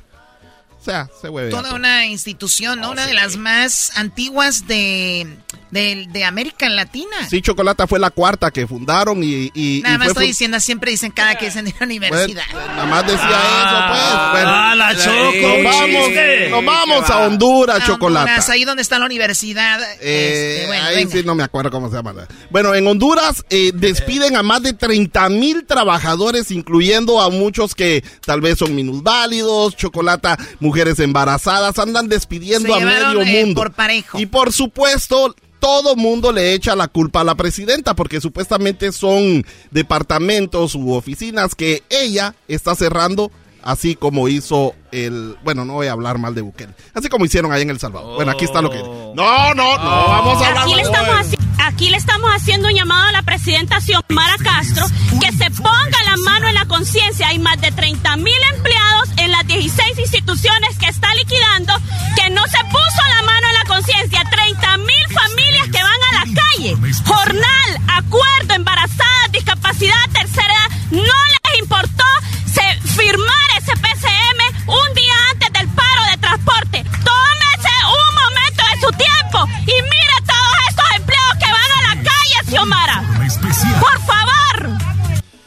O 0.87 0.89
sea, 0.89 1.09
se 1.21 1.29
hueve. 1.29 1.51
Toda 1.51 1.75
una 1.75 2.07
institución, 2.07 2.79
¿no? 2.81 2.93
Una 2.93 3.07
de 3.09 3.15
las 3.15 3.37
más 3.37 3.91
antiguas 3.97 4.69
de, 4.69 5.27
de, 5.73 6.07
de 6.13 6.25
América 6.25 6.69
Latina. 6.69 7.17
Sí, 7.29 7.43
Chocolata 7.43 7.89
fue 7.89 7.99
la 7.99 8.11
cuarta 8.11 8.53
que 8.53 8.69
fundaron 8.69 9.21
y... 9.25 9.51
y 9.53 9.81
Nada 9.83 9.97
y 9.97 9.99
más 9.99 10.05
fue 10.07 10.13
estoy 10.13 10.27
diciendo, 10.29 10.61
siempre 10.61 10.93
dicen 10.93 11.11
cada 11.11 11.35
que 11.35 11.47
dicen 11.47 11.65
de 11.65 11.75
la 11.77 11.87
universidad. 11.87 12.45
nada 12.55 12.87
más 12.87 13.05
decía 13.05 13.19
eso, 13.19 13.79
pues. 13.91 14.31
Bueno, 14.31 14.51
Ah, 14.69 14.75
la 14.77 14.95
Choco, 14.97 15.49
nos 15.49 15.65
vamos, 15.65 16.51
nos 16.51 16.65
vamos 16.65 17.11
a 17.11 17.19
Honduras, 17.27 17.85
Chocolata. 17.85 18.21
Honduras, 18.27 18.49
ahí 18.51 18.65
donde 18.65 18.83
está 18.83 19.01
la 19.01 19.07
universidad. 19.07 19.83
Eh, 20.01 20.55
este, 20.59 20.67
bueno, 20.69 20.85
ahí 20.85 20.97
venga. 20.97 21.11
sí 21.11 21.23
no 21.25 21.35
me 21.35 21.43
acuerdo 21.43 21.73
cómo 21.73 21.89
se 21.91 21.97
llama. 21.97 22.15
Bueno, 22.51 22.75
en 22.77 22.87
Honduras 22.87 23.45
eh, 23.51 23.73
despiden 23.75 24.37
a 24.37 24.45
más 24.45 24.63
de 24.63 24.73
30 24.73 25.29
mil 25.31 25.67
trabajadores, 25.67 26.53
incluyendo 26.53 27.21
a 27.21 27.29
muchos 27.31 27.75
que 27.75 28.05
tal 28.25 28.41
vez 28.41 28.59
son 28.59 28.75
minusválidos, 28.75 29.77
chocolata, 29.77 30.39
mujeres 30.61 30.76
embarazadas, 31.01 31.78
andan 31.78 32.09
despidiendo 32.09 32.69
Se 32.69 32.74
a 32.74 32.78
llevaron, 32.78 33.16
medio 33.19 33.23
eh, 33.23 33.44
mundo. 33.44 33.61
por 33.62 33.73
parejo. 33.73 34.19
Y 34.19 34.27
por 34.27 34.53
supuesto, 34.53 35.35
todo 35.59 35.97
mundo 35.97 36.32
le 36.32 36.53
echa 36.55 36.77
la 36.77 36.89
culpa 36.89 37.23
a 37.23 37.24
la 37.24 37.35
presidenta, 37.35 37.94
porque 37.94 38.20
supuestamente 38.20 38.93
son 38.93 39.44
departamentos 39.70 40.74
u 40.74 40.93
oficinas 40.93 41.55
que 41.55 41.82
ella 41.90 42.35
está 42.48 42.74
cerrando, 42.74 43.31
así 43.62 43.97
como 43.97 44.28
hizo 44.28 44.74
el... 44.93 45.36
Bueno, 45.43 45.65
no 45.65 45.74
voy 45.74 45.86
a 45.86 45.93
hablar 45.93 46.19
mal 46.19 46.35
de 46.35 46.43
Bukele. 46.43 46.74
Así 46.94 47.09
como 47.09 47.24
hicieron 47.24 47.53
ahí 47.53 47.62
en 47.62 47.70
El 47.70 47.81
Salvador. 47.81 48.16
Bueno, 48.16 48.32
aquí 48.32 48.44
está 48.44 48.61
lo 48.62 48.70
que... 48.70 48.78
No, 48.78 49.15
no, 49.15 49.55
no, 49.55 49.78
vamos 49.78 50.43
a 50.43 50.48
hablar... 50.48 50.65
Aquí 50.65 50.74
le, 50.74 50.82
estamos 50.82 51.11
haci- 51.16 51.39
aquí 51.59 51.91
le 51.91 51.97
estamos 51.97 52.31
haciendo 52.31 52.69
un 52.69 52.74
llamado 52.74 53.09
a 53.09 53.12
la 53.12 53.23
presidenta 53.23 53.81
Xiomara 53.81 54.37
Castro 54.43 54.87
que 55.20 55.33
se 55.33 55.51
ponga 55.51 56.03
la 56.05 56.16
mano 56.24 56.49
en 56.49 56.55
la 56.55 56.66
conciencia. 56.66 57.28
Hay 57.28 57.39
más 57.39 57.61
de 57.61 57.73
30 57.73 58.16
mil 58.16 58.41
empleados 58.55 59.09
en 59.16 59.31
las 59.31 59.47
16 59.47 59.99
instituciones 59.99 60.78
que 60.78 60.87
está 60.87 61.15
liquidando 61.15 61.74
que 62.16 62.31
no 62.31 62.43
se 62.45 62.59
puso 62.65 63.03
la 63.16 63.23
mano 63.23 63.47
en 63.49 63.55
la 63.55 63.65
conciencia. 63.65 64.23
30 64.31 64.78
mil 64.78 65.07
familias 65.12 65.69
que 65.69 65.83
van 65.83 66.03
a 66.11 66.24
la 66.24 66.43
calle. 66.43 66.77
Jornal, 67.05 67.81
acuerdo, 67.89 68.55
embarazadas, 68.55 69.33
discapacidad, 69.33 69.97
tercera 70.12 70.55
edad. 70.55 70.77
No 70.91 71.03
les 71.03 71.61
importó 71.61 72.05
firmar 72.97 73.49
ese 73.59 73.73
PCM 73.73 74.69
un 74.69 74.95
día 74.95 75.15
antes 75.33 75.53
del 75.53 75.69
paro 75.69 76.03
de 76.11 76.16
transporte. 76.19 76.83
Tómese 76.83 77.74
un 77.85 78.15
momento 78.15 78.62
de 78.73 78.81
su 78.81 78.91
tiempo 78.97 79.45
y 79.62 79.83
mire 79.83 80.16
todos 80.24 80.57
estos 80.70 80.95
a 82.35 82.43
la 82.43 82.43
calle, 82.43 82.51
Xiomara. 82.51 83.03
Por 83.81 84.01
favor. 84.01 84.97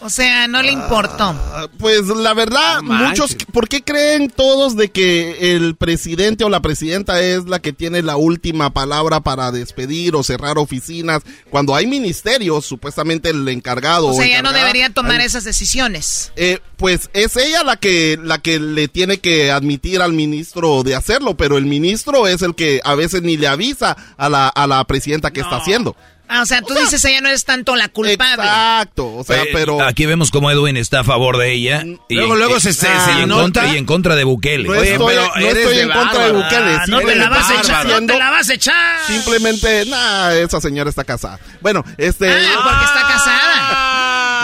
O 0.02 0.10
sea, 0.10 0.48
no 0.48 0.62
le 0.62 0.72
importó. 0.72 1.36
Ah, 1.54 1.68
Pues 1.78 2.08
la 2.08 2.34
verdad, 2.34 2.82
muchos, 2.82 3.36
¿por 3.52 3.68
qué 3.68 3.84
creen 3.84 4.30
todos 4.30 4.78
de 4.78 4.92
que 4.92 5.56
el 5.56 5.76
presidente 5.76 6.46
o 6.46 6.50
la 6.50 6.62
presidenta 6.62 7.20
es 7.22 7.46
la 7.46 7.60
que 7.60 7.74
tiene 7.74 8.02
la 8.02 8.16
última 8.16 8.70
palabra 8.70 9.20
para 9.20 9.52
despedir 9.52 10.16
o 10.16 10.24
cerrar 10.24 10.58
oficinas? 10.58 11.24
Cuando 11.50 11.76
hay 11.76 11.86
ministerios, 11.86 12.66
supuestamente 12.66 13.32
el 13.32 13.46
encargado. 13.50 14.08
O 14.08 14.14
sea, 14.14 14.26
ya 14.26 14.42
no 14.42 14.54
debería 14.54 14.90
tomar 14.90 15.20
esas 15.20 15.44
decisiones. 15.44 16.32
Eh, 16.38 16.60
pues 16.78 17.10
es 17.12 17.36
ella 17.36 17.66
la 17.66 17.76
que 17.76 18.18
la 18.24 18.38
que 18.38 18.58
le 18.58 18.88
tiene 18.88 19.18
que 19.18 19.52
admitir 19.52 20.02
al 20.02 20.14
ministro 20.14 20.84
de 20.84 20.96
hacerlo, 20.96 21.36
pero 21.36 21.58
el 21.58 21.66
ministro 21.66 22.26
es 22.26 22.42
el 22.42 22.56
que 22.56 22.80
a 22.86 22.96
veces 22.96 23.22
ni 23.22 23.36
le 23.36 23.48
avisa 23.48 23.98
a 24.16 24.30
la, 24.30 24.48
a 24.48 24.66
la 24.66 24.82
presidenta 24.86 25.32
que 25.32 25.42
está 25.42 25.58
haciendo. 25.58 25.98
Ah, 26.32 26.44
o 26.44 26.46
sea, 26.46 26.62
tú 26.62 26.76
dices 26.76 27.04
ella 27.06 27.22
no 27.22 27.30
es 27.30 27.44
tanto 27.44 27.76
la 27.76 27.90
culpable. 27.90 28.44
Exacto, 28.46 29.16
o 29.16 29.24
sea, 29.24 29.42
Eh, 29.44 29.50
pero 29.52 29.82
Aquí 29.82 30.06
vemos 30.06 30.30
cómo 30.30 30.52
Edwin 30.52 30.78
está 30.78 31.00
a 31.00 31.04
favor 31.04 31.38
de 31.38 31.52
ella. 31.54 31.84
Y, 32.08 32.16
Luego, 32.16 32.36
luego 32.36 32.60
se- 32.60 32.72
se- 32.74 32.88
y 32.88 33.00
se 33.00 33.12
en 33.24 33.30
contra, 33.30 33.68
y 33.74 33.78
en 33.78 33.86
contra 33.86 34.16
de 34.16 34.24
Bukele. 34.24 34.66
no 34.70 34.74
Oye, 34.80 34.92
estoy, 34.94 35.08
pero 35.08 35.28
no 35.28 35.36
eres 35.42 35.58
estoy 35.58 35.76
de 35.78 35.82
en 35.82 35.90
contra 35.92 36.26
de. 36.26 36.32
Bukele. 36.32 36.72
Ah, 36.76 36.84
no 36.88 37.00
te 37.00 37.16
la 37.16 37.30
vas 37.30 37.40
a 37.40 37.42
simplemente 37.42 37.68
echar, 37.68 37.86
no 38.02 38.08
te 38.14 38.20
la 38.20 38.30
vas 38.32 38.50
a 38.50 38.54
echar. 38.54 39.00
Simplemente, 39.08 39.86
nah, 39.88 40.32
esa 40.34 40.62
señora 40.62 40.90
está 40.90 41.04
casada. 41.04 41.40
Bueno, 41.62 41.84
este. 41.98 42.30
Ah, 42.32 42.60
porque 42.64 42.86
está 42.86 43.02
casada. 43.08 43.89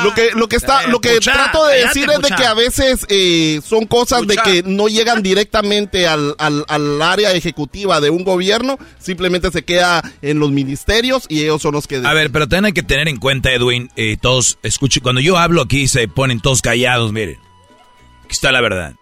Lo 0.04 0.14
que, 0.14 0.30
lo 0.36 0.48
que 0.48 0.56
está, 0.56 0.84
Eh, 0.84 0.88
lo 0.90 1.00
que 1.00 1.16
pucha, 1.16 1.34
trato 1.34 1.66
de 1.68 1.86
decir 1.86 2.10
es 2.10 2.20
de 2.22 2.36
que 2.36 2.46
a 2.46 2.54
veces 2.54 3.06
eh, 3.10 3.62
son 3.66 3.86
cosas 3.86 4.24
Pucha. 4.24 4.44
de 4.44 4.62
que 4.62 4.70
no 4.70 4.88
llegan 4.88 5.24
directamente 5.24 6.08
al, 6.08 6.36
al, 6.38 6.66
al 6.68 7.02
área 7.02 7.32
ejecutiva 7.34 8.02
de 8.02 8.10
un 8.10 8.24
gobierno, 8.24 8.78
simplemente 9.00 9.52
se 9.52 9.64
queda 9.64 10.02
en 10.22 10.40
los 10.40 10.52
ministerios 10.52 11.26
y 11.30 11.42
ellos 11.44 11.62
son 11.62 11.74
los 11.74 11.88
que... 11.88 11.98
A 11.98 12.14
ver, 12.14 12.32
pero 12.32 12.48
también 12.48 12.66
hay 12.66 12.74
que 12.74 12.84
tener 12.84 13.08
en 13.08 13.18
cuenta, 13.18 13.52
Edwin, 13.52 13.90
eh, 13.96 14.18
todos, 14.22 14.58
escuchen, 14.64 15.02
cuando 15.04 15.22
yo 15.22 15.38
hablo 15.38 15.62
aquí 15.62 15.88
se 15.88 16.08
ponen 16.08 16.40
todos 16.42 16.62
callados, 16.62 17.12
miren. 17.12 17.38
Aquí 18.24 18.34
está 18.34 18.52
la 18.52 18.62
verdad. 18.62 18.96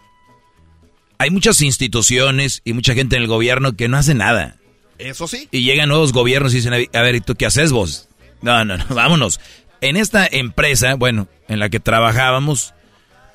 Hay 1.18 1.30
muchas 1.30 1.62
instituciones 1.62 2.62
y 2.66 2.74
mucha 2.74 2.94
gente 2.94 3.16
en 3.16 3.22
el 3.22 3.28
gobierno 3.28 3.76
que 3.76 3.88
no 3.88 3.98
hace 3.98 4.14
nada. 4.14 4.58
Eso 5.00 5.28
sí. 5.28 5.48
Y 5.52 5.64
llegan 5.64 5.90
nuevos 5.90 6.12
gobiernos 6.14 6.54
y 6.54 6.58
dicen, 6.58 6.74
a 6.74 7.02
ver, 7.02 7.16
¿y 7.16 7.22
tú 7.22 7.36
qué 7.36 7.46
haces 7.46 7.72
vos? 7.72 8.10
No, 8.42 8.66
no, 8.66 8.78
no, 8.78 8.86
vámonos. 8.90 9.40
En 9.84 9.98
esta 9.98 10.26
empresa, 10.26 10.96
bueno, 10.96 11.28
en 11.50 11.60
la 11.60 11.68
que 11.68 11.82
trabajábamos, 11.82 12.74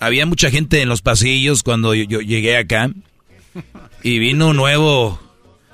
había 0.00 0.24
mucha 0.24 0.50
gente 0.50 0.80
en 0.80 0.88
los 0.88 1.02
pasillos 1.02 1.62
cuando 1.62 1.94
yo, 1.94 2.04
yo 2.04 2.20
llegué 2.20 2.56
acá. 2.56 2.90
Y 4.02 4.18
vino 4.18 4.48
un 4.48 4.56
nuevo 4.56 5.20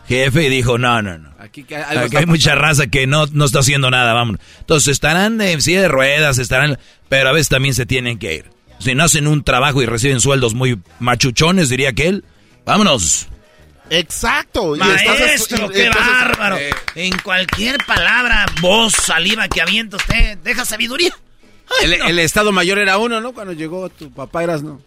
jefe 0.09 0.47
y 0.47 0.49
dijo, 0.49 0.77
no, 0.77 1.01
no, 1.01 1.19
no. 1.19 1.31
Aquí, 1.39 1.65
hay 1.71 2.27
mucha 2.27 2.57
raza 2.57 2.89
que 2.89 3.07
no, 3.07 3.27
no 3.27 3.45
está 3.45 3.61
haciendo 3.61 3.89
nada, 3.91 4.15
vámonos. 4.15 4.41
Entonces 4.61 4.89
estarán 4.89 5.41
en 5.41 5.63
silla 5.63 5.83
de 5.83 5.89
ruedas, 5.89 6.39
estarán, 6.39 6.79
pero 7.09 7.29
a 7.29 7.33
veces 7.33 7.51
también 7.51 7.75
se 7.75 7.87
tienen 7.87 8.19
que 8.19 8.35
ir. 8.35 8.47
Si 8.81 8.97
no 8.97 9.05
hacen 9.05 9.29
un 9.29 9.45
trabajo 9.45 9.81
y 9.81 9.87
reciben 9.87 10.21
sueldos 10.21 10.55
muy 10.55 10.81
machuchones, 10.99 11.69
diría 11.69 11.93
que 11.93 12.09
él, 12.09 12.25
vámonos. 12.67 13.29
Exacto. 13.91 14.77
y 14.77 14.81
estás- 14.81 15.21
Maestro, 15.21 15.69
qué 15.71 15.87
entonces, 15.87 16.13
bárbaro. 16.13 16.57
eh, 16.57 16.75
En 16.95 17.17
cualquier 17.19 17.79
palabra, 17.85 18.47
voz, 18.61 18.93
saliva 18.95 19.49
que 19.49 19.61
avienta 19.61 19.97
usted, 19.97 20.39
deja 20.39 20.65
sabiduría. 20.65 21.15
El, 21.83 21.95
el 21.95 22.19
Estado 22.19 22.53
Mayor 22.53 22.79
era 22.79 22.99
uno, 22.99 23.21
¿no? 23.21 23.33
Cuando 23.33 23.53
llegó 23.53 23.89
tu 23.89 24.11
papá 24.13 24.43
eras, 24.45 24.63
¿no? 24.63 24.81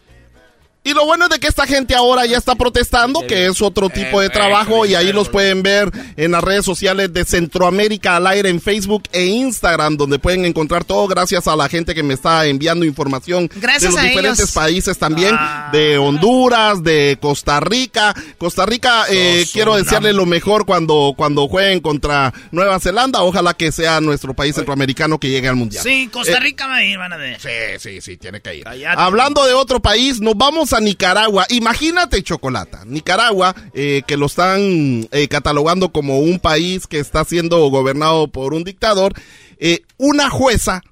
Y 0.87 0.93
lo 0.93 1.05
bueno 1.05 1.25
es 1.25 1.31
de 1.31 1.39
que 1.39 1.47
esta 1.47 1.67
gente 1.67 1.95
ahora 1.95 2.25
ya 2.25 2.37
está 2.37 2.55
protestando, 2.55 3.19
que 3.27 3.45
es 3.47 3.61
otro 3.61 3.89
tipo 3.89 4.21
de 4.21 4.29
trabajo, 4.29 4.85
y 4.85 4.95
ahí 4.95 5.11
los 5.11 5.27
pueden 5.27 5.61
ver 5.61 5.91
en 6.15 6.31
las 6.31 6.41
redes 6.41 6.63
sociales 6.63 7.11
de 7.11 7.25
Centroamérica 7.25 8.15
al 8.15 8.25
aire 8.27 8.47
en 8.47 8.61
Facebook 8.61 9.03
e 9.11 9.25
Instagram, 9.25 9.97
donde 9.97 10.17
pueden 10.17 10.45
encontrar 10.45 10.85
todo 10.85 11.05
gracias 11.07 11.45
a 11.49 11.57
la 11.57 11.67
gente 11.67 11.93
que 11.93 12.03
me 12.03 12.13
está 12.13 12.45
enviando 12.45 12.85
información 12.85 13.49
Gracias 13.55 13.81
de 13.81 13.89
los 13.89 13.97
a 13.97 14.01
diferentes 14.07 14.39
ellos. 14.39 14.51
países 14.53 14.97
también, 14.97 15.35
de 15.73 15.97
Honduras, 15.97 16.81
de 16.83 17.17
Costa 17.19 17.59
Rica. 17.59 18.15
Costa 18.37 18.65
Rica, 18.65 19.07
eh, 19.09 19.45
quiero 19.51 19.75
desearle 19.75 20.13
lo 20.13 20.25
mejor 20.25 20.65
cuando, 20.65 21.15
cuando 21.17 21.49
jueguen 21.49 21.81
contra 21.81 22.33
Nueva 22.51 22.79
Zelanda. 22.79 23.23
Ojalá 23.23 23.53
que 23.55 23.73
sea 23.73 23.99
nuestro 23.99 24.33
país 24.33 24.55
centroamericano 24.55 25.19
que 25.19 25.29
llegue 25.29 25.49
al 25.49 25.57
Mundial. 25.57 25.83
Sí, 25.83 26.07
Costa 26.13 26.37
Eh, 26.37 26.39
Rica 26.39 26.65
va 26.65 26.75
a 26.77 26.83
ir, 26.85 26.97
van 26.97 27.11
a 27.11 27.17
ver. 27.17 27.41
Sí, 27.41 27.49
sí, 27.79 27.99
sí, 27.99 28.15
tiene 28.15 28.39
que 28.39 28.55
ir. 28.55 28.63
Cállate. 28.63 29.01
Hablando 29.01 29.45
de 29.45 29.53
otro 29.53 29.81
país, 29.81 30.21
nos 30.21 30.37
vamos 30.37 30.71
a 30.71 30.76
Nicaragua. 30.79 31.45
Imagínate, 31.49 32.23
Chocolata. 32.23 32.83
Nicaragua, 32.85 33.55
eh, 33.73 34.01
que 34.07 34.17
lo 34.17 34.27
están 34.27 35.07
eh, 35.11 35.27
catalogando 35.29 35.91
como 35.91 36.19
un 36.19 36.39
país 36.39 36.87
que 36.87 36.99
está 36.99 37.23
siendo 37.25 37.67
gobernado 37.69 38.27
por 38.27 38.53
un 38.53 38.63
dictador. 38.63 39.13
eh, 39.59 39.81
una 39.97 40.29
jueza 40.29 40.83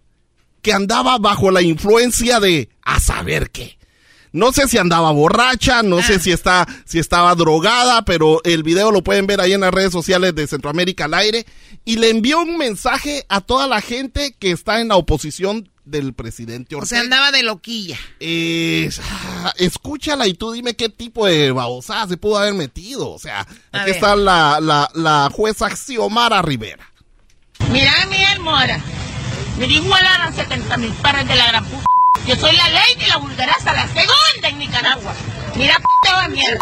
que 0.61 0.73
andaba 0.73 1.17
bajo 1.19 1.51
la 1.51 1.61
influencia 1.61 2.39
de 2.39 2.69
a 2.81 2.99
saber 2.99 3.51
qué. 3.51 3.77
No 4.35 4.51
sé 4.51 4.67
si 4.67 4.77
andaba 4.77 5.11
borracha, 5.11 5.81
no 5.81 6.01
sé 6.03 6.19
si 6.19 6.31
está, 6.33 6.67
si 6.83 6.99
estaba 6.99 7.33
drogada, 7.35 8.03
pero 8.03 8.41
el 8.43 8.63
video 8.63 8.91
lo 8.91 9.01
pueden 9.01 9.27
ver 9.27 9.39
ahí 9.39 9.53
en 9.53 9.61
las 9.61 9.73
redes 9.73 9.93
sociales 9.93 10.35
de 10.35 10.45
Centroamérica 10.45 11.05
al 11.05 11.13
aire. 11.13 11.45
Y 11.85 11.95
le 11.95 12.09
envió 12.09 12.41
un 12.41 12.57
mensaje 12.57 13.25
a 13.29 13.39
toda 13.39 13.65
la 13.65 13.79
gente 13.79 14.35
que 14.37 14.51
está 14.51 14.81
en 14.81 14.89
la 14.89 14.97
oposición 14.97 15.69
del 15.85 16.13
presidente 16.13 16.75
O 16.75 16.79
Ortega. 16.79 16.89
sea, 16.89 16.99
andaba 17.01 17.31
de 17.31 17.43
loquilla. 17.43 17.97
Eh, 18.19 18.89
ah, 19.01 19.53
escúchala 19.55 20.27
y 20.27 20.33
tú 20.33 20.51
dime 20.51 20.75
qué 20.75 20.89
tipo 20.89 21.25
de 21.27 21.51
babosada 21.53 22.07
se 22.09 22.17
pudo 22.17 22.37
haber 22.37 22.55
metido. 22.55 23.11
O 23.11 23.19
sea, 23.19 23.39
A 23.71 23.81
aquí 23.81 23.85
ver. 23.91 23.95
está 23.95 24.17
la, 24.17 24.59
la, 24.59 24.89
la 24.95 25.29
jueza 25.31 25.73
Xiomara 25.73 26.41
Rivera. 26.41 26.91
Mira, 27.71 27.93
Miguel 28.09 28.41
Mora. 28.41 28.83
Me 29.57 29.65
dijo 29.67 29.93
a 29.95 30.31
70 30.33 30.75
mil 30.75 30.91
pares 30.95 31.25
de 31.25 31.35
la 31.37 31.47
gran 31.47 31.63
puta. 31.65 31.85
Yo 32.25 32.35
soy 32.35 32.55
la 32.55 32.69
ley 32.69 32.95
de 32.97 33.07
la 33.07 33.17
vulgaraza, 33.17 33.73
la 33.73 33.87
segunda 33.87 34.49
en 34.49 34.57
Nicaragua. 34.57 35.13
Mira, 35.55 35.75
puta 35.79 36.21
de 36.23 36.29
mierda. 36.29 36.59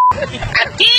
Aquí 0.66 0.92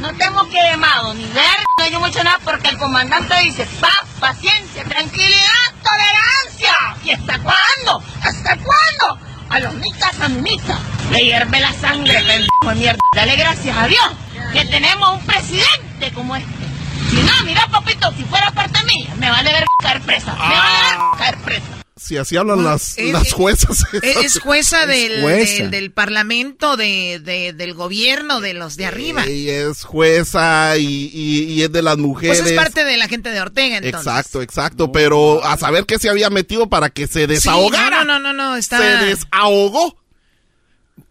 no 0.00 0.12
tengo 0.14 0.48
quemado 0.50 1.14
ni 1.14 1.24
ver, 1.26 1.58
no 1.78 1.84
hay 1.84 1.96
mucho 1.96 2.22
nada 2.22 2.38
porque 2.44 2.68
el 2.68 2.78
comandante 2.78 3.34
dice 3.40 3.66
paz, 3.80 4.04
paciencia, 4.20 4.84
tranquilidad, 4.84 5.72
tolerancia. 5.82 6.74
¿Y 7.02 7.12
hasta 7.12 7.38
cuándo? 7.38 8.02
¿Hasta 8.22 8.56
cuándo? 8.56 9.18
A 9.48 9.58
los 9.60 9.74
nicas 9.74 10.14
sandinistas 10.16 10.78
le 11.10 11.24
hierve 11.24 11.60
la 11.60 11.72
sangre, 11.72 12.14
pendejo 12.14 12.68
de 12.68 12.74
mierda. 12.74 12.98
Dale 13.14 13.36
gracias 13.36 13.76
a 13.76 13.86
Dios 13.86 14.10
que 14.52 14.64
tenemos 14.66 15.14
un 15.14 15.26
presidente 15.26 16.12
como 16.12 16.36
este. 16.36 16.64
Si 17.10 17.16
no, 17.22 17.32
mira, 17.44 17.66
papito, 17.68 18.12
si 18.16 18.24
fuera 18.24 18.50
parte 18.50 18.82
mía, 18.84 19.14
me 19.16 19.30
vale 19.30 19.52
ver 19.52 19.64
caer 19.80 20.00
presa. 20.02 20.32
Me 20.34 20.38
vale 20.38 20.78
ver 20.82 21.18
caer 21.18 21.38
presa. 21.38 21.83
Si 21.96 22.16
así 22.16 22.36
hablan 22.36 22.64
las, 22.64 22.98
es- 22.98 23.12
las 23.12 23.32
juezas. 23.32 23.84
Es, 24.02 24.16
es 24.16 24.38
jueza, 24.40 24.84
del, 24.86 25.22
jueza. 25.22 25.62
del, 25.62 25.70
del 25.70 25.92
parlamento, 25.92 26.76
de, 26.76 27.20
de- 27.22 27.52
del 27.52 27.72
gobierno, 27.74 28.40
de 28.40 28.52
los 28.52 28.76
de 28.76 28.86
arriba. 28.86 29.24
Ella 29.26 29.70
es 29.70 29.84
jueza 29.84 30.76
y, 30.76 31.10
y- 31.14 31.44
y 31.52 31.62
es 31.62 31.70
de 31.70 31.82
las 31.82 31.96
mujeres. 31.96 32.40
Pues 32.40 32.50
es 32.50 32.56
parte 32.56 32.84
de 32.84 32.96
la 32.96 33.06
gente 33.06 33.30
de 33.30 33.40
Ortega, 33.40 33.76
entonces. 33.76 34.00
Exacto, 34.08 34.42
exacto. 34.42 34.90
Pero 34.90 35.44
a 35.44 35.56
saber 35.56 35.84
qué 35.86 35.98
se 36.00 36.08
había 36.08 36.30
metido 36.30 36.68
para 36.68 36.90
que 36.90 37.06
se 37.06 37.20
Sí, 37.20 37.26
desahogara. 37.26 38.04
no, 38.04 38.18
no, 38.18 38.18
no, 38.18 38.32
no, 38.32 38.56
está... 38.56 38.78
Se 38.78 39.04
desahogó. 39.06 39.96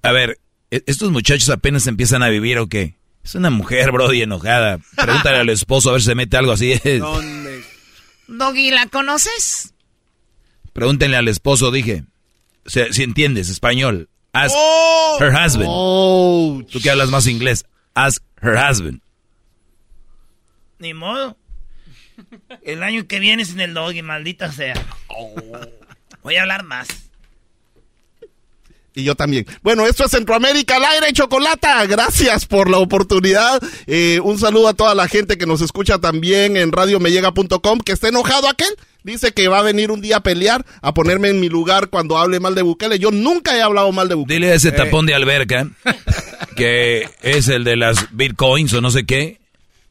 A 0.01 0.11
ver, 0.11 0.39
¿e- 0.69 0.84
¿estos 0.85 1.11
muchachos 1.11 1.49
apenas 1.49 1.88
empiezan 1.88 2.23
a 2.23 2.30
vivir 2.30 2.57
o 2.60 2.68
qué? 2.68 2.97
Es 3.23 3.35
una 3.35 3.49
mujer, 3.49 3.93
Brody, 3.93 4.22
enojada. 4.23 4.80
Pregúntale 4.97 5.38
al 5.38 5.47
esposo 5.49 5.89
a 5.89 5.93
ver 5.93 6.01
si 6.01 6.07
se 6.07 6.15
mete 6.15 6.35
algo 6.35 6.51
así. 6.51 6.73
Doggy, 8.27 8.72
¿la 8.72 8.88
conoces? 8.88 9.73
Pregúntenle 10.74 11.18
al 11.18 11.28
esposo, 11.28 11.72
dije. 11.72 12.04
Si 12.66 13.04
entiendes 13.04 13.50
español. 13.50 14.10
Ask 14.34 14.56
Oh. 14.58 15.18
her 15.20 15.30
husband. 15.32 15.68
Oh. 15.70 16.62
Tú 16.72 16.80
que 16.82 16.90
hablas 16.90 17.10
más 17.10 17.28
inglés. 17.28 17.66
Ask 17.94 18.24
her 18.41 18.56
husband. 18.58 19.02
Ni 20.80 20.94
modo. 20.94 21.38
El 22.64 22.84
año 22.84 23.08
que 23.08 23.20
viene 23.20 23.45
sin 23.45 23.60
el 23.60 23.74
doggy, 23.74 24.02
maldita 24.02 24.52
sea. 24.52 24.74
Voy 26.24 26.36
a 26.36 26.41
hablar 26.41 26.64
más. 26.64 26.88
Y 28.95 29.04
yo 29.04 29.16
también. 29.16 29.45
Bueno, 29.64 29.88
esto 29.88 30.06
es 30.06 30.12
Centroamérica 30.12 30.76
al 30.76 30.86
aire, 30.86 31.14
Chocolata. 31.14 31.84
Gracias 31.88 32.45
por 32.45 32.70
la 32.70 32.78
oportunidad. 32.78 33.60
Eh, 33.88 34.20
un 34.24 34.38
saludo 34.38 34.68
a 34.68 34.74
toda 34.76 34.94
la 34.94 35.08
gente 35.08 35.38
que 35.38 35.48
nos 35.48 35.62
escucha 35.62 35.98
también 35.98 36.58
en 36.58 36.72
radiomellega.com, 36.72 37.80
que 37.80 37.91
está 37.94 38.10
enojado 38.10 38.48
aquel. 38.48 38.70
Dice 39.03 39.34
que 39.34 39.47
va 39.49 39.59
a 39.59 39.63
venir 39.63 39.91
un 39.91 39.99
día 40.01 40.17
a 40.17 40.23
pelear, 40.23 40.65
a 40.81 40.93
ponerme 40.93 41.27
en 41.30 41.39
mi 41.39 41.49
lugar 41.49 41.89
cuando 41.89 42.17
hable 42.17 42.39
mal 42.39 42.55
de 42.55 42.61
Bukele. 42.61 42.99
Yo 42.99 43.11
nunca 43.11 43.55
he 43.57 43.61
hablado 43.61 43.91
mal 43.91 44.07
de 44.07 44.15
Bukele. 44.15 44.35
Dile 44.39 44.51
a 44.51 44.55
ese 44.55 44.69
Eh, 44.69 44.71
tapón 44.73 45.05
de 45.05 45.13
alberca, 45.13 45.67
que 46.55 47.09
es 47.21 47.47
el 47.47 47.63
de 47.63 47.75
las 47.75 48.07
bitcoins 48.15 48.73
o 48.73 48.81
no 48.81 48.91
sé 48.91 49.05
qué, 49.05 49.39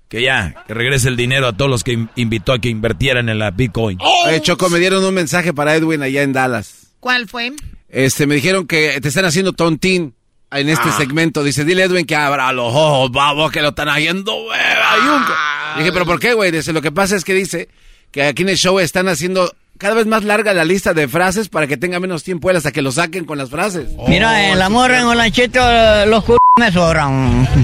que 0.09 0.22
ya, 0.22 0.64
que 0.66 0.74
regrese 0.74 1.09
el 1.09 1.16
dinero 1.16 1.47
a 1.48 1.56
todos 1.56 1.70
los 1.70 1.84
que 1.84 1.93
in- 1.93 2.10
invitó 2.16 2.52
a 2.52 2.59
que 2.59 2.68
invirtieran 2.68 3.28
en 3.28 3.39
la 3.39 3.51
bitcoin. 3.51 3.98
Eh, 4.28 4.40
Choco, 4.40 4.68
me 4.70 4.78
dieron 4.78 5.05
un 5.05 5.14
mensaje 5.14 5.52
para 5.52 5.74
Edwin 5.74 6.02
allá 6.02 6.22
en 6.22 6.32
Dallas. 6.32 6.86
¿Cuál 7.01 7.28
fue? 7.28 7.52
Este, 7.89 8.26
me 8.26 8.34
dijeron 8.36 8.66
que 8.66 8.98
te 9.01 9.09
están 9.09 9.24
haciendo 9.24 9.52
tontín 9.52 10.14
en 10.51 10.68
este 10.68 10.90
segmento. 10.93 11.43
Dice, 11.43 11.64
dile 11.64 11.82
Edwin 11.84 12.06
que 12.06 12.14
abra 12.16 12.52
los 12.52 12.72
ojos, 12.74 13.10
vamos, 13.10 13.51
que 13.51 13.60
lo 13.60 13.68
están 13.70 13.89
haciendo, 13.89 14.32
güey, 14.44 14.60
ayunca. 14.60 15.74
Dije, 15.78 15.93
pero 15.93 16.05
¿por 16.06 16.20
qué, 16.20 16.34
güey? 16.34 16.51
Dice, 16.51 16.72
lo 16.72 16.80
que 16.82 16.93
pasa 16.93 17.16
es 17.16 17.24
que 17.24 17.34
dice 17.34 17.68
que 18.12 18.24
aquí 18.24 18.43
en 18.43 18.51
el 18.51 18.56
show 18.56 18.78
están 18.78 19.09
haciendo 19.09 19.52
cada 19.78 19.94
vez 19.94 20.06
más 20.06 20.22
larga 20.22 20.52
la 20.52 20.64
lista 20.64 20.93
de 20.93 21.09
frases 21.09 21.48
para 21.48 21.66
que 21.66 21.76
tenga 21.76 21.98
menos 21.98 22.22
tiempo 22.22 22.51
él 22.51 22.56
hasta 22.56 22.70
que 22.70 22.82
lo 22.82 22.93
saquen 22.93 23.24
con 23.24 23.39
las 23.39 23.51
frases. 23.51 23.89
Mira, 24.06 24.52
el 24.52 24.60
amor 24.62 24.93
en 24.93 25.05
Olanchito, 25.05 25.60
los 26.06 26.24
c 26.24 26.36
me 26.60 26.70
sobran. 26.70 27.48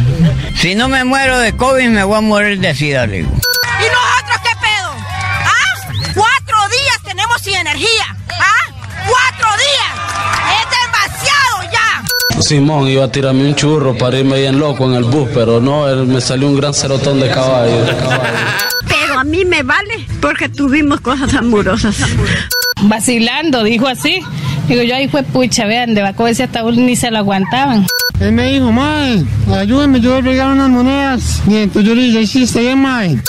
Si 0.56 0.74
no 0.74 0.88
me 0.88 1.04
muero 1.04 1.38
de 1.38 1.56
COVID, 1.56 1.88
me 1.90 2.02
voy 2.02 2.18
a 2.18 2.20
morir 2.20 2.58
de 2.58 2.74
sida, 2.74 3.06
le 3.06 3.18
digo. 3.18 3.30
¿Y 3.30 3.84
nosotros 3.84 4.40
qué 4.42 4.56
pedo? 4.60 4.90
¿Ah? 5.44 6.12
Cuatro 6.16 6.56
días 6.68 7.02
tenemos 7.04 7.40
sin 7.40 7.54
energía. 7.54 8.16
¿Ah? 8.28 8.72
Cuatro 9.06 9.48
días. 9.56 9.92
Es 10.58 10.66
demasiado 10.82 11.72
ya. 11.72 12.42
Simón 12.42 12.88
iba 12.88 13.04
a 13.04 13.12
tirarme 13.12 13.44
un 13.44 13.54
churro 13.54 13.96
para 13.96 14.18
irme 14.18 14.40
bien 14.40 14.58
loco 14.58 14.86
en 14.86 14.94
el 14.94 15.04
bus, 15.04 15.28
pero 15.32 15.60
no, 15.60 15.88
él 15.88 16.06
me 16.06 16.20
salió 16.20 16.48
un 16.48 16.56
gran 16.56 16.74
cerotón 16.74 17.20
de 17.20 17.30
caballo. 17.30 17.84
Pero 17.86 18.08
a 19.18 19.24
mí 19.24 19.44
me 19.44 19.64
vale 19.64 20.06
porque 20.20 20.48
tuvimos 20.48 21.00
cosas 21.00 21.34
amorosas. 21.34 21.96
Vacilando, 22.82 23.64
dijo 23.64 23.88
así. 23.88 24.20
Digo 24.68 24.82
yo, 24.82 24.94
ahí 24.94 25.08
fue 25.08 25.24
pucha, 25.24 25.66
vean, 25.66 25.94
de 25.94 26.02
Baco 26.02 26.28
ese 26.28 26.44
ataúd 26.44 26.76
ni 26.76 26.94
se 26.94 27.10
lo 27.10 27.18
aguantaban. 27.18 27.84
Él 28.20 28.32
me 28.32 28.52
dijo, 28.52 28.70
mae, 28.70 29.24
ayúdeme, 29.52 30.00
yo 30.00 30.22
voy 30.22 30.38
a 30.38 30.46
unas 30.46 30.68
monedas. 30.68 31.42
Y 31.48 31.56
entonces 31.56 31.88
yo 31.88 31.94
le 31.96 32.02
dije, 32.02 32.26
sí, 32.26 32.42
está 32.44 32.60
bien, 32.60 32.80
mae. 32.80 33.20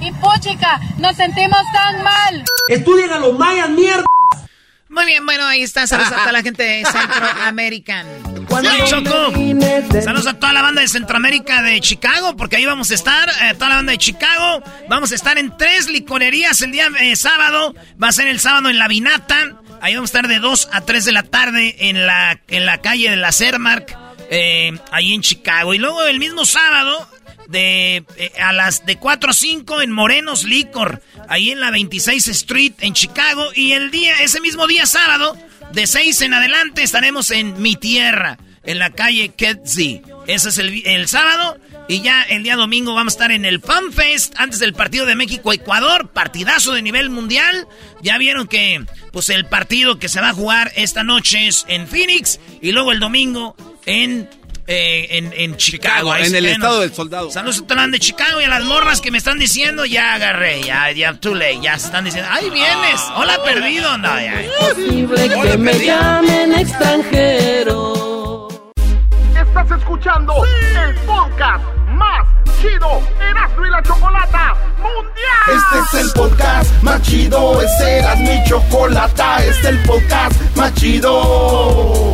Y 0.00 0.12
puchica, 0.12 0.80
nos 0.98 1.14
sentimos 1.16 1.60
tan 1.74 2.02
mal. 2.02 2.44
Estudien 2.68 3.10
a 3.10 3.18
los 3.18 3.38
mayas, 3.38 3.68
mierda. 3.68 4.04
Muy 4.94 5.06
bien, 5.06 5.26
bueno, 5.26 5.44
ahí 5.44 5.62
está. 5.62 5.88
Saludos 5.88 6.12
a 6.12 6.16
toda 6.16 6.32
la 6.32 6.42
gente 6.42 6.62
de 6.62 6.84
Centroamérica. 6.84 8.04
Choco. 8.86 9.32
Saludos 10.02 10.26
a 10.28 10.34
toda 10.38 10.52
la 10.52 10.62
banda 10.62 10.82
de 10.82 10.88
Centroamérica 10.88 11.62
de 11.62 11.80
Chicago, 11.80 12.36
porque 12.36 12.56
ahí 12.56 12.64
vamos 12.64 12.92
a 12.92 12.94
estar. 12.94 13.28
Eh, 13.28 13.54
toda 13.54 13.70
la 13.70 13.76
banda 13.76 13.90
de 13.90 13.98
Chicago. 13.98 14.62
Vamos 14.88 15.10
a 15.10 15.16
estar 15.16 15.36
en 15.36 15.56
tres 15.56 15.88
licorerías 15.88 16.62
el 16.62 16.70
día 16.70 16.88
eh, 17.00 17.16
sábado. 17.16 17.74
Va 18.00 18.08
a 18.08 18.12
ser 18.12 18.28
el 18.28 18.38
sábado 18.38 18.68
en 18.70 18.78
La 18.78 18.86
Vinata. 18.86 19.58
Ahí 19.80 19.96
vamos 19.96 20.14
a 20.14 20.16
estar 20.16 20.28
de 20.28 20.38
2 20.38 20.68
a 20.72 20.80
3 20.82 21.04
de 21.04 21.12
la 21.12 21.24
tarde 21.24 21.74
en 21.88 22.06
la, 22.06 22.40
en 22.46 22.64
la 22.64 22.78
calle 22.78 23.10
de 23.10 23.16
la 23.16 23.32
Cermark, 23.32 23.98
eh, 24.30 24.78
ahí 24.92 25.12
en 25.12 25.22
Chicago. 25.22 25.74
Y 25.74 25.78
luego 25.78 26.04
el 26.04 26.20
mismo 26.20 26.44
sábado, 26.44 27.08
de 27.54 28.04
a 28.42 28.52
las 28.52 28.84
de 28.84 28.96
4 28.96 29.30
a 29.30 29.32
5 29.32 29.80
en 29.80 29.92
Morenos 29.92 30.44
Licor, 30.44 31.00
ahí 31.28 31.52
en 31.52 31.60
la 31.60 31.70
26 31.70 32.28
Street 32.28 32.72
en 32.80 32.92
Chicago. 32.92 33.46
Y 33.54 33.72
el 33.72 33.90
día, 33.90 34.20
ese 34.20 34.40
mismo 34.40 34.66
día 34.66 34.84
sábado, 34.86 35.38
de 35.72 35.86
6 35.86 36.20
en 36.22 36.34
adelante, 36.34 36.82
estaremos 36.82 37.30
en 37.30 37.62
Mi 37.62 37.76
Tierra, 37.76 38.38
en 38.64 38.78
la 38.78 38.90
calle 38.90 39.30
Kedzie. 39.30 40.02
Ese 40.26 40.48
es 40.48 40.58
el, 40.58 40.86
el 40.86 41.08
sábado. 41.08 41.58
Y 41.86 42.00
ya 42.00 42.22
el 42.22 42.42
día 42.42 42.56
domingo 42.56 42.94
vamos 42.94 43.12
a 43.12 43.16
estar 43.16 43.30
en 43.30 43.44
el 43.44 43.60
Fan 43.60 43.92
Fest 43.92 44.34
antes 44.38 44.58
del 44.58 44.72
partido 44.72 45.04
de 45.04 45.16
México-Ecuador, 45.16 46.08
partidazo 46.08 46.72
de 46.72 46.82
nivel 46.82 47.10
mundial. 47.10 47.68
Ya 48.02 48.16
vieron 48.18 48.48
que 48.48 48.84
pues 49.12 49.28
el 49.28 49.44
partido 49.44 49.98
que 49.98 50.08
se 50.08 50.20
va 50.20 50.30
a 50.30 50.34
jugar 50.34 50.72
esta 50.76 51.04
noche 51.04 51.46
es 51.46 51.66
en 51.68 51.86
Phoenix 51.86 52.40
y 52.62 52.72
luego 52.72 52.90
el 52.90 53.00
domingo 53.00 53.54
en 53.84 54.28
eh, 54.66 55.06
en, 55.10 55.56
Chicago. 55.56 56.14
en 56.16 56.34
el 56.34 56.46
estado 56.46 56.80
del 56.80 56.92
soldado. 56.92 57.30
Saludos 57.30 57.60
a 57.60 57.66
todos 57.66 57.90
de 57.90 57.98
Chicago 57.98 58.40
y 58.40 58.44
a 58.44 58.48
las 58.48 58.64
morras 58.64 59.00
que 59.00 59.10
me 59.10 59.18
están 59.18 59.38
diciendo, 59.38 59.84
ya 59.84 60.14
agarré, 60.14 60.62
ya, 60.62 60.90
ya, 60.92 61.14
too 61.14 61.34
late, 61.34 61.60
ya 61.60 61.78
se 61.78 61.86
están 61.86 62.04
diciendo, 62.04 62.28
¡ay, 62.32 62.50
vienes! 62.50 63.00
¡Hola, 63.16 63.42
perdido! 63.44 63.98
No, 63.98 64.20
ya. 64.20 64.42
posible 64.60 65.28
que 65.28 65.58
me 65.58 65.78
llamen 65.84 66.54
extranjero. 66.54 68.48
Estás 69.36 69.78
escuchando 69.78 70.34
el 70.44 70.94
podcast 71.00 71.64
más 71.88 72.26
chido 72.60 73.02
Erasmo 73.20 73.66
y 73.66 73.70
la 73.70 73.82
Chocolata 73.82 74.56
Mundial. 74.78 75.48
Este 75.48 75.98
es 75.98 76.04
el 76.04 76.12
podcast 76.12 76.82
más 76.82 77.02
chido, 77.02 77.60
este 77.60 77.98
era 77.98 78.16
mi 78.16 78.42
chocolata, 78.44 79.44
este 79.44 79.50
es 79.50 79.64
el 79.66 79.78
podcast 79.80 80.56
más 80.56 80.74
chido. 80.74 82.13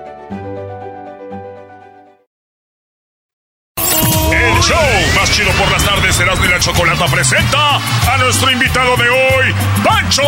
Más 5.31 5.37
chido 5.37 5.51
por 5.53 5.71
las 5.71 5.83
tardes, 5.83 6.19
Erasmo 6.19 6.45
y 6.45 6.49
la 6.49 6.59
Chocolata 6.59 7.05
presenta 7.05 7.77
a 7.77 8.17
nuestro 8.17 8.51
invitado 8.51 8.97
de 8.97 9.09
hoy, 9.09 9.55
Pancho 9.83 10.23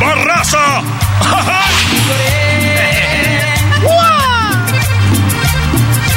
Barraza. 0.00 0.58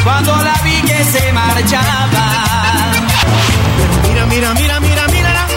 Cuando 0.04 0.44
la 0.44 0.54
vi 0.64 0.82
que 0.82 1.04
se 1.06 1.32
marchaba. 1.34 2.92
Mira, 4.10 4.26
mira, 4.26 4.54
mira, 4.54 4.80
mira, 4.80 5.08
mira. 5.08 5.48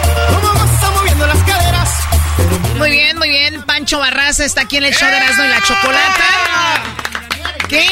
Cómo 0.43 0.65
está 0.65 0.91
moviendo 0.91 1.27
las 1.27 1.39
caderas. 1.39 1.91
Muy 2.79 2.91
bien, 2.91 3.19
muy 3.19 3.29
bien. 3.29 3.63
Pancho 3.63 3.99
Barraza 3.99 4.45
está 4.45 4.63
aquí 4.63 4.77
en 4.77 4.85
el 4.85 4.95
show 4.95 5.09
de 5.09 5.17
Erasmo 5.17 5.45
y 5.45 5.49
la 5.49 5.61
Chocolata. 5.63 6.25
¿Qué, 7.69 7.87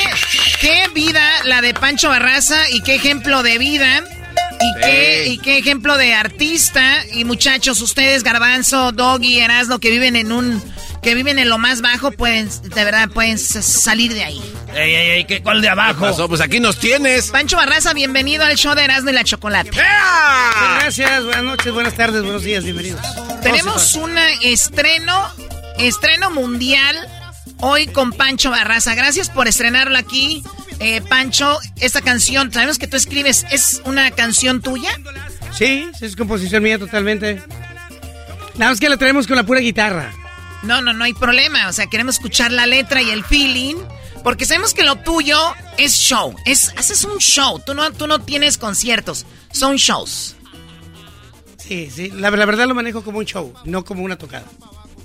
qué 0.61 0.89
vida 0.95 1.23
la 1.45 1.61
de 1.61 1.75
Pancho 1.75 2.09
Barraza 2.09 2.69
y 2.71 2.83
qué 2.83 2.95
ejemplo 2.95 3.43
de 3.43 3.59
vida. 3.59 4.05
Y, 4.61 4.81
qué, 4.81 5.27
y 5.29 5.39
qué 5.39 5.59
ejemplo 5.59 5.97
de 5.97 6.15
artista. 6.15 7.05
Y 7.13 7.25
muchachos, 7.25 7.81
ustedes, 7.81 8.25
Garbanzo, 8.25 8.91
Doggy, 8.93 9.39
Erasmo, 9.39 9.79
que 9.79 9.91
viven 9.91 10.17
en 10.17 10.33
un. 10.33 10.61
que 11.01 11.15
viven 11.15 11.39
en 11.39 11.49
lo 11.49 11.59
más 11.59 11.81
bajo, 11.81 12.11
pueden, 12.11 12.51
de 12.63 12.85
verdad, 12.85 13.09
pueden 13.09 13.39
salir 13.39 14.13
de 14.13 14.25
ahí. 14.25 14.43
Ey, 14.75 14.95
ey, 14.95 15.11
ey, 15.11 15.25
¿qué, 15.27 15.43
¿cuál 15.43 15.63
de 15.63 15.69
abajo? 15.69 16.01
pasó? 16.01 16.29
Pues 16.29 16.41
aquí 16.41 16.59
nos 16.59 16.79
tienes. 16.79 17.31
Pancho 17.31 17.57
Barraza, 17.57 17.95
bienvenido 17.95 18.45
al 18.45 18.57
show 18.57 18.75
de 18.75 18.83
Erasmo 18.83 19.11
y 19.11 19.13
la 19.13 19.23
Chocolata. 19.23 19.71
Gracias, 20.81 21.25
buenas 21.25 21.45
noches, 21.45 21.73
buenas 21.73 21.95
tardes, 21.95 22.23
buenos 22.23 22.43
días, 22.43 22.65
bienvenidos. 22.65 23.01
Tenemos 23.43 23.95
un 23.95 24.19
estreno, 24.43 25.33
estreno 25.79 26.33
mundial 26.33 26.97
hoy 27.61 27.87
con 27.87 28.13
Pancho 28.13 28.51
Barraza. 28.51 28.95
Gracias 28.95 29.31
por 29.31 29.49
estrenarlo 29.49 29.99
aquí. 29.99 30.43
Eh, 30.81 31.01
Pancho, 31.03 31.59
esta 31.81 32.01
canción, 32.01 32.53
sabemos 32.53 32.79
que 32.79 32.87
tú 32.87 32.97
escribes, 32.97 33.45
¿es 33.51 33.83
una 33.85 34.11
canción 34.13 34.63
tuya? 34.63 34.91
Sí, 35.53 35.89
sí, 35.99 36.07
es 36.07 36.17
composición 36.17 36.63
mía 36.63 36.79
totalmente. 36.79 37.43
Nada 38.57 38.73
más 38.73 38.81
que 38.81 38.89
la 38.89 38.97
traemos 38.97 39.27
con 39.27 39.37
la 39.37 39.45
pura 39.45 39.61
guitarra. 39.61 40.13
No, 40.63 40.83
no, 40.83 40.93
no 40.93 41.05
hay 41.05 41.15
problema. 41.15 41.69
O 41.69 41.73
sea, 41.73 41.87
queremos 41.87 42.17
escuchar 42.17 42.53
la 42.53 42.67
letra 42.67 43.03
y 43.03 43.11
el 43.11 43.25
feeling. 43.25 43.77
Porque 44.25 44.45
sabemos 44.45 44.75
que 44.75 44.83
lo 44.83 44.97
tuyo 44.97 45.39
es 45.79 45.95
show. 45.95 46.35
Es, 46.45 46.75
haces 46.77 47.05
un 47.05 47.19
show. 47.19 47.61
Tú 47.65 47.75
no, 47.75 47.91
tú 47.93 48.07
no 48.07 48.21
tienes 48.21 48.59
conciertos. 48.59 49.27
Son 49.53 49.77
shows. 49.77 50.37
Sí, 51.57 51.91
sí, 51.95 52.11
la, 52.11 52.31
la 52.31 52.47
verdad 52.47 52.67
lo 52.67 52.75
manejo 52.75 53.05
como 53.05 53.19
un 53.19 53.27
show, 53.27 53.53
no 53.65 53.85
como 53.85 54.03
una 54.03 54.17
tocada. 54.17 54.47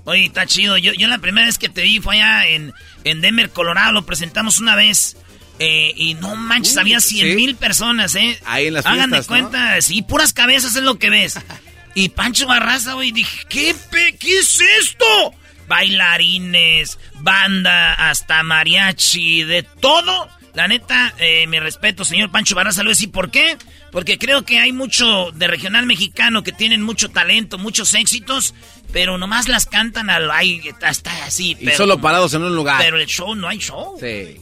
Oye, 0.05 0.25
está 0.25 0.45
chido. 0.45 0.77
Yo, 0.77 0.93
yo 0.93 1.07
la 1.07 1.17
primera 1.19 1.47
vez 1.47 1.57
que 1.57 1.69
te 1.69 1.81
vi 1.81 1.99
fue 1.99 2.15
allá 2.21 2.47
en, 2.47 2.73
en 3.03 3.21
Denver, 3.21 3.49
Colorado. 3.49 3.91
Lo 3.93 4.05
presentamos 4.05 4.59
una 4.59 4.75
vez. 4.75 5.15
eh, 5.59 5.93
y 5.95 6.15
no 6.15 6.35
manches, 6.35 6.73
Uy, 6.75 6.81
había 6.81 6.99
100 6.99 7.29
sí. 7.29 7.35
mil 7.35 7.55
personas, 7.55 8.15
¿eh? 8.15 8.39
Ahí 8.45 8.67
en 8.67 8.73
las 8.73 8.85
Hagan 8.85 9.09
de 9.11 9.17
fiestas, 9.17 9.39
¿no? 9.41 9.49
cuenta, 9.49 9.81
sí, 9.81 10.01
puras 10.01 10.33
cabezas 10.33 10.75
es 10.75 10.83
lo 10.83 10.97
que 10.99 11.09
ves. 11.09 11.39
y 11.95 12.09
Pancho 12.09 12.47
Barraza, 12.47 12.93
güey, 12.93 13.11
dije, 13.11 13.45
¿qué, 13.49 13.75
pe- 13.91 14.17
¿qué 14.19 14.39
es 14.39 14.59
esto? 14.81 15.33
Bailarines, 15.67 16.97
banda, 17.19 17.93
hasta 18.09 18.43
mariachi, 18.43 19.43
de 19.43 19.63
todo. 19.63 20.29
La 20.53 20.67
neta, 20.67 21.13
eh, 21.17 21.47
mi 21.47 21.59
respeto, 21.59 22.05
señor 22.05 22.29
Pancho 22.31 22.53
Barraza, 22.55 22.83
lo 22.83 22.89
decir 22.91 23.09
por 23.11 23.31
qué. 23.31 23.57
Porque 23.91 24.17
creo 24.17 24.43
que 24.43 24.59
hay 24.59 24.71
mucho 24.71 25.31
de 25.31 25.47
regional 25.47 25.85
mexicano 25.85 26.43
que 26.43 26.51
tienen 26.51 26.81
mucho 26.81 27.09
talento, 27.09 27.57
muchos 27.57 27.93
éxitos, 27.93 28.53
pero 28.93 29.17
nomás 29.17 29.49
las 29.49 29.65
cantan 29.65 30.09
al 30.09 30.29
está, 30.63 30.89
está 30.89 31.25
así. 31.25 31.57
Y 31.59 31.65
pero- 31.65 31.77
solo 31.77 31.99
parados 31.99 32.33
en 32.35 32.43
un 32.43 32.55
lugar. 32.55 32.81
Pero 32.81 32.97
el 32.97 33.07
show 33.07 33.35
no 33.35 33.49
hay 33.49 33.57
show. 33.57 33.97
Sí. 33.99 34.39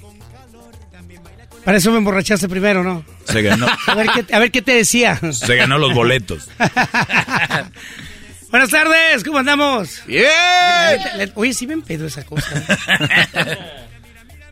Para 1.64 1.78
eso 1.78 1.92
me 1.92 1.98
emborrachaste 1.98 2.50
primero, 2.50 2.84
¿no? 2.84 3.06
Se 3.26 3.42
ganó, 3.42 3.68
A 3.88 3.96
ver 3.96 4.08
qué, 4.10 4.36
a 4.36 4.40
ver 4.40 4.52
qué 4.52 4.62
te 4.62 4.74
decía. 4.74 5.20
se 5.32 5.56
ganó 5.56 5.78
los 5.78 5.94
boletos. 5.94 6.50
Buenas 8.50 8.70
tardes, 8.70 9.24
¿cómo 9.24 9.38
andamos? 9.38 10.02
¡Bien! 10.06 11.32
Oye, 11.36 11.54
sí 11.54 11.66
me 11.66 11.74
empedo 11.74 12.06
esa 12.06 12.24
cosa. 12.26 12.52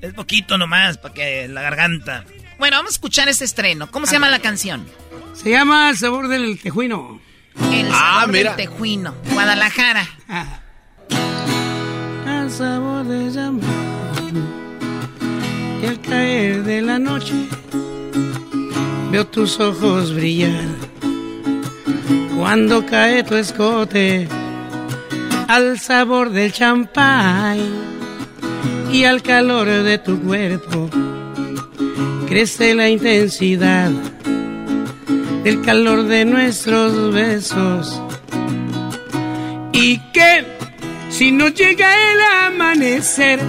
Es 0.02 0.14
poquito 0.14 0.58
nomás, 0.58 0.98
para 0.98 1.14
que 1.14 1.50
la 1.50 1.62
garganta. 1.62 2.24
Bueno, 2.58 2.78
vamos 2.78 2.92
a 2.92 2.96
escuchar 2.96 3.28
este 3.28 3.44
estreno. 3.44 3.92
¿Cómo 3.92 4.06
se 4.06 4.14
llama 4.14 4.30
la 4.30 4.40
canción? 4.40 4.88
Se 5.34 5.50
llama 5.50 5.90
El 5.90 5.98
sabor 5.98 6.30
del 6.30 6.58
tejuino. 6.58 7.20
El 7.74 7.88
Ah, 7.92 8.20
sabor 8.22 8.32
mira. 8.34 8.56
del 8.56 8.66
tejuino. 8.68 9.14
Guadalajara. 9.34 10.08
Al 12.28 12.52
sabor 12.52 13.06
de 13.06 13.32
llama 13.32 13.60
y 15.82 15.86
al 15.86 16.02
caer 16.02 16.64
de 16.64 16.82
la 16.82 17.00
noche 17.00 17.34
veo 19.12 19.26
tus 19.28 19.60
ojos 19.60 20.14
brillar. 20.14 20.66
Cuando 22.38 22.86
cae 22.86 23.24
tu 23.24 23.36
escote 23.36 24.28
al 25.48 25.80
sabor 25.80 26.30
del 26.32 26.52
champán 26.54 27.58
y 28.92 29.04
al 29.04 29.22
calor 29.22 29.68
de 29.68 29.98
tu 29.98 30.20
cuerpo 30.22 30.90
crece 32.28 32.74
la 32.76 32.90
intensidad 32.90 33.92
del 35.44 35.62
calor 35.62 36.04
de 36.04 36.26
nuestros 36.26 37.14
besos. 37.14 38.02
Y 39.72 39.98
que 40.12 40.46
si 41.10 41.32
no 41.32 41.48
llega 41.50 41.90
el 42.12 42.20
amanecer 42.48 43.40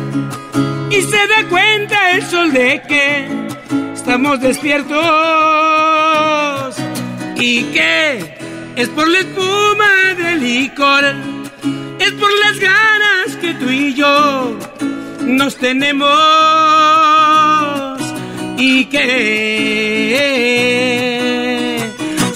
y 0.90 1.02
se 1.02 1.26
da 1.28 1.48
cuenta 1.48 2.12
el 2.12 2.22
sol 2.22 2.52
de 2.52 2.82
que 2.88 3.26
estamos 3.94 4.40
despiertos 4.40 4.96
y 7.36 7.64
que 7.64 8.38
es 8.76 8.88
por 8.88 9.08
la 9.08 9.18
espuma 9.18 10.14
del 10.16 10.40
licor, 10.40 11.04
es 11.98 12.12
por 12.12 12.30
las 12.44 12.58
ganas 12.58 13.36
que 13.40 13.54
tú 13.54 13.68
y 13.70 13.94
yo 13.94 14.56
nos 15.22 15.56
tenemos 15.56 16.08
y 18.58 18.84
que 18.86 20.50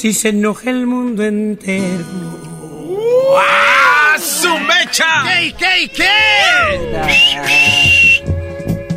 si 0.04 0.12
se 0.12 0.28
enoja 0.28 0.68
el 0.68 0.86
mundo 0.86 1.24
entero. 1.24 2.04
¡Ah, 3.38 4.18
su 4.18 4.54
mecha! 4.58 5.06
¿Qué, 5.26 5.54
qué, 5.58 5.90
qué? 5.96 6.10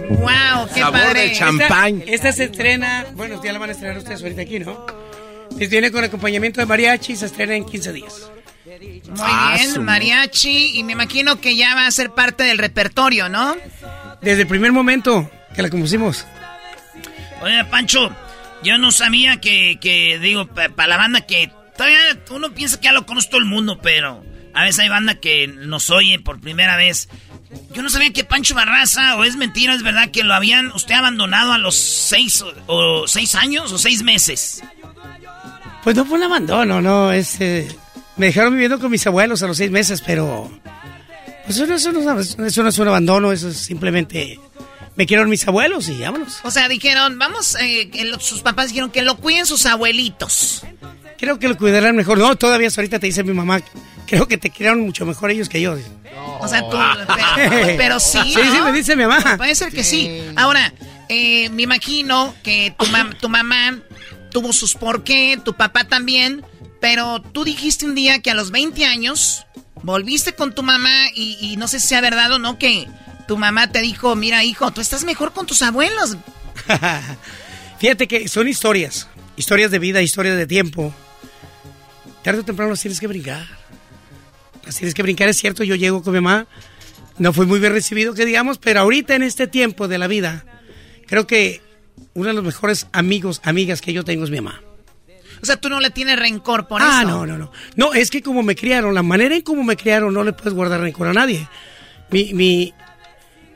¡Wow! 0.10 0.68
¡Qué 0.74 0.82
Sabor 0.82 1.00
padre! 1.00 1.22
de 1.22 1.32
champán. 1.32 2.00
Esta, 2.02 2.12
esta 2.12 2.32
se 2.34 2.44
estrena, 2.44 3.06
bueno, 3.14 3.42
ya 3.42 3.54
la 3.54 3.60
van 3.60 3.70
a 3.70 3.72
estrenar 3.72 3.98
ustedes 3.98 4.22
ahorita 4.22 4.42
aquí, 4.42 4.60
¿no? 4.60 4.86
Y 5.58 5.68
Viene 5.68 5.92
con 5.92 6.04
acompañamiento 6.04 6.60
de 6.60 6.66
mariachi 6.66 7.14
y 7.14 7.16
se 7.16 7.28
estrena 7.28 7.56
en 7.56 7.64
15 7.64 7.94
días. 7.94 8.30
Muy 8.66 9.18
Ah, 9.22 9.54
bien, 9.56 9.76
su- 9.76 9.82
mariachi. 9.82 10.78
Y 10.78 10.84
me 10.84 10.92
imagino 10.92 11.40
que 11.40 11.56
ya 11.56 11.74
va 11.74 11.88
a 11.88 11.92
ser 11.92 12.10
parte 12.10 12.44
del 12.44 12.58
repertorio, 12.58 13.30
¿no? 13.30 13.56
Desde 14.22 14.42
el 14.42 14.48
primer 14.50 14.74
momento 14.74 15.32
que 15.56 15.62
la 15.62 15.70
compusimos. 15.70 16.26
Oye, 17.42 17.64
Pancho, 17.72 18.14
yo 18.64 18.78
no 18.78 18.92
sabía 18.92 19.40
que, 19.40 19.78
que 19.80 20.20
digo, 20.20 20.48
para 20.48 20.88
la 20.88 20.98
banda 20.98 21.22
que 21.22 21.52
todavía 21.76 22.00
uno 22.32 22.52
piensa 22.54 22.80
que 22.80 22.86
ya 22.86 22.92
lo 22.92 23.06
conoce 23.06 23.30
todo 23.30 23.40
el 23.40 23.46
mundo, 23.46 23.80
pero 23.82 24.24
a 24.54 24.64
veces 24.64 24.80
hay 24.80 24.90
banda 24.90 25.16
que 25.16 25.48
nos 25.48 25.90
oye 25.90 26.20
por 26.20 26.40
primera 26.40 26.76
vez. 26.78 27.10
Yo 27.74 27.82
no 27.82 27.90
sabía 27.90 28.12
que 28.12 28.24
Pancho 28.26 28.56
Barraza, 28.56 29.16
o 29.16 29.24
es 29.24 29.36
mentira, 29.38 29.74
es 29.74 29.84
verdad 29.84 30.10
que 30.12 30.24
lo 30.24 30.34
habían 30.34 30.72
usted 30.74 30.96
abandonado 30.96 31.54
a 31.54 31.58
los 31.58 31.76
seis 31.76 32.44
o, 32.66 33.08
seis 33.08 33.36
años 33.36 33.72
o 33.72 33.78
seis 33.78 34.04
meses. 34.04 34.62
Pues 35.84 35.96
no 35.96 36.04
fue 36.06 36.18
un 36.18 36.24
abandono, 36.26 36.82
no, 36.82 37.14
eh, 37.14 37.68
me 38.18 38.26
dejaron 38.26 38.54
viviendo 38.54 38.80
con 38.80 38.92
mis 38.92 39.06
abuelos 39.08 39.42
a 39.44 39.48
los 39.48 39.58
seis 39.58 39.72
meses, 39.72 40.02
pero... 40.06 40.52
Pues 41.46 41.58
eso 41.60 41.66
no, 41.68 41.76
eso 41.76 41.92
no 41.94 42.20
es- 42.20 42.38
eso 42.38 42.64
no 42.64 42.70
es 42.70 42.78
un 42.80 42.88
abandono, 42.90 43.32
eso 43.32 43.48
es 43.48 43.58
simplemente... 43.58 44.38
Me 44.98 45.06
quieren 45.06 45.30
mis 45.30 45.48
abuelos 45.48 45.88
y 45.90 46.00
vámonos. 46.00 46.40
O 46.44 46.52
sea, 46.52 46.68
dijeron, 46.68 47.18
vamos, 47.20 47.56
eh, 47.60 47.90
que 47.90 48.04
lo- 48.06 48.20
sus 48.20 48.42
papás 48.42 48.70
dijeron 48.70 48.90
que 48.92 49.04
lo 49.04 49.16
cuiden 49.18 49.46
sus 49.46 49.66
abuelitos. 49.68 50.64
Creo 51.20 51.40
que 51.40 51.48
lo 51.48 51.58
cuidarán 51.58 51.96
mejor. 51.96 52.18
No, 52.18 52.36
todavía 52.36 52.70
ahorita 52.76 53.00
te 53.00 53.06
dice 53.08 53.24
mi 53.24 53.34
mamá, 53.34 53.62
creo 54.08 54.28
que 54.28 54.38
te 54.38 54.50
criaron 54.50 54.82
mucho 54.82 55.06
mejor 55.06 55.32
ellos 55.32 55.50
que 55.50 55.62
yo. 55.62 55.76
O 56.40 56.48
sea, 56.48 56.62
tú, 56.70 56.78
pero, 57.36 57.68
pero 57.78 58.00
sí. 58.02 58.20
Sí, 58.26 58.34
sí, 58.52 58.62
me 58.64 58.72
dice 58.72 58.96
mi 58.96 59.06
mamá. 59.06 59.38
Puede 59.38 59.56
ser 59.56 59.72
que 59.72 59.84
sí. 59.84 60.22
Ahora, 60.36 60.74
eh, 61.10 61.50
me 61.50 61.62
imagino 61.64 62.34
que 62.44 62.74
tu, 62.78 62.86
mam- 62.88 63.16
tu 63.20 63.30
mamá 63.30 63.80
tuvo 64.32 64.52
sus 64.52 64.74
por 64.76 65.04
qué, 65.04 65.40
tu 65.44 65.54
papá 65.54 65.84
también, 65.86 66.44
pero 66.82 67.22
tú 67.22 67.44
dijiste 67.44 67.86
un 67.86 67.96
día 67.96 68.22
que 68.22 68.32
a 68.32 68.34
los 68.36 68.52
20 68.52 68.86
años 68.86 69.46
volviste 69.88 70.36
con 70.36 70.54
tu 70.54 70.64
mamá 70.64 71.08
y, 71.16 71.56
no 71.58 71.70
sé 71.70 71.80
si 71.80 71.88
sea 71.88 72.02
verdad 72.02 72.34
o 72.34 72.40
no 72.40 72.60
que 72.60 72.88
tu 73.26 73.38
mamá 73.38 73.72
te 73.72 73.80
dijo, 73.80 74.16
mira 74.18 74.44
hijo, 74.44 74.72
tú 74.72 74.82
estás 74.82 75.06
mejor 75.06 75.32
con 75.32 75.46
tus 75.46 75.62
abuelos. 75.62 76.18
Fíjate 77.80 78.08
que 78.08 78.28
son 78.28 78.50
historias, 78.50 79.08
historias 79.38 79.72
de 79.72 79.80
vida, 79.80 80.02
historias 80.02 80.36
de 80.36 80.46
tiempo. 80.46 80.94
Tarde 82.22 82.42
o 82.42 82.44
temprano 82.44 82.72
las 82.72 82.82
tienes 82.82 83.00
que 83.00 83.08
brincar. 83.08 83.48
Las 84.66 84.76
tienes 84.76 84.94
que 84.94 85.04
brincar, 85.04 85.30
es 85.30 85.38
cierto, 85.38 85.64
yo 85.64 85.76
llego 85.76 86.04
con 86.04 86.14
mi 86.14 86.20
mamá, 86.20 86.48
no 87.18 87.32
fui 87.32 87.46
muy 87.46 87.60
bien 87.60 87.72
recibido, 87.72 88.14
que 88.14 88.26
digamos, 88.26 88.58
pero 88.58 88.82
ahorita 88.82 89.16
en 89.16 89.24
este 89.24 89.48
tiempo 89.48 89.88
de 89.88 89.98
la 90.00 90.08
vida, 90.08 90.44
creo 91.06 91.28
que 91.28 91.62
uno 92.14 92.28
de 92.28 92.34
los 92.34 92.44
mejores 92.44 92.88
amigos, 92.92 93.40
amigas 93.46 93.80
que 93.80 93.94
yo 93.94 94.04
tengo 94.04 94.26
es 94.26 94.32
mi 94.32 94.42
mamá. 94.42 94.62
O 95.42 95.46
sea, 95.46 95.58
tú 95.58 95.70
no 95.70 95.80
le 95.80 95.90
tienes 95.90 96.18
rencor 96.20 96.68
por 96.68 96.82
ah, 96.82 97.00
eso. 97.02 97.10
no, 97.10 97.26
no, 97.26 97.38
no. 97.38 97.52
No, 97.76 97.94
es 97.94 98.10
que 98.10 98.22
como 98.22 98.44
me 98.44 98.56
criaron, 98.56 98.94
la 98.94 99.04
manera 99.04 99.36
en 99.36 99.42
cómo 99.42 99.64
me 99.64 99.76
criaron, 99.76 100.14
no 100.14 100.24
le 100.24 100.34
puedes 100.34 100.54
guardar 100.54 100.82
rencor 100.82 101.08
a 101.08 101.14
nadie. 101.14 101.48
Mi, 102.10 102.34
mi, 102.34 102.74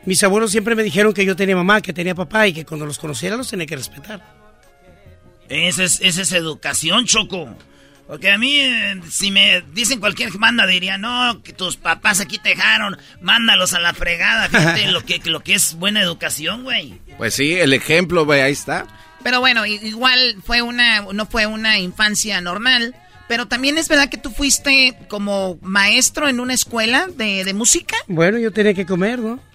mis 0.06 0.24
abuelos 0.24 0.52
siempre 0.52 0.76
me 0.76 0.84
dijeron 0.84 1.14
que 1.14 1.26
yo 1.26 1.36
tenía 1.36 1.56
mamá, 1.56 1.82
que 1.82 1.94
tenía 1.94 2.16
papá 2.16 2.48
y 2.48 2.54
que 2.54 2.66
cuando 2.66 2.86
los 2.86 2.98
conociera 2.98 3.38
los 3.38 3.50
tenía 3.50 3.66
que 3.66 3.76
respetar. 3.76 4.22
Esa 5.50 5.84
es, 5.84 6.00
esa 6.02 6.22
es 6.22 6.32
educación, 6.32 7.06
Choco. 7.06 7.56
Porque 8.08 8.30
a 8.30 8.38
mí, 8.38 8.60
eh, 8.60 9.00
si 9.10 9.32
me 9.32 9.64
dicen 9.74 10.00
cualquier 10.02 10.32
banda, 10.34 10.66
diría, 10.66 10.98
no, 10.98 11.42
que 11.44 11.54
tus 11.54 11.78
papás 11.78 12.20
aquí 12.20 12.40
te 12.40 12.50
dejaron, 12.50 12.98
mándalos 13.22 13.74
a 13.74 13.80
la 13.80 13.94
fregada. 13.94 14.50
Fíjate 14.50 14.88
lo 14.92 15.06
que, 15.06 15.22
lo 15.24 15.40
que 15.42 15.54
es 15.54 15.76
buena 15.76 16.02
educación, 16.02 16.64
güey. 16.64 17.00
Pues 17.18 17.36
sí, 17.36 17.54
el 17.54 17.74
ejemplo, 17.74 18.26
güey, 18.26 18.42
ahí 18.42 18.52
está. 18.52 18.86
Pero 19.24 19.40
bueno, 19.40 19.66
igual 19.66 20.38
fue 20.46 20.62
una, 20.62 21.02
no 21.02 21.26
fue 21.26 21.46
una 21.46 21.78
infancia 21.80 22.42
normal. 22.42 22.96
Pero 23.28 23.48
también 23.48 23.78
es 23.78 23.88
verdad 23.88 24.10
que 24.10 24.18
tú 24.18 24.30
fuiste 24.32 24.98
como 25.08 25.58
maestro 25.62 26.28
en 26.28 26.40
una 26.42 26.54
escuela 26.54 27.08
de, 27.16 27.46
de 27.46 27.54
música. 27.54 27.96
Bueno, 28.08 28.38
yo 28.38 28.52
tenía 28.52 28.74
que 28.74 28.86
comer, 28.86 29.20
¿no? 29.20 29.40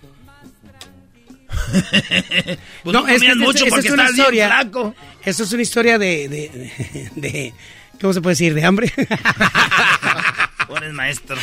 Pues 2.83 2.93
no 2.93 3.01
comías 3.03 3.23
esta- 3.23 3.35
mucho 3.37 3.65
esta 3.65 3.69
porque 3.71 3.89
es 3.89 3.93
una 3.95 4.03
estás 4.05 4.15
bien 4.17 4.25
historia. 4.27 4.47
flaco. 4.49 4.95
Esto 5.25 5.43
es 5.45 5.53
una 5.53 5.63
historia 5.63 5.99
de, 5.99 6.29
de, 6.29 7.11
de- 7.17 7.55
¿cómo 8.01 8.13
se 8.13 8.21
puede 8.21 8.33
decir? 8.33 8.55
De 8.55 8.65
hambre. 8.65 8.93
Pones 10.69 10.93
maestro. 10.93 11.37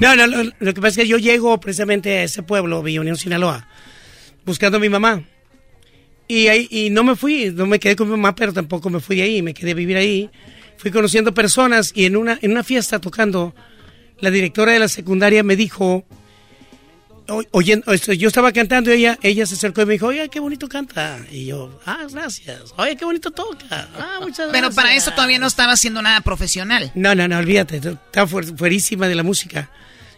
No, 0.00 0.16
no, 0.16 0.26
lo, 0.26 0.42
lo 0.58 0.74
que 0.74 0.80
pasa 0.80 0.88
es 0.88 0.96
que 0.96 1.06
yo 1.08 1.18
llego 1.18 1.58
precisamente 1.60 2.18
a 2.18 2.22
ese 2.24 2.42
pueblo, 2.42 2.82
Villa 2.82 3.00
Unión, 3.00 3.16
Sinaloa, 3.16 3.66
buscando 4.44 4.78
a 4.78 4.80
mi 4.80 4.88
mamá. 4.88 5.22
Y 6.28 6.48
ahí 6.48 6.66
y 6.70 6.90
no 6.90 7.04
me 7.04 7.14
fui, 7.16 7.52
no 7.54 7.66
me 7.66 7.78
quedé 7.78 7.94
con 7.96 8.08
mi 8.08 8.12
mamá, 8.12 8.34
pero 8.34 8.52
tampoco 8.52 8.90
me 8.90 9.00
fui 9.00 9.16
de 9.16 9.22
ahí, 9.22 9.42
me 9.42 9.54
quedé 9.54 9.70
a 9.72 9.74
vivir 9.74 9.96
ahí. 9.96 10.28
Fui 10.76 10.90
conociendo 10.90 11.32
personas 11.32 11.92
y 11.94 12.04
en 12.04 12.16
una, 12.16 12.38
en 12.42 12.50
una 12.50 12.64
fiesta 12.64 12.98
tocando, 13.00 13.54
la 14.20 14.30
directora 14.30 14.72
de 14.72 14.78
la 14.80 14.88
secundaria 14.88 15.42
me 15.42 15.56
dijo, 15.56 16.04
oyendo, 17.50 17.92
esto, 17.92 18.12
yo 18.12 18.28
estaba 18.28 18.52
cantando 18.52 18.90
y 18.92 18.98
ella, 18.98 19.18
ella 19.22 19.46
se 19.46 19.54
acercó 19.54 19.82
y 19.82 19.86
me 19.86 19.92
dijo, 19.94 20.06
oye, 20.06 20.28
qué 20.28 20.38
bonito 20.40 20.68
canta. 20.68 21.18
Y 21.30 21.46
yo, 21.46 21.80
ah, 21.86 22.06
gracias. 22.12 22.72
Oye, 22.76 22.96
qué 22.96 23.04
bonito 23.04 23.30
toca. 23.30 23.88
Ah, 23.98 24.18
muchas 24.20 24.48
Pero 24.52 24.70
para 24.70 24.88
gracias. 24.88 25.04
eso 25.08 25.14
todavía 25.14 25.38
no 25.38 25.46
estaba 25.46 25.72
haciendo 25.72 26.02
nada 26.02 26.20
profesional. 26.20 26.92
No, 26.94 27.14
no, 27.14 27.26
no, 27.28 27.38
olvídate, 27.38 27.80
fuer- 27.80 28.56
fuerísima 28.56 29.08
de 29.08 29.14
la 29.14 29.22
música. 29.22 29.70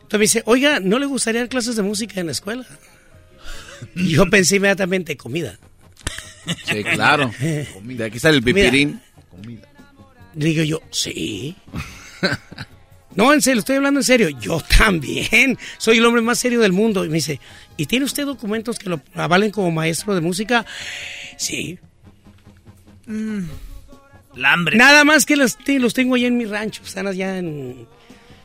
Entonces 0.03 0.19
me 0.19 0.25
dice, 0.25 0.43
oiga, 0.47 0.81
¿no 0.81 0.99
le 0.99 1.07
gustaría 1.07 1.41
dar 1.43 1.49
clases 1.49 1.77
de 1.77 1.83
música 1.83 2.21
en 2.21 2.27
la 2.27 2.33
escuela? 2.33 2.67
Y 3.95 4.09
yo 4.11 4.29
pensé 4.29 4.57
inmediatamente, 4.57 5.17
comida. 5.17 5.59
Sí, 6.65 6.83
claro. 6.83 7.31
De 7.39 8.05
aquí 8.05 8.19
sale 8.19 8.39
el 8.39 8.43
pipirín. 8.43 9.01
Digo 10.35 10.63
yo, 10.63 10.83
sí. 10.91 11.57
No, 13.15 13.33
en 13.33 13.43
serio, 13.43 13.59
estoy 13.59 13.77
hablando 13.77 14.01
en 14.01 14.05
serio. 14.05 14.29
Yo 14.29 14.61
también. 14.61 15.59
Soy 15.79 15.99
el 15.99 16.07
hombre 16.07 16.23
más 16.23 16.39
serio 16.39 16.61
del 16.61 16.73
mundo. 16.73 17.05
Y 17.05 17.09
me 17.09 17.17
dice, 17.17 17.41
¿y 17.77 17.87
tiene 17.87 18.05
usted 18.05 18.25
documentos 18.25 18.79
que 18.79 18.89
lo 18.89 19.01
avalen 19.15 19.51
como 19.51 19.71
maestro 19.73 20.15
de 20.15 20.21
música? 20.21 20.65
Sí. 21.37 21.79
La 24.37 24.53
hambre. 24.53 24.77
Nada 24.77 25.05
más 25.05 25.27
que 25.27 25.37
los, 25.37 25.59
los 25.67 25.95
tengo 25.95 26.15
allá 26.15 26.29
en 26.29 26.37
mi 26.37 26.45
rancho. 26.45 26.83
Están 26.85 27.09
allá 27.09 27.39
en 27.39 27.89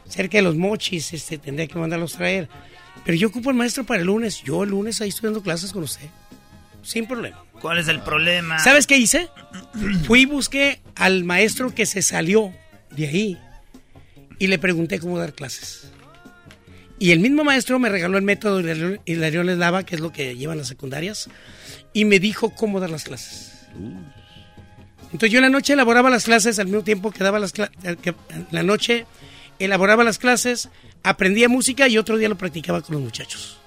cerca 0.08 0.38
de 0.38 0.44
los 0.44 0.56
mochis. 0.56 1.14
Este, 1.14 1.38
tendría 1.38 1.68
que 1.68 1.78
mandarlos 1.78 2.14
traer. 2.14 2.50
Pero 3.06 3.16
yo 3.18 3.28
ocupo 3.28 3.52
al 3.52 3.56
maestro 3.56 3.84
para 3.84 4.00
el 4.00 4.08
lunes. 4.08 4.42
Yo 4.44 4.64
el 4.64 4.72
lunes 4.72 5.02
ahí 5.02 5.10
estoy 5.10 5.28
dando 5.28 5.44
clases 5.44 5.72
con 5.72 5.84
usted. 5.84 6.10
Sin 6.84 7.08
problema. 7.08 7.44
¿Cuál 7.60 7.80
es 7.80 7.88
el 7.88 8.02
problema? 8.02 8.60
¿Sabes 8.60 8.88
qué 8.88 8.98
hice? 8.98 9.30
Fui 10.06 10.22
y 10.22 10.26
busqué 10.26 10.82
al 10.96 11.24
maestro 11.24 11.74
que 11.74 11.86
se 11.86 12.02
salió 12.02 12.54
de 12.92 13.08
ahí 13.08 13.38
y 14.38 14.48
le 14.48 14.60
pregunté 14.60 15.00
cómo 15.00 15.18
dar 15.18 15.34
clases. 15.34 15.92
Y 17.00 17.12
el 17.12 17.20
mismo 17.20 17.44
maestro 17.44 17.80
me 17.80 17.90
regaló 17.90 18.18
el 18.18 18.24
método 18.24 18.60
Hilarión 19.06 19.50
Eslava, 19.50 19.84
que 19.84 19.96
es 19.96 20.02
lo 20.02 20.12
que 20.12 20.36
llevan 20.36 20.58
las 20.58 20.68
secundarias, 20.68 21.30
y 21.92 22.06
me 22.06 22.20
dijo 22.20 22.52
cómo 22.52 22.80
dar 22.80 22.90
las 22.90 23.04
clases. 23.04 23.66
Entonces 25.06 25.32
yo 25.32 25.40
en 25.40 25.44
la 25.44 25.50
noche 25.50 25.74
elaboraba 25.74 26.10
las 26.10 26.26
clases 26.26 26.60
al 26.60 26.68
mismo 26.68 26.84
tiempo 26.84 27.12
que 27.12 27.24
daba 27.24 27.40
las 27.40 27.52
clases. 27.52 27.76
En 27.84 27.98
la 28.52 28.64
noche 28.64 29.06
elaboraba 29.60 30.04
las 30.04 30.18
clases, 30.18 30.70
aprendía 31.04 31.50
música 31.50 31.88
y 31.88 31.98
otro 31.98 32.18
día 32.18 32.30
lo 32.30 32.38
practicaba 32.38 32.82
con 32.82 32.94
los 32.96 33.04
muchachos. 33.04 33.60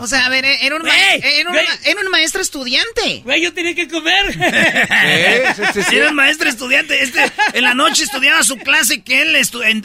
O 0.00 0.06
sea, 0.06 0.26
a 0.26 0.28
ver, 0.28 0.44
era 0.44 0.74
un, 0.76 0.82
ma- 0.82 0.88
Güey, 0.88 1.20
era 1.40 1.48
un, 1.48 1.54
güey. 1.54 1.66
ma- 1.66 1.78
era 1.84 2.00
un 2.00 2.08
maestro 2.10 2.42
estudiante. 2.42 3.22
Güey, 3.24 3.42
yo 3.42 3.52
tenía 3.54 3.74
que 3.74 3.88
comer. 3.88 4.36
Era 5.92 6.08
un 6.10 6.14
maestro 6.16 6.48
estudiante. 6.48 7.02
Este, 7.02 7.20
en 7.52 7.62
la 7.64 7.74
noche 7.74 8.04
estudiaba 8.04 8.42
su 8.42 8.56
clase 8.58 9.02
que 9.02 9.22
él 9.22 9.36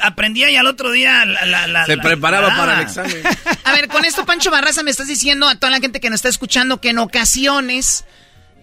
aprendía 0.02 0.49
y 0.49 0.56
al 0.56 0.68
otro 0.68 0.91
día 0.91 1.26
la, 1.26 1.45
la- 1.45 1.68
la- 1.68 1.86
Se 1.86 1.95
la- 1.95 2.03
preparaba 2.03 2.48
la- 2.49 2.57
para 2.57 2.74
el 2.76 2.82
examen. 2.82 3.22
A 3.64 3.74
ver, 3.74 3.88
con 3.88 4.06
esto, 4.06 4.26
Pancho 4.26 4.52
Barraza, 4.52 4.84
me 4.84 4.91
estás 4.91 5.07
diciendo 5.07 5.48
a 5.48 5.56
toda 5.56 5.72
la 5.72 5.80
gente 5.80 5.99
que 5.99 6.10
nos 6.10 6.18
está 6.20 6.30
escuchando 6.30 6.82
que 6.82 6.90
en 6.90 6.99
ocasiones 6.99 8.06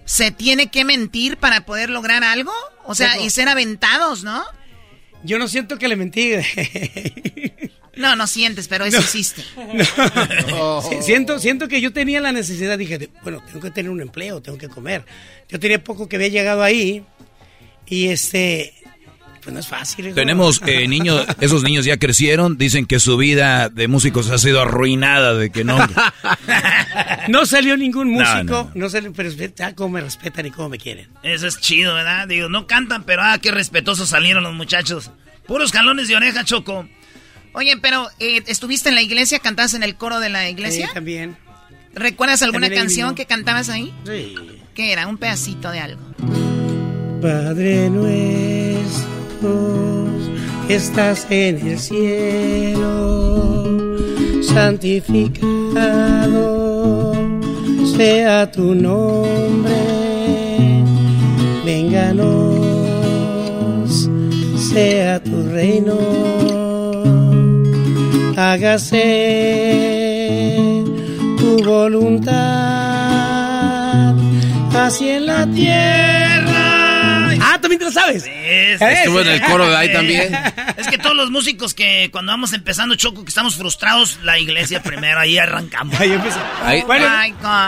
se 0.05 0.31
tiene 0.31 0.71
que 0.71 0.85
mentir 0.85 1.37
para 1.37 1.63
poder 1.65 1.91
lograr 1.91 2.25
algo. 2.25 2.53
O 2.85 2.95
sea, 2.95 3.19
y 3.21 3.31
ser 3.31 3.49
aventados, 3.49 4.25
¿no? 4.25 4.45
Yo 5.25 5.39
no 5.39 5.49
siento 5.49 5.79
que 5.79 5.89
le 5.89 5.97
mentí. 5.97 6.33
No, 7.97 8.17
no 8.17 8.27
sientes, 8.27 8.69
pero 8.69 8.85
eso 8.87 8.97
No. 8.99 9.03
existe. 9.03 9.43
Sí, 10.89 10.97
siento, 11.03 11.39
siento 11.39 11.69
que 11.69 11.81
yo 11.81 11.93
tenía 11.93 12.21
la 12.21 12.33
necesidad, 12.33 12.79
dije, 12.79 12.99
de, 12.99 13.11
bueno, 13.23 13.43
tengo 13.47 13.61
que 13.61 13.71
tener 13.71 13.91
un 13.91 14.01
empleo, 14.01 14.41
tengo 14.41 14.59
que 14.59 14.69
comer. 14.69 15.05
Yo 15.49 15.61
tenía 15.61 15.83
poco 15.85 16.09
que 16.09 16.17
había 16.17 16.29
llegado 16.29 16.63
ahí 16.63 17.05
y 17.87 18.09
este, 18.09 18.75
pues 19.43 19.53
no 19.53 19.61
es 19.61 19.67
fácil. 19.69 20.07
hijo. 20.07 20.15
Tenemos 20.15 20.61
eh, 20.67 20.87
niños, 20.89 21.27
esos 21.41 21.63
niños 21.63 21.85
ya 21.85 21.97
crecieron, 21.99 22.57
dicen 22.57 22.87
que 22.87 23.01
su 23.01 23.17
vida 23.17 23.69
de 23.69 23.89
músicos 23.89 24.31
ha 24.31 24.39
sido 24.39 24.61
arruinada, 24.61 25.35
de 25.35 25.51
que 25.51 25.65
no... 25.65 25.79
No 27.29 27.47
salió 27.47 27.77
ningún 27.77 28.13
No, 28.13 28.21
músico, 28.21 28.71
no, 28.75 28.83
no, 28.83 28.91
salió, 28.91 29.13
pero 29.13 29.31
ya 29.31 29.75
cómo 29.75 29.91
me 29.91 30.01
respetan 30.01 30.47
y 30.47 30.51
cómo 30.51 30.69
me 30.69 30.79
quieren. 30.79 31.09
Eso 31.23 31.47
es 31.47 31.61
chido, 31.61 31.95
¿verdad? 31.95 32.27
Digo, 32.29 32.49
no 32.49 32.67
cantan, 32.67 33.05
pero 33.05 33.23
ah, 33.23 33.39
qué 33.39 33.51
respetuosos 33.51 34.09
salieron 34.09 34.43
los 34.43 34.55
muchachos. 34.55 35.11
Puros 35.47 35.73
jalones 35.73 36.09
de 36.09 36.17
oreja, 36.17 36.45
Choco. 36.45 36.89
Oye, 37.55 37.77
pero 37.77 38.09
eh, 38.19 38.43
¿estuviste 38.47 38.89
en 38.89 38.95
la 38.95 39.03
iglesia? 39.03 39.39
¿Cantabas 39.39 39.75
en 39.75 39.83
el 39.83 39.97
coro 39.97 40.21
de 40.21 40.31
la 40.31 40.49
iglesia? 40.49 40.89
Sí, 40.89 40.95
también. 40.95 41.37
¿Recuerdas 41.95 42.43
alguna 42.43 42.67
También 42.69 42.83
canción 42.85 43.15
que 43.15 43.27
cantabas 43.27 43.69
ahí? 43.69 43.93
Sí. 44.07 44.35
¿Qué 44.75 44.93
era? 44.93 45.07
Un 45.07 45.19
pedacito 45.19 45.71
de 45.71 45.81
algo. 45.81 46.01
Padre 47.21 47.91
nuestro, 47.91 48.62
que 50.67 50.77
estás 50.77 51.27
en 51.31 51.67
el 51.67 51.79
cielo, 51.79 53.65
santificado 54.43 56.63
sea 57.97 58.51
tu 58.51 58.75
nombre, 58.75 59.73
vénganos, 61.65 62.29
sea 64.57 65.23
tu 65.23 65.49
reino, 65.51 65.97
hágase 68.37 69.05
tu 71.39 71.63
voluntad, 71.65 72.35
así 74.75 75.11
en 75.11 75.27
la 75.27 75.47
tierra. 75.47 76.32
También 77.73 77.79
te 77.79 77.85
lo 77.85 77.93
sabes. 77.93 78.25
Estuvo 78.27 79.21
en 79.21 79.29
el 79.29 79.43
coro 79.43 79.69
de 79.69 79.77
ahí 79.77 79.93
también. 79.93 80.33
Es 80.77 80.89
que 80.89 80.99
todos 80.99 81.15
los 81.15 81.31
músicos 81.31 81.75
que 81.75 82.09
cuando 82.11 82.33
vamos 82.33 82.53
empezando, 82.53 82.95
Choco, 82.95 83.25
que 83.25 83.29
estamos 83.29 83.57
frustrados, 83.57 84.19
la 84.23 84.39
iglesia 84.39 84.83
primero, 84.83 85.21
ahí 85.21 85.39
arrancamos. 85.39 85.99
Ahí 86.01 86.13
empezó. 86.13 86.41
Ahí- 86.65 86.83
Bueno, 86.83 87.07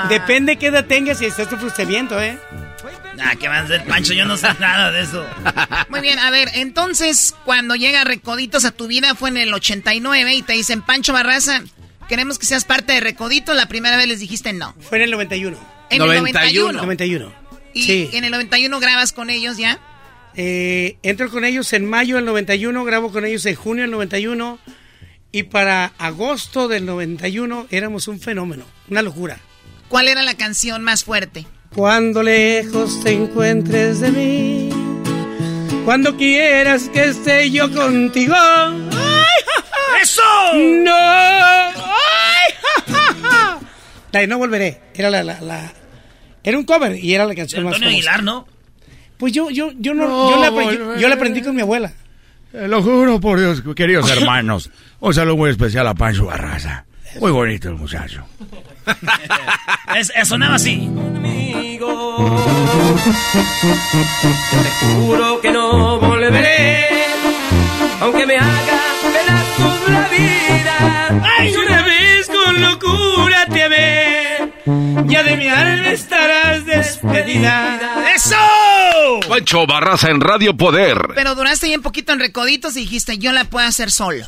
depende 0.09 0.57
qué 0.57 0.67
edad 0.67 0.85
tengas 0.87 1.21
y 1.21 1.27
estás 1.27 1.49
tu 1.49 1.57
frustramiento, 1.57 2.21
¿eh? 2.21 2.39
Ah, 3.21 3.35
¿qué 3.39 3.47
van 3.47 3.59
a 3.59 3.61
hacer, 3.63 3.85
Pancho? 3.85 4.13
Yo 4.13 4.25
no 4.25 4.37
sé 4.37 4.49
nada 4.59 4.91
de 4.91 5.03
eso. 5.03 5.25
Muy 5.89 6.01
bien, 6.01 6.19
a 6.19 6.31
ver, 6.31 6.49
entonces, 6.55 7.35
cuando 7.45 7.77
llega 7.77 8.05
Recoditos 8.05 8.65
a 8.65 8.73
tu 8.73 8.89
vida 8.89 9.15
fue 9.15 9.29
en 9.31 9.37
el 9.37 9.55
89 9.55 10.35
y 10.35 10.43
te 10.43 10.55
dicen, 10.55 10.83
Pancho 10.83 11.13
Barraza, 11.13 11.63
queremos 12.09 12.39
que 12.39 12.47
seas 12.47 12.65
parte 12.65 12.93
de 12.93 13.01
Recoditos, 13.01 13.55
la 13.55 13.67
primera 13.67 13.97
vez 13.97 14.09
les 14.09 14.19
dijiste 14.21 14.53
no. 14.53 14.75
Fue 14.81 14.99
en 14.99 15.05
el 15.05 15.11
91. 15.13 15.57
En 15.91 16.03
el 16.03 16.09
91. 16.09 16.73
91. 16.73 17.33
Y 17.73 17.83
sí. 17.85 18.11
en 18.13 18.25
el 18.25 18.31
91 18.33 18.81
grabas 18.81 19.13
con 19.13 19.31
ellos 19.31 19.57
ya. 19.57 19.79
Eh, 20.37 20.97
entro 21.03 21.31
con 21.31 21.45
ellos 21.45 21.73
en 21.73 21.89
mayo 21.89 22.17
del 22.17 22.25
91, 22.25 22.85
grabo 22.85 23.13
con 23.13 23.25
ellos 23.25 23.47
en 23.47 23.55
junio 23.55 23.83
del 23.83 23.91
91 23.93 24.59
y 25.33 25.45
para 25.45 25.93
agosto 25.99 26.67
del 26.69 26.87
91 26.87 27.67
éramos 27.71 28.09
un 28.09 28.21
fenómeno, 28.21 28.65
una 28.91 29.03
locura. 29.03 29.39
¿Cuál 29.89 30.09
era 30.09 30.23
la 30.23 30.35
canción 30.35 30.83
más 30.83 31.05
fuerte? 31.05 31.47
Cuando 31.75 32.23
lejos 32.23 33.03
te 33.03 33.13
encuentres 33.13 34.01
de 34.01 34.11
mí, 34.11 34.71
cuando 35.85 36.17
quieras 36.17 36.89
que 36.89 37.05
esté 37.05 37.51
yo 37.51 37.73
contigo. 37.73 38.35
¡Ay, 38.37 38.91
ja, 38.91 39.63
ja! 39.63 40.03
¡Eso! 40.03 40.23
¡No! 40.55 40.95
¡Ay, 40.95 42.55
ja! 42.93 43.61
La 44.13 44.21
de 44.21 44.27
No 44.29 44.39
Volveré, 44.39 44.81
era 44.95 45.11
la, 45.11 45.23
la, 45.25 45.41
la- 45.41 45.73
Era 46.45 46.57
un 46.59 46.65
cover 46.65 46.97
y 46.97 47.15
era 47.15 47.25
la 47.27 47.35
canción 47.35 47.65
más 47.65 47.75
Antonio 47.75 47.97
famosa. 47.97 48.11
Aguilar, 48.11 48.23
¿no? 48.25 48.54
Pues 49.19 49.33
yo, 49.33 49.51
yo, 49.51 49.71
yo 49.79 49.95
no, 49.95 50.07
No 50.09 50.31
yo, 50.31 50.41
la, 50.41 50.51
apre- 50.51 50.99
yo- 51.01 51.09
la 51.09 51.15
aprendí 51.15 51.41
con 51.43 51.55
mi 51.55 51.63
abuela. 51.63 51.93
Eh, 52.53 52.67
lo 52.69 52.83
juro 52.83 53.21
por 53.21 53.39
Dios, 53.39 53.63
queridos 53.75 54.11
hermanos. 54.17 54.71
Un 55.01 55.15
saludo 55.15 55.37
muy 55.37 55.51
especial 55.51 55.87
a 55.87 55.95
Pancho 55.95 56.27
Barraza. 56.27 56.85
Muy 57.21 57.31
bonito 57.33 57.69
el 57.69 57.77
muchacho. 57.77 58.25
Es- 59.97 60.13
eh, 60.17 60.25
sonaba 60.25 60.57
así. 60.57 60.91
Te 64.53 64.69
juro 64.95 65.41
que 65.41 65.51
no 65.53 65.99
volveré, 66.01 66.87
aunque 68.01 68.27
me 68.27 68.37
haga 68.37 68.81
pedazos 69.13 69.91
la 69.91 70.09
vida. 70.09 71.23
¡Ay, 71.39 71.55
una 71.57 71.83
vez 71.83 72.27
con 72.29 72.61
locura 72.61 73.47
te 73.47 73.63
amé! 73.63 74.53
Ya 75.07 75.23
de 75.23 75.37
mi 75.37 75.49
alma 75.49 75.89
estarás 75.91 76.65
despedida. 76.67 77.79
¡Eso! 78.15 78.37
Pancho 79.21 79.67
Barraza 79.67 80.11
en 80.11 80.21
Radio 80.21 80.57
Poder. 80.57 80.99
Pero 81.15 81.35
duraste 81.35 81.67
bien 81.67 81.83
poquito 81.83 82.13
en 82.13 82.21
Recoditos 82.21 82.77
y 82.77 82.81
dijiste, 82.81 83.19
yo 83.19 83.33
la 83.33 83.45
puedo 83.45 83.67
hacer 83.67 83.91
solo. 83.91 84.27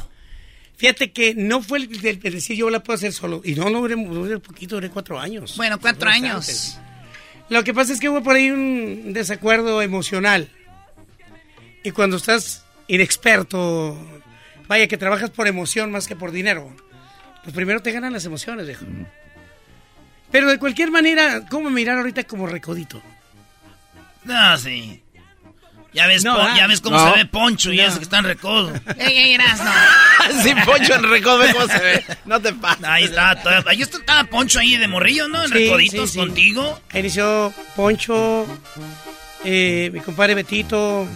Fíjate 0.76 1.12
que 1.12 1.34
no 1.34 1.62
fue 1.62 1.78
el, 1.78 2.06
el- 2.06 2.20
el 2.22 2.32
decir 2.34 2.56
yo 2.56 2.68
la 2.70 2.80
puedo 2.80 2.96
hacer 2.96 3.12
solo. 3.12 3.40
Y 3.44 3.54
no, 3.54 3.70
no 3.70 3.80
duré, 3.80 4.38
poquito, 4.38 4.74
duré 4.76 4.90
cuatro 4.90 5.18
años. 5.18 5.56
Bueno, 5.56 5.78
cuatro 5.80 6.10
años. 6.10 6.78
Lo 7.48 7.62
que 7.64 7.72
pasa 7.72 7.92
es 7.92 8.00
que 8.00 8.08
hubo 8.08 8.22
por 8.22 8.36
ahí 8.36 8.50
un 8.50 9.12
desacuerdo 9.12 9.80
emocional. 9.80 10.50
Y 11.84 11.92
cuando 11.92 12.16
estás 12.16 12.64
inexperto, 12.88 13.96
vaya 14.68 14.88
que 14.88 14.96
trabajas 14.98 15.30
por 15.30 15.46
emoción 15.46 15.90
más 15.92 16.08
que 16.08 16.16
por 16.16 16.32
dinero, 16.32 16.74
pues 17.44 17.54
primero 17.54 17.80
te 17.80 17.92
ganan 17.92 18.12
las 18.12 18.24
emociones, 18.24 18.66
viejo. 18.66 18.84
Pero 20.32 20.48
de 20.50 20.58
cualquier 20.58 20.90
manera, 20.90 21.46
¿cómo 21.48 21.70
mirar 21.70 21.98
ahorita 21.98 22.24
como 22.24 22.46
recodito? 22.48 23.00
No, 24.26 24.58
sí. 24.58 25.02
Ya 25.92 26.06
ves, 26.06 26.24
No, 26.24 26.38
ah. 26.38 26.52
ya 26.54 26.66
ves 26.66 26.82
cómo 26.82 26.98
No. 26.98 27.10
se 27.10 27.18
ve 27.20 27.24
Poncho 27.26 27.72
y 27.72 27.78
No. 27.78 27.84
eso 27.84 27.96
que 27.96 28.04
está 28.04 28.18
en 28.18 28.24
recodo. 28.24 28.70
Ey, 28.98 29.16
ey, 29.18 29.34
Erasno. 29.34 29.70
Sin 30.42 30.60
Poncho 30.66 30.94
en 30.94 31.02
recodo, 31.04 31.38
ve 31.38 31.52
cómo 31.54 31.66
se 31.68 31.78
ve. 31.78 32.04
No 32.26 32.38
te 32.40 32.52
pases. 32.52 32.84
Ahí 32.84 33.04
estaba, 33.04 33.36
todo- 33.42 33.68
ahí 33.68 33.80
estaba 33.80 34.24
Poncho 34.24 34.58
ahí 34.58 34.76
de 34.76 34.88
morrillo, 34.88 35.26
¿no? 35.28 35.42
En 35.44 35.48
Sí, 35.48 35.54
recoditos 35.54 36.10
sí, 36.10 36.14
sí. 36.14 36.18
contigo. 36.18 36.80
Ahí 36.92 37.00
inició 37.00 37.54
Poncho, 37.74 38.46
eh, 39.44 39.88
mi 39.92 40.00
compadre 40.00 40.34
Betito. 40.34 41.08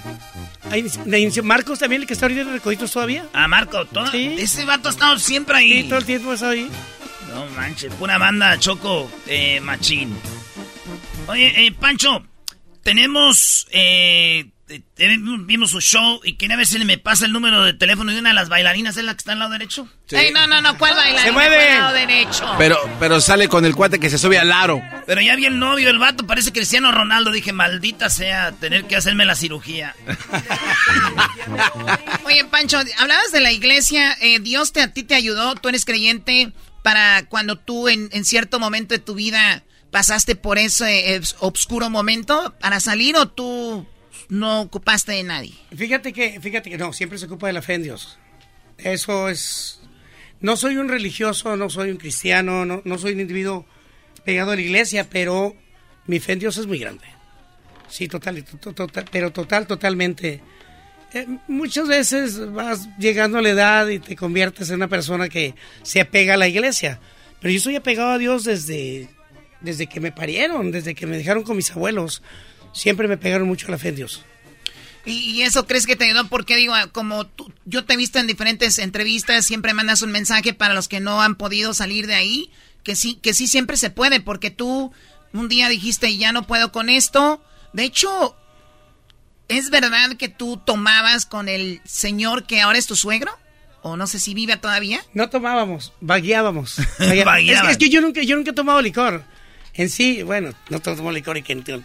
Ahí 0.71 0.81
inició- 0.81 1.03
ahí 1.13 1.23
inició 1.23 1.43
Marcos 1.43 1.79
también, 1.79 2.01
el 2.03 2.07
que 2.09 2.15
está 2.15 2.25
ahorita 2.27 2.43
en 2.43 2.53
Recoditos 2.53 2.91
todavía. 2.91 3.27
Ah, 3.35 3.49
Marco, 3.49 3.85
todo, 3.87 4.11
Sí. 4.11 4.37
ese 4.39 4.65
vato 4.65 4.89
ha 4.89 4.93
estado 4.93 5.19
siempre 5.19 5.59
ahí. 5.59 5.83
Sí, 5.83 5.89
todo 5.89 5.99
el 5.99 6.05
tiempo 6.07 6.33
está 6.33 6.49
ahí. 6.51 6.71
No 7.35 7.45
manches, 7.55 7.93
pura 7.95 8.17
banda 8.17 8.59
Choco 8.59 9.11
eh, 9.27 9.61
Machín. 9.61 10.17
Oye, 11.27 11.67
eh, 11.67 11.73
Pancho, 11.73 12.25
tenemos. 12.83 13.67
Eh, 13.71 14.47
vimos 15.47 15.71
su 15.71 15.81
show 15.81 16.21
y 16.23 16.35
quería 16.35 16.57
ver 16.57 16.67
si 16.67 16.79
me 16.85 16.97
pasa 16.97 17.27
el 17.27 17.33
número 17.33 17.65
de 17.65 17.73
teléfono 17.73 18.13
de 18.13 18.21
una 18.21 18.29
de 18.29 18.37
las 18.37 18.49
bailarinas, 18.49 18.97
¿es 18.97 19.05
la 19.05 19.15
que 19.15 19.19
está 19.19 19.33
al 19.33 19.41
lado 19.41 19.51
derecho? 19.51 19.89
Ey, 20.11 20.33
no, 20.33 20.47
no, 20.47 20.61
no, 20.61 20.79
¿cuál 20.79 20.95
bailar? 20.95 21.25
Se 21.25 21.33
mueve. 21.33 21.75
Lado 21.77 21.93
derecho. 21.93 22.55
Pero, 22.57 22.79
pero 23.01 23.21
sale 23.21 23.49
con 23.49 23.65
el 23.65 23.75
cuate 23.75 23.99
que 23.99 24.11
se 24.11 24.19
sube 24.19 24.39
al 24.39 24.53
aro. 24.53 24.81
Pero 25.07 25.21
ya 25.21 25.35
vi 25.35 25.47
el 25.47 25.59
novio, 25.59 25.91
el 25.91 25.99
vato, 25.99 26.25
parece 26.27 26.53
Cristiano 26.53 26.93
Ronaldo. 26.93 27.33
Dije, 27.33 27.53
maldita 27.53 28.11
sea, 28.11 28.53
tener 28.53 28.85
que 28.85 28.95
hacerme 28.95 29.25
la 29.25 29.35
cirugía. 29.35 29.97
Oye, 32.25 32.45
Pancho, 32.45 32.79
hablabas 32.99 33.33
de 33.33 33.41
la 33.41 33.53
iglesia. 33.53 34.17
eh, 34.21 34.39
Dios 34.41 34.73
te, 34.73 34.83
a 34.83 34.93
ti 34.93 35.03
te 35.03 35.15
ayudó. 35.15 35.55
Tú 35.57 35.69
eres 35.69 35.85
creyente 35.85 36.53
para 36.83 37.27
cuando 37.27 37.57
tú 37.57 37.89
en, 37.89 38.09
en 38.13 38.25
cierto 38.25 38.59
momento 38.59 38.95
de 38.95 39.01
tu 39.01 39.15
vida 39.15 39.63
pasaste 39.91 40.37
por 40.37 40.59
ese 40.59 41.15
eh, 41.15 41.21
obscuro 41.41 41.91
momento 41.91 42.55
para 42.61 42.81
salir 42.81 43.17
o 43.17 43.29
tú 43.29 43.87
no 44.29 44.61
ocupaste 44.63 45.13
de 45.13 45.23
nadie. 45.25 45.55
Fíjate 45.77 46.13
que, 46.13 46.41
fíjate 46.41 46.71
que 46.71 46.79
no, 46.79 46.93
siempre 46.93 47.19
se 47.19 47.27
ocupa 47.27 47.47
de 47.49 47.53
la 47.55 47.63
fe 47.63 47.75
en 47.75 47.83
Dios. 47.83 48.19
Eso 48.79 49.29
es. 49.29 49.81
No 50.41 50.57
soy 50.57 50.77
un 50.77 50.89
religioso, 50.89 51.57
no 51.57 51.69
soy 51.69 51.91
un 51.91 51.97
cristiano, 51.99 52.65
no, 52.65 52.81
no 52.85 52.99
soy 52.99 53.13
un 53.13 53.21
individuo 53.21 53.67
pegado 54.25 54.53
a 54.53 54.55
la 54.57 54.61
iglesia, 54.63 55.09
pero 55.11 55.55
mi 56.07 56.19
fe 56.21 56.33
en 56.33 56.39
Dios 56.39 56.57
es 56.57 56.67
muy 56.67 56.79
grande. 56.79 57.05
Sí, 57.89 58.07
total, 58.09 58.43
to- 58.45 58.57
to- 58.59 58.73
total, 58.73 59.05
pero 59.11 59.33
total, 59.33 59.67
totalmente. 59.67 60.41
Eh, 61.13 61.27
muchas 61.49 61.89
veces 61.89 62.53
vas 62.53 62.89
llegando 62.99 63.39
a 63.39 63.43
la 63.43 63.49
edad 63.51 63.89
y 63.89 63.99
te 63.99 64.15
conviertes 64.15 64.71
en 64.71 64.77
una 64.77 64.89
persona 64.89 65.29
que 65.29 65.55
se 65.83 66.01
apega 66.01 66.35
a 66.35 66.37
la 66.37 66.47
iglesia. 66.49 67.01
Pero 67.41 67.53
yo 67.53 67.59
soy 67.61 67.75
apegado 67.77 68.11
a 68.11 68.19
Dios 68.19 68.45
desde, 68.45 69.09
desde 69.61 69.87
que 69.87 70.01
me 70.01 70.13
parieron, 70.13 70.71
desde 70.71 70.95
que 70.95 71.07
me 71.07 71.17
dejaron 71.17 71.43
con 71.43 71.57
mis 71.57 71.71
abuelos. 71.71 72.23
Siempre 72.73 73.09
me 73.09 73.17
pegaron 73.17 73.49
mucho 73.49 73.67
a 73.69 73.71
la 73.71 73.79
fe 73.79 73.89
en 73.89 73.97
Dios. 73.97 74.25
¿Y, 75.07 75.43
eso 75.43 75.67
crees 75.67 75.87
que 75.87 75.97
te 75.97 76.05
ayudó? 76.05 76.29
Porque 76.29 76.57
digo, 76.57 76.75
como 76.93 77.27
tú, 77.27 77.53
yo 77.65 77.85
te 77.85 77.95
he 77.95 77.97
visto 77.97 78.19
en 78.19 78.27
diferentes 78.27 78.79
entrevistas, 78.79 79.47
siempre 79.47 79.75
mandas 79.75 80.03
un 80.03 80.13
mensaje 80.13 80.53
para 80.53 80.75
los 80.75 80.89
que 80.89 81.01
no 81.01 81.23
han 81.23 81.37
podido 81.37 81.73
salir 81.73 82.07
de 82.07 82.15
ahí, 82.15 82.51
que 82.83 82.97
sí, 82.97 83.15
que 83.15 83.33
sí 83.33 83.47
siempre 83.47 83.77
se 83.77 83.91
puede, 83.91 84.21
porque 84.21 84.51
tú 84.51 84.93
un 85.33 85.49
día 85.49 85.69
dijiste, 85.69 86.17
ya 86.17 86.33
no 86.33 86.47
puedo 86.47 86.71
con 86.71 86.91
esto. 86.91 87.43
De 87.73 87.85
hecho, 87.85 88.37
¿es 89.49 89.71
verdad 89.71 90.17
que 90.17 90.29
tú 90.29 90.59
tomabas 90.59 91.25
con 91.25 91.49
el 91.49 91.81
señor 91.85 92.45
que 92.45 92.61
ahora 92.61 92.79
es 92.79 92.87
tu 92.87 92.97
suegro? 92.97 93.33
O 93.83 93.97
no 93.97 94.07
sé 94.07 94.21
si 94.21 94.35
vive 94.35 94.57
todavía. 94.59 95.01
No 95.15 95.31
tomábamos, 95.31 95.95
vagueábamos. 96.01 96.79
es, 96.99 97.79
que 97.79 97.89
yo 97.89 98.03
nunca, 98.03 98.23
yo 98.23 98.37
nunca 98.37 98.51
he 98.51 98.55
tomado 98.55 98.83
licor. 98.83 99.25
En 99.75 99.89
sí, 99.89 100.23
bueno, 100.23 100.53
no 100.69 100.81
tomo 100.81 101.13
licor 101.13 101.37
y 101.39 101.43
que... 101.43 101.57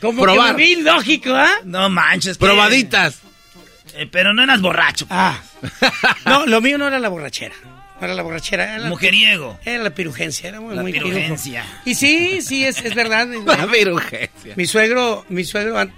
Como 0.00 0.22
Probar. 0.22 0.54
que 0.54 0.76
lógico, 0.76 1.34
¿ah? 1.34 1.50
No 1.64 1.88
manches. 1.90 2.38
Probaditas. 2.38 3.20
Eh, 3.94 4.06
pero 4.10 4.32
no 4.32 4.44
eras 4.44 4.60
borracho. 4.60 5.06
Ah. 5.10 5.40
no, 6.24 6.46
lo 6.46 6.60
mío 6.60 6.78
no 6.78 6.86
era 6.86 7.00
la 7.00 7.08
borrachera. 7.08 7.54
No 8.00 8.04
era 8.04 8.14
la 8.14 8.22
borrachera. 8.22 8.76
Era 8.76 8.88
Mujeriego. 8.88 9.58
Era 9.64 9.82
la 9.82 9.90
pirugencia. 9.90 10.48
Era 10.48 10.60
muy, 10.60 10.74
la 10.76 10.84
pirugencia. 10.84 11.64
Y 11.84 11.96
sí, 11.96 12.42
sí, 12.42 12.64
es, 12.64 12.80
es 12.84 12.94
verdad. 12.94 13.26
la 13.46 13.66
pirugencia. 13.66 14.54
Mi 14.56 14.66
suegro, 14.66 15.24
mi 15.28 15.44
suegro 15.44 15.90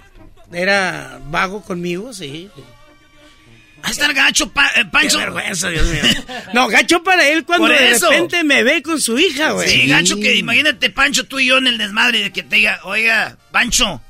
era 0.51 1.19
vago 1.25 1.61
conmigo, 1.61 2.11
sí. 2.13 2.49
Va 3.83 3.87
a 3.87 3.91
estar 3.91 4.13
gacho, 4.13 4.51
eh, 4.75 4.85
Pancho. 4.91 5.17
Qué 5.17 5.25
vergüenza, 5.25 5.69
Dios 5.69 5.87
mío. 5.87 6.01
No, 6.53 6.67
gacho 6.67 7.01
para 7.03 7.27
él 7.27 7.45
cuando 7.45 7.67
de 7.67 7.97
repente 7.97 8.43
me 8.43 8.63
ve 8.63 8.83
con 8.83 8.99
su 8.99 9.17
hija, 9.17 9.51
güey. 9.51 9.69
Sí, 9.69 9.87
gacho, 9.87 10.19
que 10.19 10.35
imagínate, 10.35 10.89
Pancho, 10.89 11.25
tú 11.25 11.39
y 11.39 11.47
yo 11.47 11.57
en 11.57 11.67
el 11.67 11.77
desmadre 11.77 12.19
de 12.19 12.31
que 12.31 12.43
te 12.43 12.57
diga, 12.57 12.79
oiga, 12.83 13.37
Pancho, 13.51 14.01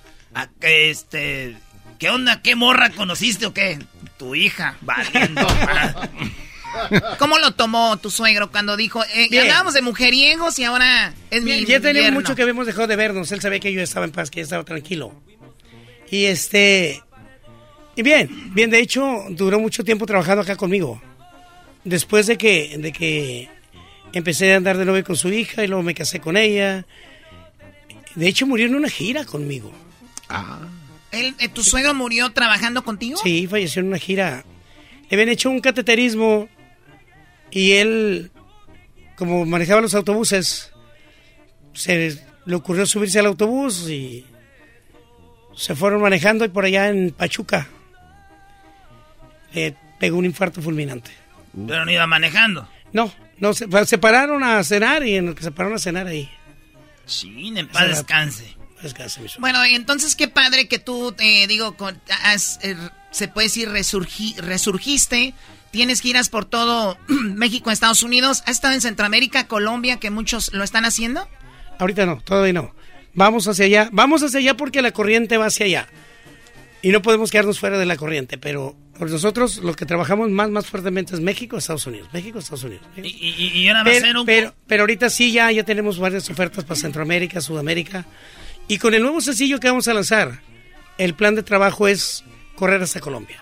este, 0.62 1.56
¿qué 2.00 2.10
onda? 2.10 2.42
¿Qué 2.42 2.56
morra 2.56 2.90
conociste 2.90 3.46
o 3.46 3.54
qué? 3.54 3.80
Tu 4.18 4.36
hija, 4.36 4.78
valiendo. 4.82 5.48
¿Cómo 7.20 7.38
lo 7.38 7.52
tomó 7.52 7.98
tu 7.98 8.10
suegro 8.10 8.52
cuando 8.52 8.78
dijo, 8.78 9.04
eh, 9.14 9.28
hablábamos 9.40 9.74
de 9.74 9.82
mujeriegos 9.82 10.58
y 10.60 10.64
ahora 10.64 11.14
es 11.30 11.44
mi 11.44 11.66
Ya 11.66 11.80
tenía 11.80 12.12
mucho 12.12 12.36
que 12.36 12.42
habíamos 12.42 12.66
dejado 12.66 12.88
de 12.88 12.96
vernos. 12.96 13.32
Él 13.32 13.42
sabía 13.42 13.60
que 13.60 13.74
yo 13.74 13.82
estaba 13.82 14.06
en 14.06 14.12
paz, 14.12 14.32
que 14.32 14.40
yo 14.40 14.44
estaba 14.44 14.64
tranquilo. 14.64 15.14
Y 16.10 16.26
este, 16.26 17.02
y 17.96 18.04
bien, 18.04 18.54
bien, 18.54 18.70
de 18.70 18.80
hecho, 18.80 19.26
duró 19.30 19.60
mucho 19.60 19.84
tiempo 19.84 20.06
trabajando 20.06 20.42
acá 20.42 20.56
conmigo. 20.56 21.02
Después 21.84 22.28
de 22.28 22.38
que, 22.38 22.78
de 22.78 22.92
que 22.92 23.50
empecé 24.14 24.54
a 24.54 24.58
andar 24.58 24.78
de 24.78 24.86
novio 24.86 25.04
con 25.04 25.16
su 25.16 25.30
hija 25.30 25.64
y 25.64 25.68
luego 25.68 25.84
me 25.84 25.94
casé 25.94 26.20
con 26.20 26.38
ella. 26.38 26.86
De 28.16 28.28
hecho, 28.28 28.48
murió 28.48 28.68
en 28.68 28.76
una 28.76 28.90
gira 28.90 29.26
conmigo. 29.26 29.72
Ah. 30.30 30.60
¿El, 31.12 31.36
eh, 31.40 31.50
¿Tu 31.50 31.64
suegro 31.64 31.94
murió 31.94 32.30
trabajando 32.30 32.84
contigo? 32.84 33.20
Sí, 33.22 33.48
falleció 33.48 33.82
en 33.82 33.88
una 33.88 33.98
gira. 33.98 34.46
Le 35.10 35.16
habían 35.16 35.30
hecho 35.30 35.50
un 35.50 35.60
cateterismo 35.60 36.48
y 37.50 37.74
él, 37.74 38.32
como 39.18 39.46
manejaba 39.46 39.82
los 39.82 39.94
autobuses, 39.96 40.72
se 41.74 42.18
le 42.46 42.56
ocurrió 42.56 42.86
subirse 42.86 43.20
al 43.20 43.26
autobús 43.26 43.90
y 43.90 44.26
se 45.54 45.76
fueron 45.76 46.02
manejando 46.02 46.46
y 46.46 46.50
por 46.50 46.64
allá 46.64 46.88
en 46.88 47.12
Pachuca 47.12 47.68
eh, 49.54 49.74
pegó 50.00 50.18
un 50.18 50.26
infarto 50.26 50.62
fulminante. 50.62 51.12
Pero 51.68 51.86
no 51.86 51.92
iba 51.92 52.08
manejando. 52.08 52.68
No, 52.94 53.12
no, 53.40 53.54
se, 53.54 53.68
se 53.86 53.98
pararon 53.98 54.44
a 54.44 54.64
cenar 54.64 55.06
y 55.06 55.16
en 55.16 55.30
el 55.30 55.36
que 55.36 55.44
se 55.44 55.52
pararon 55.52 55.76
a 55.76 55.80
cenar 55.80 56.08
ahí. 56.08 56.30
Sí, 57.06 57.54
en 57.56 57.68
paz 57.68 57.88
descanse. 57.88 58.56
Descanse, 58.82 59.22
bueno, 59.38 59.64
entonces 59.64 60.16
qué 60.16 60.28
padre 60.28 60.68
que 60.68 60.80
tú, 60.80 61.14
eh, 61.20 61.46
digo, 61.46 61.76
eh, 62.64 62.76
se 63.12 63.28
puede 63.28 63.46
decir 63.46 63.70
resurgiste, 63.70 65.36
tienes 65.70 66.02
giras 66.02 66.30
por 66.30 66.46
todo 66.46 66.98
México, 67.08 67.70
Estados 67.70 68.02
Unidos, 68.02 68.42
¿has 68.48 68.54
estado 68.54 68.74
en 68.74 68.82
Centroamérica, 68.82 69.48
Colombia, 69.48 69.98
que 69.98 70.10
muchos 70.10 70.52
lo 70.54 70.64
están 70.64 70.86
haciendo? 70.86 71.28
Ahorita 71.78 72.08
no, 72.08 72.22
todavía 72.22 72.54
no. 72.54 72.74
Vamos 73.14 73.48
hacia 73.48 73.66
allá, 73.66 73.90
vamos 73.92 74.24
hacia 74.24 74.40
allá 74.40 74.58
porque 74.58 74.82
la 74.82 74.92
corriente 74.92 75.38
va 75.38 75.46
hacia 75.48 75.68
allá. 75.68 75.88
Y 76.82 76.90
no 76.90 77.04
podemos 77.04 77.30
quedarnos 77.30 77.60
fuera 77.60 77.78
de 77.78 77.86
la 77.86 77.98
corriente, 77.98 78.40
pero 78.40 78.76
nosotros 79.10 79.58
lo 79.58 79.74
que 79.74 79.86
trabajamos 79.86 80.30
más, 80.30 80.50
más 80.50 80.68
fuertemente 80.68 81.16
es 81.16 81.22
México, 81.22 81.58
Estados 81.58 81.88
Unidos. 81.88 82.10
México, 82.14 82.38
Estados 82.38 82.64
Unidos. 82.64 82.84
Y, 82.98 83.02
y, 83.02 83.68
y 83.68 83.70
pero, 83.84 84.26
pero, 84.26 84.56
pero, 84.68 84.84
ahorita 84.84 85.10
sí 85.10 85.32
ya, 85.32 85.52
ya 85.52 85.64
tenemos 85.64 85.98
varias 85.98 86.30
ofertas 86.30 86.64
para 86.64 86.80
Centroamérica, 86.80 87.42
Sudamérica. 87.42 88.06
Y 88.68 88.78
con 88.78 88.94
el 88.94 89.02
nuevo 89.02 89.20
sencillo 89.22 89.60
que 89.60 89.68
vamos 89.68 89.88
a 89.88 89.94
lanzar, 89.94 90.42
el 90.98 91.16
plan 91.16 91.34
de 91.34 91.44
trabajo 91.44 91.88
es 91.88 92.24
correr 92.56 92.82
hasta 92.84 93.00
Colombia. 93.00 93.42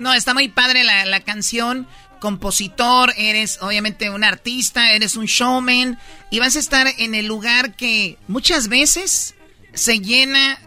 No, 0.00 0.12
está 0.14 0.34
muy 0.34 0.48
padre 0.48 0.82
la, 0.84 1.04
la 1.04 1.20
canción. 1.20 1.86
Compositor, 2.18 3.14
eres 3.16 3.58
obviamente 3.62 4.10
un 4.10 4.24
artista, 4.24 4.90
eres 4.92 5.14
un 5.14 5.26
showman 5.26 6.00
y 6.30 6.40
vas 6.40 6.56
a 6.56 6.58
estar 6.58 6.88
en 6.98 7.14
el 7.14 7.26
lugar 7.26 7.76
que 7.76 8.18
muchas 8.26 8.66
veces 8.66 9.36
se 9.74 10.00
llena 10.00 10.58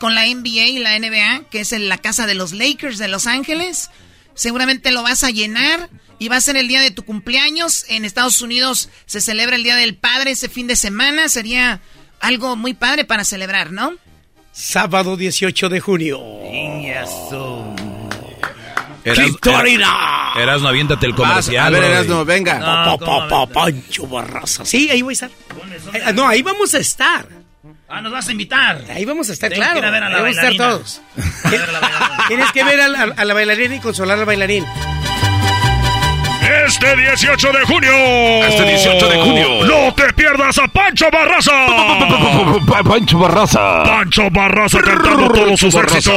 con 0.00 0.14
la 0.14 0.24
NBA 0.24 0.66
y 0.66 0.78
la 0.78 0.98
NBA, 0.98 1.50
que 1.50 1.60
es 1.60 1.72
en 1.72 1.88
la 1.88 1.98
casa 1.98 2.26
de 2.26 2.34
los 2.34 2.52
Lakers 2.52 2.96
de 2.98 3.06
Los 3.06 3.26
Ángeles. 3.26 3.90
Seguramente 4.34 4.90
lo 4.90 5.02
vas 5.02 5.22
a 5.24 5.30
llenar 5.30 5.90
y 6.18 6.28
va 6.28 6.36
a 6.36 6.40
ser 6.40 6.56
el 6.56 6.68
día 6.68 6.80
de 6.80 6.90
tu 6.90 7.04
cumpleaños. 7.04 7.84
En 7.88 8.06
Estados 8.06 8.40
Unidos 8.40 8.88
se 9.04 9.20
celebra 9.20 9.56
el 9.56 9.62
Día 9.62 9.76
del 9.76 9.94
Padre 9.94 10.30
ese 10.30 10.48
fin 10.48 10.66
de 10.66 10.74
semana. 10.74 11.28
Sería 11.28 11.82
algo 12.18 12.56
muy 12.56 12.72
padre 12.72 13.04
para 13.04 13.24
celebrar, 13.24 13.72
¿no? 13.72 13.92
Sábado 14.52 15.18
18 15.18 15.68
de 15.68 15.80
junio. 15.80 16.18
Victorina. 19.04 20.32
Erasno, 20.36 20.68
aviéntate 20.68 21.06
el 21.06 21.14
comercial. 21.14 21.66
a 21.66 21.78
ver, 21.78 21.90
Erasno, 21.90 22.24
venga. 22.24 22.58
No, 22.58 23.48
Pancho 23.52 24.06
Barraza. 24.06 24.64
Sí, 24.64 24.88
ahí 24.90 25.02
voy 25.02 25.12
a 25.12 25.14
estar. 25.14 25.30
Eh, 25.92 26.12
no, 26.14 26.26
ahí 26.26 26.40
vamos 26.40 26.74
a 26.74 26.78
estar. 26.78 27.39
Ah, 27.92 28.00
nos 28.00 28.12
vas 28.12 28.28
a 28.28 28.32
invitar. 28.32 28.84
Ahí 28.94 29.04
vamos 29.04 29.28
a 29.30 29.32
estar, 29.32 29.52
claro. 29.52 29.80
Que 29.80 29.86
a 29.86 29.90
ver 29.90 30.04
a 30.04 30.08
la 30.08 30.20
vamos 30.20 30.38
a 30.38 30.48
estar 30.48 30.54
todos. 30.56 31.02
Tienes 32.28 32.52
que 32.52 32.62
ver 32.62 32.80
a 32.80 32.88
la, 32.88 33.02
a 33.16 33.24
la 33.24 33.34
bailarina 33.34 33.74
y 33.74 33.80
consolar 33.80 34.18
al 34.18 34.24
bailarín. 34.24 34.64
Este 36.66 36.96
18 36.96 37.52
de 37.52 37.60
junio. 37.66 37.92
Este 38.46 38.64
18 38.64 39.08
de 39.08 39.16
junio. 39.18 39.64
No 39.66 39.92
te 39.94 40.12
pierdas 40.12 40.56
a 40.58 40.68
Pancho 40.68 41.06
Barraza. 41.10 41.52
Pancho 42.84 43.18
Barraza. 43.18 43.82
Pancho 43.82 44.30
Barraza 44.30 44.80
cantando 44.80 45.28
todos 45.28 45.58
sus 45.58 45.74
éxitos. 45.74 46.14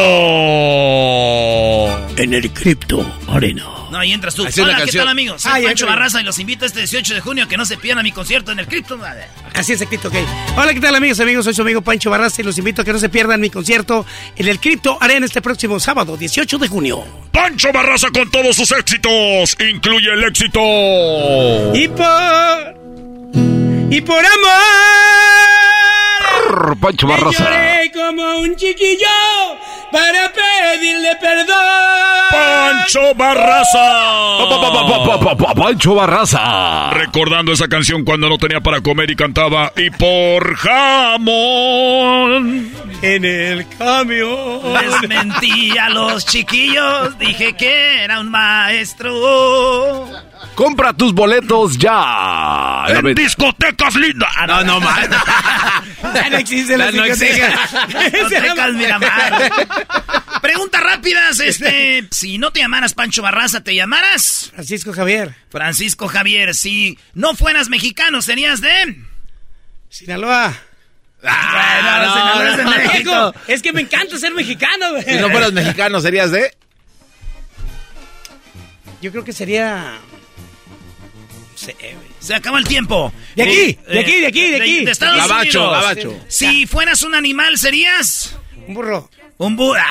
En 2.18 2.34
el 2.34 2.52
Crypto 2.52 3.04
Arena. 3.30 3.83
No, 3.94 4.00
ahí 4.00 4.12
entras 4.12 4.34
tú. 4.34 4.42
Hola, 4.42 4.84
¿qué 4.86 4.92
tal, 4.92 5.08
amigos? 5.08 5.44
Soy 5.44 5.66
Pancho 5.66 5.86
Barraza 5.86 6.20
y 6.20 6.24
los 6.24 6.40
invito 6.40 6.66
este 6.66 6.80
18 6.80 7.14
de 7.14 7.22
junio 7.22 7.48
que 7.48 7.58
no 7.58 7.64
se 7.64 7.78
pierdan 7.78 8.04
mi 8.04 8.12
concierto 8.12 8.52
en 8.52 8.58
el 8.58 8.66
Crypto. 8.66 9.00
Así 9.54 9.74
es, 9.74 9.86
Crypto, 9.86 10.08
ok. 10.08 10.16
Hola, 10.58 10.74
¿qué 10.74 10.80
tal, 10.80 10.96
amigos? 10.96 11.20
Amigos, 11.20 11.46
soy 11.46 11.54
su 11.54 11.62
amigo 11.62 11.84
Pancho 11.84 12.10
Barraza 12.10 12.42
y 12.42 12.44
los 12.44 12.58
invito 12.58 12.82
a 12.82 12.86
que 12.86 12.92
no 12.92 12.98
se 12.98 13.10
pierdan 13.10 13.40
mi 13.40 13.52
concierto 13.52 14.04
en 14.36 14.48
el 14.48 14.60
Crypto 14.60 14.98
Arena 15.00 15.28
este 15.28 15.44
próximo 15.44 15.80
sábado, 15.80 16.18
18 16.18 16.58
de 16.58 16.68
junio. 16.68 17.06
Pancho 17.32 17.72
Barraza 17.72 18.08
con 18.10 18.32
todos 18.32 18.56
sus 18.56 18.72
éxitos. 18.72 19.56
Incluye 19.60 20.12
el 20.12 20.24
éxito. 20.24 20.60
Y 21.76 21.88
por. 21.90 22.74
Y 23.92 24.02
por 24.02 24.26
amor. 26.50 26.80
Pancho 26.80 27.06
Barraza. 27.06 27.73
Como 27.94 28.40
un 28.40 28.56
chiquillo 28.56 29.06
para 29.92 30.32
pedirle 30.34 31.16
perdón. 31.22 31.56
Pancho 32.32 33.14
Barraza. 33.14 34.48
Pancho 35.56 35.94
Barraza. 35.94 36.90
Recordando 36.92 37.52
esa 37.52 37.68
canción 37.68 38.04
cuando 38.04 38.30
no 38.30 38.40
tenía 38.40 38.62
para 38.62 38.82
comer 38.82 39.12
y 39.12 39.16
cantaba 39.16 39.72
y 39.76 39.92
por 39.92 40.56
jamón. 40.56 42.72
En 43.04 43.26
el 43.26 43.68
camión. 43.78 44.74
Les 44.74 45.08
mentí 45.08 45.78
a 45.78 45.90
los 45.90 46.26
chiquillos, 46.26 47.16
dije 47.20 47.56
que 47.56 48.04
era 48.04 48.22
un 48.22 48.32
maestro. 48.32 50.10
Compra 50.56 50.94
tus 50.94 51.14
boletos 51.14 51.78
ya. 51.78 52.86
En 52.88 53.14
discotecas 53.14 53.94
lindas. 53.96 54.30
Ah, 54.36 54.48
no, 54.48 54.64
no, 54.64 54.80
más. 54.80 55.08
ya 56.14 56.30
no 56.30 56.38
existe 56.38 56.78
la 56.78 56.92
no 56.92 57.04
discotecas 58.12 58.74
Miramar. 58.74 59.52
Preguntas 60.42 60.82
rápidas, 60.82 61.40
este, 61.40 62.06
si 62.12 62.38
no 62.38 62.52
te 62.52 62.60
llamaras 62.60 62.94
Pancho 62.94 63.22
Barraza, 63.22 63.62
¿te 63.62 63.76
llamaras? 63.76 64.52
Francisco 64.54 64.92
Javier. 64.92 65.36
Francisco 65.50 66.08
Javier, 66.08 66.54
si 66.54 66.98
no 67.14 67.36
fueras 67.36 67.70
mexicano, 67.70 68.22
¿serías 68.22 68.60
de? 68.60 68.98
Sinaloa. 69.90 70.54
Ah, 71.24 72.34
no, 72.36 72.44
es 72.44 72.58
de 72.58 72.66
México. 72.66 73.34
Es 73.48 73.62
que 73.62 73.72
me 73.72 73.82
encanta 73.82 74.18
ser 74.18 74.34
mexicano, 74.34 74.92
güey. 74.92 75.04
Si 75.04 75.16
no 75.16 75.30
fueras 75.30 75.54
mexicano, 75.54 76.02
¿serías 76.02 76.32
de? 76.32 76.54
Yo 79.02 79.12
creo 79.12 79.24
que 79.24 79.34
sería 79.34 80.00
güey. 81.72 82.08
Se 82.20 82.36
acabó 82.36 82.58
el 82.58 82.66
tiempo. 82.68 83.14
De 83.36 83.44
aquí, 83.44 83.78
de 83.88 84.00
aquí, 84.00 84.20
de 84.20 84.28
aquí, 84.28 84.50
de 84.52 84.62
aquí. 84.62 84.86
De, 84.86 84.92
Estados 84.92 85.18
Gabacho, 85.18 85.62
Unidos. 85.64 85.82
gabacho. 85.82 86.26
Si 86.28 86.68
fueras 86.68 87.02
un 87.04 87.16
animal, 87.16 87.58
¿serías? 87.58 88.36
Un 88.68 88.74
burro. 88.74 89.10
Un 89.38 89.56
burro. 89.56 89.80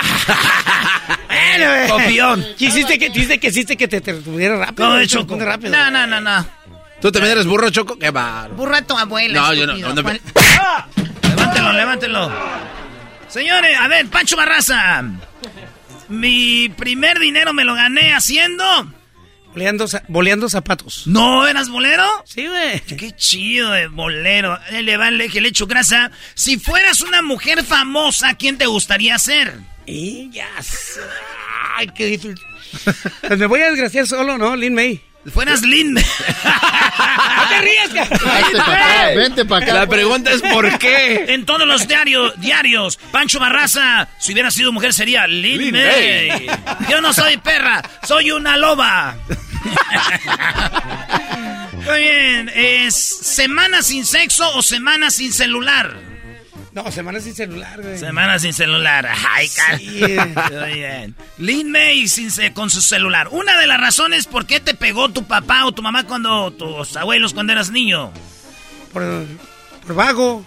Bueno. 1.28 1.94
Copión. 1.94 2.46
Quisiste 2.56 2.98
que, 2.98 3.10
quisiste 3.10 3.38
que, 3.40 3.48
quisiste 3.48 3.76
que 3.76 3.88
te, 3.88 4.00
te 4.00 4.14
tuviera 4.14 4.56
rápido. 4.56 4.86
¿Cómo 4.86 4.98
de 4.98 5.06
Choco? 5.06 5.38
rápido. 5.38 5.72
No, 5.72 5.90
no, 5.90 6.06
no, 6.06 6.20
no. 6.20 6.46
¿Tú 7.00 7.10
también 7.10 7.32
eres 7.32 7.46
burro, 7.46 7.68
Choco? 7.70 7.98
Qué 7.98 8.10
bárbaro. 8.10 8.54
Burro 8.54 8.76
de 8.76 8.82
tu 8.82 8.96
abuela. 8.96 9.40
No, 9.40 9.54
yo 9.54 9.66
no. 9.66 9.76
no, 9.76 9.92
no, 9.94 10.02
¿Cuál- 10.02 10.20
Levántelo, 11.28 11.72
levántelo. 11.72 12.32
Señores, 13.28 13.76
a 13.78 13.88
ver, 13.88 14.06
Pancho 14.08 14.36
Barraza. 14.36 15.02
Mi 16.08 16.68
primer 16.68 17.18
dinero 17.18 17.52
me 17.52 17.64
lo 17.64 17.74
gané 17.74 18.14
haciendo. 18.14 18.64
Boleando, 19.52 19.86
za- 19.86 20.02
boleando 20.08 20.48
zapatos. 20.48 21.06
¿No 21.06 21.46
eras 21.46 21.68
bolero? 21.68 22.04
Sí, 22.24 22.46
güey. 22.46 22.80
Qué 22.80 23.14
chido 23.16 23.70
de 23.72 23.86
bolero. 23.88 24.58
Le 24.70 24.96
va 24.96 25.08
el 25.08 25.20
eje, 25.20 25.40
le 25.40 25.48
echo 25.48 25.66
grasa. 25.66 26.10
Si 26.34 26.58
fueras 26.58 27.00
una 27.02 27.20
mujer 27.22 27.62
famosa, 27.64 28.34
¿quién 28.34 28.56
te 28.58 28.66
gustaría 28.66 29.18
ser? 29.18 29.54
Y 29.86 30.30
ya. 30.30 30.48
Ay, 31.76 31.88
qué 31.94 32.06
difícil. 32.06 32.40
Pues 33.20 33.38
me 33.38 33.46
voy 33.46 33.60
a 33.60 33.68
desgraciar 33.70 34.06
solo, 34.06 34.38
¿no? 34.38 34.56
Lin 34.56 34.74
May. 34.74 35.02
Fueras 35.32 35.62
Lin. 35.62 35.96
No 36.98 37.48
te. 37.48 37.62
Vente 37.62 38.58
para 38.58 38.72
acá, 38.72 39.08
vente 39.14 39.44
para 39.44 39.64
acá. 39.64 39.74
La 39.74 39.86
pregunta 39.86 40.32
es 40.32 40.42
¿por 40.42 40.78
qué? 40.78 41.26
En 41.28 41.46
todos 41.46 41.66
los 41.66 41.88
diarios, 41.88 42.38
diarios, 42.40 42.98
Pancho 43.10 43.40
Barraza, 43.40 44.08
si 44.18 44.32
hubiera 44.32 44.50
sido 44.50 44.72
mujer 44.72 44.92
sería 44.92 45.26
Lin 45.26 45.58
Lin 45.58 45.72
May. 45.72 46.28
May. 46.28 46.46
Yo 46.90 47.00
no 47.00 47.12
soy 47.12 47.36
perra, 47.38 47.82
soy 48.06 48.30
una 48.30 48.56
loba. 48.56 49.16
Muy 51.72 51.98
bien, 51.98 52.50
¿es 52.54 52.94
semana 52.94 53.82
sin 53.82 54.06
sexo 54.06 54.48
o 54.54 54.62
semana 54.62 55.10
sin 55.10 55.32
celular? 55.32 56.11
No, 56.74 56.90
semana 56.90 57.20
sin 57.20 57.34
celular, 57.34 57.82
güey. 57.82 57.98
Semana 57.98 58.38
sin 58.38 58.52
celular. 58.54 59.06
Ay, 59.30 59.48
car- 59.48 59.78
Sí. 59.78 60.00
Muy 60.60 60.72
bien. 60.74 61.14
Lin 61.38 61.70
May 61.70 62.08
sin 62.08 62.30
con 62.54 62.70
su 62.70 62.80
celular. 62.80 63.28
Una 63.30 63.58
de 63.58 63.66
las 63.66 63.78
razones 63.80 64.26
por 64.26 64.46
qué 64.46 64.58
te 64.60 64.74
pegó 64.74 65.10
tu 65.10 65.24
papá 65.24 65.66
o 65.66 65.72
tu 65.72 65.82
mamá 65.82 66.04
cuando 66.06 66.50
tus 66.52 66.96
abuelos 66.96 67.34
cuando 67.34 67.52
eras 67.52 67.70
niño. 67.70 68.10
Por, 68.92 69.02
por 69.86 69.94
vago. 69.94 70.44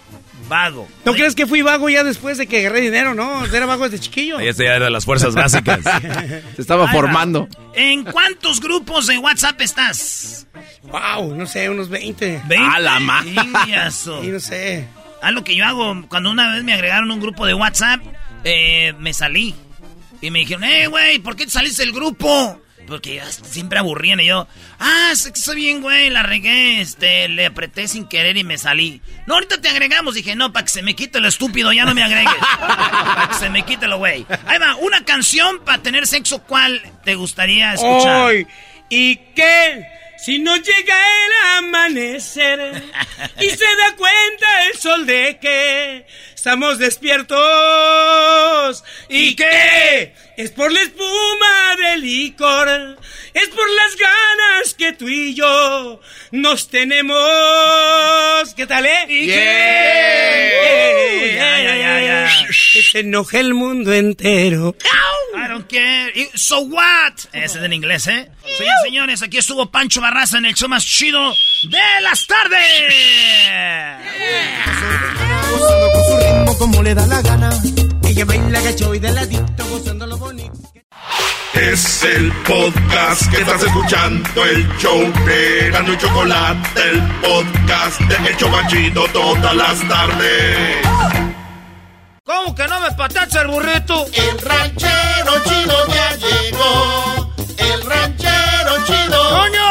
Vago. 0.47 0.87
¿No 1.05 1.13
crees 1.13 1.33
que 1.33 1.47
fui 1.47 1.63
vago 1.63 1.89
ya 1.89 2.03
después 2.03 2.37
de 2.37 2.45
que 2.45 2.59
agarré 2.59 2.81
dinero, 2.81 3.15
no? 3.15 3.45
Era 3.45 3.65
vago 3.65 3.89
desde 3.89 4.03
chiquillo. 4.03 4.39
Este 4.39 4.65
ya 4.65 4.75
era 4.75 4.85
de 4.85 4.91
las 4.91 5.03
fuerzas 5.05 5.33
básicas. 5.33 5.79
Se 6.55 6.61
estaba 6.61 6.87
formando. 6.89 7.47
¿En 7.73 8.03
cuántos 8.03 8.61
grupos 8.61 9.07
de 9.07 9.17
WhatsApp 9.17 9.59
estás? 9.61 10.45
Wow, 10.83 11.35
no 11.35 11.47
sé, 11.47 11.67
unos 11.69 11.89
20. 11.89 12.41
¿Veinte? 12.47 12.67
A 12.75 12.79
la 12.79 12.99
ma- 12.99 13.23
Ingazo. 13.25 14.23
Y 14.23 14.27
no 14.27 14.39
sé. 14.39 14.87
Ah, 15.25 15.31
lo 15.31 15.43
que 15.43 15.55
yo 15.55 15.65
hago, 15.65 16.05
cuando 16.07 16.29
una 16.29 16.51
vez 16.51 16.63
me 16.63 16.73
agregaron 16.73 17.09
un 17.09 17.19
grupo 17.19 17.47
de 17.47 17.55
WhatsApp, 17.55 17.99
eh, 18.43 18.93
me 18.99 19.11
salí. 19.11 19.55
Y 20.21 20.29
me 20.29 20.37
dijeron, 20.37 20.63
eh, 20.65 20.85
güey, 20.85 21.17
¿por 21.17 21.35
qué 21.35 21.45
te 21.45 21.51
saliste 21.51 21.81
del 21.81 21.93
grupo? 21.93 22.61
Porque 22.85 23.23
siempre 23.41 23.79
aburrían 23.79 24.19
y 24.19 24.27
yo, 24.27 24.47
ah, 24.77 25.13
sé 25.15 25.33
que 25.33 25.39
estoy 25.39 25.55
bien, 25.55 25.81
güey, 25.81 26.11
la 26.11 26.21
regué, 26.21 26.79
este, 26.79 27.27
le 27.27 27.47
apreté 27.47 27.87
sin 27.87 28.07
querer 28.07 28.37
y 28.37 28.43
me 28.43 28.59
salí. 28.59 29.01
No, 29.25 29.33
ahorita 29.33 29.59
te 29.59 29.67
agregamos. 29.67 30.13
Dije, 30.13 30.35
no, 30.35 30.53
para 30.53 30.65
que 30.65 30.71
se 30.71 30.83
me 30.83 30.95
quite 30.95 31.19
lo 31.19 31.27
estúpido, 31.27 31.73
ya 31.73 31.85
no 31.85 31.95
me 31.95 32.03
agregues. 32.03 32.31
para 32.59 33.27
que 33.27 33.33
se 33.33 33.49
me 33.49 33.63
quite 33.63 33.87
lo, 33.87 33.97
güey. 33.97 34.27
Ahí 34.45 34.59
va, 34.59 34.75
una 34.75 35.05
canción 35.05 35.59
para 35.65 35.81
tener 35.81 36.05
sexo, 36.05 36.43
¿cuál 36.43 36.83
te 37.03 37.15
gustaría 37.15 37.73
escuchar? 37.73 38.45
¿y 38.89 39.15
qué? 39.35 39.87
Si 40.25 40.39
no 40.39 40.55
llega 40.55 40.95
el 40.95 41.65
amanecer 41.65 42.83
y 43.39 43.47
se 43.47 43.63
da 43.63 43.95
cuenta 43.95 44.65
el 44.71 44.79
sol 44.79 45.05
de 45.05 45.37
que 45.39 46.07
estamos 46.33 46.79
despiertos. 46.79 47.37
¿Y 49.07 49.35
qué? 49.35 50.15
Es 50.37 50.51
por 50.51 50.69
la 50.69 50.81
espuma 50.81 51.75
del 51.77 52.01
licor, 52.01 52.97
es 53.33 53.47
por 53.47 53.69
las 53.69 53.95
ganas 53.95 54.73
que 54.77 54.91
tú 54.91 55.07
y 55.07 55.33
yo 55.33 56.01
nos 56.31 56.69
tenemos. 56.69 57.15
¿Qué 58.53 58.67
tal, 58.67 58.85
eh? 58.85 59.05
¿Y 59.07 59.27
qué? 59.27 61.35
Ya, 61.37 61.61
ya, 61.63 61.75
ya, 61.77 62.01
ya. 62.01 62.29
Que 62.73 62.81
se 62.81 62.99
enoje 62.99 63.39
el 63.39 63.53
mundo 63.53 63.93
entero. 63.93 64.75
I 65.35 65.47
don't 65.47 65.71
care. 65.71 66.11
So 66.33 66.59
what? 66.59 67.13
Ese 67.31 67.59
es 67.59 67.63
en 67.63 67.71
inglés, 67.71 68.05
¿eh? 68.07 68.29
Señores, 68.57 68.81
señores, 68.83 69.21
aquí 69.21 69.37
estuvo 69.37 69.71
Pancho 69.71 70.01
Barraza 70.01 70.37
en 70.37 70.47
el 70.47 70.53
show 70.53 70.67
más 70.67 70.85
chido 70.85 71.33
de 71.63 72.01
las 72.01 72.27
tardes. 72.27 72.59
Gozando 75.49 75.91
con 75.93 76.03
su 76.03 76.17
ritmo 76.17 76.57
como 76.57 76.83
le 76.83 76.93
da 76.93 77.07
la 77.07 77.21
gana. 77.21 77.49
Ella 78.15 78.23
baila 78.23 78.61
gacho 78.61 78.95
y 78.95 78.99
de 78.99 79.11
ladito 79.11 79.67
gozando 79.69 80.07
lo 80.07 80.17
bonito. 80.17 80.57
Es 81.53 82.01
el 82.03 82.31
podcast 82.47 83.29
que 83.29 83.41
estás 83.41 83.61
escuchando, 83.61 84.45
el 84.45 84.65
show 84.77 85.01
de 85.25 85.69
Gano 85.69 85.91
y 85.91 85.97
Chocolate, 85.97 86.81
el 86.91 87.01
podcast 87.19 87.99
de 87.99 88.29
El 88.29 88.37
Chobachito 88.37 89.05
todas 89.11 89.53
las 89.53 89.85
tardes. 89.89 90.77
¿Cómo 92.23 92.55
que 92.55 92.65
no 92.69 92.79
me 92.79 92.91
patacha 92.91 93.41
el 93.41 93.49
burrito? 93.49 94.05
El 94.13 94.39
ranchero 94.39 95.33
chido 95.43 95.87
ya 95.87 96.15
llegó. 96.15 97.33
El 97.57 97.81
ranchero 97.81 98.85
chido. 98.87 99.29
¡Coño! 99.29 99.64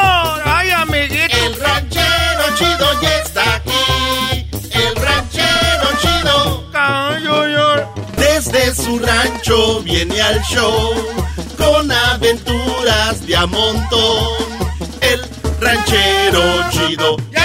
Su 8.75 8.99
rancho 8.99 9.81
viene 9.83 10.21
al 10.21 10.41
show 10.43 10.93
con 11.57 11.91
aventuras 11.91 13.27
de 13.27 13.37
a 13.37 13.47
montón. 13.47 14.29
El 15.01 15.21
ranchero 15.61 16.43
chido 16.71 17.17
ya 17.31 17.45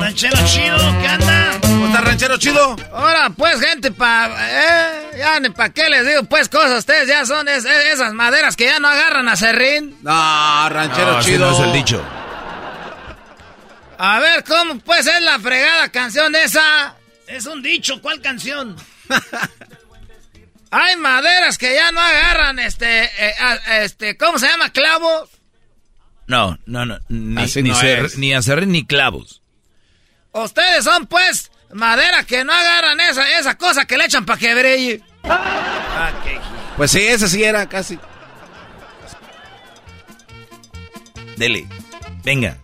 Ranchero 0.00 0.36
chido, 0.46 0.76
¿qué 1.00 1.08
anda? 1.08 1.58
¿Cómo 1.62 1.86
está, 1.86 2.00
ranchero 2.02 2.36
chido? 2.36 2.76
Ahora, 2.92 3.30
pues, 3.36 3.60
gente, 3.60 3.90
pa... 3.90 4.28
Eh, 4.38 5.16
ya 5.18 5.40
ni 5.40 5.50
pa' 5.50 5.70
qué 5.70 5.88
les 5.88 6.06
digo, 6.06 6.22
pues, 6.24 6.48
cosas. 6.48 6.78
Ustedes 6.80 7.08
ya 7.08 7.24
son 7.26 7.48
es- 7.48 7.64
es- 7.64 7.94
esas 7.94 8.12
maderas 8.12 8.54
que 8.56 8.66
ya 8.66 8.78
no 8.78 8.88
agarran 8.88 9.28
a 9.28 9.36
serrín. 9.36 9.96
No, 10.02 10.68
ranchero 10.68 11.12
No, 11.12 11.18
así 11.18 11.32
chido. 11.32 11.50
no 11.50 11.56
es 11.56 11.60
el 11.60 11.72
dicho. 11.72 12.02
A 13.98 14.18
ver, 14.20 14.42
¿cómo 14.44 14.78
pues 14.80 15.06
es 15.06 15.20
la 15.22 15.38
fregada 15.38 15.88
canción 15.90 16.34
esa? 16.34 16.96
Es 17.26 17.46
un 17.46 17.62
dicho, 17.62 18.00
¿cuál 18.02 18.20
canción? 18.20 18.76
Hay 20.70 20.96
maderas 20.96 21.58
que 21.58 21.74
ya 21.74 21.92
no 21.92 22.00
agarran, 22.00 22.58
este, 22.58 23.04
eh, 23.04 23.34
a- 23.38 23.82
este, 23.82 24.16
¿cómo 24.16 24.38
se 24.38 24.48
llama? 24.48 24.70
Clavos. 24.70 25.28
No, 26.26 26.58
no, 26.66 26.86
no. 26.86 26.98
Ni, 27.08 27.42
Así 27.42 27.62
ni, 27.62 27.70
no 27.70 27.76
ni 28.16 28.32
acerrín 28.32 28.72
ni 28.72 28.86
clavos. 28.86 29.42
Ustedes 30.32 30.84
son, 30.84 31.06
pues, 31.06 31.50
madera 31.72 32.24
que 32.24 32.42
no 32.44 32.52
agarran 32.54 32.98
esa, 33.00 33.38
esa 33.38 33.58
cosa 33.58 33.84
que 33.84 33.98
le 33.98 34.06
echan 34.06 34.24
para 34.24 34.38
que 34.38 34.54
brille. 34.54 35.02
Ah, 35.24 36.10
qué- 36.24 36.40
Pues 36.78 36.90
sí, 36.90 37.00
ese 37.06 37.28
sí 37.28 37.44
era 37.44 37.68
casi. 37.68 37.98
Dele. 41.36 41.66
Venga. 42.24 42.56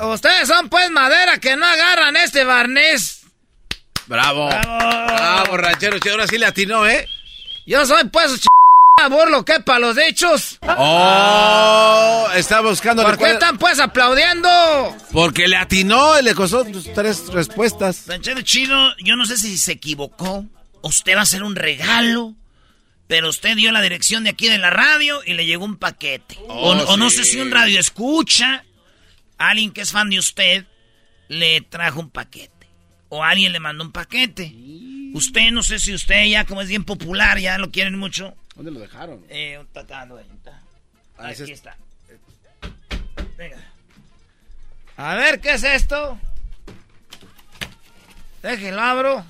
Ustedes 0.00 0.48
son, 0.48 0.68
pues, 0.68 0.90
madera 0.90 1.38
que 1.38 1.56
no 1.56 1.66
agarran 1.66 2.16
este 2.16 2.44
barniz. 2.44 3.22
Bravo. 4.06 4.48
Bravo, 4.48 5.56
ranchero 5.56 5.98
chido. 5.98 6.14
Ahora 6.14 6.26
sí 6.26 6.38
le 6.38 6.46
atinó, 6.46 6.86
¿eh? 6.86 7.06
Yo 7.66 7.84
soy, 7.84 8.04
pues, 8.04 8.40
ch... 8.40 8.46
burlo 9.10 9.44
que 9.44 9.60
para 9.60 9.78
los 9.80 9.96
dichos. 9.96 10.58
Oh, 10.62 12.28
está 12.34 12.60
buscando. 12.60 13.02
¿Por 13.02 13.18
qué 13.18 13.32
están, 13.32 13.58
pues, 13.58 13.78
aplaudiendo? 13.80 14.48
Porque 15.12 15.48
le 15.48 15.56
atinó 15.56 16.18
y 16.18 16.22
le 16.22 16.34
costó 16.34 16.64
tus 16.64 16.92
tres 16.92 17.26
respuestas. 17.32 18.04
Ranchero 18.06 18.40
Chido, 18.42 18.76
yo 19.04 19.16
no 19.16 19.26
sé 19.26 19.36
si 19.36 19.58
se 19.58 19.72
equivocó. 19.72 20.46
Usted 20.82 21.14
va 21.14 21.20
a 21.20 21.22
hacer 21.22 21.42
un 21.42 21.56
regalo. 21.56 22.34
Pero 23.08 23.30
usted 23.30 23.56
dio 23.56 23.72
la 23.72 23.80
dirección 23.80 24.24
de 24.24 24.30
aquí 24.30 24.48
de 24.50 24.58
la 24.58 24.68
radio 24.68 25.22
y 25.24 25.32
le 25.32 25.46
llegó 25.46 25.64
un 25.64 25.76
paquete. 25.76 26.38
o, 26.46 26.72
Oh, 26.72 26.92
o 26.92 26.96
no 26.98 27.08
sé 27.08 27.24
si 27.24 27.40
un 27.40 27.50
radio 27.50 27.80
escucha, 27.80 28.64
alguien 29.38 29.72
que 29.72 29.80
es 29.82 29.92
fan 29.92 30.10
de 30.10 30.18
usted, 30.18 30.66
le 31.28 31.60
trajo 31.62 32.00
un 32.00 32.10
paquete. 32.10 32.52
O 33.08 33.24
alguien 33.24 33.52
le 33.52 33.60
mandó 33.60 33.84
un 33.84 33.92
paquete. 33.92 34.52
Usted, 35.14 35.50
no 35.50 35.62
sé 35.62 35.78
si 35.78 35.94
usted 35.94 36.24
ya, 36.26 36.44
como 36.44 36.60
es 36.60 36.68
bien 36.68 36.84
popular, 36.84 37.38
ya 37.38 37.56
lo 37.58 37.70
quieren 37.70 37.98
mucho. 37.98 38.34
¿Dónde 38.54 38.70
lo 38.70 38.80
dejaron? 38.80 39.24
Eh, 39.30 39.56
un 39.58 39.66
tacando, 39.68 40.18
ahí 40.18 40.26
está. 40.34 40.60
Ah, 41.16 41.28
Aquí 41.28 41.42
es- 41.44 41.48
está. 41.50 41.76
Venga. 43.36 43.56
A 44.96 45.14
ver, 45.14 45.40
¿qué 45.40 45.52
es 45.54 45.62
esto? 45.64 46.18
Déjenlo 48.42 48.80
abro. 48.82 49.24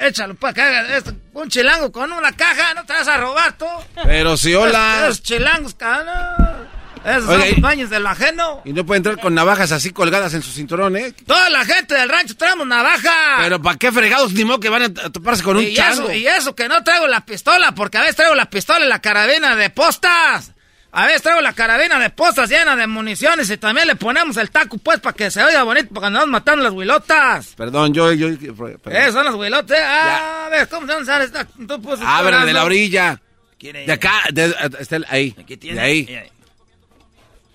Échalo, 0.00 0.34
que 0.36 0.46
haga 0.60 0.96
esto. 0.98 1.14
Un 1.32 1.48
chilango 1.48 1.90
con 1.90 2.12
una 2.12 2.32
caja, 2.32 2.74
no 2.74 2.84
te 2.84 2.92
vas 2.92 3.08
a 3.08 3.16
robar 3.16 3.56
tú. 3.56 3.64
Pero 4.04 4.36
si 4.36 4.54
hola. 4.54 5.04
Esos 5.04 5.22
chilangos, 5.22 5.74
cabrón. 5.74 6.68
Esos 7.04 7.24
son 7.24 7.42
y- 7.56 7.60
baños 7.60 7.90
de 7.90 7.98
lo 8.00 8.08
ajeno. 8.08 8.62
Y 8.64 8.72
no 8.72 8.84
puede 8.86 8.98
entrar 8.98 9.18
con 9.20 9.34
navajas 9.34 9.72
así 9.72 9.90
colgadas 9.90 10.34
en 10.34 10.42
su 10.42 10.50
cinturón, 10.50 10.96
¿eh? 10.96 11.12
Toda 11.26 11.50
la 11.50 11.64
gente 11.64 11.94
del 11.94 12.08
rancho 12.08 12.36
traemos 12.36 12.66
navaja. 12.66 13.38
Pero 13.40 13.60
¿para 13.60 13.76
qué 13.78 13.90
fregados 13.92 14.32
ni 14.32 14.44
modo 14.44 14.60
que 14.60 14.68
van 14.68 14.82
a 14.82 14.88
toparse 15.10 15.42
con 15.42 15.56
un 15.56 15.64
y 15.64 15.74
chango? 15.74 16.02
eso, 16.10 16.12
y 16.12 16.26
eso 16.26 16.54
que 16.54 16.68
no 16.68 16.82
traigo 16.84 17.06
la 17.08 17.24
pistola, 17.24 17.72
porque 17.74 17.98
a 17.98 18.02
veces 18.02 18.16
traigo 18.16 18.34
la 18.34 18.48
pistola 18.48 18.84
en 18.84 18.88
la 18.88 19.00
carabina 19.00 19.56
de 19.56 19.70
postas. 19.70 20.52
A 20.94 21.06
veces 21.06 21.22
traigo 21.22 21.40
la 21.40 21.54
carabina 21.54 21.98
de 21.98 22.10
postas 22.10 22.50
llena 22.50 22.76
de 22.76 22.86
municiones 22.86 23.48
y 23.48 23.56
también 23.56 23.86
le 23.86 23.96
ponemos 23.96 24.36
el 24.36 24.50
taco, 24.50 24.76
pues, 24.76 25.00
para 25.00 25.16
que 25.16 25.30
se 25.30 25.42
oiga 25.42 25.62
bonito, 25.62 25.88
porque 25.92 26.08
andamos 26.08 26.28
matando 26.28 26.62
las 26.64 26.72
huilotas. 26.74 27.54
Perdón, 27.56 27.94
yo... 27.94 28.12
yo 28.12 28.28
perdón. 28.54 28.78
Eh, 28.94 29.10
son 29.10 29.24
las 29.24 29.34
huilotas. 29.34 29.78
Ah, 29.82 30.44
a 30.46 30.48
ver, 30.50 30.68
¿cómo 30.68 30.86
se 30.86 30.92
llama 30.92 31.24
esta? 31.24 31.44
Tú, 31.46 31.80
Abre 32.04 32.36
tú, 32.38 32.44
de 32.46 32.52
la 32.52 32.64
orilla. 32.64 33.20
De 33.58 33.92
acá, 33.92 34.24
de, 34.32 34.54
está 34.80 34.96
el- 34.96 35.06
ahí. 35.08 35.30
tiene. 35.58 35.76
De 35.76 35.80
ahí. 35.80 36.30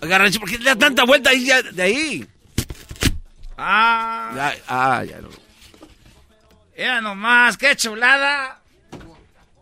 Y 0.01 0.03
ahí. 0.03 0.07
Oiga, 0.09 0.17
Rancho, 0.17 0.39
¿por 0.39 0.49
qué 0.49 0.57
le 0.59 0.65
da 0.65 0.75
tanta 0.75 1.03
vuelta 1.05 1.29
ahí 1.31 1.45
ya- 1.45 1.61
de 1.61 1.81
ahí? 1.83 2.27
Ah, 3.57 4.31
Ya, 4.35 4.55
ah, 4.67 5.03
ya 5.03 5.17
no. 5.21 5.29
mira 6.77 7.01
nomás, 7.01 7.57
qué 7.57 7.75
chulada. 7.75 8.61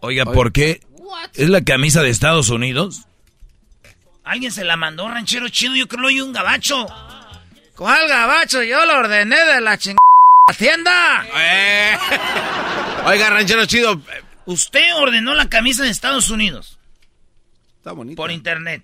Oiga, 0.01 0.25
¿por 0.25 0.51
qué? 0.51 0.81
¿Es 1.33 1.49
la 1.49 1.63
camisa 1.63 2.01
de 2.03 2.09
Estados 2.09 2.49
Unidos? 2.49 3.05
Alguien 4.23 4.51
se 4.51 4.63
la 4.65 4.75
mandó, 4.75 5.07
ranchero 5.07 5.47
chino, 5.49 5.75
yo 5.75 5.87
creo 5.87 6.07
que 6.09 6.15
lo 6.15 6.25
un 6.25 6.33
gabacho. 6.33 6.85
¿Cuál 7.75 8.07
gabacho? 8.07 8.63
Yo 8.63 8.85
lo 8.85 8.97
ordené 8.99 9.37
de 9.45 9.61
la 9.61 9.77
chingada 9.77 9.99
tienda. 10.57 11.25
Eh. 11.37 11.97
Oiga, 13.05 13.29
ranchero 13.29 13.65
chido. 13.65 14.01
Usted 14.45 14.95
ordenó 14.95 15.33
la 15.33 15.47
camisa 15.49 15.83
de 15.83 15.89
Estados 15.89 16.29
Unidos. 16.29 16.77
Está 17.77 17.91
bonito. 17.91 18.15
Por 18.17 18.31
internet. 18.31 18.83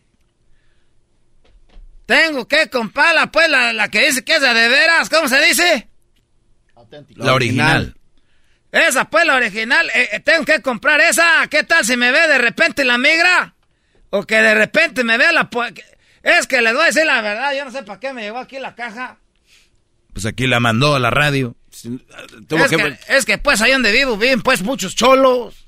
Tengo 2.12 2.46
que 2.46 2.70
comprarla, 2.70 3.32
pues, 3.32 3.48
la, 3.48 3.72
la 3.72 3.88
que 3.88 4.06
dice 4.06 4.26
que 4.26 4.36
es 4.36 4.42
de 4.42 4.54
veras. 4.54 5.10
¿Cómo 5.10 5.30
se 5.30 5.40
dice? 5.46 5.88
La 7.16 7.34
original. 7.34 7.96
Esa, 8.70 9.06
pues, 9.10 9.26
la 9.26 9.36
original. 9.36 9.90
Eh, 9.96 10.10
eh, 10.12 10.20
tengo 10.20 10.44
que 10.44 10.62
comprar 10.62 11.00
esa. 11.00 11.48
¿Qué 11.50 11.64
tal 11.64 11.86
si 11.86 11.96
me 11.96 12.12
ve 12.12 12.28
de 12.28 12.38
repente 12.38 12.84
la 12.84 12.98
migra? 12.98 13.56
O 14.10 14.24
que 14.24 14.42
de 14.42 14.54
repente 14.54 15.06
me 15.06 15.18
vea 15.18 15.32
la... 15.32 15.50
Es 16.22 16.48
que 16.48 16.62
les 16.62 16.74
voy 16.74 16.82
a 16.84 16.86
decir 16.88 17.06
la 17.06 17.22
verdad. 17.22 17.54
Yo 17.56 17.64
no 17.64 17.72
sé 17.72 17.82
para 17.84 18.02
qué 18.02 18.12
me 18.12 18.24
llegó 18.24 18.40
aquí 18.40 18.60
la 18.60 18.76
caja. 18.76 19.16
Pues 20.12 20.26
aquí 20.26 20.48
la 20.48 20.60
mandó 20.60 20.96
a 20.96 21.00
la 21.00 21.12
radio. 21.12 21.56
Es 21.72 21.88
que, 22.70 22.98
es 23.08 23.26
que, 23.26 23.38
pues, 23.38 23.62
ahí 23.62 23.72
donde 23.72 23.94
vivo 23.94 24.18
viven, 24.18 24.42
pues, 24.42 24.64
muchos 24.64 24.98
cholos. 24.98 25.66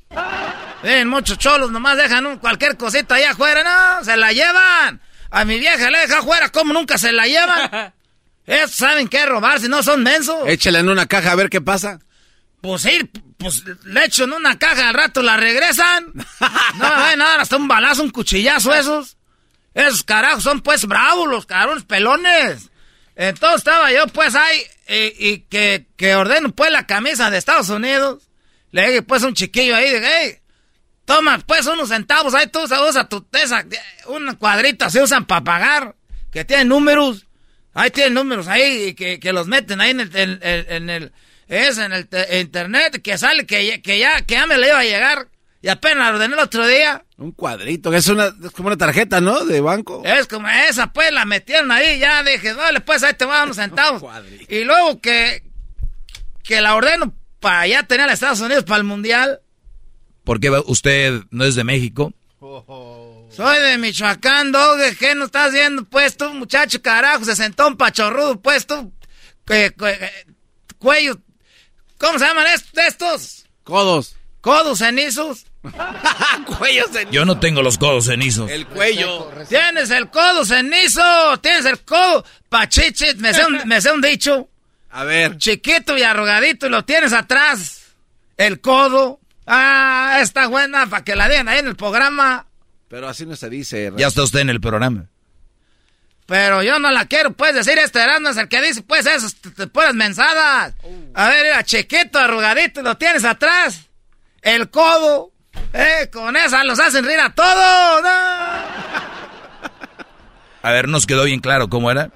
Viven 0.83 1.07
muchos 1.07 1.37
cholos. 1.37 1.71
Nomás 1.71 1.95
dejan 1.95 2.25
un- 2.25 2.37
cualquier 2.39 2.75
cosita 2.75 3.15
allá 3.15 3.31
afuera. 3.31 3.63
No, 3.63 4.03
se 4.03 4.17
la 4.17 4.33
llevan. 4.33 5.01
A 5.33 5.45
mi 5.45 5.59
vieja 5.59 5.89
le 5.89 5.97
deja 5.97 6.19
afuera. 6.19 6.49
¿Cómo 6.49 6.73
nunca 6.73 6.99
se 6.99 7.11
la 7.11 7.25
llevan? 7.25 7.91
Ellos 8.45 8.71
saben 8.71 9.07
qué 9.07 9.25
robar 9.25 9.59
si 9.59 9.67
no 9.67 9.81
son 9.81 10.03
mensos. 10.03 10.47
Échela 10.47 10.79
en 10.79 10.89
una 10.89 11.07
caja 11.07 11.31
a 11.31 11.35
ver 11.35 11.49
qué 11.49 11.59
pasa. 11.59 11.99
Pues 12.61 12.83
sí, 12.83 13.09
pues 13.39 13.63
le 13.83 14.05
echo 14.05 14.25
en 14.25 14.33
una 14.33 14.59
caja, 14.59 14.89
al 14.89 14.93
rato 14.93 15.23
la 15.23 15.35
regresan. 15.35 16.13
No 16.13 16.89
me 16.89 16.95
vayan 16.95 17.21
a 17.23 17.29
dar 17.29 17.39
hasta 17.39 17.57
un 17.57 17.67
balazo, 17.67 18.03
un 18.03 18.11
cuchillazo 18.11 18.75
esos. 18.75 19.17
Esos 19.73 20.03
carajos 20.03 20.43
son 20.43 20.61
pues 20.61 20.85
bravos, 20.85 21.27
los 21.27 21.47
cabrones 21.47 21.83
pelones. 21.83 22.69
Entonces 23.15 23.57
estaba 23.57 23.91
yo 23.91 24.05
pues 24.07 24.35
ahí 24.35 24.61
y, 24.87 25.29
y 25.29 25.39
que, 25.49 25.87
que 25.97 26.15
ordeno 26.15 26.53
pues 26.53 26.71
la 26.71 26.85
camisa 26.85 27.31
de 27.31 27.39
Estados 27.39 27.69
Unidos. 27.69 28.29
Le 28.69 28.87
dije 28.87 29.01
pues 29.01 29.23
un 29.23 29.33
chiquillo 29.33 29.75
ahí, 29.75 29.91
dije, 29.91 30.05
hey, 30.05 30.42
toma 31.05 31.39
pues 31.45 31.65
unos 31.67 31.89
centavos, 31.89 32.33
ahí 32.33 32.47
tú 32.47 32.61
usa, 32.63 32.81
usa 32.87 33.07
tu, 33.09 33.25
esa, 33.33 33.65
una 34.07 34.35
cuadrita 34.37 34.89
se 34.89 35.01
usan 35.01 35.25
para 35.25 35.43
pagar, 35.43 35.95
que 36.31 36.45
tienen 36.45 36.67
números. 36.69 37.27
Ahí 37.75 37.89
tienen 37.89 38.13
números 38.13 38.47
ahí 38.47 38.89
y 38.89 38.93
que, 38.93 39.19
que 39.19 39.33
los 39.33 39.47
meten 39.47 39.81
ahí 39.81 39.91
en 39.91 39.99
el, 40.01 40.15
en, 40.15 40.39
en- 40.41 40.65
en 40.71 40.89
el 40.89 41.13
es 41.47 41.77
en 41.77 41.91
el 41.91 42.07
te- 42.07 42.39
internet 42.39 43.01
que 43.01 43.17
sale 43.17 43.45
que, 43.45 43.65
ya- 43.65 43.81
que 43.81 43.97
ya 43.99 44.21
que 44.21 44.35
ya 44.35 44.45
me 44.45 44.57
le 44.57 44.67
iba 44.67 44.79
a 44.79 44.83
llegar 44.83 45.27
y 45.61 45.69
apenas 45.69 45.97
la 46.07 46.09
ordené 46.15 46.33
el 46.35 46.39
otro 46.39 46.67
día. 46.67 47.03
Un 47.17 47.31
cuadrito, 47.31 47.89
que 47.89 47.97
es, 47.97 48.07
una, 48.09 48.25
es 48.27 48.51
como 48.51 48.67
una 48.67 48.77
tarjeta, 48.77 49.21
¿no? 49.21 49.45
De 49.45 49.61
banco. 49.61 50.01
Es 50.05 50.27
como 50.27 50.47
esa, 50.49 50.91
pues 50.93 51.11
la 51.13 51.23
metieron 51.25 51.71
ahí, 51.71 51.99
ya 51.99 52.21
dije, 52.21 52.53
dale, 52.53 52.81
pues 52.81 53.01
ahí 53.03 53.13
te 53.13 53.23
voy 53.25 53.33
a 53.33 53.37
dar 53.37 53.45
unos 53.45 53.57
centavos. 53.57 54.01
y 54.49 54.63
luego 54.65 54.99
que, 54.99 55.41
que 56.43 56.59
la 56.61 56.75
ordeno 56.75 57.13
para 57.39 57.65
ya 57.67 57.83
tener 57.83 58.09
a 58.09 58.13
Estados 58.13 58.41
Unidos 58.41 58.63
para 58.65 58.77
el 58.77 58.83
mundial. 58.83 59.39
¿Por 60.23 60.39
qué 60.39 60.49
usted 60.65 61.21
no 61.31 61.43
es 61.45 61.55
de 61.55 61.63
México? 61.63 62.13
Soy 62.39 63.59
de 63.61 63.77
Michoacán, 63.77 64.51
Doge, 64.51 64.95
¿qué 64.97 65.15
no 65.15 65.25
estás 65.25 65.51
viendo? 65.53 65.85
Pues 65.85 66.15
tú, 66.17 66.31
muchacho, 66.33 66.81
carajo, 66.81 67.25
se 67.25 67.35
sentó 67.35 67.67
un 67.67 67.77
pachorrudo, 67.77 68.39
pues 68.39 68.67
tú, 68.67 68.93
cuello, 70.77 71.19
¿cómo 71.97 72.19
se 72.19 72.25
llaman 72.25 72.47
est- 72.47 72.77
estos? 72.77 73.45
Codos. 73.63 74.15
Codos 74.41 74.79
cenizos. 74.79 75.45
Cuellos 76.57 76.89
Yo 77.11 77.23
no 77.23 77.39
tengo 77.39 77.61
los 77.61 77.77
codos 77.77 78.05
cenizos. 78.07 78.51
El 78.51 78.67
cuello. 78.67 79.31
Tienes 79.47 79.89
el 79.89 80.09
codo 80.09 80.43
cenizo, 80.43 81.01
tienes 81.41 81.65
el 81.65 81.79
codo 81.79 82.25
pachichit, 82.49 83.15
me 83.19 83.33
sé 83.33 83.45
un, 83.45 83.61
me 83.65 83.79
sé 83.81 83.91
un 83.93 84.01
dicho. 84.01 84.49
A 84.89 85.05
ver. 85.05 85.37
Chiquito 85.37 85.97
y 85.97 86.03
arrugadito 86.03 86.67
y 86.67 86.69
lo 86.69 86.83
tienes 86.83 87.13
atrás. 87.13 87.83
El 88.35 88.59
codo. 88.59 89.21
Ah, 89.45 90.19
está 90.21 90.47
buena 90.47 90.87
para 90.87 91.03
que 91.03 91.15
la 91.15 91.27
digan 91.29 91.47
ahí 91.49 91.59
en 91.59 91.67
el 91.67 91.75
programa. 91.75 92.45
Pero 92.87 93.07
así 93.09 93.25
no 93.25 93.35
se 93.35 93.49
dice. 93.49 93.91
Ya 93.97 94.07
está 94.07 94.23
usted 94.23 94.39
en 94.39 94.49
el 94.49 94.61
programa. 94.61 95.05
Pero 96.25 96.63
yo 96.63 96.79
no 96.79 96.89
la 96.91 97.05
quiero, 97.07 97.33
pues 97.33 97.53
decir, 97.53 97.77
este 97.77 97.99
Erasmo 98.01 98.29
es 98.29 98.37
el 98.37 98.47
que 98.47 98.61
dice, 98.61 98.81
pues 98.81 99.05
esas 99.05 99.35
t- 99.35 99.51
t- 99.51 99.67
puras 99.67 99.93
mensadas. 99.93 100.73
A 101.13 101.27
ver, 101.27 101.45
era 101.47 101.63
chiquito, 101.63 102.17
arrugadito, 102.17 102.81
lo 102.81 102.95
tienes 102.97 103.25
atrás. 103.25 103.89
El 104.41 104.69
codo. 104.69 105.31
Eh, 105.73 106.09
con 106.11 106.35
esa 106.37 106.63
los 106.63 106.79
hacen 106.79 107.03
reír 107.05 107.19
a 107.19 107.33
todos. 107.33 108.01
¿no? 108.03 108.09
A 110.61 110.71
ver, 110.71 110.87
nos 110.87 111.05
quedó 111.05 111.25
bien 111.25 111.41
claro 111.41 111.67
cómo 111.69 111.91
era. 111.91 112.09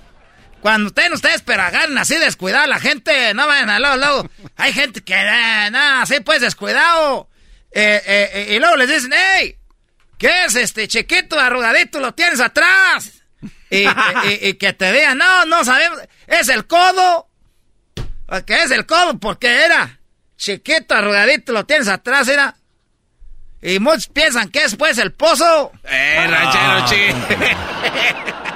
Cuando 0.62 0.88
ustedes, 0.88 1.12
ustedes 1.14 1.42
pero 1.44 1.62
agarren 1.64 1.98
así 1.98 2.16
descuidado 2.16 2.64
a 2.64 2.68
la 2.68 2.80
gente, 2.80 3.34
no 3.34 3.48
vayan 3.48 3.70
a 3.70 3.80
luego, 3.80 3.98
luego. 3.98 4.30
Hay 4.56 4.74
gente 4.74 5.02
que, 5.02 5.14
eh, 5.14 5.70
nada, 5.72 6.02
así 6.02 6.20
pues 6.22 6.42
descuidado. 6.42 7.30
Eh, 7.72 8.02
eh, 8.06 8.30
eh, 8.34 8.56
y 8.56 8.60
luego 8.60 8.76
les 8.78 8.90
dicen, 8.90 9.12
hey, 9.16 9.56
¿qué 10.18 10.46
es 10.46 10.56
este 10.56 10.88
chiquito, 10.88 11.40
arrugadito, 11.40 12.00
lo 12.00 12.14
tienes 12.14 12.40
atrás? 12.40 13.12
Y, 13.70 13.84
y- 13.86 13.88
y- 13.88 14.48
y 14.50 14.54
que 14.56 14.74
te 14.74 14.92
digan, 14.92 15.18
no, 15.18 15.46
no 15.46 15.64
sabemos, 15.64 16.00
es 16.26 16.50
el 16.50 16.66
codo. 16.68 17.30
¿Qué 18.46 18.64
es 18.64 18.72
el 18.72 18.86
codo? 18.86 19.18
Porque 19.20 19.64
era 19.66 20.00
chiquito, 20.38 20.96
arrugadito, 20.96 21.54
lo 21.54 21.66
tienes 21.66 21.88
atrás, 21.88 22.28
era. 22.28 22.56
Y 23.62 23.80
muchos 23.80 24.08
piensan 24.08 24.50
que 24.50 24.64
es 24.64 24.76
pues 24.76 24.98
el 24.98 25.12
pozo. 25.14 25.72
Eh, 25.84 26.26
ranchero, 26.28 26.86
chi. 26.90 27.14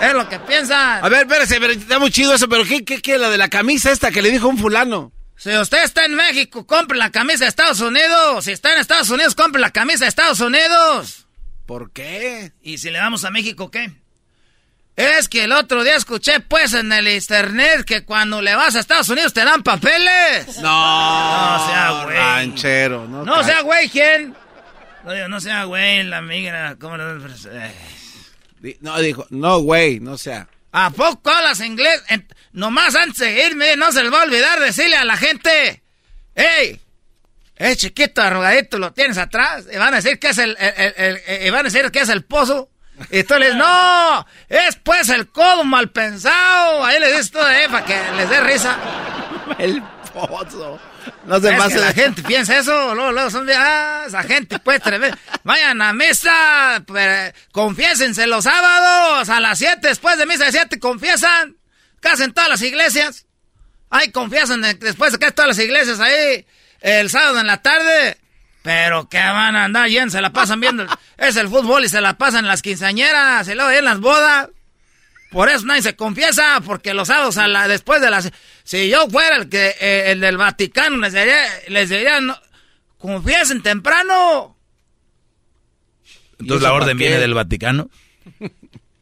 Es 0.00 0.12
lo 0.12 0.28
que 0.28 0.38
piensan. 0.40 1.04
A 1.04 1.08
ver, 1.08 1.20
espérese, 1.22 1.58
pero 1.60 1.72
está 1.72 1.98
muy 1.98 2.10
chido 2.10 2.34
eso, 2.34 2.48
pero 2.48 2.64
¿qué, 2.64 2.84
qué, 2.84 3.00
qué, 3.00 3.18
la 3.18 3.30
de 3.30 3.38
la 3.38 3.48
camisa 3.48 3.90
esta 3.90 4.10
que 4.10 4.22
le 4.22 4.30
dijo 4.30 4.48
un 4.48 4.58
fulano? 4.58 5.12
Si 5.36 5.54
usted 5.56 5.84
está 5.84 6.04
en 6.06 6.14
México, 6.14 6.66
compre 6.66 6.96
la 6.96 7.10
camisa 7.10 7.44
de 7.44 7.48
Estados 7.48 7.80
Unidos. 7.80 8.44
Si 8.44 8.52
está 8.52 8.72
en 8.72 8.78
Estados 8.78 9.10
Unidos, 9.10 9.34
compre 9.34 9.60
la 9.60 9.70
camisa 9.70 10.04
de 10.04 10.08
Estados 10.08 10.40
Unidos. 10.40 11.26
¿Por 11.66 11.92
qué? 11.92 12.52
¿Y 12.62 12.78
si 12.78 12.90
le 12.90 12.98
damos 12.98 13.24
a 13.24 13.30
México 13.30 13.70
qué? 13.70 13.90
Es 14.96 15.28
que 15.28 15.44
el 15.44 15.52
otro 15.52 15.84
día 15.84 15.94
escuché 15.96 16.40
pues 16.40 16.72
en 16.72 16.90
el 16.90 17.06
internet 17.08 17.84
que 17.84 18.04
cuando 18.04 18.40
le 18.40 18.54
vas 18.54 18.76
a 18.76 18.80
Estados 18.80 19.10
Unidos 19.10 19.34
te 19.34 19.44
dan 19.44 19.62
papeles. 19.62 20.56
No, 20.62 21.58
No 21.58 21.66
sea 21.66 22.02
güey. 22.04 22.16
Ranchero, 22.16 23.06
no. 23.06 23.24
No 23.24 23.44
sea 23.44 23.60
güey, 23.60 23.90
¿quién? 23.90 24.34
No, 25.04 25.28
no 25.28 25.40
sea 25.40 25.64
güey, 25.64 26.02
la 26.04 26.22
migra. 26.22 26.76
¿Cómo 26.80 26.96
le- 26.96 27.04
eh. 27.04 27.74
No, 28.80 28.98
dijo, 29.00 29.26
no, 29.30 29.58
güey, 29.60 30.00
no 30.00 30.18
sea. 30.18 30.48
¿A 30.72 30.90
poco 30.90 31.30
hablas 31.30 31.60
inglés? 31.60 32.02
En- 32.08 32.26
nomás 32.52 32.94
antes 32.96 33.18
de 33.18 33.46
irme, 33.46 33.76
no 33.76 33.92
se 33.92 34.02
les 34.02 34.12
va 34.12 34.20
a 34.20 34.24
olvidar 34.24 34.60
decirle 34.60 34.96
a 34.96 35.04
la 35.04 35.16
gente, 35.16 35.82
¡Ey! 36.34 36.80
Es 37.56 37.78
chiquito, 37.78 38.20
arrugadito, 38.20 38.78
lo 38.78 38.92
tienes 38.92 39.16
atrás. 39.16 39.64
Y 39.72 39.76
van 39.78 39.94
a 39.94 39.96
decir 39.96 40.18
que 40.18 40.28
es 40.28 40.38
el, 40.38 40.54
el- 40.60 40.74
el- 40.76 40.94
el- 40.96 41.16
eh, 41.26 41.44
y 41.46 41.50
van 41.50 41.60
a 41.60 41.70
decir 41.70 41.90
que 41.90 42.00
es 42.00 42.08
el 42.10 42.24
pozo. 42.24 42.68
Y 43.10 43.22
tú 43.24 43.34
les 43.38 43.54
no, 43.54 44.26
es 44.48 44.76
pues 44.76 45.08
el 45.10 45.28
codo 45.28 45.64
mal 45.64 45.90
pensado. 45.90 46.84
Ahí 46.84 46.98
les 47.00 47.10
dices 47.12 47.30
todo, 47.30 47.50
eh, 47.50 47.66
para 47.70 47.84
que 47.86 47.96
les 48.16 48.28
dé 48.28 48.40
risa. 48.40 48.76
El 49.58 49.82
pozo. 50.12 50.78
No 51.26 51.40
se 51.40 51.52
pase 51.52 51.78
la 51.78 51.92
gente 51.92 52.22
piensa 52.22 52.58
eso, 52.58 52.94
luego, 52.94 53.12
luego 53.12 53.30
son 53.30 53.46
de, 53.46 53.54
ah, 53.54 54.04
esa 54.06 54.22
gente 54.22 54.58
pues 54.58 54.80
tremenda. 54.80 55.18
Vayan 55.42 55.82
a 55.82 55.92
misa, 55.92 56.82
pero, 56.86 57.32
confiésense 57.52 58.26
los 58.26 58.44
sábados, 58.44 59.28
a 59.28 59.40
las 59.40 59.58
7, 59.58 59.88
después 59.88 60.18
de 60.18 60.26
misa 60.26 60.44
de 60.44 60.52
7, 60.52 60.78
confiesan, 60.78 61.56
casi 62.00 62.22
en 62.22 62.32
todas 62.32 62.50
las 62.50 62.62
iglesias. 62.62 63.26
Hay 63.90 64.10
confiesan 64.10 64.62
después 64.80 65.12
de 65.12 65.18
que 65.18 65.30
todas 65.30 65.48
las 65.48 65.58
iglesias 65.58 66.00
ahí 66.00 66.44
el 66.80 67.10
sábado 67.10 67.40
en 67.40 67.46
la 67.46 67.62
tarde. 67.62 68.18
Pero 68.62 69.08
que 69.08 69.18
van 69.18 69.54
a 69.54 69.64
andar 69.64 69.88
bien, 69.88 70.10
se 70.10 70.20
la 70.20 70.32
pasan 70.32 70.60
viendo. 70.60 70.86
es 71.18 71.36
el 71.36 71.48
fútbol 71.48 71.84
y 71.84 71.88
se 71.88 72.00
la 72.00 72.18
pasan 72.18 72.40
en 72.40 72.48
las 72.48 72.62
quinceañeras 72.62 73.46
y 73.48 73.54
luego 73.54 73.70
en 73.70 73.84
las 73.84 74.00
bodas. 74.00 74.48
Por 75.30 75.48
eso 75.48 75.66
nadie 75.66 75.82
se 75.82 75.96
confiesa, 75.96 76.60
porque 76.64 76.94
los 76.94 77.08
sábados 77.08 77.36
a 77.36 77.48
la, 77.48 77.68
después 77.68 78.00
de 78.00 78.10
las... 78.10 78.30
Si 78.66 78.88
yo 78.90 79.08
fuera 79.08 79.36
el 79.36 79.48
que 79.48 79.76
eh, 79.80 80.10
el 80.10 80.20
del 80.20 80.36
Vaticano, 80.36 80.96
les 80.96 81.12
diría, 81.12 81.46
les 81.68 81.88
diría 81.88 82.20
no, 82.20 82.36
confiesen 82.98 83.62
temprano. 83.62 84.56
Entonces 86.40 86.62
la 86.62 86.72
orden 86.72 86.98
viene 86.98 87.18
del 87.18 87.32
Vaticano. 87.32 87.88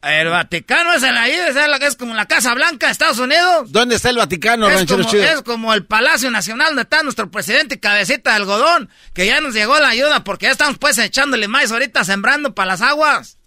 El 0.03 0.29
Vaticano 0.29 0.93
es 0.93 1.01
el 1.01 1.17
ahí, 1.17 1.31
es, 1.31 1.55
la, 1.55 1.77
es 1.77 1.95
como 1.95 2.13
la 2.13 2.27
Casa 2.27 2.53
Blanca 2.53 2.85
de 2.85 2.91
Estados 2.91 3.17
Unidos. 3.17 3.71
¿Dónde 3.71 3.95
está 3.95 4.11
el 4.11 4.17
Vaticano, 4.17 4.69
es 4.69 4.85
como, 4.85 5.09
Es 5.09 5.41
como 5.41 5.73
el 5.73 5.83
Palacio 5.83 6.29
Nacional 6.29 6.67
donde 6.67 6.83
está 6.83 7.01
nuestro 7.01 7.31
presidente 7.31 7.79
Cabecita 7.79 8.29
de 8.29 8.35
Algodón, 8.35 8.91
que 9.15 9.25
ya 9.25 9.41
nos 9.41 9.55
llegó 9.55 9.79
la 9.79 9.89
ayuda 9.89 10.23
porque 10.23 10.45
ya 10.45 10.51
estamos 10.51 10.77
pues 10.77 10.99
echándole 10.99 11.47
maíz 11.47 11.71
ahorita 11.71 12.03
sembrando 12.03 12.53
para 12.53 12.73
las 12.73 12.81
aguas. 12.83 13.39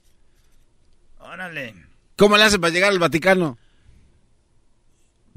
Órale. 1.20 1.76
¿Cómo 2.16 2.36
le 2.36 2.42
hacen 2.42 2.60
para 2.60 2.74
llegar 2.74 2.90
al 2.90 2.98
Vaticano? 2.98 3.56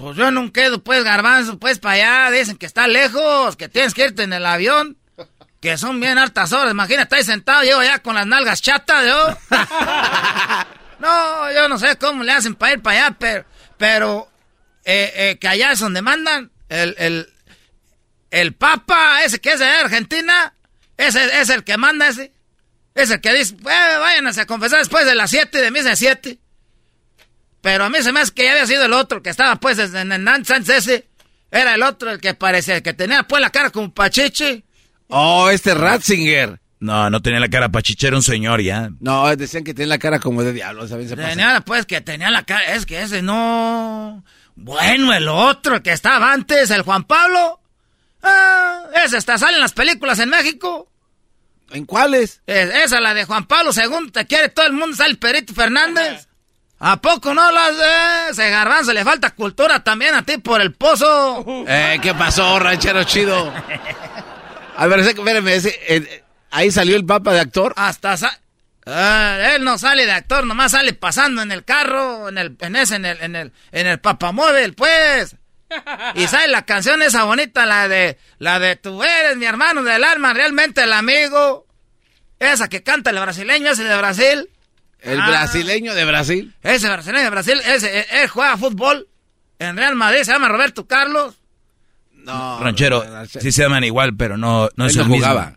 Pues 0.01 0.17
yo 0.17 0.31
no 0.31 0.51
quedo 0.51 0.83
pues 0.83 1.03
garbanzo 1.03 1.59
pues 1.59 1.77
para 1.77 2.25
allá, 2.25 2.37
dicen 2.37 2.57
que 2.57 2.65
está 2.65 2.87
lejos, 2.87 3.55
que 3.55 3.69
tienes 3.69 3.93
que 3.93 4.05
irte 4.05 4.23
en 4.23 4.33
el 4.33 4.45
avión. 4.45 4.97
Que 5.59 5.77
son 5.77 5.99
bien 5.99 6.17
hartas 6.17 6.53
horas, 6.53 6.71
imagínate, 6.71 7.15
ahí 7.15 7.23
sentado, 7.23 7.61
llevo 7.61 7.83
ya 7.83 7.99
con 7.99 8.15
las 8.15 8.25
nalgas 8.25 8.61
chatas, 8.61 9.05
yo. 9.05 9.37
No, 11.01 11.51
yo 11.51 11.67
no 11.67 11.79
sé 11.79 11.95
cómo 11.97 12.23
le 12.23 12.31
hacen 12.31 12.53
para 12.53 12.73
ir 12.73 12.81
para 12.83 13.07
allá, 13.07 13.15
pero, 13.19 13.45
pero 13.77 14.31
eh, 14.85 15.11
eh, 15.15 15.37
que 15.39 15.47
allá 15.47 15.71
es 15.71 15.79
donde 15.79 16.03
mandan. 16.03 16.51
El, 16.69 16.95
el, 16.99 17.33
el 18.29 18.53
Papa, 18.53 19.23
ese 19.23 19.41
que 19.41 19.53
es 19.53 19.59
de 19.59 19.65
Argentina, 19.65 20.53
ese 20.97 21.41
es 21.41 21.49
el 21.49 21.63
que 21.63 21.75
manda 21.77 22.07
ese. 22.07 22.31
Es 22.93 23.09
el 23.09 23.19
que 23.19 23.33
dice, 23.33 23.55
vayan 23.61 24.27
a 24.27 24.45
confesar 24.45 24.77
después 24.77 25.05
de 25.05 25.15
las 25.15 25.31
7, 25.31 25.59
de 25.59 25.71
misa 25.71 25.89
de 25.89 25.95
7. 25.95 26.39
Pero 27.61 27.85
a 27.85 27.89
mí 27.89 28.01
se 28.01 28.11
me 28.11 28.19
hace 28.19 28.33
que 28.33 28.45
ya 28.45 28.51
había 28.51 28.65
sido 28.65 28.85
el 28.85 28.93
otro, 28.93 29.21
que 29.21 29.29
estaba 29.29 29.55
pues 29.57 29.77
en 29.79 30.11
el 30.11 30.25
Sánchez 30.45 30.69
ese. 30.69 31.07
Era 31.51 31.75
el 31.75 31.83
otro, 31.83 32.11
el 32.11 32.19
que 32.19 32.33
parecía, 32.33 32.77
el 32.77 32.83
que 32.83 32.93
tenía 32.93 33.23
pues 33.23 33.41
la 33.41 33.49
cara 33.49 33.69
como 33.69 33.93
pachiche. 33.93 34.63
Oh, 35.07 35.49
este 35.49 35.73
Ratzinger. 35.73 36.59
No, 36.79 37.11
no 37.11 37.21
tenía 37.21 37.39
la 37.39 37.49
cara 37.49 37.69
pachichera 37.69 38.15
un 38.15 38.23
señor 38.23 38.61
ya. 38.61 38.89
No, 38.99 39.35
decían 39.35 39.63
que 39.63 39.75
tenía 39.75 39.89
la 39.89 39.99
cara 39.99 40.19
como 40.19 40.41
de 40.41 40.51
diablo, 40.51 40.87
¿sabes? 40.87 41.09
Se 41.09 41.15
tenía, 41.15 41.61
pues, 41.61 41.85
que 41.85 42.01
tenía 42.01 42.31
la 42.31 42.43
cara, 42.43 42.73
es 42.73 42.87
que 42.87 43.01
ese 43.01 43.21
no... 43.21 44.23
Bueno, 44.55 45.13
el 45.13 45.27
otro, 45.27 45.75
el 45.75 45.81
que 45.83 45.91
estaba 45.91 46.33
antes, 46.33 46.71
el 46.71 46.81
Juan 46.81 47.03
Pablo. 47.03 47.61
Ah, 48.23 48.85
ese 49.05 49.17
está, 49.17 49.37
sale 49.37 49.55
en 49.55 49.61
las 49.61 49.73
películas 49.73 50.17
en 50.19 50.29
México. 50.29 50.91
¿En 51.69 51.85
cuáles? 51.85 52.41
esa, 52.47 52.99
la 52.99 53.13
de 53.13 53.25
Juan 53.25 53.45
Pablo 53.45 53.71
II, 53.75 54.09
te 54.11 54.25
quiere 54.25 54.49
todo 54.49 54.65
el 54.65 54.73
mundo, 54.73 54.95
sale 54.95 55.15
Perito 55.15 55.53
Fernández. 55.53 56.27
¿A 56.83 56.97
poco 56.97 57.33
no 57.33 57.51
las 57.51 57.77
de 57.77 58.31
ese 58.31 58.49
garbanzo? 58.49 58.91
Le 58.91 59.03
falta 59.03 59.29
cultura 59.31 59.83
también 59.83 60.15
a 60.15 60.23
ti 60.23 60.39
por 60.39 60.61
el 60.61 60.73
pozo. 60.73 61.45
Eh, 61.67 61.99
¿qué 62.01 62.13
pasó, 62.15 62.57
ranchero 62.57 63.03
chido? 63.03 63.53
A 64.77 64.87
ver, 64.87 64.99
espérame, 64.99 65.47
ese, 65.49 65.79
eh, 65.87 66.23
Ahí 66.51 66.69
salió 66.69 66.97
el 66.97 67.05
papa 67.05 67.33
de 67.33 67.39
actor. 67.39 67.73
Hasta 67.77 68.15
ah, 68.85 69.53
él 69.55 69.63
no 69.63 69.77
sale 69.77 70.05
de 70.05 70.11
actor, 70.11 70.45
nomás 70.45 70.73
sale 70.73 70.93
pasando 70.93 71.41
en 71.41 71.51
el 71.51 71.63
carro, 71.63 72.29
en 72.29 72.37
el, 72.37 72.57
en 72.59 72.75
ese, 72.75 72.95
en 72.95 73.05
el, 73.05 73.17
en 73.21 73.35
el, 73.35 73.53
en 73.71 73.87
el 73.87 73.99
papamóvil, 73.99 74.73
pues. 74.73 75.37
Y 76.15 76.27
sale 76.27 76.49
la 76.49 76.65
canción 76.65 77.01
esa 77.01 77.23
bonita, 77.23 77.65
la 77.65 77.87
de, 77.87 78.17
la 78.39 78.59
de 78.59 78.75
tú 78.75 79.01
eres 79.01 79.37
mi 79.37 79.45
hermano 79.45 79.83
del 79.83 80.03
alma, 80.03 80.33
realmente 80.33 80.83
el 80.83 80.91
amigo. 80.91 81.65
Esa 82.39 82.67
que 82.67 82.83
canta 82.83 83.11
el 83.11 83.19
brasileño 83.19 83.71
ese 83.71 83.83
de 83.85 83.97
Brasil. 83.97 84.49
¿El 85.01 85.19
ah. 85.19 85.27
brasileño 85.27 85.93
de 85.93 86.05
Brasil? 86.05 86.55
Ese 86.61 86.87
brasileño 86.87 87.23
de 87.23 87.29
Brasil, 87.29 87.61
ese, 87.65 88.05
él 88.21 88.27
juega 88.29 88.57
fútbol 88.57 89.07
en 89.59 89.77
Real 89.77 89.95
Madrid, 89.95 90.23
se 90.23 90.31
llama 90.31 90.47
Roberto 90.47 90.87
Carlos. 90.87 91.35
No. 92.13 92.59
Ranchero, 92.59 93.03
sí 93.27 93.51
se 93.51 93.63
llaman 93.63 93.83
igual, 93.83 94.15
pero 94.15 94.37
no, 94.37 94.69
no 94.75 94.85
es 94.85 94.95
el 94.95 95.05
jugaba. 95.05 95.55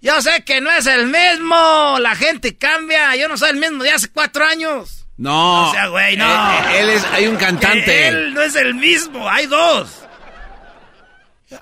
Yo 0.00 0.20
sé 0.20 0.44
que 0.44 0.60
no 0.60 0.70
es 0.70 0.86
el 0.86 1.06
mismo. 1.06 1.96
La 1.98 2.14
gente 2.14 2.58
cambia. 2.58 3.16
Yo 3.16 3.26
no 3.26 3.38
soy 3.38 3.50
el 3.50 3.56
mismo 3.56 3.82
de 3.82 3.90
hace 3.90 4.08
cuatro 4.08 4.44
años. 4.44 5.06
No. 5.16 5.70
O 5.70 5.72
sea, 5.72 5.86
güey, 5.88 6.16
no. 6.18 6.26
Eh, 6.26 6.56
eh, 6.56 6.80
él, 6.80 6.90
es, 6.90 7.04
hay 7.04 7.26
un 7.26 7.36
cantante. 7.36 8.08
Él 8.08 8.34
no 8.34 8.42
es 8.42 8.54
el 8.54 8.74
mismo. 8.74 9.26
Hay 9.26 9.46
dos. 9.46 10.02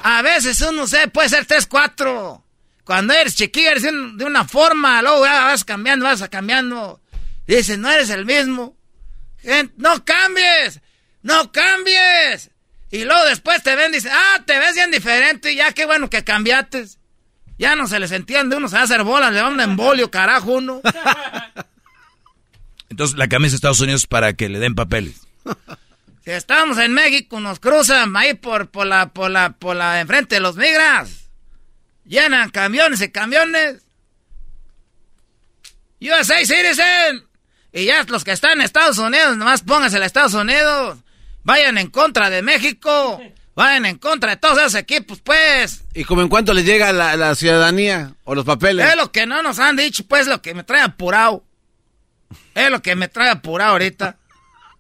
A 0.03 0.23
veces 0.23 0.61
uno 0.61 0.89
se 0.89 1.07
puede 1.07 1.29
ser 1.29 1.47
tres, 1.47 1.67
cuatro. 1.67 2.45
Cuando 2.85 3.15
eres 3.15 3.37
chiquillo 3.37 3.71
eres 3.71 3.83
de 3.83 4.25
una 4.25 4.45
forma, 4.45 5.01
luego 5.03 5.21
vas 5.21 5.65
cambiando, 5.65 6.05
vas 6.05 6.29
cambiando. 6.29 7.01
Dices, 7.47 7.79
no 7.79 7.91
eres 7.91 8.11
el 8.11 8.25
mismo. 8.25 8.77
no 9.77 10.05
cambies. 10.05 10.81
No 11.23 11.53
cambies. 11.53 12.51
Y 12.91 13.05
luego 13.05 13.25
después 13.25 13.63
te 13.63 13.75
ven 13.77 13.93
y 13.93 13.95
dicen, 13.95 14.11
ah, 14.13 14.43
te 14.45 14.59
ves 14.59 14.75
bien 14.75 14.91
diferente. 14.91 15.55
Ya 15.55 15.73
qué 15.73 15.87
bueno 15.87 16.11
que 16.11 16.25
cambiaste. 16.25 16.87
Ya 17.59 17.77
no 17.77 17.87
se 17.87 18.01
les 18.01 18.11
entiende, 18.11 18.57
uno 18.57 18.69
se 18.69 18.75
va 18.75 18.81
a 18.81 18.85
hacer 18.85 19.05
bolas, 19.05 19.33
le 19.33 19.41
va 19.41 19.49
un 19.49 19.61
embolio, 19.61 20.11
carajo, 20.11 20.55
uno. 20.55 20.81
Entonces 22.91 23.17
la 23.17 23.29
camisa 23.29 23.53
de 23.53 23.57
Estados 23.57 23.81
Unidos 23.81 24.07
para 24.07 24.33
que 24.33 24.49
le 24.49 24.59
den 24.59 24.75
papeles. 24.75 25.21
Si 26.25 26.31
estamos 26.31 26.79
en 26.79 26.93
México, 26.93 27.41
nos 27.41 27.61
cruzan 27.61 28.17
ahí 28.17 28.35
por, 28.35 28.71
por 28.71 28.87
la, 28.87 29.13
por 29.13 29.31
la, 29.31 29.53
por 29.53 29.77
la 29.77 30.01
enfrente 30.01 30.37
de 30.37 30.41
los 30.41 30.57
migras. 30.57 31.22
Llenan 32.05 32.51
camiones 32.51 33.01
y 33.01 33.11
camiones. 33.11 33.83
USA 36.01 36.39
Citizen. 36.39 37.25
Y 37.73 37.87
ya 37.87 38.03
los 38.05 38.25
que 38.25 38.33
están 38.33 38.53
en 38.53 38.63
Estados 38.63 38.99
Unidos, 38.99 39.37
nomás 39.37 39.63
pónganse 39.63 39.97
en 39.97 40.03
Estados 40.03 40.35
Unidos. 40.35 40.99
Vayan 41.45 41.79
en 41.79 41.89
contra 41.89 42.29
de 42.31 42.43
México. 42.43 43.21
Vayan 43.55 43.85
en 43.85 43.99
contra 43.99 44.31
de 44.31 44.37
todos 44.39 44.59
esos 44.59 44.75
equipos, 44.77 45.21
pues. 45.21 45.85
¿Y 45.93 46.05
como 46.05 46.23
en 46.23 46.29
cuánto 46.29 46.55
les 46.55 46.65
llega 46.65 46.91
la, 46.93 47.35
ciudadanía 47.35 48.15
o 48.25 48.35
los 48.35 48.47
papeles? 48.47 48.89
Es 48.89 48.97
lo 48.97 49.13
que 49.13 49.27
no 49.27 49.43
nos 49.43 49.59
han 49.59 49.77
dicho, 49.77 50.05
pues, 50.07 50.27
lo 50.27 50.41
que 50.41 50.55
me 50.55 50.65
trae 50.65 50.81
apurado. 50.81 51.45
Es 52.55 52.71
lo 52.71 52.81
que 52.81 52.97
me 52.97 53.09
trae 53.09 53.29
apurado 53.29 53.73
ahorita. 53.73 54.17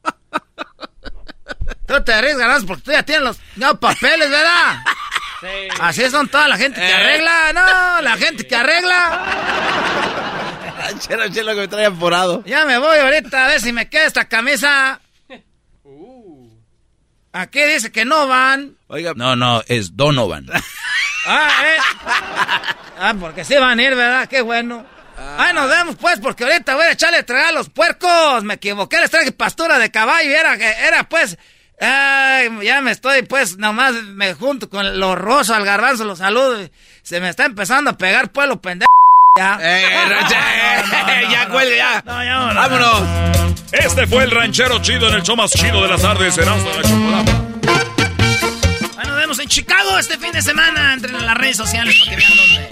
tú 1.86 2.02
te 2.02 2.14
arriesgas 2.14 2.64
porque 2.64 2.82
tú 2.82 2.92
ya 2.92 3.02
tienes 3.02 3.38
los 3.56 3.78
papeles, 3.78 4.30
¿verdad? 4.30 4.82
Sí. 5.42 5.48
Así 5.80 6.08
son 6.08 6.28
toda 6.28 6.46
la 6.46 6.56
gente 6.56 6.80
que 6.80 6.88
eh. 6.88 6.94
arregla, 6.94 7.52
no, 7.52 8.02
la 8.02 8.16
gente 8.16 8.46
que 8.46 8.54
arregla. 8.54 9.26
chelo, 11.00 11.28
chelo 11.30 11.54
que 11.54 11.60
me 11.62 11.68
trae 11.68 11.86
apurado. 11.86 12.44
Ya 12.44 12.64
me 12.64 12.78
voy 12.78 12.96
ahorita 12.98 13.44
a 13.44 13.48
ver 13.48 13.60
si 13.60 13.72
me 13.72 13.88
queda 13.88 14.06
esta 14.06 14.26
camisa. 14.26 15.00
Aquí 17.32 17.60
dice 17.62 17.90
que 17.90 18.04
no 18.04 18.28
van. 18.28 18.76
Oiga. 18.88 19.14
No, 19.16 19.34
no, 19.34 19.62
es 19.66 19.96
Donovan. 19.96 20.46
ah, 21.26 21.50
¿eh? 21.64 21.76
Ah, 23.00 23.14
porque 23.18 23.44
sí 23.44 23.56
van 23.56 23.80
a 23.80 23.82
ir, 23.82 23.96
¿verdad? 23.96 24.28
Qué 24.28 24.42
bueno. 24.42 24.86
Ah. 25.18 25.46
Ay, 25.46 25.54
nos 25.54 25.68
vemos 25.68 25.96
pues, 25.96 26.20
porque 26.20 26.44
ahorita 26.44 26.76
voy 26.76 26.84
a 26.84 26.92
echarle 26.92 27.18
a 27.18 27.26
tragar 27.26 27.46
a 27.46 27.52
los 27.52 27.68
puercos. 27.68 28.44
Me 28.44 28.54
equivoqué, 28.54 29.00
les 29.00 29.10
traje 29.10 29.32
pastura 29.32 29.78
de 29.78 29.90
caballo 29.90 30.30
y 30.30 30.34
era, 30.34 30.54
era 30.54 31.08
pues... 31.08 31.36
Ay, 31.84 32.48
ya 32.62 32.80
me 32.80 32.92
estoy, 32.92 33.22
pues, 33.22 33.58
nomás 33.58 33.92
me 33.94 34.34
junto 34.34 34.70
con 34.70 35.00
los 35.00 35.18
rosos 35.18 35.50
al 35.56 35.64
garbanzo, 35.64 36.04
los 36.04 36.18
saludo. 36.18 36.68
Se 37.02 37.20
me 37.20 37.28
está 37.28 37.44
empezando 37.44 37.90
a 37.90 37.98
pegar 37.98 38.30
pueblo 38.32 38.60
pendejo. 38.60 38.88
Ya. 39.38 39.58
Eh, 39.62 39.90
ya 41.30 41.48
cuelga, 41.48 41.74
ya. 41.74 42.02
Vámonos. 42.04 43.02
Este 43.72 44.06
fue 44.06 44.24
el 44.24 44.30
ranchero 44.30 44.78
chido 44.82 45.08
en 45.08 45.14
el 45.14 45.22
show 45.22 45.34
más 45.36 45.50
chido 45.52 45.82
de 45.82 45.88
las 45.88 46.02
tardes, 46.02 46.36
Erasmo 46.36 46.68
de 46.68 46.76
la 46.76 46.82
Chocolata. 46.82 47.32
Bueno, 48.94 49.10
nos 49.10 49.16
vemos 49.16 49.38
en 49.38 49.48
Chicago 49.48 49.98
este 49.98 50.18
fin 50.18 50.32
de 50.32 50.42
semana. 50.42 50.92
Entren 50.92 51.14
en 51.16 51.24
las 51.24 51.34
redes 51.38 51.56
sociales 51.56 51.96
para 51.98 52.10
que 52.10 52.16
vean 52.18 52.32
dónde. 52.36 52.71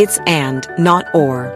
It's 0.00 0.16
and, 0.26 0.66
not 0.78 1.04
or. 1.14 1.52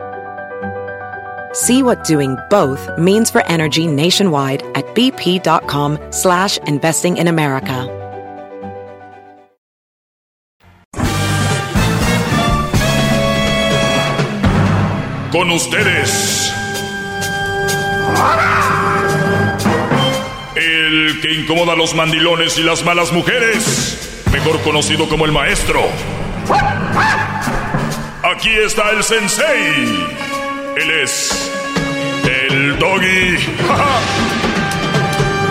See 1.55 1.83
what 1.83 2.05
doing 2.05 2.37
both 2.51 2.91
means 2.99 3.31
for 3.31 3.43
energy 3.47 3.87
nationwide 3.87 4.63
at 4.75 4.85
bp.com 4.95 5.97
slash 6.11 6.59
investing 6.67 7.17
in 7.17 7.29
America. 7.29 7.89
Con 15.33 15.51
ustedes. 15.51 16.53
El 20.55 21.19
que 21.23 21.33
incomoda 21.33 21.73
a 21.73 21.77
los 21.77 21.95
mandilones 21.95 22.59
y 22.59 22.63
las 22.63 22.85
malas 22.85 23.11
mujeres. 23.11 24.23
Mejor 24.31 24.61
conocido 24.61 25.09
como 25.09 25.25
el 25.25 25.33
maestro. 25.33 25.81
Aquí 28.25 28.49
está 28.49 28.91
el 28.93 29.05
sensei. 29.05 29.85
Él 30.79 30.91
es 31.03 31.53
el 32.25 32.79
doggy. 32.79 33.37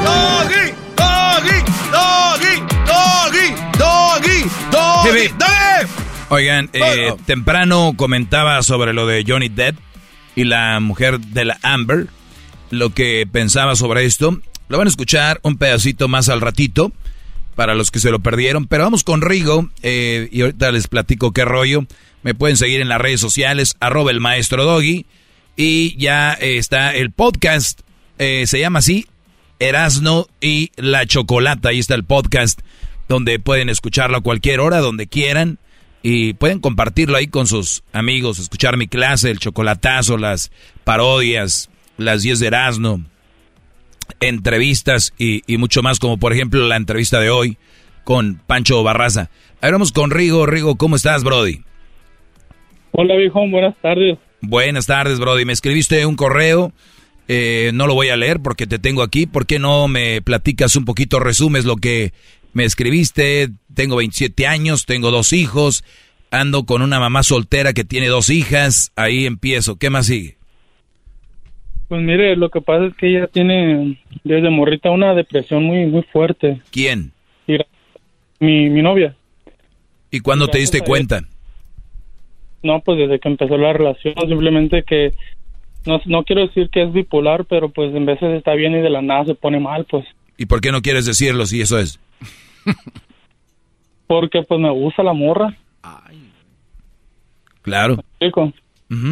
Doggy, 0.04 0.74
doggy, 0.98 1.60
doggy, 1.92 2.64
doggy, 2.88 3.54
doggy, 3.78 4.44
doggy, 4.72 5.28
doggy. 5.38 5.88
Oigan, 6.30 6.72
eh, 6.74 7.14
temprano 7.28 7.94
comentaba 7.96 8.64
sobre 8.64 8.94
lo 8.94 9.06
de 9.06 9.24
Johnny 9.28 9.50
Depp 9.50 9.78
y 10.36 10.46
la 10.46 10.80
mujer 10.80 11.20
de 11.20 11.46
la 11.46 11.60
Amber, 11.62 12.08
lo 12.72 12.90
que 12.90 13.28
pensaba 13.32 13.76
sobre 13.76 14.06
esto. 14.06 14.42
Lo 14.68 14.80
van 14.80 14.88
a 14.88 14.90
escuchar 14.90 15.40
un 15.44 15.58
pedacito 15.58 16.08
más 16.08 16.28
al 16.28 16.42
ratito, 16.42 16.92
para 17.56 17.76
los 17.76 17.92
que 17.92 18.00
se 18.00 18.10
lo 18.10 18.22
perdieron. 18.22 18.66
Pero 18.66 18.84
vamos 18.84 19.04
con 19.04 19.22
Rigo, 19.22 19.70
eh, 19.84 20.28
y 20.32 20.42
ahorita 20.42 20.72
les 20.72 20.88
platico 20.88 21.34
qué 21.34 21.46
rollo. 21.46 21.86
Me 22.24 22.34
pueden 22.34 22.58
seguir 22.58 22.82
en 22.82 22.90
las 22.90 23.02
redes 23.02 23.20
sociales, 23.20 23.76
arroba 23.80 24.12
el 24.12 24.20
maestro 24.20 24.64
Doggy. 24.64 25.06
Y 25.56 25.96
ya 25.98 26.34
eh, 26.34 26.58
está 26.58 26.96
el 26.96 27.12
podcast, 27.12 27.82
eh, 28.18 28.46
se 28.48 28.60
llama 28.60 28.80
así, 28.80 29.06
Erasno 29.60 30.28
y 30.42 30.72
la 30.76 31.06
Chocolata. 31.06 31.70
Ahí 31.70 31.80
está 31.80 31.96
el 31.96 32.06
podcast, 32.06 32.62
donde 33.08 33.40
pueden 33.40 33.70
escucharlo 33.70 34.18
a 34.18 34.22
cualquier 34.22 34.60
hora, 34.62 34.80
donde 34.80 35.08
quieran. 35.08 35.60
Y 36.02 36.34
pueden 36.34 36.60
compartirlo 36.60 37.16
ahí 37.16 37.28
con 37.28 37.48
sus 37.48 37.84
amigos, 37.94 38.40
escuchar 38.40 38.76
mi 38.76 38.88
clase, 38.88 39.32
el 39.32 39.40
chocolatazo, 39.40 40.18
las 40.18 40.52
parodias, 40.84 41.70
las 41.98 42.24
10 42.24 42.40
de 42.40 42.48
Erasno, 42.48 43.06
entrevistas 44.20 45.14
y, 45.18 45.44
mucho 45.58 45.82
más, 45.82 46.00
como 46.00 46.18
por 46.18 46.34
ejemplo 46.34 46.68
la 46.68 46.76
entrevista 46.76 47.20
de 47.22 47.30
hoy 47.30 47.58
con 48.04 48.42
Pancho 48.46 48.84
Barraza. 48.84 49.30
Ahora 49.62 49.76
vamos 49.76 49.94
con 49.94 50.12
Rigo. 50.12 50.46
Rigo, 50.46 50.76
¿cómo 50.76 50.98
estás, 50.98 51.24
Brody? 51.24 51.62
Hola, 52.96 53.16
viejo, 53.16 53.48
buenas 53.50 53.76
tardes. 53.82 54.18
Buenas 54.42 54.86
tardes, 54.86 55.20
Brody. 55.20 55.46
Me 55.46 55.54
escribiste 55.54 56.06
un 56.06 56.16
correo. 56.16 56.72
eh, 57.28 57.72
no 57.74 57.88
lo 57.88 57.96
voy 57.96 58.10
a 58.10 58.18
leer 58.18 58.40
porque 58.40 58.68
te 58.68 58.78
tengo 58.80 59.02
aquí. 59.02 59.26
¿Por 59.26 59.46
qué 59.48 59.58
no 59.58 59.88
me 59.88 60.22
platicas 60.22 60.76
un 60.76 60.86
poquito, 60.86 61.20
resumes 61.20 61.66
lo 61.66 61.78
que 61.78 62.12
me 62.54 62.66
escribiste? 62.66 63.50
Tengo 63.74 63.96
27 63.96 64.46
años, 64.46 64.86
tengo 64.86 65.10
dos 65.10 65.34
hijos, 65.34 65.84
ando 66.30 66.66
con 66.66 66.82
una 66.84 67.00
mamá 67.00 67.24
soltera 67.24 67.74
que 67.74 67.84
tiene 67.84 68.08
dos 68.10 68.30
hijas. 68.30 68.92
Ahí 68.96 69.26
empiezo. 69.26 69.78
¿Qué 69.78 69.90
más 69.90 70.06
sigue? 70.06 70.38
Pues 71.88 72.02
mire, 72.02 72.36
lo 72.36 72.50
que 72.50 72.62
pasa 72.62 72.86
es 72.86 72.96
que 72.96 73.10
ella 73.10 73.28
tiene 73.28 74.00
desde 74.24 74.50
morrita 74.50 74.92
una 74.92 75.16
depresión 75.16 75.64
muy 75.64 75.86
muy 75.88 76.04
fuerte. 76.04 76.62
¿Quién? 76.72 77.12
Mi, 78.40 78.70
mi 78.70 78.82
novia. 78.82 79.16
¿Y 80.12 80.20
cuándo 80.20 80.48
te 80.48 80.58
diste 80.60 80.82
cuenta? 80.82 81.22
No, 82.64 82.80
pues 82.80 82.98
desde 82.98 83.20
que 83.20 83.28
empezó 83.28 83.58
la 83.58 83.74
relación, 83.74 84.16
simplemente 84.28 84.84
que 84.84 85.14
no, 85.86 86.02
no 86.06 86.24
quiero 86.24 86.42
decir 86.42 86.70
que 86.70 86.84
es 86.84 86.94
bipolar, 86.94 87.46
pero 87.46 87.70
pues 87.70 87.94
en 87.94 88.06
veces 88.06 88.36
está 88.36 88.54
bien 88.54 88.74
y 88.74 88.82
de 88.82 88.90
la 88.90 89.02
nada 89.02 89.26
se 89.26 89.36
pone 89.36 89.60
mal, 89.60 89.86
pues. 89.86 90.06
¿Y 90.38 90.46
por 90.46 90.62
qué 90.62 90.72
no 90.72 90.82
quieres 90.82 91.06
decirlo 91.06 91.46
si 91.46 91.62
eso 91.62 91.78
es? 91.78 92.00
Porque 94.08 94.44
pues 94.44 94.60
me 94.60 94.70
gusta 94.70 95.04
la 95.04 95.14
morra. 95.14 95.56
Claro. 97.62 97.98
Chico. 98.22 98.52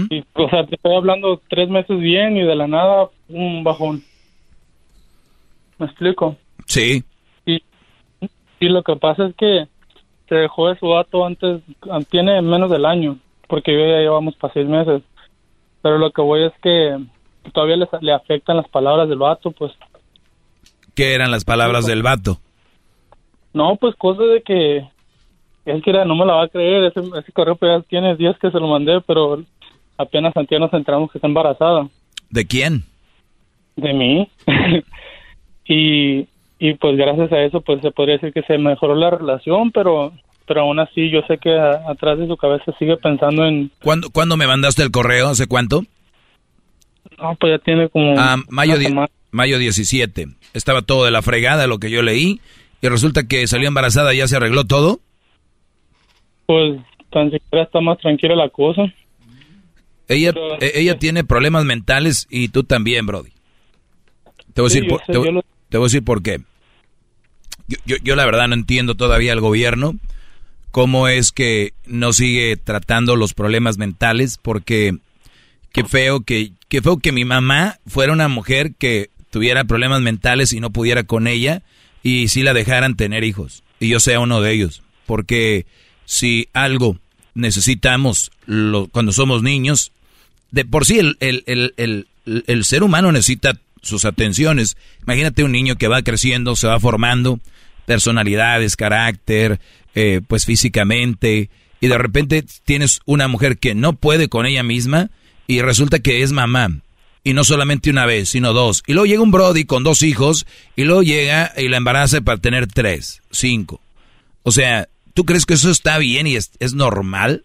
Y, 0.10 0.24
o 0.34 0.50
sea, 0.50 0.66
te 0.68 0.76
estoy 0.76 0.96
hablando 0.96 1.42
tres 1.50 1.70
meses 1.70 2.00
bien 2.00 2.38
y 2.38 2.44
de 2.44 2.56
la 2.56 2.68
nada 2.68 3.10
un 3.30 3.64
bajón. 3.64 4.04
¿Me 5.80 5.88
explico? 5.88 6.38
Sí. 6.68 7.04
Y, 7.46 7.64
y 8.60 8.70
lo 8.70 8.84
que 8.84 8.96
pasa 8.98 9.26
es 9.26 9.36
que 9.36 9.68
se 10.30 10.36
dejó 10.36 10.70
de 10.70 10.78
su 10.78 10.88
vato 10.88 11.26
antes, 11.26 11.62
tiene 12.10 12.42
menos 12.42 12.70
del 12.70 12.86
año, 12.86 13.18
porque 13.52 13.74
yo 13.74 13.80
ya 13.80 14.00
llevamos 14.00 14.34
para 14.38 14.54
seis 14.54 14.66
meses. 14.66 15.04
Pero 15.82 15.98
lo 15.98 16.12
que 16.12 16.22
voy 16.22 16.46
es 16.46 16.54
que 16.64 16.98
todavía 17.52 17.76
le, 17.76 17.88
le 18.00 18.14
afectan 18.14 18.56
las 18.56 18.70
palabras 18.70 19.10
del 19.10 19.18
vato, 19.18 19.52
pues. 19.52 19.74
¿Qué 20.96 21.14
eran 21.14 21.32
las 21.32 21.44
palabras 21.44 21.86
del 21.86 22.02
vato? 22.02 22.40
No, 23.54 23.76
pues 23.76 23.94
cosas 23.98 24.26
de 24.30 24.42
que 24.42 24.78
es 25.66 25.84
que 25.84 25.90
era, 25.90 26.06
no 26.06 26.16
me 26.16 26.26
la 26.26 26.36
va 26.36 26.44
a 26.46 26.48
creer, 26.48 26.86
ese, 26.86 27.02
ese 27.02 27.32
correo 27.34 27.58
pues 27.58 27.72
ya 27.72 27.88
tiene 27.90 28.16
días 28.16 28.38
que 28.40 28.52
se 28.52 28.60
lo 28.60 28.68
mandé, 28.68 29.02
pero 29.02 29.44
apenas 29.98 30.36
antes 30.38 30.58
nos 30.58 30.74
enteramos 30.74 31.12
que 31.12 31.18
está 31.18 31.28
embarazada 31.28 31.88
¿De 32.30 32.48
quién? 32.48 32.86
de 33.76 33.94
mí. 33.94 34.30
y, 35.66 36.28
y 36.58 36.74
pues 36.76 36.96
gracias 36.96 37.32
a 37.34 37.42
eso 37.42 37.60
pues 37.60 37.82
se 37.82 37.92
podría 37.92 38.16
decir 38.16 38.32
que 38.32 38.44
se 38.44 38.58
mejoró 38.58 38.96
la 38.96 39.10
relación, 39.10 39.72
pero 39.72 40.14
pero 40.52 40.62
aún 40.64 40.80
así 40.80 41.10
yo 41.10 41.22
sé 41.30 41.38
que 41.38 41.58
a- 41.58 41.90
atrás 41.90 42.20
de 42.20 42.28
su 42.28 42.36
cabeza 42.36 42.74
sigue 42.78 42.98
pensando 42.98 43.46
en, 43.46 43.72
¿Cuándo, 43.82 44.10
¿Cuándo 44.10 44.36
me 44.36 44.48
mandaste 44.48 44.84
el 44.84 44.92
correo? 44.92 45.30
¿Hace 45.30 45.48
cuánto? 45.48 45.84
no, 47.18 47.36
pues 47.40 47.54
ya 47.54 47.64
tiene 47.64 47.88
como... 47.88 48.16
Ah, 48.20 48.36
mayo, 48.50 48.76
mayo 49.32 49.58
17. 49.60 50.28
Estaba 50.54 50.82
todo 50.82 51.06
de 51.06 51.12
la 51.12 51.22
fregada 51.22 51.68
lo 51.68 51.80
que 51.80 51.90
yo 51.90 52.02
leí. 52.02 52.42
Y 52.82 52.88
resulta 52.90 53.28
que 53.28 53.48
salió 53.48 53.68
embarazada, 53.70 54.14
ya 54.14 54.28
se 54.28 54.36
arregló 54.36 54.66
todo. 54.66 55.00
Pues 56.48 56.82
tan 57.12 57.32
siquiera 57.32 57.64
está 57.64 57.80
más 57.80 57.98
tranquila 58.00 58.36
la 58.36 58.50
cosa. 58.50 58.82
Ella, 60.08 60.34
eh, 60.60 60.72
ella 60.76 60.98
tiene 61.00 61.24
problemas 61.24 61.64
mentales 61.64 62.28
y 62.30 62.50
tú 62.50 62.64
también, 62.64 63.06
Brody. 63.06 63.30
Te 64.54 64.62
voy 64.62 64.70
a 64.70 64.74
decir, 64.74 64.88
por, 64.90 65.00
sé, 65.06 65.12
te, 65.14 65.18
voy- 65.18 65.28
yo 65.28 65.32
lo- 65.32 65.44
te 65.70 65.78
voy 65.78 65.86
a 65.86 65.88
decir 65.88 66.04
por 66.04 66.22
qué. 66.24 66.42
Yo, 67.68 67.78
yo, 67.86 67.96
yo 68.04 68.16
la 68.16 68.26
verdad 68.26 68.48
no 68.50 68.56
entiendo 68.56 68.96
todavía 68.96 69.32
el 69.32 69.40
gobierno 69.40 69.94
cómo 70.72 71.08
es 71.08 71.32
que 71.32 71.74
no 71.86 72.14
sigue 72.14 72.58
tratando 72.58 73.16
los 73.16 73.34
problemas 73.34 73.78
mentales 73.78 74.38
porque 74.42 74.98
qué 75.72 75.84
feo 75.84 76.22
que 76.22 76.54
qué 76.68 76.82
feo 76.82 76.98
que 76.98 77.12
mi 77.12 77.26
mamá 77.26 77.80
fuera 77.86 78.14
una 78.14 78.28
mujer 78.28 78.74
que 78.78 79.10
tuviera 79.30 79.66
problemas 79.66 80.02
mentales 80.02 80.54
y 80.54 80.60
no 80.60 80.72
pudiera 80.72 81.04
con 81.04 81.28
ella 81.28 81.62
y 82.04 82.30
si 82.30 82.44
la 82.44 82.54
dejaran 82.54 82.96
tener 82.96 83.24
hijos 83.24 83.64
y 83.80 83.90
yo 83.90 84.00
sea 84.00 84.20
uno 84.20 84.42
de 84.42 84.54
ellos 84.54 84.82
porque 85.06 85.66
si 86.06 86.48
algo 86.54 86.98
necesitamos 87.34 88.32
cuando 88.92 89.12
somos 89.12 89.44
niños 89.44 89.92
de 90.52 90.66
por 90.66 90.86
sí 90.86 91.00
el, 91.00 91.18
el, 91.20 91.44
el, 91.46 92.08
el 92.26 92.66
ser 92.66 92.84
humano 92.84 93.12
necesita 93.12 93.60
sus 93.82 94.06
atenciones. 94.06 94.78
Imagínate 95.04 95.44
un 95.44 95.52
niño 95.52 95.76
que 95.76 95.88
va 95.88 96.02
creciendo, 96.04 96.56
se 96.56 96.68
va 96.68 96.80
formando, 96.80 97.40
personalidades, 97.86 98.76
carácter, 98.76 99.60
eh, 99.96 100.22
pues 100.28 100.46
físicamente, 100.46 101.50
y 101.80 101.88
de 101.88 101.98
repente 101.98 102.44
tienes 102.64 103.02
una 103.06 103.28
mujer 103.28 103.58
que 103.58 103.76
no 103.76 103.94
puede 103.94 104.30
con 104.30 104.46
ella 104.46 104.64
misma 104.64 105.10
y 105.48 105.62
resulta 105.62 106.00
que 106.00 106.22
es 106.22 106.32
mamá. 106.32 106.70
Y 107.24 107.34
no 107.34 107.44
solamente 107.44 107.90
una 107.92 108.06
vez, 108.08 108.30
sino 108.30 108.52
dos. 108.54 108.82
Y 108.88 108.94
luego 108.94 109.06
llega 109.06 109.22
un 109.22 109.30
Brody 109.32 109.66
con 109.66 109.84
dos 109.84 110.02
hijos 110.02 110.48
y 110.76 110.86
luego 110.86 111.04
llega 111.04 111.52
y 111.56 111.68
la 111.68 111.78
embaraza 111.78 112.22
para 112.22 112.40
tener 112.40 112.66
tres, 112.68 113.22
cinco. 113.30 113.80
O 114.44 114.52
sea, 114.52 114.88
¿tú 115.14 115.24
crees 115.24 115.46
que 115.46 115.54
eso 115.54 115.70
está 115.70 116.00
bien 116.00 116.26
y 116.26 116.36
es, 116.36 116.52
es 116.60 116.74
normal? 116.74 117.44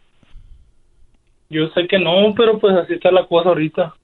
Yo 1.51 1.69
sé 1.75 1.87
que 1.89 1.99
no, 1.99 2.35
pero 2.37 2.59
pues 2.59 2.75
así 2.77 2.95
está 2.95 3.11
la 3.11 3.27
cosa 3.27 3.51
ahorita. 3.51 3.95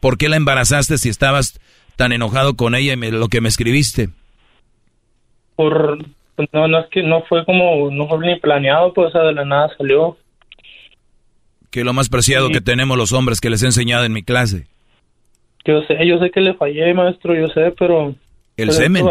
¿Por 0.00 0.18
qué 0.18 0.28
la 0.28 0.36
embarazaste 0.36 0.98
si 0.98 1.08
estabas 1.08 1.60
tan 1.96 2.12
enojado 2.12 2.54
con 2.56 2.74
ella 2.74 2.94
y 2.94 2.96
me- 2.96 3.12
lo 3.12 3.28
que 3.28 3.40
me 3.40 3.48
escribiste? 3.48 4.08
Por, 5.56 5.98
no, 6.52 6.68
no 6.68 6.80
es 6.80 6.86
que 6.90 7.02
no 7.02 7.22
fue 7.22 7.44
como, 7.44 7.90
no 7.90 8.08
fue 8.08 8.18
ni 8.26 8.38
planeado, 8.38 8.92
pues 8.92 9.12
de 9.12 9.32
la 9.32 9.44
nada 9.44 9.70
salió. 9.76 10.16
Que 11.70 11.82
lo 11.84 11.92
más 11.92 12.08
preciado 12.08 12.48
Sí. 12.48 12.52
que 12.54 12.60
tenemos 12.60 12.96
los 12.96 13.12
hombres 13.12 13.40
que 13.40 13.50
les 13.50 13.62
he 13.62 13.66
enseñado 13.66 14.04
en 14.04 14.12
mi 14.12 14.22
clase. 14.22 14.66
Yo 15.64 15.82
sé, 15.82 16.06
yo 16.06 16.18
sé 16.20 16.30
que 16.30 16.40
le 16.40 16.54
fallé, 16.54 16.94
maestro, 16.94 17.34
yo 17.34 17.48
sé, 17.48 17.74
pero... 17.78 18.10
El 18.56 18.68
pero 18.68 18.72
semen. 18.72 19.06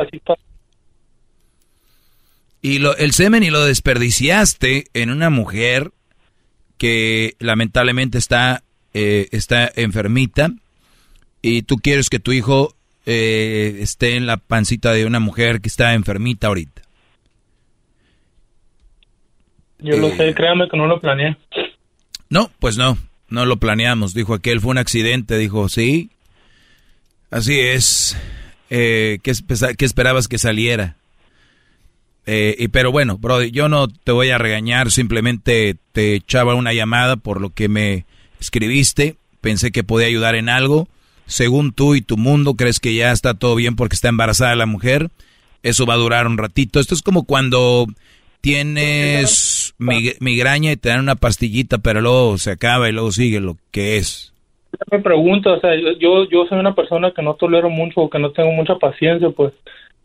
Y 2.62 2.80
lo, 2.80 2.96
el 2.98 3.12
semen 3.12 3.44
y 3.44 3.50
lo 3.52 3.64
desperdiciaste 3.66 4.86
en 4.94 5.12
una 5.12 5.30
mujer 5.30 5.92
que 6.78 7.36
lamentablemente 7.40 8.18
está, 8.18 8.64
eh, 8.94 9.28
está 9.32 9.72
enfermita 9.76 10.50
y 11.42 11.62
tú 11.62 11.76
quieres 11.76 12.10
que 12.10 12.20
tu 12.20 12.32
hijo 12.32 12.75
eh, 13.06 13.78
esté 13.82 14.16
en 14.16 14.26
la 14.26 14.38
pancita 14.38 14.92
de 14.94 15.06
una 15.06 15.20
mujer 15.20 15.62
que 15.62 15.68
está 15.70 15.94
enfermita 15.94 16.48
ahorita. 16.48 16.82
Yo 19.80 19.98
lo 19.98 20.08
Eh. 20.08 20.18
sé, 20.18 20.34
créame 20.34 20.68
que 20.70 20.78
no 20.78 20.88
lo 20.88 21.00
planeé. 21.00 21.38
No, 22.30 22.50
pues 22.60 22.78
no. 22.78 22.98
no 23.30 23.46
lo 23.46 23.58
planeamos. 23.58 24.14
Dijo 24.14 24.34
aquel, 24.34 24.62
fue 24.62 24.72
un 24.72 24.78
accidente. 24.78 25.38
Dijo, 25.38 25.68
sí, 25.70 26.10
así 27.32 27.60
es. 27.60 28.18
Eh, 28.70 29.20
¿qué, 29.24 29.34
¿Qué 29.78 29.86
esperabas 29.86 30.28
que 30.28 30.38
saliera? 30.38 30.96
Eh, 32.26 32.56
y, 32.58 32.68
pero 32.70 32.92
bueno, 32.92 33.18
bro, 33.20 33.44
yo 33.44 33.70
no 33.70 33.88
te 33.88 34.12
voy 34.12 34.32
a 34.32 34.40
regañar, 34.40 34.90
simplemente 34.90 35.76
te 35.92 36.16
echaba 36.16 36.56
una 36.56 36.74
llamada 36.74 37.18
por 37.18 37.40
lo 37.40 37.52
que 37.52 37.68
me 37.68 38.06
escribiste, 38.40 39.16
pensé 39.42 39.72
que 39.72 39.84
podía 39.84 40.08
ayudar 40.08 40.34
en 40.34 40.50
algo. 40.50 40.88
Según 41.26 41.74
tú 41.74 41.96
y 41.96 42.02
tu 42.02 42.18
mundo, 42.18 42.56
crees 42.56 42.80
que 42.80 42.96
ya 42.96 43.12
está 43.12 43.34
todo 43.34 43.56
bien 43.56 43.76
porque 43.76 43.96
está 43.96 44.10
embarazada 44.10 44.56
la 44.56 44.66
mujer. 44.66 45.10
Eso 45.64 45.86
va 45.86 45.96
a 45.96 45.98
durar 45.98 46.28
un 46.28 46.38
ratito. 46.38 46.80
Esto 46.80 46.94
es 46.94 47.02
como 47.02 47.26
cuando 47.26 47.88
tienes 48.42 49.74
migraña 49.80 50.72
y 50.72 50.76
te 50.76 50.90
dan 50.90 51.00
una 51.00 51.16
pastillita, 51.16 51.80
pero 51.80 52.02
luego 52.02 52.38
se 52.38 52.52
acaba 52.52 52.88
y 52.88 52.92
luego 52.92 53.12
sigue 53.12 53.40
lo 53.40 53.58
que 53.72 53.98
es. 53.98 54.32
Me 54.92 55.00
pregunto, 55.00 55.54
o 55.54 55.60
sea, 55.60 55.72
yo, 56.00 56.30
yo 56.30 56.46
soy 56.48 56.60
una 56.60 56.76
persona 56.76 57.12
que 57.12 57.24
no 57.24 57.34
tolero 57.36 57.70
mucho, 57.70 58.10
que 58.10 58.20
no 58.20 58.32
tengo 58.32 58.52
mucha 58.52 58.76
paciencia, 58.76 59.30
pues 59.32 59.54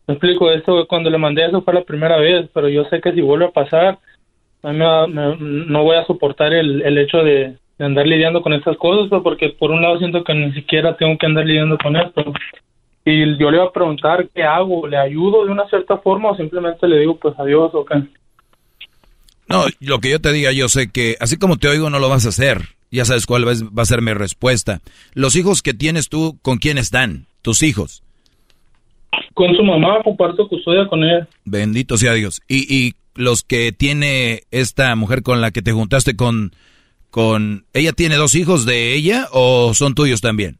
me 0.07 0.15
explico, 0.15 0.49
esto 0.51 0.87
cuando 0.87 1.09
le 1.09 1.17
mandé 1.17 1.45
eso 1.45 1.61
fue 1.61 1.73
la 1.73 1.83
primera 1.83 2.17
vez, 2.17 2.49
pero 2.53 2.67
yo 2.67 2.85
sé 2.85 2.99
que 2.99 3.11
si 3.13 3.21
vuelve 3.21 3.45
a 3.45 3.51
pasar, 3.51 3.99
a 4.63 4.71
mí 4.71 4.79
no 4.79 5.83
voy 5.83 5.97
a 5.97 6.05
soportar 6.05 6.53
el, 6.53 6.81
el 6.81 6.97
hecho 6.97 7.17
de, 7.17 7.57
andar 7.83 8.07
lidiando 8.07 8.41
con 8.41 8.53
estas 8.53 8.77
cosas, 8.77 9.09
pues, 9.09 9.21
porque 9.23 9.49
por 9.49 9.71
un 9.71 9.81
lado 9.81 9.97
siento 9.97 10.23
que 10.23 10.33
ni 10.33 10.51
siquiera 10.53 10.95
tengo 10.97 11.17
que 11.17 11.25
andar 11.25 11.45
lidiando 11.45 11.77
con 11.77 11.95
esto. 11.95 12.23
Y 13.05 13.37
yo 13.37 13.49
le 13.49 13.57
iba 13.57 13.65
a 13.65 13.73
preguntar 13.73 14.29
qué 14.33 14.43
hago, 14.43 14.87
¿le 14.87 14.97
ayudo 14.97 15.45
de 15.45 15.51
una 15.51 15.67
cierta 15.67 15.97
forma 15.97 16.31
o 16.31 16.37
simplemente 16.37 16.87
le 16.87 16.99
digo 16.99 17.17
pues 17.17 17.33
adiós 17.39 17.71
o 17.73 17.83
qué? 17.83 17.95
No, 19.47 19.65
lo 19.79 19.99
que 19.99 20.11
yo 20.11 20.21
te 20.21 20.31
diga, 20.31 20.51
yo 20.51 20.69
sé 20.69 20.91
que 20.91 21.17
así 21.19 21.37
como 21.37 21.57
te 21.57 21.67
oigo 21.67 21.89
no 21.89 21.99
lo 21.99 22.09
vas 22.09 22.25
a 22.25 22.29
hacer. 22.29 22.61
Ya 22.91 23.05
sabes 23.05 23.25
cuál 23.25 23.47
va 23.47 23.81
a 23.81 23.85
ser 23.85 24.01
mi 24.01 24.13
respuesta. 24.13 24.81
Los 25.13 25.35
hijos 25.35 25.61
que 25.61 25.73
tienes 25.73 26.09
tú, 26.09 26.37
¿con 26.41 26.57
quién 26.57 26.77
están? 26.77 27.25
Tus 27.41 27.63
hijos. 27.63 28.03
Con 29.33 29.55
su 29.55 29.63
mamá, 29.63 30.03
comparto 30.03 30.47
custodia 30.47 30.87
con 30.87 31.03
ella. 31.03 31.27
Bendito 31.45 31.97
sea 31.97 32.13
Dios. 32.13 32.41
¿Y, 32.47 32.73
y 32.73 32.93
los 33.15 33.43
que 33.43 33.71
tiene 33.71 34.43
esta 34.51 34.95
mujer 34.95 35.23
con 35.23 35.41
la 35.41 35.51
que 35.51 35.61
te 35.61 35.71
juntaste 35.71 36.15
con, 36.15 36.51
con... 37.11 37.65
¿Ella 37.73 37.93
tiene 37.93 38.15
dos 38.15 38.33
hijos 38.33 38.65
de 38.65 38.95
ella 38.95 39.27
o 39.31 39.73
son 39.75 39.93
tuyos 39.93 40.21
también? 40.21 40.57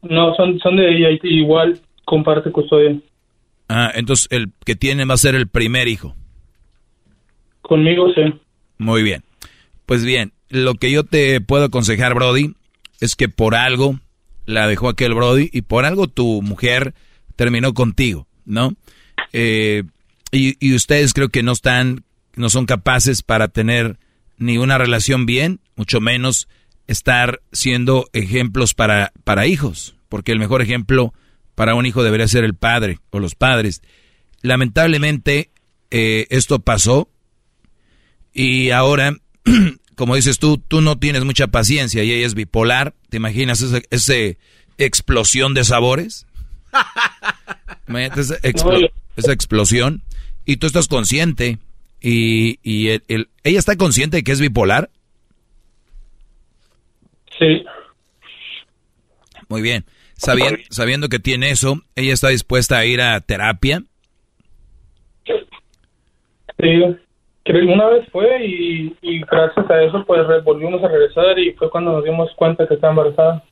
No, 0.00 0.34
son, 0.34 0.58
son 0.60 0.76
de 0.76 0.88
ella, 0.88 1.08
igual 1.22 1.80
comparte 2.04 2.50
custodia. 2.50 2.96
Ah, 3.68 3.92
entonces 3.94 4.28
el 4.30 4.50
que 4.64 4.74
tiene 4.74 5.04
va 5.04 5.14
a 5.14 5.18
ser 5.18 5.34
el 5.34 5.48
primer 5.48 5.88
hijo. 5.88 6.14
Conmigo 7.60 8.12
sí. 8.14 8.22
Muy 8.78 9.02
bien. 9.02 9.22
Pues 9.86 10.04
bien, 10.04 10.32
lo 10.48 10.74
que 10.74 10.90
yo 10.90 11.04
te 11.04 11.40
puedo 11.40 11.64
aconsejar, 11.64 12.14
Brody, 12.14 12.54
es 13.00 13.16
que 13.16 13.28
por 13.28 13.54
algo 13.54 13.98
la 14.46 14.66
dejó 14.66 14.88
aquel 14.88 15.14
Brody 15.14 15.48
y 15.52 15.62
por 15.62 15.84
algo 15.84 16.08
tu 16.08 16.42
mujer 16.42 16.94
terminó 17.36 17.74
contigo, 17.74 18.26
¿no? 18.44 18.74
Eh, 19.32 19.84
y, 20.30 20.74
ustedes 20.74 21.12
creo 21.12 21.28
que 21.28 21.42
no 21.42 21.52
están, 21.52 22.04
no 22.36 22.48
son 22.48 22.66
capaces 22.66 23.22
para 23.22 23.48
tener 23.48 23.98
ni 24.42 24.58
una 24.58 24.76
relación 24.76 25.24
bien, 25.24 25.60
mucho 25.76 26.00
menos 26.00 26.48
estar 26.88 27.40
siendo 27.52 28.08
ejemplos 28.12 28.74
para, 28.74 29.12
para 29.22 29.46
hijos, 29.46 29.94
porque 30.08 30.32
el 30.32 30.40
mejor 30.40 30.62
ejemplo 30.62 31.14
para 31.54 31.74
un 31.76 31.86
hijo 31.86 32.02
debería 32.02 32.26
ser 32.26 32.42
el 32.44 32.54
padre 32.54 32.98
o 33.10 33.20
los 33.20 33.36
padres. 33.36 33.82
Lamentablemente, 34.40 35.50
eh, 35.92 36.26
esto 36.30 36.58
pasó 36.58 37.08
y 38.32 38.70
ahora, 38.70 39.16
como 39.94 40.16
dices 40.16 40.40
tú, 40.40 40.58
tú 40.58 40.80
no 40.80 40.98
tienes 40.98 41.24
mucha 41.24 41.46
paciencia 41.46 42.02
y 42.02 42.10
ella 42.10 42.26
es 42.26 42.34
bipolar. 42.34 42.94
¿Te 43.10 43.18
imaginas 43.18 43.60
esa, 43.60 43.80
esa 43.90 44.36
explosión 44.76 45.54
de 45.54 45.62
sabores? 45.62 46.26
esa, 48.16 48.36
esa, 48.42 49.32
explosión 49.32 50.02
y 50.44 50.56
tú 50.56 50.66
estás 50.66 50.88
consciente 50.88 51.58
y, 52.02 52.58
y 52.62 52.88
el, 52.88 53.28
ella 53.44 53.58
está 53.58 53.76
consciente 53.76 54.18
de 54.18 54.24
que 54.24 54.32
es 54.32 54.40
bipolar. 54.40 54.90
Sí. 57.38 57.64
Muy 59.48 59.62
bien. 59.62 59.84
Sabiendo, 60.14 60.58
sabiendo 60.70 61.08
que 61.08 61.18
tiene 61.18 61.50
eso, 61.50 61.80
ella 61.96 62.12
está 62.12 62.28
dispuesta 62.28 62.78
a 62.78 62.84
ir 62.84 63.00
a 63.00 63.20
terapia. 63.20 63.82
Sí, 66.58 66.80
una 67.44 67.86
vez 67.88 68.08
fue 68.12 68.46
y, 68.46 68.96
y 69.02 69.20
gracias 69.20 69.68
a 69.68 69.82
eso 69.82 70.04
pues 70.06 70.20
volvimos 70.44 70.82
a 70.84 70.88
regresar 70.88 71.38
y 71.38 71.52
fue 71.54 71.70
cuando 71.70 71.92
nos 71.92 72.04
dimos 72.04 72.30
cuenta 72.36 72.68
que 72.68 72.74
estaba 72.74 72.92
embarazada. 72.92 73.44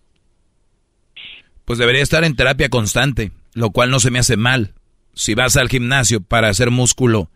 Pues 1.64 1.78
debería 1.78 2.02
estar 2.02 2.22
en 2.24 2.36
terapia 2.36 2.68
constante, 2.68 3.32
lo 3.54 3.70
cual 3.70 3.90
no 3.90 3.98
se 3.98 4.10
me 4.10 4.20
hace 4.20 4.36
mal 4.36 4.74
si 5.12 5.34
vas 5.34 5.56
al 5.56 5.68
gimnasio 5.68 6.20
para 6.20 6.48
hacer 6.48 6.70
músculo 6.70 7.30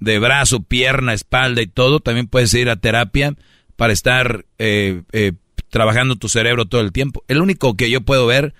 de 0.00 0.18
brazo, 0.18 0.62
pierna, 0.62 1.12
espalda 1.12 1.62
y 1.62 1.66
todo, 1.66 2.00
también 2.00 2.26
puedes 2.26 2.52
ir 2.54 2.70
a 2.70 2.76
terapia 2.76 3.34
para 3.76 3.92
estar 3.92 4.44
eh, 4.58 5.02
eh, 5.12 5.32
trabajando 5.70 6.16
tu 6.16 6.28
cerebro 6.28 6.66
todo 6.66 6.80
el 6.80 6.92
tiempo. 6.92 7.24
El 7.28 7.40
único 7.40 7.76
que 7.76 7.90
yo 7.90 8.00
puedo 8.00 8.26
ver, 8.26 8.54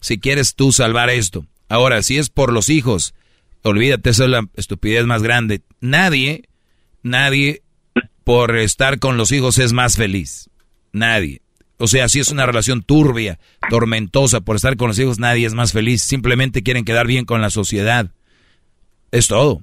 si 0.00 0.18
quieres 0.18 0.54
tú 0.54 0.72
salvar 0.72 1.10
esto. 1.10 1.46
Ahora, 1.68 2.02
si 2.02 2.18
es 2.18 2.30
por 2.30 2.52
los 2.52 2.68
hijos, 2.68 3.14
olvídate, 3.62 4.10
esa 4.10 4.24
es 4.24 4.30
la 4.30 4.48
estupidez 4.54 5.04
más 5.06 5.22
grande. 5.22 5.62
Nadie, 5.80 6.48
nadie 7.02 7.62
por 8.24 8.56
estar 8.56 8.98
con 8.98 9.16
los 9.16 9.32
hijos 9.32 9.58
es 9.58 9.72
más 9.72 9.96
feliz. 9.96 10.50
Nadie. 10.92 11.42
O 11.78 11.86
sea, 11.86 12.08
si 12.08 12.18
es 12.18 12.30
una 12.30 12.44
relación 12.44 12.82
turbia, 12.82 13.38
tormentosa 13.70 14.40
por 14.40 14.56
estar 14.56 14.76
con 14.76 14.88
los 14.88 14.98
hijos, 14.98 15.18
nadie 15.18 15.46
es 15.46 15.54
más 15.54 15.72
feliz. 15.72 16.02
Simplemente 16.02 16.62
quieren 16.62 16.84
quedar 16.84 17.06
bien 17.06 17.24
con 17.24 17.40
la 17.40 17.50
sociedad. 17.50 18.10
Es 19.12 19.28
todo. 19.28 19.62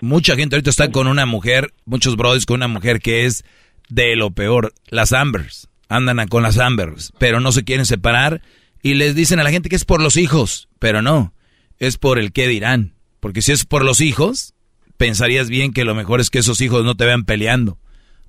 Mucha 0.00 0.36
gente 0.36 0.56
ahorita 0.56 0.70
está 0.70 0.90
con 0.90 1.06
una 1.06 1.26
mujer, 1.26 1.72
muchos 1.84 2.16
brothers 2.16 2.46
con 2.46 2.56
una 2.56 2.68
mujer 2.68 3.00
que 3.00 3.24
es 3.24 3.44
de 3.88 4.16
lo 4.16 4.30
peor, 4.30 4.72
las 4.88 5.12
Ambers. 5.12 5.68
Andan 5.88 6.26
con 6.28 6.42
las 6.42 6.58
Ambers, 6.58 7.12
pero 7.18 7.40
no 7.40 7.52
se 7.52 7.64
quieren 7.64 7.86
separar 7.86 8.42
y 8.82 8.94
les 8.94 9.14
dicen 9.14 9.40
a 9.40 9.44
la 9.44 9.50
gente 9.50 9.68
que 9.68 9.76
es 9.76 9.84
por 9.84 10.02
los 10.02 10.16
hijos, 10.16 10.68
pero 10.78 11.02
no, 11.02 11.32
es 11.78 11.96
por 11.96 12.18
el 12.18 12.32
qué 12.32 12.48
dirán. 12.48 12.94
Porque 13.20 13.42
si 13.42 13.52
es 13.52 13.64
por 13.64 13.84
los 13.84 14.00
hijos, 14.00 14.54
pensarías 14.96 15.48
bien 15.48 15.72
que 15.72 15.84
lo 15.84 15.94
mejor 15.94 16.20
es 16.20 16.30
que 16.30 16.38
esos 16.38 16.60
hijos 16.60 16.84
no 16.84 16.96
te 16.96 17.04
vean 17.04 17.24
peleando, 17.24 17.78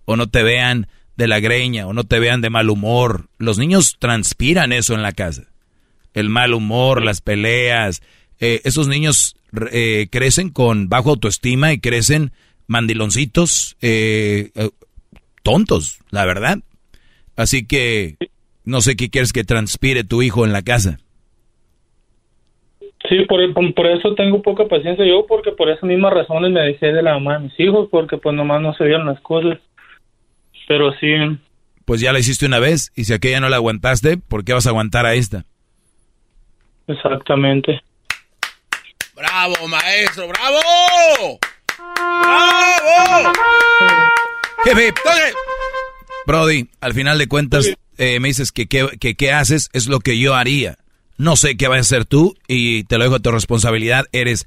o 0.05 0.15
no 0.15 0.27
te 0.27 0.43
vean 0.43 0.87
de 1.15 1.27
la 1.27 1.39
greña, 1.39 1.87
o 1.87 1.93
no 1.93 2.03
te 2.03 2.19
vean 2.19 2.41
de 2.41 2.49
mal 2.49 2.69
humor. 2.69 3.29
Los 3.37 3.57
niños 3.57 3.97
transpiran 3.99 4.71
eso 4.71 4.93
en 4.93 5.01
la 5.01 5.11
casa. 5.11 5.43
El 6.13 6.29
mal 6.29 6.53
humor, 6.53 7.03
las 7.03 7.21
peleas. 7.21 8.01
Eh, 8.39 8.61
esos 8.63 8.87
niños 8.87 9.35
eh, 9.71 10.07
crecen 10.11 10.49
con 10.49 10.89
bajo 10.89 11.11
autoestima 11.11 11.73
y 11.73 11.79
crecen 11.79 12.31
mandiloncitos, 12.67 13.77
eh, 13.81 14.51
tontos, 15.43 15.99
la 16.11 16.25
verdad. 16.25 16.59
Así 17.35 17.65
que 17.65 18.17
no 18.65 18.81
sé 18.81 18.95
qué 18.95 19.09
quieres 19.09 19.33
que 19.33 19.43
transpire 19.43 20.03
tu 20.03 20.21
hijo 20.21 20.45
en 20.45 20.51
la 20.51 20.61
casa. 20.61 20.99
Sí, 23.07 23.25
por, 23.27 23.39
por, 23.73 23.87
eso 23.87 24.15
tengo 24.15 24.41
poca 24.41 24.65
paciencia 24.65 25.05
yo, 25.05 25.25
porque 25.27 25.51
por 25.51 25.69
esas 25.69 25.83
mismas 25.83 26.13
razones 26.13 26.51
me 26.51 26.61
dejé 26.61 26.87
de 26.87 27.01
la 27.01 27.13
mamá 27.13 27.37
de 27.37 27.45
mis 27.45 27.59
hijos, 27.59 27.87
porque 27.89 28.17
pues 28.17 28.35
nomás 28.35 28.61
no 28.61 28.73
se 28.73 28.83
vieron 28.83 29.05
las 29.05 29.21
cosas. 29.21 29.59
Pero 30.67 30.91
sí. 30.99 31.07
Pues 31.85 32.01
ya 32.01 32.11
la 32.11 32.19
hiciste 32.19 32.45
una 32.45 32.59
vez, 32.59 32.91
y 32.95 33.05
si 33.05 33.13
aquella 33.13 33.39
no 33.39 33.47
la 33.47 33.55
aguantaste, 33.55 34.17
¿por 34.17 34.43
qué 34.43 34.51
vas 34.51 34.67
a 34.67 34.71
aguantar 34.71 35.05
a 35.05 35.13
esta? 35.13 35.45
Exactamente. 36.87 37.81
¡Bravo, 39.17 39.67
maestro! 39.67 40.27
¡Bravo! 40.27 41.39
¡Bravo! 42.21 43.33
Jefe, 44.63 44.93
Brody, 46.27 46.69
al 46.81 46.93
final 46.93 47.17
de 47.17 47.27
cuentas, 47.27 47.67
eh, 47.97 48.19
me 48.19 48.27
dices 48.27 48.51
que 48.51 48.67
qué 48.67 49.31
haces, 49.31 49.69
es 49.73 49.87
lo 49.87 50.01
que 50.01 50.19
yo 50.19 50.35
haría. 50.35 50.77
No 51.17 51.35
sé 51.35 51.57
qué 51.57 51.67
vas 51.67 51.77
a 51.77 51.81
hacer 51.81 52.05
tú 52.05 52.35
y 52.47 52.83
te 52.83 52.99
lo 52.99 53.05
dejo 53.05 53.15
a 53.15 53.19
tu 53.19 53.31
responsabilidad. 53.31 54.05
Eres, 54.11 54.45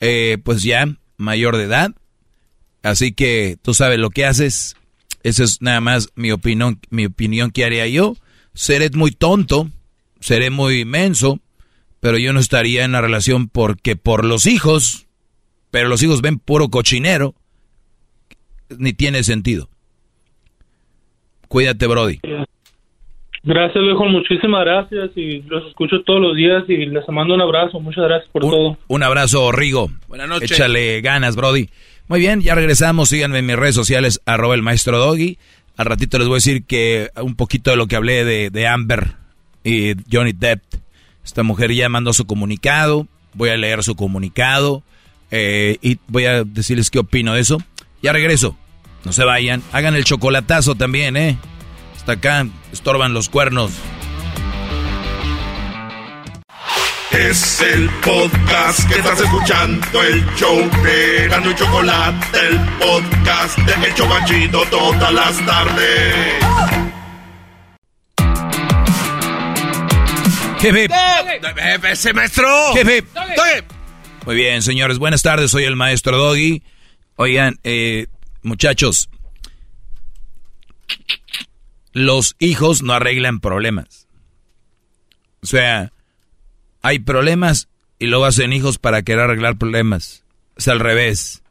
eh, 0.00 0.38
pues 0.42 0.62
ya 0.62 0.86
mayor 1.18 1.58
de 1.58 1.64
edad, 1.64 1.90
así 2.82 3.12
que 3.12 3.58
tú 3.60 3.74
sabes 3.74 3.98
lo 3.98 4.08
que 4.08 4.24
haces. 4.24 4.74
Esa 5.22 5.44
es 5.44 5.60
nada 5.60 5.82
más 5.82 6.08
mi 6.14 6.30
opinión, 6.32 6.80
mi 6.88 7.04
opinión 7.04 7.50
que 7.50 7.66
haría 7.66 7.86
yo. 7.88 8.16
Seré 8.54 8.88
muy 8.90 9.10
tonto, 9.10 9.70
seré 10.20 10.48
muy 10.48 10.80
inmenso, 10.80 11.40
pero 12.00 12.18
yo 12.18 12.32
no 12.32 12.40
estaría 12.40 12.84
en 12.84 12.92
la 12.92 13.00
relación 13.00 13.48
porque 13.48 13.96
por 13.96 14.24
los 14.24 14.46
hijos, 14.46 15.06
pero 15.70 15.88
los 15.88 16.02
hijos 16.02 16.22
ven 16.22 16.38
puro 16.38 16.68
cochinero, 16.68 17.34
ni 18.76 18.92
tiene 18.92 19.22
sentido. 19.22 19.68
Cuídate, 21.48 21.86
Brody. 21.86 22.20
Gracias, 23.42 23.82
viejo, 23.82 24.04
muchísimas 24.04 24.64
gracias 24.64 25.10
y 25.16 25.42
los 25.42 25.66
escucho 25.68 26.02
todos 26.02 26.20
los 26.20 26.36
días 26.36 26.64
y 26.68 26.86
les 26.86 27.08
mando 27.08 27.34
un 27.34 27.40
abrazo. 27.40 27.80
Muchas 27.80 28.04
gracias 28.04 28.30
por 28.30 28.42
todo. 28.42 28.76
Un 28.88 29.02
abrazo, 29.02 29.50
Rigo. 29.52 29.90
Buenas 30.08 30.28
noches. 30.28 30.52
Échale 30.52 31.00
ganas, 31.00 31.36
Brody. 31.36 31.70
Muy 32.08 32.20
bien, 32.20 32.40
ya 32.40 32.54
regresamos. 32.54 33.08
Síganme 33.08 33.38
en 33.38 33.46
mis 33.46 33.56
redes 33.56 33.74
sociales, 33.74 34.20
arroba 34.26 34.54
el 34.54 34.62
maestro 34.62 34.98
Doggy. 34.98 35.38
Al 35.76 35.86
ratito 35.86 36.18
les 36.18 36.26
voy 36.26 36.34
a 36.34 36.42
decir 36.42 36.64
que 36.64 37.10
un 37.22 37.36
poquito 37.36 37.70
de 37.70 37.76
lo 37.76 37.86
que 37.86 37.96
hablé 37.96 38.24
de, 38.24 38.50
de 38.50 38.66
Amber 38.66 39.12
y 39.62 39.92
Johnny 40.12 40.32
Depp. 40.32 40.62
Esta 41.28 41.42
mujer 41.42 41.74
ya 41.74 41.90
mandó 41.90 42.14
su 42.14 42.24
comunicado. 42.26 43.06
Voy 43.34 43.50
a 43.50 43.56
leer 43.58 43.84
su 43.84 43.94
comunicado 43.96 44.82
eh, 45.30 45.76
y 45.82 45.98
voy 46.08 46.24
a 46.24 46.42
decirles 46.42 46.88
qué 46.88 47.00
opino 47.00 47.34
de 47.34 47.42
eso. 47.42 47.58
Ya 48.02 48.14
regreso. 48.14 48.56
No 49.04 49.12
se 49.12 49.24
vayan. 49.24 49.62
Hagan 49.72 49.94
el 49.94 50.04
chocolatazo 50.04 50.74
también, 50.74 51.18
¿eh? 51.18 51.36
Hasta 51.94 52.12
acá 52.12 52.46
estorban 52.72 53.12
los 53.12 53.28
cuernos. 53.28 53.72
Es 57.10 57.60
el 57.60 57.90
podcast 58.02 58.88
que 58.88 59.00
estás 59.00 59.20
escuchando, 59.20 60.02
el 60.02 60.24
show 60.34 60.58
de 60.82 61.28
Gano 61.28 61.52
Chocolate, 61.52 62.38
el 62.48 62.58
podcast 62.78 63.58
de 63.58 63.86
El 63.86 63.94
Chocachito 63.94 64.62
todas 64.70 65.12
las 65.12 65.44
tardes. 65.44 66.97
Hip. 70.60 70.90
¡Ese 71.84 72.12
maestro! 72.12 72.48
Hip. 72.76 73.06
Muy 74.26 74.34
bien, 74.34 74.62
señores, 74.62 74.98
buenas 74.98 75.22
tardes. 75.22 75.50
Soy 75.52 75.64
el 75.64 75.76
maestro 75.76 76.18
Doggy. 76.18 76.62
Oigan, 77.16 77.58
eh, 77.62 78.08
muchachos, 78.42 79.08
los 81.92 82.34
hijos 82.38 82.82
no 82.82 82.92
arreglan 82.92 83.40
problemas. 83.40 84.08
O 85.42 85.46
sea, 85.46 85.92
hay 86.82 86.98
problemas 86.98 87.68
y 87.98 88.06
luego 88.06 88.24
hacen 88.24 88.52
hijos 88.52 88.78
para 88.78 89.02
querer 89.02 89.24
arreglar 89.24 89.58
problemas. 89.58 90.24
Es 90.56 90.68
al 90.68 90.80
revés. 90.80 91.42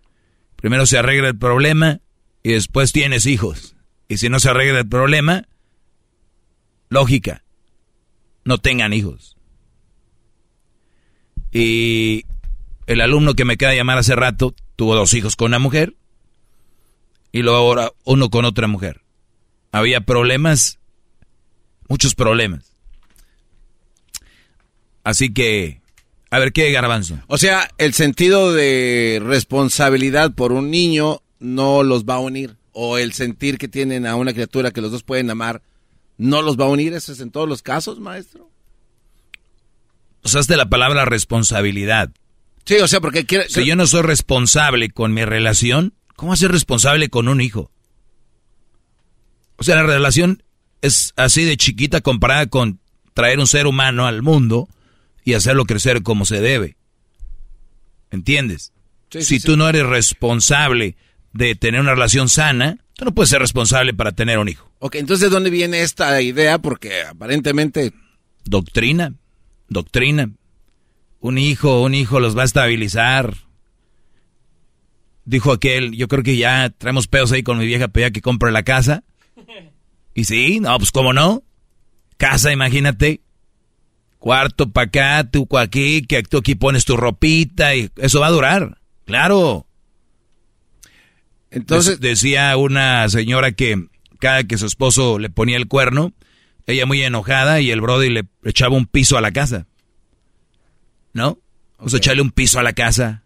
Primero 0.58 0.86
se 0.86 0.98
arregla 0.98 1.30
el 1.30 1.38
problema 1.38 2.00
y 2.44 2.52
después 2.52 2.92
tienes 2.92 3.26
hijos. 3.26 3.76
Y 4.10 4.18
si 4.18 4.30
no 4.30 4.40
se 4.40 4.50
arregla 4.50 4.80
el 4.80 4.88
problema, 4.88 5.48
lógica, 6.90 7.44
no 8.48 8.58
tengan 8.58 8.94
hijos. 8.94 9.36
Y 11.52 12.26
el 12.88 13.02
alumno 13.02 13.34
que 13.34 13.46
me 13.46 13.58
queda 13.58 13.76
llamar 13.76 13.98
hace 13.98 14.16
rato 14.16 14.56
tuvo 14.78 14.96
dos 14.96 15.14
hijos 15.14 15.36
con 15.36 15.48
una 15.48 15.60
mujer 15.60 15.96
y 17.34 17.42
luego 17.42 17.58
ahora 17.58 17.92
uno 18.06 18.30
con 18.30 18.46
otra 18.46 18.68
mujer. 18.68 19.02
Había 19.74 20.02
problemas, 20.02 20.80
muchos 21.90 22.16
problemas. 22.16 22.72
Así 25.04 25.34
que, 25.34 25.82
a 26.32 26.40
ver, 26.40 26.54
¿qué 26.54 26.72
garbanzo? 26.72 27.20
O 27.28 27.38
sea, 27.38 27.70
el 27.78 27.94
sentido 27.94 28.54
de 28.54 29.22
responsabilidad 29.24 30.34
por 30.34 30.54
un 30.54 30.72
niño 30.72 31.22
no 31.40 31.84
los 31.84 32.06
va 32.06 32.16
a 32.16 32.20
unir. 32.20 32.56
O 32.72 32.98
el 32.98 33.12
sentir 33.12 33.58
que 33.58 33.68
tienen 33.68 34.06
a 34.06 34.16
una 34.16 34.34
criatura 34.34 34.72
que 34.72 34.82
los 34.82 34.92
dos 34.92 35.04
pueden 35.04 35.30
amar 35.30 35.62
no 36.18 36.42
los 36.42 36.60
va 36.60 36.66
a 36.66 36.70
unir. 36.70 36.94
¿Eso 36.94 37.12
es 37.12 37.20
en 37.20 37.32
todos 37.32 37.48
los 37.48 37.62
casos, 37.62 38.00
maestro? 38.00 38.50
Usaste 40.24 40.58
la 40.58 40.70
palabra 40.70 41.06
responsabilidad. 41.06 42.12
Sí, 42.66 42.76
o 42.76 42.88
sea, 42.88 43.00
porque 43.00 43.26
quiere... 43.26 43.48
Si 43.48 43.66
yo 43.66 43.76
no 43.76 43.88
soy 43.88 44.02
responsable 44.02 44.90
con 44.90 45.14
mi 45.14 45.24
relación, 45.24 45.94
¿cómo 46.16 46.36
ser 46.36 46.52
responsable 46.52 47.10
con 47.10 47.30
un 47.30 47.40
hijo? 47.40 47.72
O 49.56 49.64
sea, 49.64 49.76
la 49.76 49.84
relación 49.84 50.44
es 50.82 51.14
así 51.16 51.44
de 51.44 51.58
chiquita 51.58 52.02
comparada 52.02 52.48
con 52.48 52.80
traer 53.14 53.40
un 53.40 53.48
ser 53.48 53.68
humano 53.68 54.06
al 54.06 54.22
mundo 54.22 54.68
y 55.24 55.34
hacerlo 55.34 55.66
crecer 55.66 56.04
como 56.04 56.26
se 56.26 56.42
debe. 56.42 56.78
¿Entiendes? 58.12 58.74
Sí, 59.10 59.22
si 59.22 59.40
sí. 59.40 59.46
tú 59.46 59.58
no 59.58 59.68
eres 59.70 59.86
responsable 59.86 60.98
de 61.34 61.56
tener 61.56 61.82
una 61.82 61.94
relación 61.94 62.30
sana, 62.30 62.80
tú 62.98 63.06
no 63.06 63.14
puedes 63.14 63.30
ser 63.30 63.40
responsable 63.40 63.94
para 63.94 64.12
tener 64.12 64.40
un 64.40 64.50
hijo. 64.50 64.70
Ok, 64.80 64.96
entonces 64.96 65.30
¿de 65.30 65.34
dónde 65.34 65.50
viene 65.50 65.82
esta 65.82 66.22
idea? 66.22 66.60
Porque 66.60 67.04
aparentemente... 67.04 67.94
Doctrina, 68.44 69.14
doctrina. 69.70 70.32
Un 71.20 71.38
hijo, 71.38 71.82
un 71.82 71.94
hijo 71.94 72.20
los 72.20 72.36
va 72.38 72.42
a 72.42 72.46
estabilizar. 72.46 73.36
Dijo 75.26 75.52
aquel, 75.52 75.92
yo 75.94 76.08
creo 76.08 76.24
que 76.24 76.38
ya 76.38 76.70
traemos 76.70 77.08
pedos 77.08 77.32
ahí 77.32 77.44
con 77.44 77.58
mi 77.58 77.66
vieja, 77.66 77.88
pero 77.88 78.08
ya 78.08 78.12
que 78.12 78.22
compre 78.22 78.52
la 78.52 78.64
casa. 78.64 79.04
Y 80.14 80.24
sí, 80.24 80.60
no, 80.60 80.76
pues 80.78 80.92
cómo 80.92 81.14
no. 81.14 81.44
Casa, 82.18 82.52
imagínate. 82.52 83.22
Cuarto 84.18 84.72
para 84.72 84.88
acá, 84.88 85.30
tú 85.30 85.48
aquí, 85.58 86.02
que 86.02 86.24
tú 86.24 86.40
aquí 86.40 86.56
pones 86.56 86.86
tu 86.86 86.98
ropita 86.98 87.76
y 87.76 87.92
eso 87.98 88.20
va 88.20 88.28
a 88.28 88.32
durar. 88.32 88.80
Claro. 89.06 89.67
Entonces, 91.52 92.00
Dec- 92.00 92.10
decía 92.10 92.58
una 92.58 93.08
señora 93.10 93.52
que 93.52 93.88
cada 94.20 94.44
que 94.44 94.58
su 94.58 94.66
esposo 94.66 95.20
le 95.20 95.30
ponía 95.30 95.58
el 95.58 95.68
cuerno, 95.68 96.14
ella 96.66 96.86
muy 96.86 97.02
enojada 97.02 97.62
y 97.62 97.72
el 97.72 97.82
brody 97.82 98.10
le 98.10 98.26
echaba 98.44 98.76
un 98.76 98.86
piso 98.86 99.18
a 99.18 99.22
la 99.22 99.32
casa. 99.32 99.66
¿No? 101.14 101.40
Vamos 101.78 101.94
a 101.94 101.98
echarle 101.98 102.22
un 102.22 102.32
piso 102.32 102.60
a 102.60 102.64
la 102.64 102.74
casa. 102.74 103.24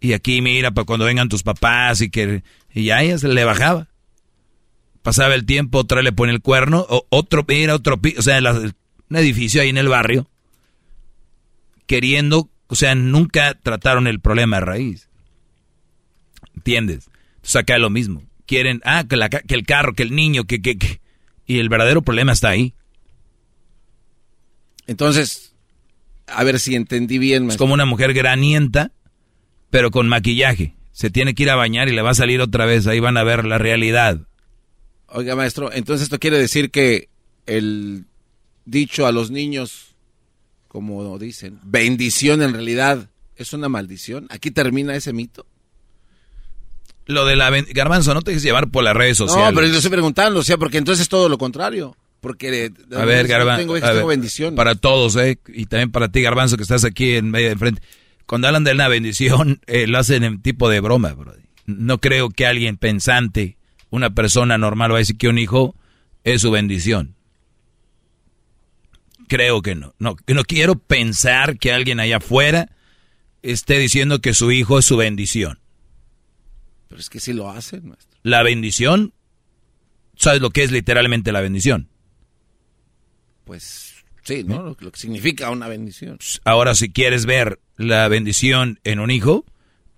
Y 0.00 0.12
aquí 0.12 0.40
mira, 0.42 0.70
para 0.70 0.84
cuando 0.84 1.04
vengan 1.06 1.28
tus 1.28 1.42
papás 1.42 2.00
y 2.00 2.10
que... 2.10 2.42
Y 2.72 2.84
ya 2.84 3.02
ella 3.02 3.18
se 3.18 3.28
le 3.28 3.44
bajaba. 3.44 3.88
Pasaba 5.02 5.34
el 5.34 5.46
tiempo, 5.46 5.78
otra 5.78 6.02
le 6.02 6.12
pone 6.12 6.32
el 6.32 6.40
cuerno, 6.42 6.84
o 6.88 7.06
otro, 7.08 7.44
mira, 7.48 7.74
otro 7.74 8.00
piso, 8.00 8.20
o 8.20 8.22
sea, 8.22 8.40
la- 8.40 8.52
un 8.52 9.16
edificio 9.16 9.60
ahí 9.62 9.70
en 9.70 9.78
el 9.78 9.88
barrio, 9.88 10.28
queriendo, 11.86 12.48
o 12.68 12.74
sea, 12.74 12.94
nunca 12.94 13.54
trataron 13.54 14.06
el 14.06 14.20
problema 14.20 14.58
de 14.58 14.66
raíz. 14.66 15.08
¿Entiendes? 16.54 17.09
Entonces 17.40 17.56
acá 17.56 17.74
es 17.76 17.80
lo 17.80 17.90
mismo. 17.90 18.22
Quieren, 18.46 18.80
ah, 18.84 19.04
que, 19.08 19.16
la 19.16 19.28
que 19.28 19.54
el 19.54 19.64
carro, 19.64 19.94
que 19.94 20.02
el 20.02 20.14
niño, 20.14 20.44
que, 20.44 20.60
que, 20.60 20.76
que- 20.76 21.00
Y 21.46 21.58
el 21.58 21.68
verdadero 21.68 22.02
problema 22.02 22.32
está 22.32 22.48
ahí. 22.50 22.74
entonces, 24.86 25.54
a 26.26 26.42
ver 26.44 26.58
si 26.58 26.74
entendí 26.74 27.18
bien. 27.18 27.48
Es 27.50 27.56
como 27.56 27.74
una 27.74 27.84
mujer 27.86 28.12
granienta, 28.12 28.92
pero 29.70 29.90
con 29.90 30.08
maquillaje. 30.08 30.74
Se 30.92 31.10
tiene 31.10 31.34
que 31.34 31.44
ir 31.44 31.50
a 31.50 31.54
bañar 31.56 31.88
y 31.88 31.92
le 31.92 32.02
va 32.02 32.10
a 32.10 32.14
salir 32.14 32.40
otra 32.40 32.66
vez. 32.66 32.86
Ahí 32.86 33.00
van 33.00 33.16
a 33.16 33.22
ver 33.22 33.44
la 33.44 33.58
realidad. 33.58 34.20
Oiga, 35.06 35.34
maestro, 35.36 35.72
entonces 35.72 36.04
esto 36.04 36.18
quiere 36.18 36.38
decir 36.38 36.70
que 36.70 37.08
el 37.46 38.04
dicho 38.64 39.06
a 39.06 39.12
los 39.12 39.30
niños, 39.30 39.94
como 40.68 41.18
dicen, 41.18 41.58
bendición 41.64 42.42
en 42.42 42.52
realidad 42.52 43.08
es 43.36 43.52
una 43.52 43.68
maldición. 43.68 44.26
Aquí 44.30 44.50
termina 44.50 44.94
ese 44.94 45.12
mito. 45.12 45.46
Lo 47.10 47.24
de 47.24 47.36
la... 47.36 47.50
Garbanzo, 47.50 48.14
no 48.14 48.22
te 48.22 48.30
dejes 48.30 48.42
llevar 48.42 48.70
por 48.70 48.84
las 48.84 48.94
redes 48.96 49.16
sociales. 49.16 49.50
No, 49.50 49.54
pero 49.54 49.66
yo 49.66 49.76
estoy 49.76 49.90
preguntando, 49.90 50.40
o 50.40 50.42
sea, 50.42 50.56
porque 50.56 50.78
entonces 50.78 51.02
es 51.02 51.08
todo 51.08 51.28
lo 51.28 51.38
contrario. 51.38 51.96
Porque 52.20 52.70
A 52.94 53.04
ver, 53.04 53.26
Garbanzo. 53.26 53.60
tengo, 53.60 53.72
ver, 53.72 54.06
bendición. 54.06 54.54
Para 54.54 54.74
todos, 54.74 55.16
¿eh? 55.16 55.38
Y 55.48 55.66
también 55.66 55.90
para 55.90 56.08
ti, 56.10 56.20
Garbanzo, 56.20 56.56
que 56.56 56.62
estás 56.62 56.84
aquí 56.84 57.14
en 57.14 57.30
medio 57.30 57.48
de 57.48 57.56
frente. 57.56 57.82
Cuando 58.26 58.46
hablan 58.46 58.64
de 58.64 58.72
una 58.72 58.88
bendición, 58.88 59.60
eh, 59.66 59.86
lo 59.86 59.98
hacen 59.98 60.22
en 60.22 60.42
tipo 60.42 60.68
de 60.68 60.80
broma, 60.80 61.12
bro. 61.14 61.34
No 61.66 61.98
creo 61.98 62.30
que 62.30 62.46
alguien 62.46 62.76
pensante, 62.76 63.56
una 63.90 64.10
persona 64.10 64.58
normal, 64.58 64.92
va 64.92 64.96
a 64.96 64.98
decir 64.98 65.16
que 65.16 65.28
un 65.28 65.38
hijo 65.38 65.74
es 66.24 66.42
su 66.42 66.50
bendición. 66.50 67.16
Creo 69.28 69.62
que 69.62 69.74
no. 69.74 69.94
No, 69.98 70.16
no 70.26 70.44
quiero 70.44 70.74
pensar 70.76 71.58
que 71.58 71.72
alguien 71.72 72.00
allá 72.00 72.18
afuera 72.18 72.68
esté 73.42 73.78
diciendo 73.78 74.20
que 74.20 74.34
su 74.34 74.52
hijo 74.52 74.78
es 74.78 74.84
su 74.84 74.96
bendición. 74.96 75.58
Pero 76.90 77.00
es 77.00 77.08
que 77.08 77.20
sí 77.20 77.32
lo 77.32 77.48
hacen, 77.48 77.88
maestro. 77.88 78.18
La 78.24 78.42
bendición, 78.42 79.14
¿sabes 80.16 80.40
lo 80.40 80.50
que 80.50 80.64
es 80.64 80.72
literalmente 80.72 81.30
la 81.30 81.40
bendición? 81.40 81.88
Pues 83.44 83.94
sí, 84.24 84.42
¿no? 84.42 84.60
Lo, 84.60 84.76
lo 84.78 84.90
que 84.90 84.98
significa 84.98 85.50
una 85.50 85.68
bendición. 85.68 86.18
Ahora, 86.44 86.74
si 86.74 86.90
quieres 86.90 87.26
ver 87.26 87.60
la 87.76 88.08
bendición 88.08 88.80
en 88.82 88.98
un 88.98 89.12
hijo, 89.12 89.46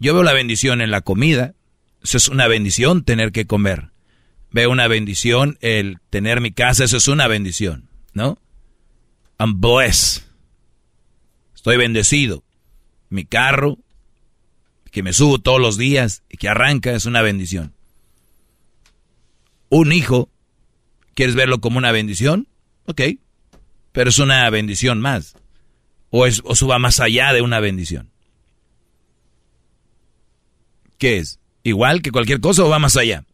yo 0.00 0.12
veo 0.12 0.22
la 0.22 0.34
bendición 0.34 0.82
en 0.82 0.90
la 0.90 1.00
comida. 1.00 1.54
Eso 2.02 2.18
es 2.18 2.28
una 2.28 2.46
bendición 2.46 3.04
tener 3.04 3.32
que 3.32 3.46
comer. 3.46 3.90
Veo 4.50 4.70
una 4.70 4.86
bendición 4.86 5.56
el 5.62 5.98
tener 6.10 6.42
mi 6.42 6.52
casa, 6.52 6.84
eso 6.84 6.98
es 6.98 7.08
una 7.08 7.26
bendición, 7.26 7.88
¿no? 8.12 8.38
I'm 9.38 9.62
blessed. 9.62 10.24
Estoy 11.54 11.78
bendecido. 11.78 12.44
Mi 13.08 13.24
carro, 13.24 13.78
que 14.92 15.02
me 15.02 15.14
subo 15.14 15.40
todos 15.40 15.60
los 15.60 15.78
días 15.78 16.22
y 16.28 16.36
que 16.36 16.48
arranca, 16.48 16.92
es 16.92 17.06
una 17.06 17.22
bendición. 17.22 17.72
Un 19.70 19.90
hijo, 19.90 20.28
¿quieres 21.14 21.34
verlo 21.34 21.62
como 21.62 21.78
una 21.78 21.92
bendición? 21.92 22.46
Ok, 22.84 23.00
pero 23.92 24.10
es 24.10 24.18
una 24.18 24.48
bendición 24.50 25.00
más. 25.00 25.34
O, 26.10 26.26
es, 26.26 26.42
o 26.44 26.66
va 26.66 26.78
más 26.78 27.00
allá 27.00 27.32
de 27.32 27.40
una 27.40 27.58
bendición. 27.58 28.10
¿Qué 30.98 31.16
es? 31.16 31.40
¿Igual 31.62 32.02
que 32.02 32.10
cualquier 32.10 32.40
cosa 32.40 32.62
o 32.62 32.68
va 32.68 32.78
más 32.78 32.98
allá? 32.98 33.24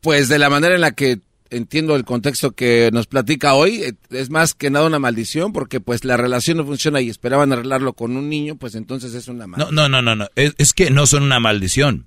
Pues 0.00 0.28
de 0.28 0.38
la 0.38 0.48
manera 0.48 0.76
en 0.76 0.80
la 0.80 0.92
que 0.92 1.18
entiendo 1.56 1.96
el 1.96 2.04
contexto 2.04 2.52
que 2.52 2.90
nos 2.92 3.06
platica 3.06 3.54
hoy, 3.54 3.82
eh, 3.82 3.94
es 4.10 4.30
más 4.30 4.54
que 4.54 4.70
nada 4.70 4.86
una 4.86 4.98
maldición 4.98 5.52
porque 5.52 5.80
pues 5.80 6.04
la 6.04 6.16
relación 6.16 6.58
no 6.58 6.64
funciona 6.66 7.00
y 7.00 7.08
esperaban 7.08 7.52
arreglarlo 7.52 7.92
con 7.94 8.16
un 8.16 8.28
niño, 8.28 8.56
pues 8.56 8.74
entonces 8.74 9.14
es 9.14 9.28
una 9.28 9.46
maldición. 9.46 9.74
No, 9.74 9.88
no, 9.88 10.02
no, 10.02 10.14
no, 10.14 10.24
no. 10.24 10.30
Es, 10.36 10.54
es 10.58 10.72
que 10.72 10.90
no 10.90 11.06
son 11.06 11.22
una 11.22 11.40
maldición. 11.40 12.06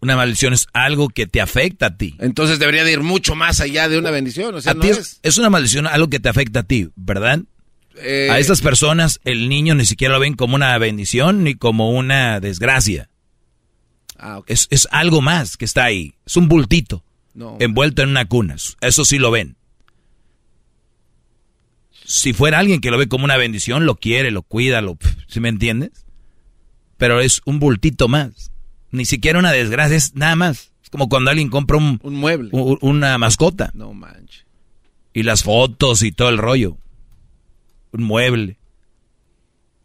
Una 0.00 0.14
maldición 0.14 0.52
es 0.52 0.68
algo 0.72 1.08
que 1.08 1.26
te 1.26 1.40
afecta 1.40 1.86
a 1.86 1.96
ti. 1.96 2.14
Entonces 2.20 2.58
debería 2.60 2.84
de 2.84 2.92
ir 2.92 3.00
mucho 3.00 3.34
más 3.34 3.60
allá 3.60 3.88
de 3.88 3.98
una 3.98 4.10
bendición, 4.12 4.54
o 4.54 4.60
sea, 4.60 4.72
A 4.72 4.74
no 4.74 4.82
ti 4.82 4.90
es, 4.90 5.18
es... 5.22 5.38
una 5.38 5.50
maldición, 5.50 5.86
algo 5.88 6.08
que 6.08 6.20
te 6.20 6.28
afecta 6.28 6.60
a 6.60 6.62
ti, 6.62 6.88
¿verdad? 6.94 7.40
Eh, 7.96 8.28
A 8.30 8.38
estas 8.38 8.60
personas 8.60 9.18
el 9.24 9.48
niño 9.48 9.74
ni 9.74 9.84
siquiera 9.84 10.14
lo 10.14 10.20
ven 10.20 10.34
como 10.34 10.54
una 10.54 10.78
bendición 10.78 11.42
ni 11.42 11.56
como 11.56 11.90
una 11.90 12.38
desgracia. 12.38 13.10
Ah, 14.16 14.38
ok. 14.38 14.50
Es, 14.50 14.68
es 14.70 14.86
algo 14.92 15.20
más 15.20 15.56
que 15.56 15.64
está 15.64 15.84
ahí. 15.84 16.14
Es 16.24 16.36
un 16.36 16.48
bultito 16.48 17.04
No. 17.38 17.56
envuelto 17.60 18.02
en 18.02 18.08
una 18.10 18.24
cuna. 18.26 18.56
Eso 18.80 19.04
sí 19.04 19.18
lo 19.18 19.30
ven. 19.30 19.56
Si 22.04 22.32
fuera 22.32 22.58
alguien 22.58 22.80
que 22.80 22.90
lo 22.90 22.98
ve 22.98 23.08
como 23.08 23.24
una 23.24 23.36
bendición, 23.36 23.84
lo 23.86 23.96
quiere, 23.96 24.30
lo 24.30 24.42
cuida, 24.42 24.80
lo, 24.80 24.96
¿sí 25.28 25.40
me 25.40 25.48
entiendes? 25.48 26.06
Pero 26.96 27.20
es 27.20 27.40
un 27.44 27.58
bultito 27.60 28.08
más. 28.08 28.50
Ni 28.90 29.04
siquiera 29.04 29.38
una 29.38 29.52
desgracia, 29.52 29.96
es 29.96 30.14
nada 30.14 30.34
más. 30.34 30.72
Es 30.82 30.90
como 30.90 31.08
cuando 31.08 31.30
alguien 31.30 31.50
compra 31.50 31.76
un, 31.76 32.00
Un 32.02 32.14
mueble. 32.16 32.50
una 32.52 33.18
mascota. 33.18 33.70
No 33.74 33.92
manches. 33.92 34.46
Y 35.12 35.22
las 35.22 35.42
fotos 35.42 36.02
y 36.02 36.10
todo 36.12 36.30
el 36.30 36.38
rollo. 36.38 36.78
Un 37.92 38.02
mueble. 38.04 38.58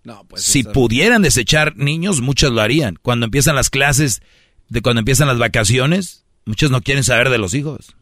No, 0.03 0.23
pues 0.27 0.43
si 0.43 0.61
eso- 0.61 0.71
pudieran 0.71 1.21
desechar 1.21 1.75
niños, 1.77 2.21
muchos 2.21 2.51
lo 2.51 2.61
harían. 2.61 2.95
Cuando 3.01 3.25
empiezan 3.25 3.55
las 3.55 3.69
clases, 3.69 4.21
de 4.69 4.81
cuando 4.81 4.99
empiezan 4.99 5.27
las 5.27 5.37
vacaciones, 5.37 6.22
muchos 6.45 6.71
no 6.71 6.81
quieren 6.81 7.03
saber 7.03 7.29
de 7.29 7.37
los 7.37 7.53
hijos. 7.53 7.95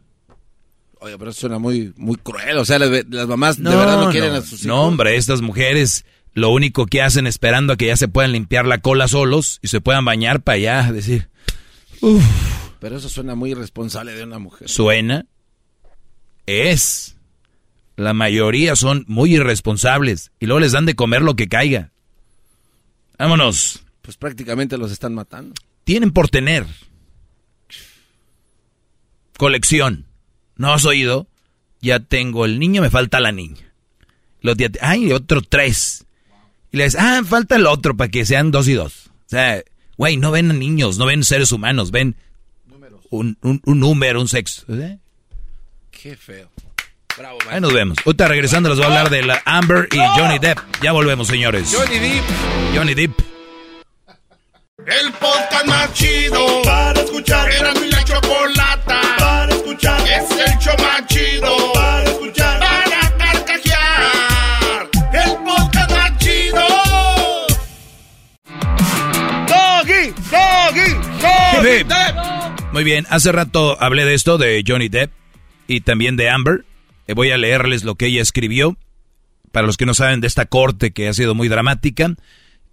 Oye, 0.99 1.17
pero 1.17 1.31
eso 1.31 1.41
suena 1.41 1.57
muy, 1.57 1.93
muy 1.97 2.15
cruel. 2.17 2.57
O 2.57 2.65
sea, 2.65 2.77
las, 2.77 3.05
las 3.09 3.27
mamás 3.27 3.57
de 3.57 3.69
verdad 3.69 4.05
no 4.05 4.11
quieren 4.11 4.31
no, 4.31 4.37
a 4.37 4.41
sus 4.41 4.53
hijos. 4.53 4.65
No, 4.65 4.83
hombre, 4.83 5.15
estas 5.15 5.41
mujeres 5.41 6.05
lo 6.33 6.49
único 6.49 6.85
que 6.85 7.01
hacen 7.01 7.27
esperando 7.27 7.73
a 7.73 7.77
que 7.77 7.87
ya 7.87 7.97
se 7.97 8.07
puedan 8.07 8.31
limpiar 8.31 8.65
la 8.65 8.79
cola 8.79 9.07
solos 9.07 9.59
y 9.61 9.67
se 9.67 9.81
puedan 9.81 10.05
bañar 10.05 10.41
para 10.41 10.55
allá, 10.55 10.91
decir, 10.91 11.29
Pero 12.79 12.97
eso 12.97 13.09
suena 13.09 13.35
muy 13.35 13.51
irresponsable 13.51 14.13
de 14.13 14.23
una 14.23 14.39
mujer. 14.39 14.69
suena, 14.69 15.25
es. 16.45 17.17
La 17.97 18.13
mayoría 18.13 18.75
son 18.75 19.05
muy 19.07 19.35
irresponsables 19.35 20.31
y 20.39 20.45
luego 20.45 20.61
les 20.61 20.71
dan 20.71 20.85
de 20.85 20.95
comer 20.95 21.21
lo 21.21 21.35
que 21.35 21.47
caiga. 21.47 21.91
Vámonos. 23.19 23.83
Pues 24.01 24.17
prácticamente 24.17 24.77
los 24.77 24.91
están 24.91 25.13
matando. 25.13 25.53
Tienen 25.83 26.11
por 26.11 26.29
tener. 26.29 26.65
Colección. 29.41 30.05
¿No 30.55 30.71
has 30.71 30.85
oído? 30.85 31.25
Ya 31.81 31.99
tengo 31.99 32.45
el 32.45 32.59
niño, 32.59 32.79
me 32.83 32.91
falta 32.91 33.19
la 33.19 33.31
niña. 33.31 33.73
Los 34.41 34.55
días, 34.55 34.69
ay, 34.81 35.11
otro 35.13 35.41
tres. 35.41 36.05
Y 36.71 36.77
les, 36.77 36.95
ah, 36.95 37.23
falta 37.27 37.55
el 37.55 37.65
otro 37.65 37.97
para 37.97 38.11
que 38.11 38.23
sean 38.23 38.51
dos 38.51 38.67
y 38.67 38.73
dos. 38.73 39.07
O 39.07 39.29
sea, 39.29 39.63
güey, 39.97 40.15
no 40.17 40.29
ven 40.29 40.59
niños, 40.59 40.99
no 40.99 41.07
ven 41.07 41.23
seres 41.23 41.51
humanos, 41.51 41.89
ven 41.89 42.15
un, 43.09 43.35
un- 43.41 43.59
un 43.65 43.79
número, 43.79 44.21
un 44.21 44.27
sexo. 44.29 44.63
Qué 45.89 46.15
feo. 46.15 46.51
Bravo, 47.17 47.39
Ahí 47.49 47.59
nos 47.61 47.73
vemos. 47.73 47.97
Ahorita 48.05 48.27
regresando 48.27 48.69
les 48.69 48.77
voy 48.77 48.85
a 48.85 48.89
hablar 48.89 49.09
de 49.09 49.23
la 49.23 49.41
Amber 49.45 49.89
y 49.91 49.97
Johnny 50.19 50.37
Depp. 50.37 50.59
Ya 50.83 50.91
volvemos, 50.91 51.27
señores. 51.27 51.75
Johnny 51.75 51.97
Depp. 51.97 52.23
Johnny 52.75 52.93
Depp. 52.93 53.19
El 54.85 55.11
podcast 55.13 55.65
más 55.67 55.93
chido 55.93 56.61
para 56.63 56.99
escuchar. 56.99 57.51
Era 57.51 57.71
mi 57.75 57.87
la 57.91 58.03
chocolata 58.03 58.99
para 59.19 59.53
escuchar. 59.53 60.01
Es 60.01 60.31
el 60.31 60.57
show 60.57 60.73
más 60.79 61.05
chido 61.05 61.73
para 61.73 62.03
escuchar. 62.09 62.59
Para 62.59 63.17
carcajear. 63.17 64.89
El 65.13 65.37
podcast 65.43 65.91
más 65.91 66.17
chido. 66.17 66.67
Doggy, 69.47 70.13
doggy, 70.31 71.79
hip. 71.79 71.87
Muy 72.71 72.83
bien, 72.83 73.05
hace 73.09 73.31
rato 73.31 73.77
hablé 73.79 74.05
de 74.05 74.15
esto, 74.15 74.39
de 74.39 74.63
Johnny 74.67 74.89
Depp 74.89 75.11
y 75.67 75.81
también 75.81 76.17
de 76.17 76.29
Amber. 76.31 76.65
Eh, 77.07 77.13
voy 77.13 77.29
a 77.29 77.37
leerles 77.37 77.83
lo 77.83 77.93
que 77.95 78.07
ella 78.07 78.23
escribió. 78.23 78.77
Para 79.51 79.67
los 79.67 79.77
que 79.77 79.85
no 79.85 79.93
saben 79.93 80.21
de 80.21 80.27
esta 80.27 80.45
corte 80.45 80.91
que 80.91 81.07
ha 81.07 81.13
sido 81.13 81.35
muy 81.35 81.49
dramática. 81.49 82.15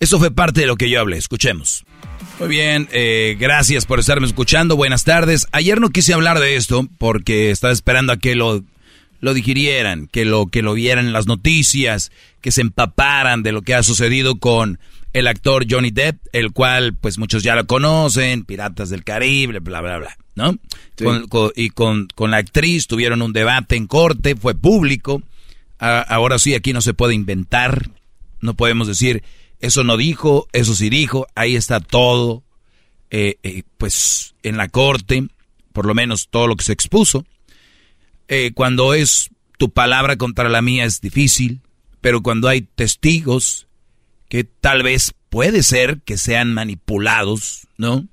Eso 0.01 0.19
fue 0.19 0.31
parte 0.31 0.61
de 0.63 0.67
lo 0.67 0.77
que 0.77 0.89
yo 0.91 1.01
hablé. 1.01 1.17
Escuchemos. 1.17 1.85
Muy 2.39 2.49
bien, 2.49 2.89
eh, 2.93 3.37
gracias 3.39 3.85
por 3.85 3.99
estarme 3.99 4.27
escuchando. 4.27 4.77
Buenas 4.77 5.05
tardes. 5.05 5.47
Ayer 5.53 5.81
no 5.81 5.91
quise 5.91 6.15
hablar 6.15 6.39
de 6.39 6.57
esto 6.57 6.87
porque 6.99 7.51
estaba 7.51 7.73
esperando 7.73 8.13
a 8.13 8.17
que 8.17 8.37
lo, 8.37 8.63
lo 9.21 9.35
digirieran, 9.35 10.07
que 10.07 10.25
lo, 10.25 10.47
que 10.47 10.63
lo 10.63 10.75
vieran 10.75 11.07
en 11.07 11.13
las 11.13 11.27
noticias, 11.27 12.13
que 12.41 12.53
se 12.53 12.61
empaparan 12.61 13.43
de 13.43 13.51
lo 13.53 13.63
que 13.63 13.75
ha 13.75 13.83
sucedido 13.83 14.39
con 14.39 14.79
el 15.15 15.27
actor 15.27 15.67
Johnny 15.69 15.91
Depp, 15.91 16.19
el 16.33 16.53
cual 16.53 16.95
pues 16.95 17.19
muchos 17.19 17.43
ya 17.43 17.57
lo 17.57 17.67
conocen, 17.67 18.45
Piratas 18.45 18.91
del 18.91 19.03
Caribe, 19.03 19.59
bla, 19.59 19.81
bla, 19.81 19.99
bla, 19.99 20.17
¿no? 20.37 20.53
Sí. 20.97 21.05
Con- 21.05 21.27
con- 21.27 21.53
y 21.57 21.71
con, 21.71 22.07
con 22.15 22.31
la 22.31 22.37
actriz 22.37 22.87
tuvieron 22.87 23.21
un 23.23 23.33
debate 23.33 23.75
en 23.75 23.89
corte, 23.89 24.37
fue 24.37 24.55
público. 24.55 25.23
A- 25.81 26.03
ahora 26.03 26.39
sí, 26.39 26.55
aquí 26.55 26.73
no 26.73 26.83
se 26.83 26.95
puede 26.95 27.15
inventar, 27.15 27.89
no 28.41 28.55
podemos 28.55 28.87
decir, 28.87 29.25
eso 29.61 29.85
no 29.85 29.97
dijo, 29.97 30.49
eso 30.53 30.75
sí 30.75 30.89
dijo, 30.91 31.27
ahí 31.35 31.57
está 31.57 31.81
todo, 31.81 32.45
eh, 33.11 33.39
eh, 33.43 33.63
pues 33.77 34.35
en 34.43 34.57
la 34.57 34.69
corte, 34.69 35.29
por 35.73 35.87
lo 35.87 35.95
menos 35.95 36.29
todo 36.29 36.47
lo 36.47 36.57
que 36.57 36.65
se 36.65 36.73
expuso. 36.73 37.25
Eh, 38.29 38.53
cuando 38.55 38.95
es 38.95 39.31
tu 39.57 39.71
palabra 39.71 40.17
contra 40.17 40.49
la 40.49 40.63
mía 40.63 40.85
es 40.85 41.01
difícil, 41.01 41.61
pero 42.01 42.23
cuando 42.23 42.49
hay 42.49 42.63
testigos 42.63 43.67
que 44.29 44.45
tal 44.45 44.83
vez 44.83 45.15
puede 45.31 45.63
ser 45.63 46.01
que 46.05 46.17
sean 46.17 46.53
manipulados, 46.55 47.67
¿no? 47.77 48.07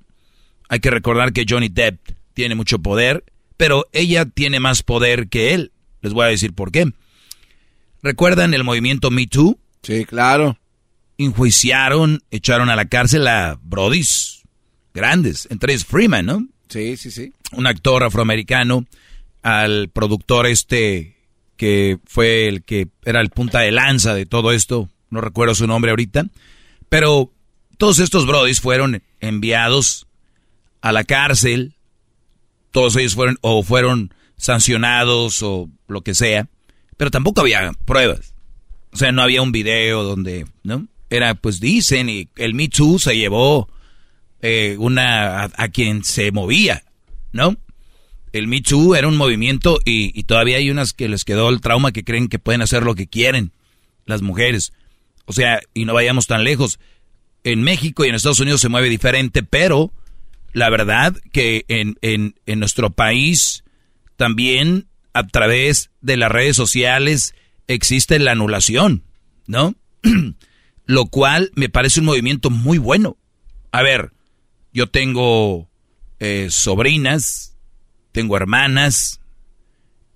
Hay 0.68 0.80
que 0.80 0.90
recordar 0.90 1.32
que 1.32 1.44
Johnny 1.48 1.68
Depp 1.68 2.00
tiene 2.34 2.54
mucho 2.54 2.80
poder, 2.80 3.24
pero 3.56 3.86
ella 3.92 4.24
tiene 4.26 4.58
más 4.58 4.82
poder 4.82 5.28
que 5.28 5.54
él. 5.54 5.72
Les 6.00 6.12
voy 6.12 6.24
a 6.24 6.28
decir 6.28 6.52
por 6.52 6.72
qué. 6.72 6.92
¿Recuerdan 8.02 8.54
el 8.54 8.64
movimiento 8.64 9.10
Me 9.10 9.26
Too? 9.26 9.58
Sí, 9.82 10.04
claro. 10.04 10.58
Enjuiciaron, 11.18 12.22
echaron 12.30 12.68
a 12.68 12.76
la 12.76 12.86
cárcel 12.86 13.26
a 13.26 13.58
brodis 13.62 14.42
grandes, 14.92 15.46
entre 15.50 15.72
ellos 15.72 15.84
Freeman, 15.84 16.26
¿no? 16.26 16.46
Sí, 16.68 16.96
sí, 16.96 17.10
sí. 17.10 17.32
un 17.52 17.66
actor 17.66 18.02
afroamericano, 18.02 18.86
al 19.42 19.88
productor 19.88 20.46
este 20.46 21.16
que 21.56 21.98
fue 22.04 22.48
el 22.48 22.64
que 22.64 22.88
era 23.04 23.20
el 23.20 23.30
punta 23.30 23.60
de 23.60 23.72
lanza 23.72 24.14
de 24.14 24.26
todo 24.26 24.52
esto, 24.52 24.90
no 25.10 25.20
recuerdo 25.20 25.54
su 25.54 25.66
nombre 25.66 25.90
ahorita, 25.90 26.26
pero 26.88 27.32
todos 27.78 27.98
estos 27.98 28.26
brodis 28.26 28.60
fueron 28.60 29.02
enviados 29.20 30.06
a 30.80 30.92
la 30.92 31.04
cárcel, 31.04 31.74
todos 32.70 32.96
ellos 32.96 33.14
fueron 33.14 33.38
o 33.40 33.62
fueron 33.62 34.12
sancionados 34.36 35.42
o 35.42 35.70
lo 35.88 36.02
que 36.02 36.14
sea, 36.14 36.48
pero 36.96 37.10
tampoco 37.10 37.40
había 37.40 37.72
pruebas. 37.84 38.34
O 38.92 38.96
sea, 38.96 39.12
no 39.12 39.22
había 39.22 39.42
un 39.42 39.52
video 39.52 40.02
donde, 40.02 40.46
¿no? 40.62 40.86
Era, 41.10 41.34
pues 41.34 41.60
dicen, 41.60 42.08
y 42.08 42.28
el 42.36 42.54
Me 42.54 42.68
Too 42.68 42.98
se 42.98 43.16
llevó 43.16 43.68
eh, 44.42 44.76
una 44.78 45.44
a, 45.44 45.68
quien 45.68 46.04
se 46.04 46.32
movía, 46.32 46.84
¿no? 47.32 47.56
El 48.32 48.48
Me 48.48 48.60
Too 48.60 48.94
era 48.96 49.08
un 49.08 49.16
movimiento 49.16 49.78
y, 49.84 50.18
y 50.18 50.24
todavía 50.24 50.56
hay 50.58 50.70
unas 50.70 50.92
que 50.92 51.08
les 51.08 51.24
quedó 51.24 51.48
el 51.48 51.60
trauma 51.60 51.92
que 51.92 52.04
creen 52.04 52.28
que 52.28 52.38
pueden 52.38 52.62
hacer 52.62 52.82
lo 52.82 52.94
que 52.94 53.06
quieren 53.06 53.52
las 54.04 54.22
mujeres. 54.22 54.72
O 55.26 55.32
sea, 55.32 55.60
y 55.74 55.84
no 55.84 55.94
vayamos 55.94 56.26
tan 56.26 56.44
lejos. 56.44 56.78
En 57.44 57.62
México 57.62 58.04
y 58.04 58.08
en 58.08 58.14
Estados 58.14 58.40
Unidos 58.40 58.60
se 58.60 58.68
mueve 58.68 58.88
diferente, 58.88 59.42
pero 59.42 59.92
la 60.52 60.70
verdad 60.70 61.16
que 61.32 61.64
en, 61.68 61.96
en, 62.02 62.34
en 62.46 62.58
nuestro 62.58 62.90
país 62.90 63.64
también 64.16 64.88
a 65.12 65.26
través 65.26 65.90
de 66.00 66.16
las 66.16 66.30
redes 66.30 66.56
sociales 66.56 67.34
existe 67.68 68.18
la 68.18 68.32
anulación, 68.32 69.04
¿no? 69.46 69.74
Lo 70.86 71.06
cual 71.06 71.50
me 71.54 71.68
parece 71.68 72.00
un 72.00 72.06
movimiento 72.06 72.50
muy 72.50 72.78
bueno. 72.78 73.16
A 73.72 73.82
ver, 73.82 74.12
yo 74.72 74.88
tengo 74.88 75.68
eh, 76.20 76.46
sobrinas, 76.50 77.56
tengo 78.12 78.36
hermanas, 78.36 79.20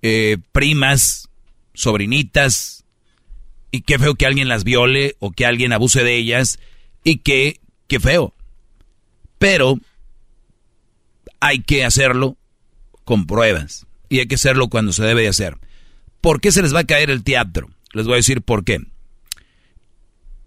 eh, 0.01 0.37
primas, 0.51 1.29
sobrinitas, 1.73 2.85
y 3.71 3.81
qué 3.81 3.99
feo 3.99 4.15
que 4.15 4.25
alguien 4.25 4.47
las 4.47 4.63
viole 4.63 5.15
o 5.19 5.31
que 5.31 5.45
alguien 5.45 5.73
abuse 5.73 6.03
de 6.03 6.15
ellas, 6.15 6.59
y 7.03 7.17
qué, 7.17 7.59
qué 7.87 7.99
feo. 7.99 8.33
Pero 9.37 9.79
hay 11.39 11.63
que 11.63 11.85
hacerlo 11.85 12.37
con 13.03 13.27
pruebas, 13.27 13.87
y 14.09 14.19
hay 14.19 14.27
que 14.27 14.35
hacerlo 14.35 14.69
cuando 14.69 14.93
se 14.93 15.03
debe 15.03 15.23
de 15.23 15.29
hacer. 15.29 15.57
¿Por 16.21 16.39
qué 16.39 16.51
se 16.51 16.61
les 16.61 16.73
va 16.73 16.79
a 16.79 16.85
caer 16.85 17.09
el 17.09 17.23
teatro? 17.23 17.69
Les 17.93 18.05
voy 18.05 18.13
a 18.13 18.17
decir 18.17 18.41
por 18.41 18.63
qué. 18.63 18.79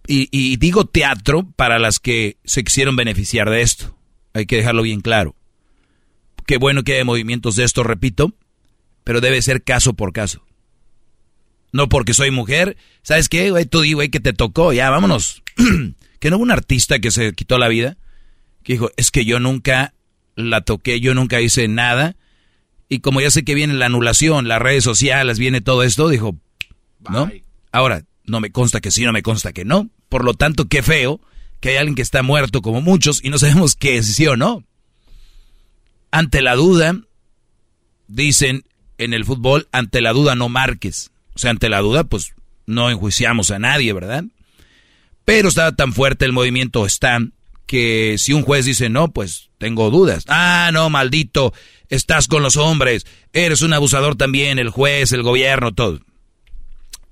Y, 0.06 0.28
y 0.30 0.56
digo 0.56 0.84
teatro 0.84 1.48
para 1.56 1.78
las 1.78 1.98
que 1.98 2.36
se 2.44 2.62
quisieron 2.62 2.96
beneficiar 2.96 3.48
de 3.50 3.62
esto. 3.62 3.96
Hay 4.34 4.46
que 4.46 4.56
dejarlo 4.56 4.82
bien 4.82 5.00
claro. 5.00 5.34
qué 6.46 6.58
bueno 6.58 6.82
que 6.82 6.94
haya 6.94 7.04
movimientos 7.04 7.56
de 7.56 7.64
esto, 7.64 7.84
repito, 7.84 8.34
pero 9.04 9.20
debe 9.20 9.40
ser 9.40 9.62
caso 9.62 9.94
por 9.94 10.12
caso. 10.12 10.44
No 11.72 11.88
porque 11.88 12.14
soy 12.14 12.30
mujer, 12.30 12.76
¿sabes 13.02 13.28
qué, 13.28 13.50
güey? 13.50 13.64
Tú 13.64 13.80
di, 13.80 13.94
güey, 13.94 14.08
que 14.08 14.20
te 14.20 14.32
tocó, 14.32 14.72
ya, 14.72 14.90
vámonos. 14.90 15.42
que 16.20 16.30
no 16.30 16.36
hubo 16.36 16.42
un 16.42 16.50
artista 16.50 16.98
que 16.98 17.10
se 17.10 17.32
quitó 17.32 17.58
la 17.58 17.68
vida, 17.68 17.96
que 18.62 18.74
dijo, 18.74 18.90
es 18.96 19.10
que 19.10 19.24
yo 19.24 19.40
nunca 19.40 19.94
la 20.36 20.60
toqué, 20.62 21.00
yo 21.00 21.14
nunca 21.14 21.40
hice 21.40 21.68
nada, 21.68 22.16
y 22.88 23.00
como 23.00 23.20
ya 23.20 23.30
sé 23.30 23.44
que 23.44 23.54
viene 23.54 23.74
la 23.74 23.86
anulación, 23.86 24.48
las 24.48 24.60
redes 24.60 24.84
sociales, 24.84 25.38
viene 25.38 25.60
todo 25.60 25.82
esto, 25.82 26.08
dijo, 26.08 26.36
¿no? 27.10 27.30
Ahora, 27.72 28.04
no 28.24 28.40
me 28.40 28.50
consta 28.50 28.80
que 28.80 28.90
sí, 28.90 29.04
no 29.04 29.12
me 29.12 29.22
consta 29.22 29.52
que 29.52 29.64
no. 29.64 29.88
Por 30.08 30.24
lo 30.24 30.34
tanto, 30.34 30.66
qué 30.66 30.82
feo 30.82 31.20
que 31.60 31.70
hay 31.70 31.76
alguien 31.76 31.94
que 31.94 32.02
está 32.02 32.22
muerto 32.22 32.62
como 32.62 32.80
muchos 32.80 33.20
y 33.22 33.30
no 33.30 33.38
sabemos 33.38 33.74
qué 33.74 33.96
es 33.96 34.14
sí 34.14 34.26
o 34.26 34.36
no. 34.36 34.64
Ante 36.10 36.42
la 36.42 36.54
duda, 36.54 36.96
dicen 38.06 38.64
en 38.98 39.14
el 39.14 39.24
fútbol, 39.24 39.68
ante 39.72 40.00
la 40.00 40.12
duda 40.12 40.34
no 40.34 40.48
marques. 40.48 41.10
O 41.34 41.38
sea, 41.38 41.50
ante 41.50 41.68
la 41.68 41.80
duda, 41.80 42.04
pues 42.04 42.34
no 42.66 42.90
enjuiciamos 42.90 43.50
a 43.50 43.58
nadie, 43.58 43.92
¿verdad? 43.92 44.24
Pero 45.24 45.48
estaba 45.48 45.72
tan 45.72 45.92
fuerte 45.92 46.24
el 46.24 46.32
movimiento 46.32 46.86
está 46.86 47.18
que 47.66 48.16
si 48.18 48.32
un 48.32 48.42
juez 48.42 48.66
dice 48.66 48.88
no, 48.88 49.10
pues 49.12 49.50
tengo 49.58 49.90
dudas. 49.90 50.24
Ah, 50.28 50.70
no, 50.72 50.90
maldito, 50.90 51.52
estás 51.88 52.28
con 52.28 52.42
los 52.42 52.56
hombres, 52.56 53.06
eres 53.32 53.62
un 53.62 53.72
abusador 53.72 54.16
también, 54.16 54.58
el 54.58 54.68
juez, 54.68 55.12
el 55.12 55.22
gobierno, 55.22 55.72
todo. 55.72 56.00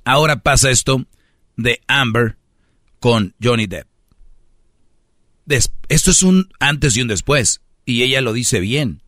Ahora 0.04 0.42
pasa 0.42 0.70
esto 0.70 1.04
de 1.56 1.80
Amber 1.86 2.36
con 2.98 3.34
Johnny 3.42 3.66
Depp. 3.66 3.86
esto 5.88 6.10
es 6.10 6.22
un 6.22 6.48
antes 6.60 6.96
y 6.96 7.02
un 7.02 7.08
después, 7.08 7.60
y 7.84 8.02
ella 8.02 8.20
lo 8.20 8.32
dice 8.32 8.60
bien. 8.60 9.02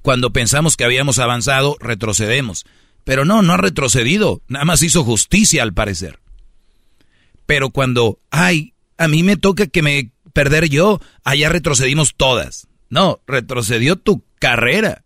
Cuando 0.00 0.32
pensamos 0.32 0.76
que 0.76 0.84
habíamos 0.84 1.18
avanzado, 1.18 1.76
retrocedemos. 1.80 2.64
Pero 3.04 3.24
no, 3.24 3.42
no 3.42 3.54
ha 3.54 3.56
retrocedido, 3.56 4.42
nada 4.48 4.64
más 4.64 4.82
hizo 4.82 5.04
justicia 5.04 5.62
al 5.62 5.74
parecer. 5.74 6.20
Pero 7.46 7.70
cuando, 7.70 8.20
ay, 8.30 8.74
a 8.96 9.08
mí 9.08 9.22
me 9.22 9.36
toca 9.36 9.66
que 9.66 9.82
me 9.82 10.12
perder 10.32 10.68
yo, 10.68 11.00
allá 11.24 11.48
retrocedimos 11.48 12.14
todas. 12.16 12.68
No, 12.90 13.20
retrocedió 13.26 13.96
tu 13.96 14.24
carrera. 14.38 15.04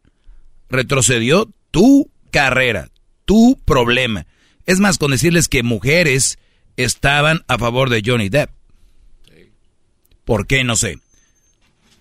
Retrocedió 0.68 1.50
tu 1.70 2.10
carrera, 2.30 2.90
tu 3.24 3.58
problema. 3.64 4.26
Es 4.66 4.80
más, 4.80 4.98
con 4.98 5.12
decirles 5.12 5.48
que 5.48 5.62
mujeres 5.62 6.38
estaban 6.76 7.44
a 7.48 7.56
favor 7.56 7.88
de 7.88 8.02
Johnny 8.04 8.28
Depp. 8.28 8.50
¿Por 10.24 10.46
qué? 10.46 10.64
No 10.64 10.74
sé. 10.74 10.98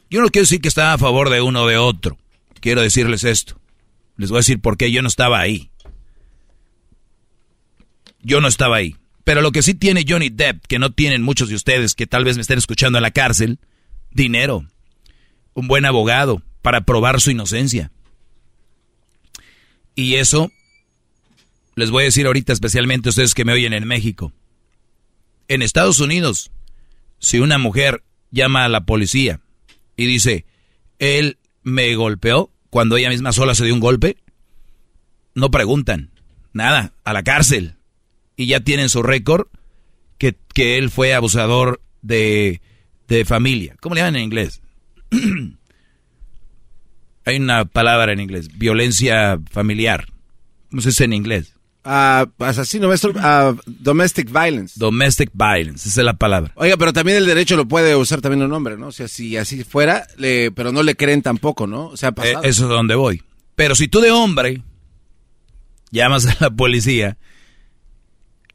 Yo 0.10 0.22
no 0.22 0.30
quiero 0.30 0.44
decir 0.44 0.62
que 0.62 0.68
estaba 0.68 0.94
a 0.94 0.98
favor 0.98 1.30
de 1.30 1.42
uno 1.42 1.64
o 1.64 1.68
de 1.68 1.78
otro. 1.78 2.18
Quiero 2.60 2.82
decirles 2.82 3.24
esto. 3.24 3.60
Les 4.18 4.30
voy 4.30 4.38
a 4.38 4.40
decir 4.40 4.60
por 4.60 4.78
qué 4.78 4.92
yo 4.92 5.02
no 5.02 5.08
estaba 5.08 5.40
ahí. 5.40 5.70
Yo 8.22 8.42
no 8.42 8.48
estaba 8.48 8.78
ahí. 8.78 8.96
Pero 9.24 9.42
lo 9.42 9.52
que 9.52 9.62
sí 9.62 9.76
tiene 9.76 10.06
Johnny 10.08 10.30
Depp, 10.30 10.66
que 10.66 10.80
no 10.80 10.92
tienen 10.92 11.22
muchos 11.22 11.50
de 11.50 11.56
ustedes 11.56 11.94
que 11.94 12.08
tal 12.08 12.24
vez 12.24 12.36
me 12.36 12.42
estén 12.42 12.58
escuchando 12.58 12.98
en 12.98 13.04
la 13.04 13.12
cárcel, 13.12 13.60
dinero. 14.12 14.66
Un 15.54 15.68
buen 15.68 15.86
abogado 15.86 16.42
para 16.62 16.82
probar 16.82 17.22
su 17.22 17.32
inocencia. 17.32 17.92
Y 19.94 20.16
eso 20.16 20.52
les 21.76 21.92
voy 21.92 22.04
a 22.04 22.06
decir 22.06 22.26
ahorita 22.26 22.54
especialmente 22.54 23.10
a 23.10 23.12
ustedes 23.12 23.34
que 23.34 23.46
me 23.46 23.54
oyen 23.54 23.74
en 23.74 23.86
México. 23.86 24.34
En 25.48 25.62
Estados 25.62 26.00
Unidos, 26.00 26.52
si 27.20 27.40
una 27.40 27.58
mujer 27.58 28.04
llama 28.32 28.66
a 28.66 28.70
la 28.70 28.86
policía 28.86 29.42
y 29.96 30.06
dice, 30.06 30.46
él 31.00 31.38
me 31.64 31.94
golpeó 31.96 32.52
cuando 32.70 32.98
ella 32.98 33.10
misma 33.10 33.32
sola 33.32 33.56
se 33.56 33.66
dio 33.66 33.74
un 33.74 33.80
golpe, 33.80 34.18
no 35.34 35.52
preguntan, 35.52 36.12
nada, 36.54 36.94
a 37.04 37.14
la 37.14 37.24
cárcel. 37.24 37.76
Y 38.38 38.48
ya 38.48 38.60
tienen 38.62 38.90
su 38.90 39.04
récord 39.04 39.48
que, 40.18 40.36
que, 40.54 40.78
él 40.78 40.90
fue 40.90 41.14
abusador 41.14 41.82
de, 42.02 42.62
de 43.08 43.26
familia. 43.26 43.76
¿Cómo 43.80 43.96
le 43.96 44.02
llaman 44.02 44.18
en 44.18 44.24
inglés? 44.24 44.62
Hay 47.26 47.38
una 47.38 47.66
palabra 47.66 48.12
en 48.14 48.20
inglés, 48.20 48.58
violencia 48.58 49.40
familiar. 49.50 50.08
¿Cómo 50.70 50.82
en 51.00 51.14
inglés? 51.14 51.55
Uh, 51.86 52.26
asesino, 52.44 52.90
uh, 52.90 53.60
domestic 53.68 54.32
violence. 54.32 54.74
Domestic 54.76 55.30
violence, 55.34 55.88
esa 55.88 56.02
es 56.02 56.06
la 56.06 56.16
palabra. 56.16 56.52
Oiga, 56.56 56.78
pero 56.78 56.92
también 56.94 57.20
el 57.20 57.28
derecho 57.28 57.56
lo 57.56 57.68
puede 57.68 57.96
usar 57.96 58.22
también 58.22 58.42
un 58.42 58.52
hombre, 58.54 58.76
¿no? 58.76 58.88
O 58.88 58.92
sea, 58.92 59.08
si 59.08 59.38
así 59.38 59.64
fuera, 59.64 60.08
le, 60.18 60.52
pero 60.52 60.72
no 60.72 60.82
le 60.82 60.96
creen 60.96 61.22
tampoco, 61.22 61.68
¿no? 61.68 61.86
O 61.90 61.98
sea, 61.98 62.12
pasado. 62.12 62.44
Eh, 62.44 62.50
eso 62.50 62.64
es 62.64 62.70
donde 62.70 62.96
voy. 62.96 63.22
Pero 63.56 63.76
si 63.76 63.88
tú 63.88 64.00
de 64.00 64.10
hombre 64.10 64.64
llamas 65.92 66.26
a 66.26 66.36
la 66.40 66.50
policía, 66.50 67.20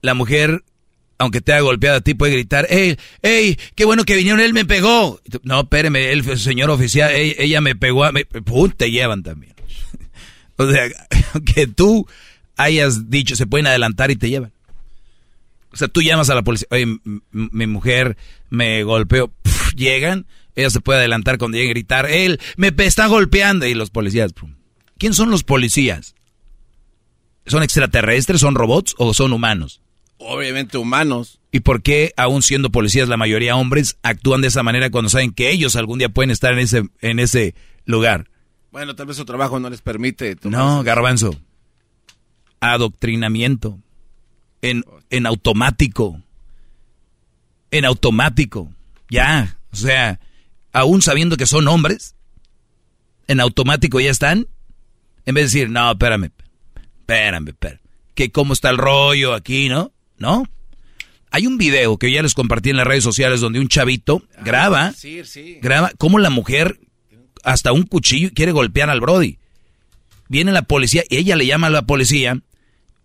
la 0.02 0.15
mujer, 0.15 0.65
aunque 1.19 1.40
te 1.40 1.52
haya 1.52 1.62
golpeado 1.62 1.98
a 1.98 2.01
ti, 2.01 2.15
puede 2.15 2.32
gritar, 2.32 2.66
¡Ey, 2.69 2.97
ey, 3.23 3.57
qué 3.77 3.85
bueno 3.85 4.05
que 4.05 4.16
vinieron, 4.16 4.40
él 4.40 4.55
me 4.55 4.65
pegó! 4.65 5.20
No, 5.44 5.61
espéreme, 5.61 6.11
el 6.11 6.36
señor 6.36 6.69
oficial, 6.70 7.12
ella, 7.15 7.61
me 7.61 7.77
pegó, 7.77 8.02
a, 8.02 8.11
me, 8.11 8.24
¡pum! 8.24 8.73
te 8.77 8.90
llevan 8.90 9.23
también. 9.23 9.55
o 10.57 10.69
sea, 10.69 10.89
que 11.55 11.69
tú 11.69 12.09
hayas 12.62 13.11
dicho, 13.11 13.37
se 13.37 13.47
pueden 13.47 13.66
adelantar 13.66 14.11
y 14.11 14.16
te 14.16 14.28
llevan. 14.28 14.53
O 15.73 15.77
sea, 15.77 15.89
tú 15.89 16.03
llamas 16.03 16.31
a 16.31 16.35
la 16.35 16.43
policía, 16.43 16.66
oye, 16.70 16.99
mi 17.31 17.66
mujer 17.66 18.16
me 18.49 18.82
golpeó, 18.82 19.32
llegan, 19.77 20.27
ella 20.57 20.70
se 20.70 20.81
puede 20.81 20.99
adelantar 20.99 21.39
cuando 21.39 21.57
lleguen 21.57 21.70
a 21.70 21.75
gritar, 21.75 22.10
él 22.10 22.41
me 22.57 22.73
está 22.78 23.07
golpeando, 23.07 23.67
y 23.67 23.75
los 23.75 23.91
policías, 23.91 24.33
¿quién 24.99 25.15
son 25.15 25.31
los 25.31 25.44
policías? 25.44 26.17
¿Son 27.47 27.62
extraterrestres, 27.62 28.41
son 28.41 28.55
robots 28.55 28.94
o 28.99 29.15
son 29.15 29.33
humanos? 29.33 29.81
Obviamente 30.18 30.76
humanos. 30.76 31.41
¿Y 31.52 31.60
por 31.60 31.83
qué, 31.83 32.12
aún 32.17 32.43
siendo 32.43 32.70
policías, 32.70 33.09
la 33.09 33.17
mayoría 33.17 33.57
hombres 33.57 33.97
actúan 34.02 34.41
de 34.41 34.49
esa 34.49 34.62
manera 34.62 34.91
cuando 34.91 35.09
saben 35.09 35.33
que 35.33 35.51
ellos 35.51 35.76
algún 35.76 35.99
día 35.99 36.10
pueden 36.10 36.31
estar 36.31 36.52
en 36.52 36.59
ese, 36.59 36.83
en 37.01 37.18
ese 37.18 37.55
lugar? 37.86 38.28
Bueno, 38.70 38.94
tal 38.94 39.07
vez 39.07 39.17
su 39.17 39.25
trabajo 39.25 39.59
no 39.59 39.70
les 39.70 39.81
permite. 39.81 40.36
No, 40.44 40.83
garbanzo 40.83 41.36
adoctrinamiento, 42.61 43.79
en, 44.63 44.85
en 45.11 45.27
automático, 45.27 46.21
en 47.71 47.85
automático, 47.85 48.73
ya, 49.09 49.59
o 49.73 49.77
sea, 49.77 50.21
aún 50.73 51.03
sabiendo 51.03 51.37
que 51.37 51.47
son 51.47 51.69
hombres, 51.69 52.15
en 53.27 53.41
automático 53.41 54.01
ya 54.01 54.11
están, 54.11 54.49
en 55.25 55.35
vez 55.35 55.53
de 55.53 55.59
decir, 55.59 55.71
no, 55.71 55.91
espérame, 55.93 56.31
espérame, 57.01 57.49
espérame, 57.49 57.81
que 58.15 58.31
cómo 58.31 58.53
está 58.53 58.71
el 58.71 58.79
rollo 58.79 59.35
aquí, 59.35 59.69
¿no? 59.69 59.93
¿No? 60.19 60.45
Hay 61.31 61.47
un 61.47 61.59
video 61.59 61.97
que 61.97 62.11
ya 62.11 62.23
les 62.23 62.35
compartí 62.35 62.71
en 62.71 62.77
las 62.77 62.87
redes 62.87 63.05
sociales 63.05 63.41
donde 63.41 63.61
un 63.61 63.69
chavito 63.69 64.23
ah, 64.37 64.43
graba, 64.45 64.93
graba 65.63 65.93
cómo 65.97 66.19
la 66.19 66.31
mujer 66.31 66.81
hasta 67.45 67.73
un 67.73 67.85
cuchillo 67.85 68.31
quiere 68.35 68.53
golpear 68.53 68.91
al 68.91 69.01
Brody. 69.01 69.39
Viene 70.29 70.53
la 70.53 70.63
policía 70.63 71.05
y 71.09 71.17
ella 71.17 71.37
le 71.37 71.47
llama 71.47 71.69
a 71.69 71.71
la 71.71 71.83
policía 71.83 72.41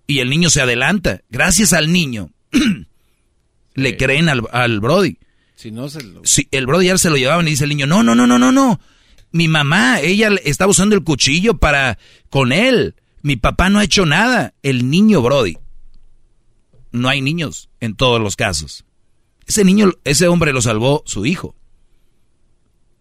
y 0.07 0.19
el 0.19 0.29
niño 0.29 0.49
se 0.49 0.61
adelanta. 0.61 1.21
Gracias 1.29 1.73
al 1.73 1.91
niño, 1.91 2.31
le 3.73 3.97
creen 3.97 4.29
al, 4.29 4.43
al 4.51 4.79
Brody. 4.79 5.17
Si 5.55 5.71
no 5.71 5.89
se 5.89 5.99
el 6.51 6.65
Brody 6.65 6.87
ya 6.87 6.97
se 6.97 7.09
lo 7.09 7.15
llevaban 7.15 7.47
y 7.47 7.51
dice 7.51 7.63
el 7.63 7.69
niño, 7.69 7.87
no, 7.87 8.03
no, 8.03 8.13
no, 8.13 8.27
no, 8.27 8.37
no, 8.37 8.51
no. 8.51 8.79
Mi 9.31 9.47
mamá, 9.47 9.99
ella 9.99 10.29
estaba 10.43 10.71
usando 10.71 10.95
el 10.95 11.03
cuchillo 11.03 11.57
para 11.57 11.97
con 12.29 12.51
él. 12.51 12.95
Mi 13.21 13.35
papá 13.35 13.69
no 13.69 13.79
ha 13.79 13.83
hecho 13.83 14.05
nada. 14.05 14.53
El 14.63 14.89
niño 14.89 15.21
Brody. 15.21 15.57
No 16.91 17.09
hay 17.09 17.21
niños 17.21 17.69
en 17.79 17.95
todos 17.95 18.21
los 18.21 18.35
casos. 18.35 18.85
Ese 19.47 19.63
niño, 19.63 19.91
ese 20.03 20.27
hombre 20.27 20.53
lo 20.53 20.61
salvó 20.61 21.03
su 21.05 21.25
hijo. 21.25 21.55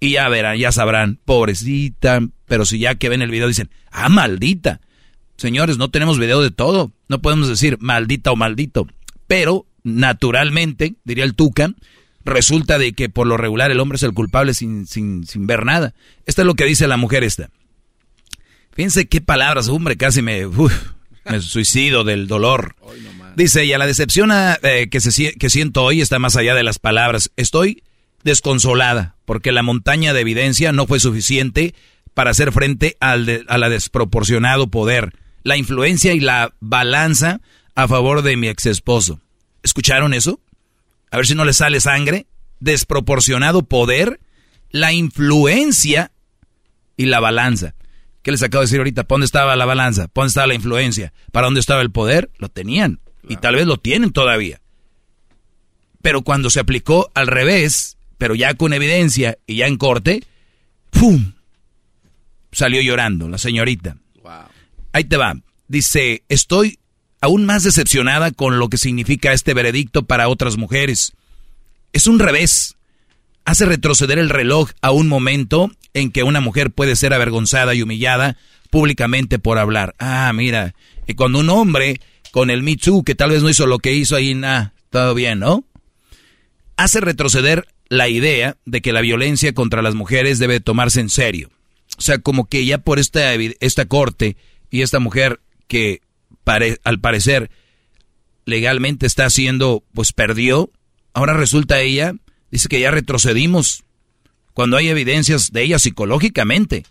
Y 0.01 0.13
ya 0.13 0.29
verán, 0.29 0.59
ya 0.59 0.73
sabrán, 0.73 1.21
pobrecita, 1.25 2.21
pero 2.47 2.67
si 2.67 2.79
ya 2.79 2.97
que 2.97 3.09
ven 3.09 3.23
el 3.23 3.31
video 3.31 3.49
dicen, 3.49 3.71
ah, 3.91 4.09
maldita. 4.09 4.81
Señores, 5.37 5.79
no 5.79 5.91
tenemos 5.91 6.19
video 6.19 6.43
de 6.43 6.51
todo. 6.51 6.93
No 7.09 7.21
podemos 7.21 7.49
decir 7.49 7.79
maldita 7.81 8.31
o 8.31 8.37
maldito. 8.37 8.87
Pero, 9.27 9.67
naturalmente, 9.83 10.95
diría 11.05 11.25
el 11.25 11.35
Tuca, 11.35 11.75
resulta 12.25 12.79
de 12.79 12.93
que 12.93 13.09
por 13.09 13.27
lo 13.27 13.37
regular 13.37 13.71
el 13.71 13.81
hombre 13.81 13.97
es 13.97 14.03
el 14.03 14.15
culpable 14.15 14.55
sin, 14.55 14.87
sin, 14.87 15.27
sin 15.27 15.47
ver 15.47 15.65
nada. 15.65 15.95
Esto 16.27 16.43
es 16.43 16.47
lo 16.47 16.55
que 16.55 16.65
dice 16.65 16.89
la 16.89 16.97
mujer 16.97 17.25
esta. 17.25 17.51
Fíjense 18.73 19.07
qué 19.07 19.21
palabras, 19.21 19.69
hombre, 19.69 19.97
casi 19.97 20.21
me, 20.23 20.47
me 20.47 21.41
suicido 21.41 22.05
del 22.05 22.27
dolor. 22.27 22.77
Dice 23.37 23.63
ella, 23.63 23.79
la 23.79 23.87
decepción 23.87 24.31
eh, 24.33 24.89
que, 24.91 25.01
se, 25.01 25.35
que 25.35 25.51
siento 25.51 25.83
hoy 25.83 26.01
está 26.01 26.19
más 26.19 26.37
allá 26.37 26.55
de 26.55 26.63
las 26.63 26.79
palabras. 26.79 27.31
Estoy 27.37 27.83
desconsolada 28.23 29.17
porque 29.25 29.53
la 29.53 29.63
montaña 29.63 30.13
de 30.13 30.21
evidencia 30.21 30.73
no 30.73 30.87
fue 30.87 31.01
suficiente 31.01 31.75
para 32.15 32.31
hacer 32.31 32.53
frente 32.53 32.97
al 33.01 33.45
a 33.49 33.59
la 33.59 33.69
desproporcionado 33.69 34.69
poder 34.69 35.13
la 35.45 35.57
influencia 35.57 36.13
y 36.15 36.21
la 36.21 36.55
balanza 36.59 37.41
a 37.77 37.87
favor 37.87 38.23
de 38.23 38.37
mi 38.37 38.49
ex 38.49 38.67
esposo. 38.67 39.21
¿Escucharon 39.63 40.13
eso? 40.15 40.41
A 41.11 41.19
ver 41.19 41.27
si 41.27 41.35
no 41.35 41.45
le 41.45 41.53
sale 41.53 41.81
sangre. 41.81 42.27
Desproporcionado 42.61 43.63
poder, 43.63 44.21
la 44.71 44.93
influencia 44.93 46.13
y 46.97 47.07
la 47.07 47.21
balanza. 47.21 47.75
¿Qué 48.23 48.31
les 48.31 48.43
acabo 48.43 48.63
de 48.63 48.67
decir 48.67 48.79
ahorita? 48.79 49.05
¿Para 49.05 49.17
dónde 49.17 49.27
estaba 49.27 49.55
la 49.55 49.67
balanza? 49.67 50.09
¿Para 50.09 50.25
dónde 50.25 50.31
estaba 50.31 50.47
la 50.47 50.55
influencia? 50.55 51.13
¿Para 51.31 51.47
dónde 51.47 51.61
estaba 51.61 51.83
el 51.83 51.91
poder? 51.91 52.31
Lo 52.39 52.49
tenían. 52.49 53.01
Y 53.29 53.37
tal 53.37 53.57
vez 53.57 53.67
lo 53.67 53.77
tienen 53.77 54.13
todavía. 54.13 54.61
Pero 56.01 56.23
cuando 56.23 56.49
se 56.49 56.61
aplicó 56.61 57.11
al 57.15 57.27
revés, 57.27 57.99
pero 58.17 58.35
ya 58.35 58.55
con 58.55 58.73
evidencia 58.73 59.39
y 59.47 59.57
ya 59.57 59.67
en 59.67 59.77
corte, 59.77 60.23
¡pum! 60.91 61.33
Salió 62.53 62.81
llorando 62.81 63.29
la 63.29 63.39
señorita. 63.39 63.97
Ahí 64.95 65.03
te 65.03 65.17
va. 65.17 65.37
Dice, 65.67 66.23
estoy 66.29 66.79
aún 67.21 67.45
más 67.45 67.65
decepcionada 67.65 68.31
con 68.31 68.61
lo 68.61 68.69
que 68.69 68.79
significa 68.79 69.33
este 69.33 69.53
veredicto 69.53 70.05
para 70.05 70.29
otras 70.29 70.57
mujeres. 70.57 71.15
Es 71.93 72.07
un 72.07 72.21
revés. 72.21 72.77
Hace 73.45 73.67
retroceder 73.67 74.21
el 74.21 74.31
reloj 74.31 74.71
a 74.83 74.93
un 74.93 75.09
momento 75.09 75.73
en 75.95 76.13
que 76.13 76.23
una 76.23 76.41
mujer 76.41 76.71
puede 76.71 76.95
ser 76.95 77.13
avergonzada 77.13 77.75
y 77.75 77.83
humillada 77.83 78.37
públicamente 78.71 79.41
por 79.41 79.59
hablar. 79.59 79.97
Ah, 79.99 80.33
mira, 80.33 80.77
y 81.09 81.15
cuando 81.15 81.41
un 81.41 81.51
hombre 81.51 82.01
con 82.31 82.51
el 82.51 82.63
Me 82.63 82.77
que 83.05 83.15
tal 83.17 83.31
vez 83.31 83.43
no 83.43 83.51
hizo 83.51 83.67
lo 83.67 83.81
que 83.81 83.95
hizo 83.95 84.15
ahí, 84.15 84.35
nada, 84.35 84.75
todo 84.91 85.13
bien, 85.15 85.41
¿no? 85.41 85.65
Hace 86.77 87.01
retroceder 87.01 87.67
la 87.89 88.09
idea 88.09 88.59
de 88.65 88.81
que 88.81 88.93
la 88.93 89.01
violencia 89.01 89.53
contra 89.55 89.83
las 89.83 89.97
mujeres 89.97 90.39
debe 90.39 90.61
tomarse 90.61 91.01
en 91.01 91.11
serio. 91.11 91.51
O 91.99 92.03
sea, 92.03 92.19
como 92.19 92.49
que 92.49 92.65
ya 92.65 92.79
por 92.79 93.01
esta, 93.01 93.35
esta 93.35 93.87
corte 93.87 94.37
y 94.75 94.83
esta 94.83 94.99
mujer 94.99 95.39
que 95.69 96.01
al 96.83 96.99
parecer 96.99 97.49
legalmente 98.45 99.07
está 99.07 99.25
haciendo, 99.25 99.85
pues 99.95 100.13
perdió, 100.13 100.69
ahora 101.13 101.35
resulta 101.35 101.81
ella, 101.81 102.15
dice 102.51 102.67
que 102.69 102.81
ya 102.81 102.91
retrocedimos 102.91 103.85
cuando 104.53 104.77
hay 104.77 104.89
evidencias 104.89 105.53
de 105.53 105.63
ella 105.63 105.79
psicológicamente. 105.79 106.83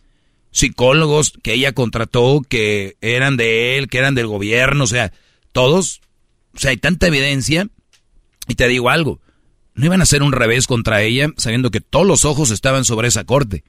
Psicólogos 0.52 1.34
que 1.44 1.56
ella 1.56 1.74
contrató, 1.74 2.42
que 2.48 2.96
eran 3.02 3.36
de 3.36 3.78
él, 3.78 3.90
que 3.90 3.98
eran 3.98 4.16
del 4.16 4.28
gobierno, 4.28 4.86
o 4.86 4.88
sea, 4.88 5.12
todos, 5.52 6.00
o 6.56 6.60
sea, 6.60 6.72
hay 6.72 6.78
tanta 6.78 7.08
evidencia. 7.08 7.68
Y 8.48 8.56
te 8.56 8.70
digo 8.70 8.92
algo, 8.92 9.20
no 9.74 9.88
iban 9.88 10.00
a 10.00 10.04
hacer 10.04 10.24
un 10.24 10.32
revés 10.32 10.68
contra 10.68 11.02
ella 11.02 11.34
sabiendo 11.36 11.70
que 11.70 11.82
todos 11.82 12.08
los 12.08 12.24
ojos 12.24 12.50
estaban 12.50 12.86
sobre 12.86 13.10
esa 13.10 13.26
corte. 13.26 13.66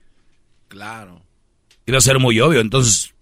Claro. 0.68 1.20
Iba 1.84 1.99
a 1.99 2.01
ser 2.01 2.20
muy 2.20 2.39
obvio, 2.39 2.60
entonces, 2.60 3.14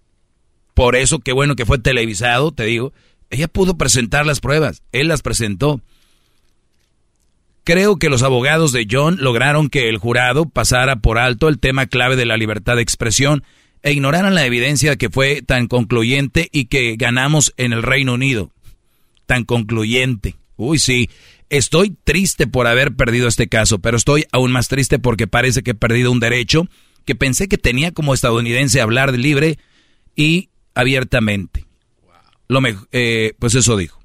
por 0.73 0.95
eso 0.95 1.19
qué 1.19 1.31
bueno 1.31 1.55
que 1.55 1.65
fue 1.65 1.79
televisado, 1.79 2.51
te 2.51 2.65
digo, 2.65 2.93
ella 3.29 3.47
pudo 3.47 3.77
presentar 3.77 4.25
las 4.25 4.39
pruebas, 4.39 4.83
él 4.91 5.07
las 5.07 5.21
presentó. 5.21 5.81
Creo 7.63 7.97
que 7.97 8.09
los 8.09 8.23
abogados 8.23 8.73
de 8.73 8.87
John 8.89 9.17
lograron 9.21 9.69
que 9.69 9.87
el 9.87 9.97
jurado 9.97 10.45
pasara 10.45 10.97
por 10.97 11.17
alto 11.17 11.47
el 11.47 11.59
tema 11.59 11.85
clave 11.85 12.15
de 12.15 12.25
la 12.25 12.37
libertad 12.37 12.75
de 12.75 12.81
expresión 12.81 13.43
e 13.83 13.93
ignoraran 13.93 14.35
la 14.35 14.45
evidencia 14.45 14.97
que 14.97 15.09
fue 15.09 15.41
tan 15.41 15.67
concluyente 15.67 16.49
y 16.51 16.65
que 16.65 16.95
ganamos 16.97 17.53
en 17.57 17.71
el 17.73 17.83
Reino 17.83 18.13
Unido. 18.13 18.51
Tan 19.25 19.45
concluyente. 19.45 20.35
Uy, 20.57 20.77
sí. 20.77 21.09
Estoy 21.49 21.95
triste 22.03 22.47
por 22.47 22.67
haber 22.67 22.95
perdido 22.95 23.27
este 23.27 23.47
caso, 23.47 23.79
pero 23.79 23.95
estoy 23.95 24.25
aún 24.31 24.51
más 24.51 24.67
triste 24.67 24.99
porque 24.99 25.27
parece 25.27 25.63
que 25.63 25.71
he 25.71 25.75
perdido 25.75 26.11
un 26.11 26.19
derecho 26.19 26.67
que 27.05 27.15
pensé 27.15 27.47
que 27.47 27.57
tenía 27.57 27.91
como 27.91 28.13
estadounidense 28.13 28.81
hablar 28.81 29.13
libre 29.13 29.57
y 30.15 30.49
abiertamente. 30.75 31.65
Lo 32.47 32.59
eh, 32.91 33.33
pues 33.39 33.55
eso 33.55 33.77
dijo. 33.77 33.99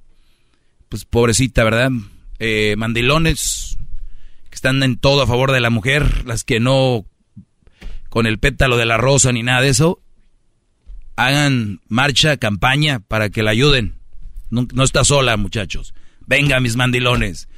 Pues 0.88 1.04
pobrecita, 1.04 1.64
¿verdad? 1.64 1.90
Eh, 2.38 2.74
mandilones 2.76 3.76
que 4.48 4.54
están 4.54 4.82
en 4.82 4.96
todo 4.96 5.22
a 5.22 5.26
favor 5.26 5.52
de 5.52 5.60
la 5.60 5.70
mujer, 5.70 6.26
las 6.26 6.44
que 6.44 6.60
no 6.60 7.04
con 8.08 8.26
el 8.26 8.38
pétalo 8.38 8.76
de 8.76 8.86
la 8.86 8.96
rosa 8.96 9.32
ni 9.32 9.42
nada 9.42 9.60
de 9.60 9.68
eso, 9.68 10.00
hagan 11.16 11.80
marcha, 11.88 12.36
campaña 12.36 13.00
para 13.00 13.28
que 13.28 13.42
la 13.42 13.50
ayuden. 13.50 13.96
No, 14.50 14.66
está 14.82 15.04
sola, 15.04 15.36
muchachos. 15.36 15.92
Venga, 16.26 16.58
mis 16.60 16.76
mandilones. 16.76 17.48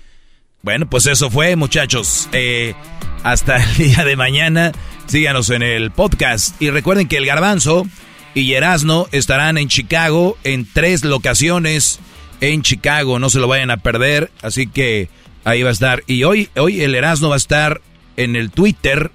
Bueno, 0.63 0.91
pues 0.91 1.07
eso 1.07 1.31
fue, 1.31 1.55
muchachos. 1.55 2.29
Eh, 2.33 2.75
hasta 3.23 3.63
el 3.63 3.77
día 3.77 4.05
de 4.05 4.17
mañana. 4.17 4.73
Síganos 5.07 5.51
en 5.51 5.63
el 5.63 5.93
podcast. 5.93 6.61
Y 6.61 6.71
recuerden 6.71 7.07
que 7.07 7.17
el 7.17 7.27
Garbanzo 7.27 7.87
y 8.35 8.53
Erasno 8.53 9.07
estarán 9.13 9.59
en 9.59 9.69
Chicago 9.69 10.39
en 10.45 10.67
tres 10.71 11.05
locaciones 11.05 12.01
en 12.41 12.63
Chicago. 12.63 13.19
No 13.19 13.31
se 13.31 13.41
lo 13.41 13.49
vayan 13.49 13.71
a 13.71 13.79
perder. 13.79 14.31
Así 14.43 14.67
que 14.67 15.09
ahí 15.45 15.63
va 15.63 15.71
a 15.71 15.73
estar. 15.73 16.03
Y 16.07 16.25
hoy, 16.25 16.49
hoy 16.57 16.83
el 16.83 16.95
Erasno 16.95 17.29
va 17.29 17.37
a 17.37 17.39
estar 17.39 17.81
en 18.17 18.37
el 18.37 18.51
Twitter 18.51 19.11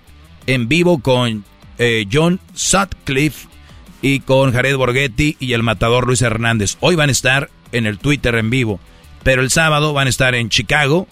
en 0.47 0.67
vivo 0.67 0.99
con 0.99 1.45
eh, 1.77 2.05
John 2.11 2.39
Sutcliffe 2.53 3.47
y 4.01 4.19
con 4.19 4.53
Jared 4.53 4.75
Borghetti 4.75 5.37
y 5.39 5.53
el 5.53 5.63
matador 5.63 6.07
Luis 6.07 6.21
Hernández. 6.21 6.77
Hoy 6.79 6.95
van 6.95 7.09
a 7.09 7.13
estar 7.13 7.49
en 7.71 7.85
el 7.85 7.97
Twitter 7.97 8.35
en 8.35 8.49
vivo. 8.49 8.79
Pero 9.23 9.41
el 9.41 9.49
sábado 9.49 9.93
van 9.93 10.07
a 10.07 10.11
estar 10.11 10.35
en 10.35 10.49
Chicago, 10.49 11.07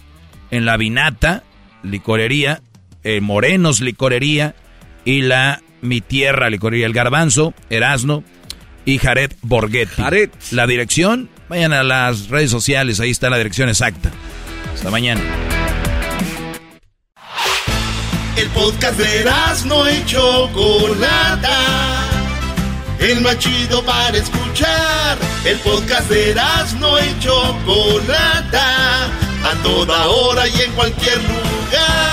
en 0.52 0.66
la 0.66 0.78
Vinata, 0.78 1.44
licorería, 1.82 2.62
eh, 3.04 3.22
Morenos 3.22 3.82
Licorería 3.82 4.56
y 5.04 5.22
la 5.22 5.62
Mi 5.84 6.02
Tierra 6.02 6.50
Licorería, 6.50 6.88
el 6.88 6.94
Garbanzo, 6.94 7.54
Erasno 7.70 8.24
y 8.86 8.98
Jared 8.98 9.34
Borghetti. 9.42 10.02
Jared. 10.02 10.32
La 10.52 10.66
dirección, 10.66 11.30
vayan 11.50 11.74
a 11.74 11.84
las 11.84 12.30
redes 12.30 12.50
sociales, 12.50 13.00
ahí 13.00 13.12
está 13.12 13.30
la 13.30 13.38
dirección 13.38 13.70
exacta. 13.70 14.10
Hasta 14.74 14.90
mañana. 14.90 15.22
El 18.36 18.48
podcast 18.50 18.98
de 18.98 19.20
Erasno 19.20 19.90
y 19.92 20.04
Chocolata. 20.06 21.60
El 23.00 23.22
más 23.22 23.38
chido 23.38 23.84
para 23.84 24.18
escuchar. 24.18 25.18
El 25.46 25.60
podcast 25.60 26.10
de 26.10 26.32
Erasno 26.32 26.98
y 27.00 27.20
Chocolata. 27.20 29.06
A 29.44 29.54
toda 29.62 30.08
hora 30.08 30.48
y 30.48 30.62
en 30.62 30.72
cualquier 30.72 31.18
lugar. 31.18 32.13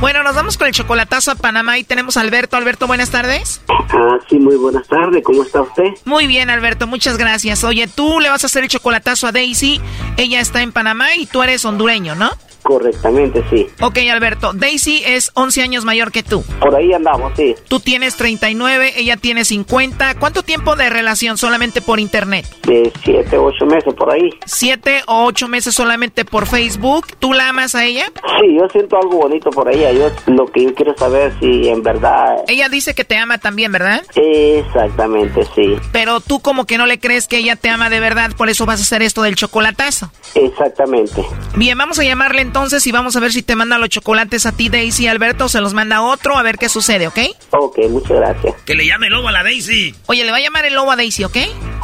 Bueno, 0.00 0.22
nos 0.22 0.34
vamos 0.34 0.58
con 0.58 0.66
el 0.66 0.74
chocolatazo 0.74 1.30
a 1.30 1.34
Panamá 1.36 1.78
y 1.78 1.84
tenemos 1.84 2.18
a 2.18 2.20
Alberto. 2.20 2.56
Alberto, 2.56 2.86
buenas 2.86 3.10
tardes. 3.10 3.62
Ah, 3.68 4.18
sí, 4.28 4.38
muy 4.38 4.56
buenas 4.56 4.86
tardes. 4.86 5.24
¿Cómo 5.24 5.42
está 5.42 5.62
usted? 5.62 5.94
Muy 6.04 6.26
bien, 6.26 6.50
Alberto, 6.50 6.86
muchas 6.86 7.16
gracias. 7.16 7.64
Oye, 7.64 7.88
tú 7.88 8.20
le 8.20 8.28
vas 8.28 8.44
a 8.44 8.46
hacer 8.46 8.62
el 8.64 8.68
chocolatazo 8.68 9.26
a 9.26 9.32
Daisy. 9.32 9.80
Ella 10.18 10.40
está 10.40 10.60
en 10.60 10.72
Panamá 10.72 11.16
y 11.16 11.24
tú 11.24 11.42
eres 11.42 11.64
hondureño, 11.64 12.14
¿no? 12.14 12.30
Correctamente, 12.66 13.44
sí. 13.48 13.68
Ok, 13.80 13.98
Alberto. 14.10 14.52
Daisy 14.52 15.00
es 15.06 15.30
11 15.34 15.62
años 15.62 15.84
mayor 15.84 16.10
que 16.10 16.24
tú. 16.24 16.42
Por 16.58 16.74
ahí 16.74 16.92
andamos, 16.92 17.32
sí. 17.36 17.54
Tú 17.68 17.78
tienes 17.78 18.16
39, 18.16 18.94
ella 18.96 19.16
tiene 19.16 19.44
50. 19.44 20.16
¿Cuánto 20.18 20.42
tiempo 20.42 20.74
de 20.74 20.90
relación 20.90 21.38
solamente 21.38 21.80
por 21.80 22.00
internet? 22.00 22.44
De 22.66 22.92
7 23.04 23.38
o 23.38 23.44
8 23.44 23.66
meses 23.66 23.94
por 23.94 24.12
ahí. 24.12 24.30
7 24.46 25.02
o 25.06 25.26
8 25.26 25.46
meses 25.46 25.76
solamente 25.76 26.24
por 26.24 26.46
Facebook. 26.46 27.06
¿Tú 27.20 27.32
la 27.32 27.50
amas 27.50 27.76
a 27.76 27.84
ella? 27.84 28.06
Sí, 28.40 28.56
yo 28.58 28.68
siento 28.72 28.96
algo 28.96 29.18
bonito 29.18 29.50
por 29.50 29.72
ella. 29.72 29.92
Yo 29.92 30.10
lo 30.26 30.46
que 30.46 30.64
yo 30.64 30.74
quiero 30.74 30.96
saber 30.96 31.32
si 31.38 31.68
en 31.68 31.84
verdad... 31.84 32.38
Ella 32.48 32.68
dice 32.68 32.94
que 32.94 33.04
te 33.04 33.16
ama 33.16 33.38
también, 33.38 33.70
¿verdad? 33.70 34.02
Exactamente, 34.16 35.46
sí. 35.54 35.76
Pero 35.92 36.18
tú 36.20 36.40
como 36.40 36.64
que 36.64 36.78
no 36.78 36.86
le 36.86 36.98
crees 36.98 37.28
que 37.28 37.38
ella 37.38 37.54
te 37.54 37.68
ama 37.68 37.90
de 37.90 38.00
verdad, 38.00 38.32
por 38.36 38.48
eso 38.48 38.66
vas 38.66 38.80
a 38.80 38.82
hacer 38.82 39.02
esto 39.02 39.22
del 39.22 39.36
chocolatazo. 39.36 40.10
Exactamente. 40.34 41.24
Bien, 41.54 41.78
vamos 41.78 42.00
a 42.00 42.02
llamarle 42.02 42.42
entonces 42.42 42.55
entonces 42.56 42.86
y 42.86 42.90
vamos 42.90 43.14
a 43.14 43.20
ver 43.20 43.32
si 43.32 43.42
te 43.42 43.54
manda 43.54 43.76
los 43.76 43.90
chocolates 43.90 44.46
a 44.46 44.52
ti, 44.52 44.70
Daisy, 44.70 45.08
Alberto, 45.08 45.46
se 45.46 45.60
los 45.60 45.74
manda 45.74 46.00
otro, 46.00 46.38
a 46.38 46.42
ver 46.42 46.56
qué 46.56 46.70
sucede, 46.70 47.06
¿ok? 47.06 47.18
Ok, 47.50 47.80
muchas 47.90 48.16
gracias. 48.16 48.54
Que 48.64 48.74
le 48.74 48.86
llame 48.86 49.08
el 49.08 49.12
lobo 49.12 49.28
a 49.28 49.32
la 49.32 49.42
Daisy. 49.42 49.94
Oye, 50.06 50.24
le 50.24 50.30
va 50.30 50.38
a 50.38 50.40
llamar 50.40 50.64
el 50.64 50.72
lobo 50.72 50.90
a 50.90 50.96
Daisy, 50.96 51.24
¿ok? 51.24 51.36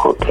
Ok. 0.03 0.25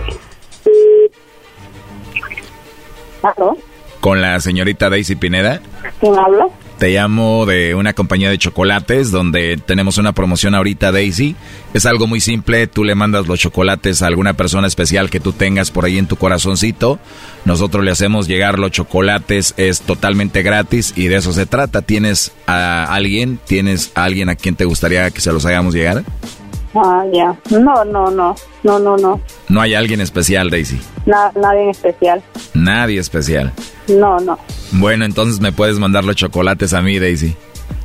¿Con 4.00 4.20
la 4.20 4.40
señorita 4.40 4.90
Daisy 4.90 5.16
Pineda? 5.16 5.62
¿Quién 6.00 6.18
habla? 6.18 6.48
Te 6.82 6.90
llamo 6.90 7.46
de 7.46 7.76
una 7.76 7.94
compañía 7.94 8.32
de 8.32 8.40
chocolates 8.40 9.12
donde 9.12 9.58
tenemos 9.64 10.00
una 10.00 10.14
promoción 10.14 10.56
ahorita, 10.56 10.92
Daisy. 10.92 11.36
Es 11.76 11.86
algo 11.86 12.08
muy 12.08 12.22
simple, 12.22 12.66
tú 12.66 12.84
le 12.84 12.96
mandas 12.96 13.28
los 13.28 13.40
chocolates 13.40 14.02
a 14.02 14.08
alguna 14.08 14.34
persona 14.34 14.66
especial 14.66 15.12
que 15.12 15.20
tú 15.20 15.32
tengas 15.32 15.70
por 15.70 15.86
ahí 15.86 16.00
en 16.00 16.08
tu 16.08 16.16
corazoncito. 16.16 16.98
Nosotros 17.46 17.86
le 17.86 17.92
hacemos 17.92 18.28
llegar 18.28 18.58
los 18.58 18.72
chocolates, 18.72 19.54
es 19.58 19.82
totalmente 19.82 20.42
gratis 20.42 20.94
y 20.96 21.08
de 21.08 21.18
eso 21.18 21.34
se 21.34 21.46
trata. 21.46 21.84
¿Tienes 21.84 22.32
a 22.48 22.86
alguien? 22.86 23.40
¿Tienes 23.46 23.92
a 23.94 24.06
alguien 24.06 24.30
a 24.30 24.36
quien 24.36 24.56
te 24.56 24.66
gustaría 24.66 25.12
que 25.12 25.22
se 25.22 25.32
los 25.32 25.46
hagamos 25.46 25.76
llegar? 25.76 26.04
Ah, 26.74 27.04
ya. 27.12 27.36
No, 27.50 27.84
no, 27.86 28.10
no. 28.12 28.36
No, 28.64 28.80
no, 28.80 28.96
no. 28.98 29.20
No 29.50 29.62
hay 29.62 29.74
alguien 29.74 30.02
especial, 30.02 30.50
Daisy. 30.50 30.80
nadie 31.06 31.64
en 31.64 31.70
especial. 31.70 32.24
Nadie 32.54 33.00
especial. 33.00 33.52
No, 33.88 34.20
no. 34.20 34.38
Bueno, 34.74 35.04
entonces 35.06 35.40
me 35.42 35.52
puedes 35.52 35.80
mandar 35.80 36.04
los 36.06 36.16
chocolates 36.16 36.74
a 36.74 36.82
mí, 36.82 36.98
Daisy. 37.00 37.36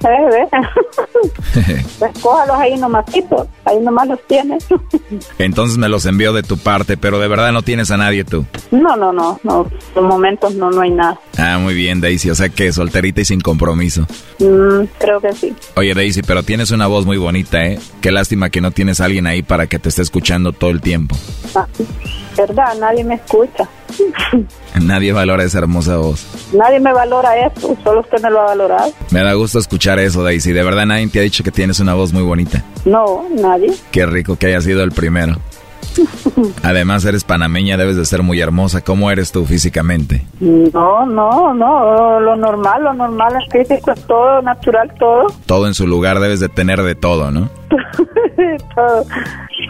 Pues 1.99 2.13
cójalos 2.21 2.57
ahí 2.59 2.77
nomás, 2.77 3.05
ahí 3.65 3.81
nomás 3.81 4.09
los 4.09 4.21
tienes. 4.27 4.67
Entonces 5.39 5.79
me 5.79 5.89
los 5.89 6.05
envío 6.07 6.33
de 6.33 6.43
tu 6.43 6.59
parte, 6.59 6.97
pero 6.97 7.19
de 7.19 7.29
verdad 7.29 7.53
no 7.53 7.63
tienes 7.63 7.91
a 7.91 7.97
nadie 7.97 8.25
tú. 8.25 8.45
No, 8.71 8.97
no, 8.97 9.13
no, 9.13 9.41
no, 9.43 9.67
por 9.95 10.03
momentos 10.03 10.55
no, 10.55 10.71
no 10.71 10.83
hay 10.83 10.91
nada. 10.91 11.19
Ah, 11.39 11.59
muy 11.59 11.75
bien, 11.75 12.01
Daisy, 12.01 12.31
o 12.31 12.35
sea 12.35 12.49
que 12.51 12.73
solterita 12.73 13.23
y 13.23 13.25
sin 13.25 13.41
compromiso. 13.41 14.07
Mm, 14.39 14.85
creo 14.99 15.21
que 15.21 15.33
sí. 15.33 15.55
Oye, 15.77 15.95
Daisy, 15.95 16.23
pero 16.23 16.43
tienes 16.43 16.71
una 16.71 16.87
voz 16.87 17.07
muy 17.07 17.17
bonita, 17.17 17.65
¿eh? 17.65 17.79
Qué 18.01 18.13
lástima 18.13 18.51
que 18.51 18.61
no 18.61 18.71
tienes 18.71 19.01
a 19.01 19.07
alguien 19.07 19.27
ahí 19.27 19.43
para 19.43 19.67
que 19.67 19.79
te 19.79 19.89
esté 19.89 20.03
escuchando 20.03 20.53
todo 20.53 20.71
el 20.71 20.81
tiempo. 20.81 21.17
Ah, 21.55 21.67
verdad, 22.37 22.75
nadie 22.79 23.05
me 23.05 23.15
escucha. 23.15 23.69
Nadie 24.81 25.13
valora 25.13 25.45
esa 25.45 25.59
hermosa 25.59 25.97
voz. 25.97 26.27
Nadie 26.53 26.81
me 26.81 26.93
valora 26.93 27.37
eso, 27.47 27.77
solo 27.83 28.01
usted 28.01 28.21
me 28.23 28.31
lo 28.31 28.41
ha 28.41 28.45
valorado. 28.47 28.93
Me 29.11 29.23
da 29.23 29.33
gusto 29.35 29.59
escuchar 29.59 29.96
eso, 30.05 30.23
Daisy. 30.23 30.53
De 30.53 30.63
verdad 30.63 30.87
nadie 30.87 31.07
te 31.09 31.19
ha 31.19 31.23
dicho 31.23 31.43
que 31.45 31.51
tienes 31.51 31.81
una 31.81 31.95
voz 31.95 32.13
muy 32.13 32.23
bonita. 32.23 32.65
No, 32.85 33.27
nadie. 33.31 33.73
Qué 33.91 34.07
rico 34.07 34.37
que 34.37 34.47
haya 34.47 34.61
sido 34.61 34.83
el 34.83 34.93
primero. 34.93 35.37
Además, 36.63 37.05
eres 37.05 37.25
panameña, 37.25 37.77
debes 37.77 37.97
de 37.97 38.05
ser 38.05 38.23
muy 38.23 38.41
hermosa. 38.41 38.83
¿Cómo 38.83 39.11
eres 39.11 39.33
tú 39.33 39.45
físicamente? 39.45 40.27
No, 40.41 41.07
no, 41.07 41.55
no. 41.55 42.21
Lo 42.21 42.37
normal, 42.37 42.85
lo 42.85 42.95
normal 42.95 43.35
es 43.41 43.53
físico, 43.53 43.93
es 43.93 44.01
todo 44.07 44.43
natural, 44.43 44.93
todo. 44.99 45.27
Todo 45.47 45.67
en 45.67 45.75
su 45.75 45.87
lugar, 45.87 46.21
debes 46.21 46.41
de 46.41 46.49
tener 46.49 46.83
de 46.83 46.95
todo, 46.95 47.31
¿no? 47.31 47.49
todo, 48.75 49.05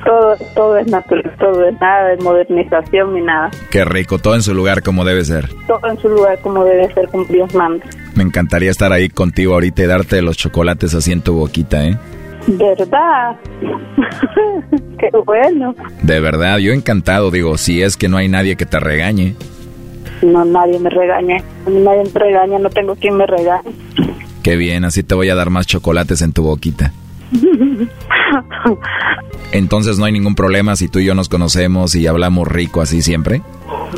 todo, 0.05 0.37
todo 0.55 0.77
es 0.79 0.87
natural, 0.89 1.35
todo 1.39 1.69
es 1.69 1.81
nada 1.81 2.09
de 2.09 2.17
modernización 2.19 3.15
ni 3.15 3.23
nada. 3.23 3.51
Qué 3.71 3.85
rico, 3.85 4.19
todo 4.19 4.35
en 4.35 4.43
su 4.43 4.55
lugar 4.55 4.83
como 4.83 5.05
debe 5.05 5.25
ser. 5.25 5.49
Todo 5.67 5.91
en 5.91 5.99
su 5.99 6.09
lugar 6.09 6.39
como 6.41 6.65
debe 6.65 6.93
ser, 6.93 7.09
como 7.09 7.25
Dios 7.25 7.55
manda. 7.55 7.85
Me 8.17 8.23
encantaría 8.23 8.71
estar 8.71 8.93
ahí 8.93 9.11
contigo 9.11 9.53
ahorita 9.53 9.83
y 9.83 9.87
darte 9.87 10.23
los 10.23 10.39
chocolates 10.39 10.95
así 10.95 11.13
en 11.13 11.21
tu 11.21 11.35
boquita, 11.35 11.87
¿eh? 11.87 11.99
¿Verdad? 12.47 13.37
Qué 14.99 15.11
bueno. 15.25 15.75
De 16.03 16.19
verdad, 16.21 16.57
yo 16.59 16.73
encantado, 16.73 17.31
digo, 17.31 17.59
si 17.59 17.83
es 17.83 17.97
que 17.99 18.09
no 18.09 18.17
hay 18.17 18.29
nadie 18.29 18.57
que 18.57 18.65
te 18.65 18.81
regañe. 18.81 19.35
No, 20.23 20.45
nadie 20.47 20.79
me 20.79 20.89
regaña. 20.89 21.37
Nadie 21.67 22.05
me 22.05 22.19
regaña, 22.19 22.59
no 22.59 22.71
tengo 22.71 22.97
quien 22.97 23.17
me 23.17 23.27
regañe. 23.27 23.71
Qué 24.43 24.57
bien, 24.57 24.85
así 24.85 25.03
te 25.03 25.15
voy 25.15 25.29
a 25.29 25.35
dar 25.35 25.51
más 25.51 25.67
chocolates 25.67 26.23
en 26.23 26.33
tu 26.33 26.43
boquita. 26.43 26.93
Entonces 29.53 29.99
no 29.99 30.05
hay 30.05 30.13
ningún 30.13 30.35
problema 30.35 30.77
si 30.77 30.89
tú 30.89 30.99
y 30.99 31.05
yo 31.05 31.15
nos 31.15 31.29
conocemos 31.29 31.95
y 31.95 32.07
hablamos 32.07 32.49
rico 32.49 32.81
así 32.81 33.03
siempre. 33.03 33.43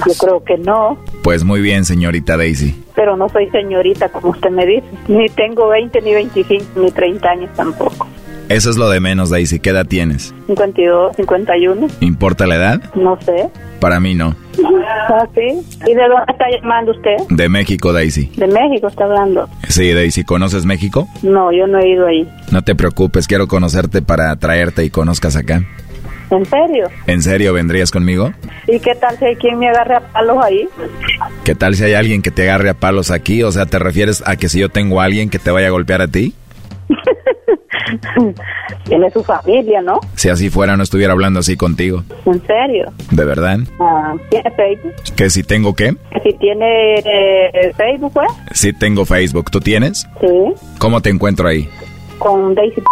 Yo 0.07 0.13
creo 0.19 0.45
que 0.45 0.59
no. 0.59 0.99
Pues 1.23 1.45
muy 1.45 1.61
bien, 1.61 1.85
señorita 1.85 2.37
Daisy. 2.37 2.85
Pero 2.95 3.17
no 3.17 3.29
soy 3.29 3.49
señorita 3.51 4.09
como 4.11 4.31
usted 4.31 4.51
me 4.51 4.67
dice. 4.67 4.87
Ni 5.09 5.29
tengo 5.29 5.69
20, 5.69 6.01
ni 6.03 6.15
25, 6.15 6.65
ni 6.77 6.91
30 6.91 7.29
años 7.29 7.51
tampoco. 7.55 8.07
Eso 8.49 8.70
es 8.70 8.78
lo 8.78 8.89
de 8.89 8.99
menos, 8.99 9.28
Daisy. 9.28 9.60
¿Qué 9.60 9.70
edad 9.70 9.86
tienes? 9.86 10.35
52, 10.47 11.17
51. 11.17 11.86
¿Importa 12.01 12.47
la 12.47 12.57
edad? 12.57 12.94
No 12.94 13.20
sé. 13.20 13.51
Para 13.78 14.01
mí 14.01 14.15
no. 14.15 14.35
¿Ah, 15.10 15.27
sí? 15.35 15.60
¿Y 15.86 15.94
de 15.94 16.09
dónde 16.09 16.25
está 16.33 16.47
llamando 16.51 16.93
usted? 16.93 17.17
De 17.28 17.49
México, 17.51 17.93
Daisy. 17.93 18.33
De 18.36 18.47
México 18.47 18.89
está 18.89 19.05
hablando. 19.05 19.49
Sí, 19.68 19.93
Daisy. 19.93 20.25
¿Conoces 20.25 20.65
México? 20.65 21.07
No, 21.23 21.52
yo 21.52 21.67
no 21.67 21.78
he 21.78 21.91
ido 21.91 22.07
ahí. 22.07 22.27
No 22.51 22.62
te 22.62 22.75
preocupes, 22.75 23.27
quiero 23.27 23.49
conocerte 23.49 24.01
para 24.01 24.35
traerte 24.36 24.83
y 24.85 24.91
conozcas 24.91 25.36
acá. 25.36 25.62
¿En 26.31 26.44
serio? 26.47 26.89
¿En 27.07 27.23
serio 27.23 27.52
vendrías 27.52 27.91
conmigo? 27.91 28.33
¿Y 28.67 28.81
qué 28.81 28.94
tal 28.94 29.18
si 29.18 29.25
hay 29.27 29.36
quien 29.36 29.59
me 29.59 29.68
agarre 29.68 29.97
a 29.97 30.01
palos 30.01 30.36
ahí? 30.43 30.68
¿Qué 31.44 31.55
tal 31.55 31.75
si 31.75 31.85
hay 31.85 31.94
alguien 31.94 32.23
que 32.23 32.31
te 32.31 32.43
agarre 32.43 32.70
a 32.70 32.75
palos 32.75 33.10
aquí? 33.10 33.43
O 33.43 33.52
sea, 33.52 33.67
¿te 33.67 33.78
refieres 33.78 34.23
a 34.27 34.36
que 34.36 34.49
si 34.49 34.60
yo 34.60 34.68
tengo 34.68 35.01
a 35.01 35.05
alguien 35.05 35.31
que 35.31 35.39
te 35.39 35.51
vaya 35.51 35.68
a 35.68 35.70
golpear 35.70 36.02
a 36.02 36.09
ti? 36.09 36.35
Tiene 38.84 39.10
su 39.10 39.23
familia, 39.23 39.83
¿no? 39.83 40.00
Si 40.15 40.28
así 40.28 40.50
fuera, 40.50 40.76
no 40.76 40.83
estuviera 40.83 41.12
hablando 41.12 41.41
así 41.41 41.57
contigo. 41.57 42.02
¿En 42.26 42.41
serio? 42.47 42.92
¿De 43.10 43.25
verdad? 43.25 43.58
Ah, 43.81 44.15
¿Tiene 44.31 44.50
Facebook? 44.52 44.94
¿Que 45.17 45.31
si 45.31 45.42
tengo 45.42 45.75
qué? 45.75 45.94
¿Que 46.12 46.31
si 46.31 46.39
tiene 46.39 46.94
eh, 46.97 47.73
Facebook, 47.76 48.12
pues? 48.15 48.28
Sí 48.52 48.73
tengo 48.73 49.05
Facebook. 49.05 49.50
¿Tú 49.50 49.60
tienes? 49.60 50.08
Sí. 50.20 50.26
¿Cómo 50.78 51.00
te 51.00 51.10
encuentro 51.10 51.49
ahí? 51.49 51.68
Con 52.18 52.55
Daisy. 52.55 52.83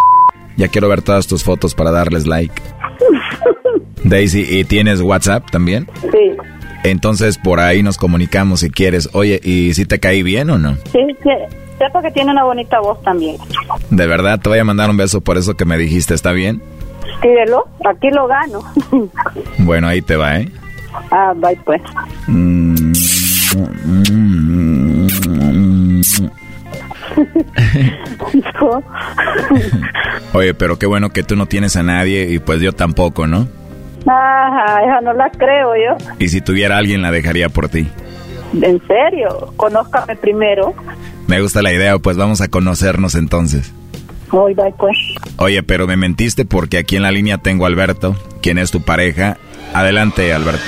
Ya 0.57 0.68
quiero 0.68 0.89
ver 0.89 1.02
todas 1.02 1.26
tus 1.26 1.44
fotos 1.44 1.75
para 1.75 1.91
darles 1.91 2.26
like. 2.26 2.62
Daisy, 4.05 4.47
¿y 4.49 4.65
tienes 4.65 5.00
WhatsApp 5.00 5.50
también? 5.50 5.89
Sí. 6.00 6.36
Entonces 6.84 7.39
por 7.39 7.60
ahí 7.60 7.83
nos 7.83 7.97
comunicamos 7.99 8.60
si 8.60 8.70
quieres. 8.70 9.10
Oye, 9.12 9.41
¿y 9.42 9.75
si 9.75 9.84
te 9.86 9.99
caí 9.99 10.23
bien 10.23 10.50
o 10.50 10.58
no? 10.58 10.76
Sí, 10.92 11.05
sí. 11.23 11.57
Sepa 11.79 12.03
que 12.03 12.11
tiene 12.11 12.33
una 12.33 12.45
bonita 12.45 12.81
voz 12.81 13.01
también. 13.03 13.37
De 13.91 14.07
verdad, 14.07 14.41
te 14.41 14.49
voy 14.49 14.59
a 14.59 14.65
mandar 14.65 14.91
un 14.91 14.97
beso 14.97 15.21
por 15.21 15.37
eso 15.37 15.55
que 15.55 15.65
me 15.65 15.77
dijiste, 15.77 16.15
¿está 16.15 16.33
bien? 16.33 16.63
Tírelo, 17.21 17.65
aquí 17.85 18.11
lo 18.11 18.27
gano. 18.27 18.61
bueno, 19.59 19.89
ahí 19.89 20.03
te 20.03 20.17
va, 20.17 20.39
¿eh? 20.39 20.49
Ah, 21.11 21.33
bye 21.37 21.59
pues. 21.65 21.83
Oye, 30.33 30.55
pero 30.55 30.79
qué 30.79 30.87
bueno 30.87 31.11
que 31.11 31.23
tú 31.23 31.37
no 31.37 31.47
tienes 31.47 31.77
a 31.77 31.83
nadie 31.83 32.31
y 32.31 32.39
pues 32.39 32.61
yo 32.61 32.73
tampoco, 32.73 33.27
¿no? 33.27 33.49
Ajá, 34.07 34.85
esa 34.85 35.01
no 35.01 35.13
la 35.13 35.31
creo 35.31 35.75
yo. 35.75 35.97
Y 36.19 36.29
si 36.29 36.41
tuviera 36.41 36.79
alguien 36.79 37.03
la 37.03 37.11
dejaría 37.11 37.49
por 37.49 37.69
ti. 37.69 37.89
¿En 38.63 38.81
serio? 38.87 39.53
Conózcame 39.57 40.15
primero. 40.17 40.75
Me 41.29 41.41
gusta 41.41 41.63
la 41.63 41.73
idea, 41.73 41.99
pues 41.99 42.17
vamos 42.17 42.41
a 42.41 42.49
conocernos 42.49 43.15
entonces. 43.15 43.73
Hoy 44.31 44.55
bye 44.55 44.73
pues. 44.79 44.97
Oye, 45.39 45.63
pero 45.63 45.87
me 45.87 45.97
mentiste 45.97 46.45
porque 46.45 46.79
aquí 46.79 46.97
en 46.97 47.03
la 47.03 47.11
línea 47.13 47.39
tengo 47.39 47.65
a 47.65 47.69
Alberto, 47.69 48.17
quien 48.43 48.59
es 48.59 48.71
tu 48.71 48.81
pareja. 48.83 49.37
Adelante, 49.75 50.33
Alberto. 50.33 50.63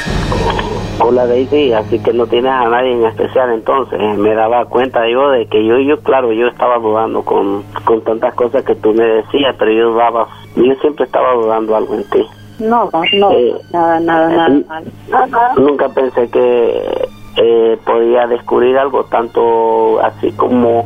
Hola 1.00 1.26
Daisy, 1.26 1.72
así 1.72 2.00
que 2.00 2.12
no 2.12 2.26
tienes 2.26 2.50
a 2.50 2.68
nadie 2.68 2.92
en 2.92 3.04
especial 3.06 3.52
entonces. 3.52 3.98
Me 4.18 4.34
daba 4.34 4.64
cuenta 4.66 5.08
yo 5.08 5.30
de 5.30 5.46
que 5.46 5.64
yo, 5.64 5.78
yo 5.78 6.00
claro, 6.02 6.32
yo 6.32 6.48
estaba 6.48 6.78
dudando 6.78 7.22
con, 7.22 7.62
con 7.84 8.02
tantas 8.02 8.34
cosas 8.34 8.64
que 8.64 8.74
tú 8.74 8.92
me 8.92 9.04
decías, 9.04 9.54
pero 9.58 9.70
yo 9.72 9.92
dudaba, 9.92 10.26
yo 10.56 10.74
siempre 10.80 11.04
estaba 11.04 11.34
dudando 11.34 11.76
algo 11.76 11.94
en 11.94 12.04
ti. 12.10 12.26
No, 12.58 12.90
no, 12.92 13.30
Eh, 13.32 13.54
nada, 13.72 14.00
nada, 14.00 14.28
nada, 14.48 15.26
nada. 15.28 15.54
Nunca 15.56 15.88
pensé 15.90 16.28
que 16.28 17.08
eh, 17.40 17.78
podía 17.84 18.26
descubrir 18.26 18.76
algo 18.76 19.04
tanto 19.04 20.00
así 20.00 20.32
como 20.32 20.84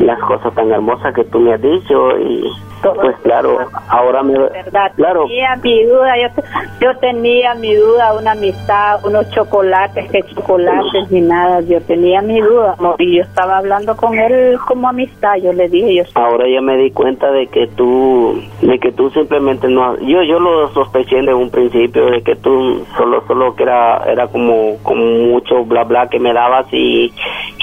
las 0.00 0.18
cosas 0.20 0.54
tan 0.54 0.70
hermosas 0.70 1.14
que 1.14 1.24
tú 1.24 1.38
me 1.40 1.54
has 1.54 1.62
dicho 1.62 2.18
y 2.18 2.52
pues 2.92 3.16
claro, 3.22 3.58
ahora 3.88 4.22
me... 4.22 4.38
verdad. 4.38 4.92
Claro. 4.96 5.24
Tenía 5.26 5.56
mi 5.56 5.84
duda, 5.84 6.12
yo, 6.18 6.42
yo 6.80 6.96
tenía 6.98 7.54
mi 7.54 7.74
duda, 7.74 8.14
una 8.14 8.32
amistad, 8.32 9.04
unos 9.04 9.28
chocolates, 9.30 10.10
que 10.10 10.22
chocolates 10.34 11.10
ni 11.10 11.20
nada, 11.20 11.60
yo 11.62 11.80
tenía 11.82 12.20
mi 12.22 12.40
duda, 12.40 12.74
amor, 12.78 12.96
y 12.98 13.16
yo 13.16 13.22
estaba 13.22 13.58
hablando 13.58 13.96
con 13.96 14.18
él 14.18 14.58
como 14.66 14.88
amistad, 14.88 15.36
yo 15.36 15.52
le 15.52 15.68
dije, 15.68 15.94
yo 15.94 16.04
Ahora 16.14 16.46
ya 16.48 16.60
me 16.60 16.76
di 16.76 16.90
cuenta 16.90 17.30
de 17.30 17.46
que 17.46 17.66
tú, 17.68 18.40
de 18.60 18.78
que 18.78 18.92
tú 18.92 19.10
simplemente 19.10 19.68
no, 19.68 19.98
yo 20.00 20.22
yo 20.22 20.38
lo 20.38 20.72
sospeché 20.72 21.16
desde 21.16 21.34
un 21.34 21.50
principio 21.50 22.06
de 22.06 22.22
que 22.22 22.36
tú 22.36 22.84
solo 22.96 23.24
solo 23.26 23.54
que 23.54 23.62
era 23.62 24.04
era 24.06 24.28
como 24.28 24.76
como 24.82 25.04
mucho 25.04 25.64
bla 25.64 25.84
bla 25.84 26.08
que 26.08 26.18
me 26.18 26.32
dabas 26.32 26.66
y, 26.72 27.12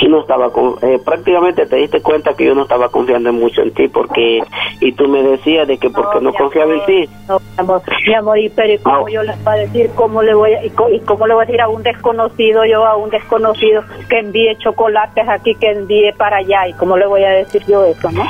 y 0.02 0.08
no 0.08 0.22
estaba 0.22 0.52
con, 0.52 0.76
eh, 0.82 1.00
prácticamente 1.04 1.66
te 1.66 1.76
diste 1.78 2.02
cuenta 2.02 2.34
que 2.34 2.46
yo 2.46 2.56
no 2.56 2.64
estaba 2.64 2.90
confiando 2.90 3.32
mucho 3.34 3.62
en 3.62 3.72
ti 3.74 3.88
porque 3.88 4.44
y 4.80 4.92
tú 4.94 5.08
me 5.12 5.24
decías 5.24 5.68
de 5.68 5.78
que 5.78 5.90
porque 5.90 6.22
no, 6.22 6.34
confiaba 6.34 6.74
en 6.74 6.86
ti. 6.86 7.10
No, 7.28 7.40
mi 7.40 7.46
amor, 7.58 7.82
mi 8.08 8.14
amor, 8.16 8.40
y 8.40 8.50
pero 8.50 8.74
¿y 8.74 8.78
cómo 8.80 9.10
yo 9.10 9.24
les 9.24 9.44
voy 9.44 9.54
a 9.54 9.58
decir, 9.58 9.92
cómo 9.96 10.22
le 10.24 10.34
voy 10.34 10.54
a, 10.54 10.66
y, 10.66 10.72
y 10.94 11.00
cómo 11.02 11.28
le 11.28 11.34
voy 11.34 11.44
a 11.44 11.46
decir 11.46 11.62
a 11.62 11.68
un 11.68 11.84
desconocido, 11.84 12.66
yo 12.66 12.86
a 12.86 12.96
un 12.96 13.10
desconocido 13.10 13.84
que 14.10 14.20
envíe 14.20 14.56
chocolates 14.58 15.28
aquí, 15.28 15.56
que 15.56 15.72
envíe 15.72 16.12
para 16.18 16.38
allá, 16.38 16.68
y 16.68 16.74
cómo 16.74 16.98
le 16.98 17.06
voy 17.06 17.24
a 17.24 17.30
decir 17.30 17.64
yo 17.68 17.84
eso, 17.86 18.12
¿no? 18.12 18.24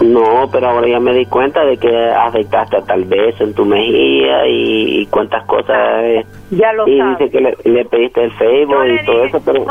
No, 0.00 0.48
pero 0.50 0.68
ahora 0.70 0.88
ya 0.88 0.98
me 0.98 1.12
di 1.12 1.26
cuenta 1.26 1.62
de 1.64 1.76
que 1.76 1.94
afectaste 2.10 2.76
a 2.78 2.82
tal 2.82 3.04
vez 3.04 3.38
en 3.40 3.52
tu 3.54 3.64
mejilla 3.66 4.46
y, 4.46 5.00
y 5.02 5.06
cuántas 5.06 5.44
cosas. 5.44 5.76
eh, 6.04 6.24
Ya 6.50 6.72
lo 6.72 6.88
y 6.88 7.00
dice 7.02 7.30
que 7.30 7.40
le, 7.40 7.56
le 7.64 7.84
pediste 7.84 8.24
el 8.24 8.32
Facebook 8.32 8.86
y 8.86 9.04
todo 9.04 9.24
eso, 9.24 9.42
pero 9.44 9.66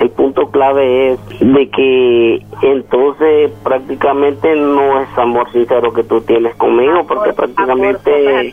el 0.00 0.10
punto 0.10 0.50
clave 0.50 1.12
es 1.12 1.20
de 1.40 1.70
que 1.70 2.42
entonces 2.62 3.52
prácticamente 3.62 4.54
no 4.56 5.00
es 5.00 5.08
amor 5.16 5.50
sincero 5.52 5.92
que 5.92 6.02
tú 6.02 6.20
tienes 6.22 6.54
conmigo, 6.56 7.06
porque 7.06 7.32
prácticamente... 7.32 8.50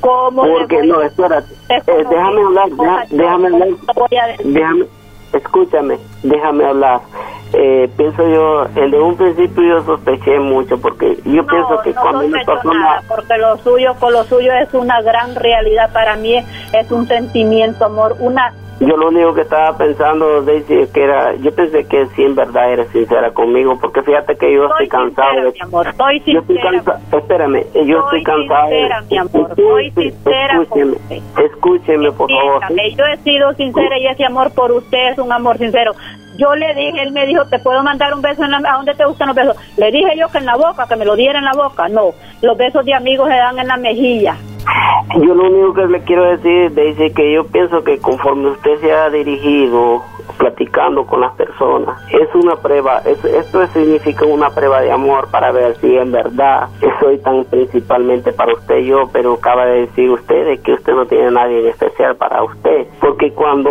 ¿Cómo 0.00 0.44
le 0.44 0.50
Porque 0.58 0.82
no, 0.82 1.02
espérate, 1.02 1.52
Es 1.68 1.88
eh, 1.88 2.04
déjame 2.10 2.42
hablar, 2.42 2.68
déjame 3.10 3.46
hablar, 3.46 3.68
déjame, 4.42 4.86
escúchame, 5.34 5.98
déjame 6.22 6.64
hablar. 6.64 7.00
Eh, 7.56 7.88
pienso 7.96 8.26
yo, 8.26 8.64
desde 8.74 8.98
un 9.00 9.16
principio 9.16 9.62
yo 9.62 9.84
sospeché 9.84 10.40
mucho, 10.40 10.76
porque 10.78 11.16
yo 11.24 11.46
pienso 11.46 11.80
que 11.84 11.92
no 11.92 12.00
cuando 12.00 12.24
una 12.24 12.44
persona... 12.44 13.02
porque 13.06 13.38
lo 13.38 13.56
suyo 13.58 13.94
con 14.00 14.12
lo 14.12 14.24
suyo 14.24 14.52
es 14.54 14.74
una 14.74 15.00
gran 15.02 15.36
realidad 15.36 15.92
para 15.92 16.16
mí 16.16 16.34
es 16.36 16.90
un 16.90 17.06
sentimiento 17.06 17.84
amor 17.84 18.16
una 18.18 18.52
Yo 18.80 18.96
lo 18.96 19.08
único 19.08 19.34
que 19.34 19.42
estaba 19.42 19.76
pensando, 19.76 20.42
Daisy, 20.42 20.80
es 20.80 20.90
que 20.90 21.04
era, 21.04 21.34
yo 21.36 21.54
pensé 21.54 21.86
que 21.86 22.06
sí 22.16 22.24
en 22.24 22.34
verdad 22.34 22.72
eres 22.72 22.88
sincera 22.88 23.32
conmigo, 23.32 23.78
porque 23.80 24.02
fíjate 24.02 24.36
que 24.36 24.52
yo 24.52 24.66
estoy 24.66 24.88
cansado 24.88 25.28
sincera, 25.28 25.44
de... 25.44 25.52
mi 25.52 25.60
amor, 25.60 25.86
estoy 25.86 26.22
Yo 26.26 26.40
estoy 26.40 26.56
sincera 26.56 26.82
cansado, 26.82 27.18
espérame, 27.18 27.62
yo 27.72 28.08
Soy 28.08 28.18
estoy 28.18 28.22
cansado 28.24 28.68
de... 28.68 28.76
sincera, 28.76 29.02
mi 29.10 29.18
amor, 29.18 29.56
soy 29.56 29.90
sincera 29.92 30.62
Escúcheme, 30.62 30.96
escúcheme, 31.44 32.12
por 32.12 32.30
favor. 32.30 32.62
Yo 32.96 33.04
he 33.04 33.16
sido 33.18 33.52
sincera 33.54 33.98
y 33.98 34.06
ese 34.06 34.24
amor 34.24 34.52
por 34.54 34.72
usted 34.72 35.12
es 35.12 35.18
un 35.18 35.32
amor 35.32 35.56
sincero. 35.58 35.92
Yo 36.36 36.54
le 36.56 36.74
dije, 36.74 37.02
él 37.02 37.12
me 37.12 37.26
dijo, 37.26 37.44
¿te 37.46 37.58
puedo 37.60 37.82
mandar 37.82 38.12
un 38.12 38.20
beso 38.20 38.44
en 38.44 38.50
la, 38.50 38.58
a 38.58 38.76
dónde 38.76 38.94
te 38.94 39.04
gustan 39.04 39.28
los 39.28 39.36
besos? 39.36 39.56
Le 39.76 39.90
dije 39.92 40.16
yo 40.18 40.28
que 40.28 40.38
en 40.38 40.46
la 40.46 40.56
boca, 40.56 40.86
que 40.88 40.96
me 40.96 41.04
lo 41.04 41.14
diera 41.14 41.38
en 41.38 41.44
la 41.44 41.52
boca. 41.52 41.88
No, 41.88 42.10
los 42.42 42.56
besos 42.56 42.84
de 42.84 42.92
amigos 42.92 43.28
se 43.28 43.36
dan 43.36 43.58
en 43.58 43.68
la 43.68 43.76
mejilla. 43.76 44.36
Yo 45.14 45.34
lo 45.34 45.44
único 45.44 45.74
que 45.74 45.86
le 45.86 46.00
quiero 46.00 46.24
decir, 46.24 46.74
Daisy, 46.74 47.12
que 47.12 47.32
yo 47.32 47.44
pienso 47.46 47.84
que 47.84 47.98
conforme 47.98 48.50
usted 48.50 48.80
se 48.80 48.92
ha 48.92 49.10
dirigido 49.10 50.02
platicando 50.38 51.06
con 51.06 51.20
las 51.20 51.32
personas, 51.34 52.00
es 52.12 52.28
una 52.34 52.56
prueba, 52.56 52.98
es- 53.04 53.24
esto 53.24 53.66
significa 53.68 54.24
una 54.26 54.50
prueba 54.50 54.80
de 54.80 54.90
amor 54.92 55.28
para 55.30 55.52
ver 55.52 55.76
si 55.80 55.96
en 55.96 56.12
verdad 56.12 56.68
soy 57.00 57.18
tan 57.18 57.44
principalmente 57.44 58.32
para 58.32 58.54
usted 58.54 58.78
yo, 58.80 59.08
pero 59.12 59.34
acaba 59.34 59.66
de 59.66 59.80
decir 59.82 60.10
usted 60.10 60.46
de 60.46 60.58
que 60.60 60.72
usted 60.74 60.94
no 60.94 61.06
tiene 61.06 61.30
nadie 61.30 61.60
en 61.60 61.66
especial 61.68 62.16
para 62.16 62.42
usted, 62.42 62.86
porque 63.00 63.32
cuando 63.32 63.70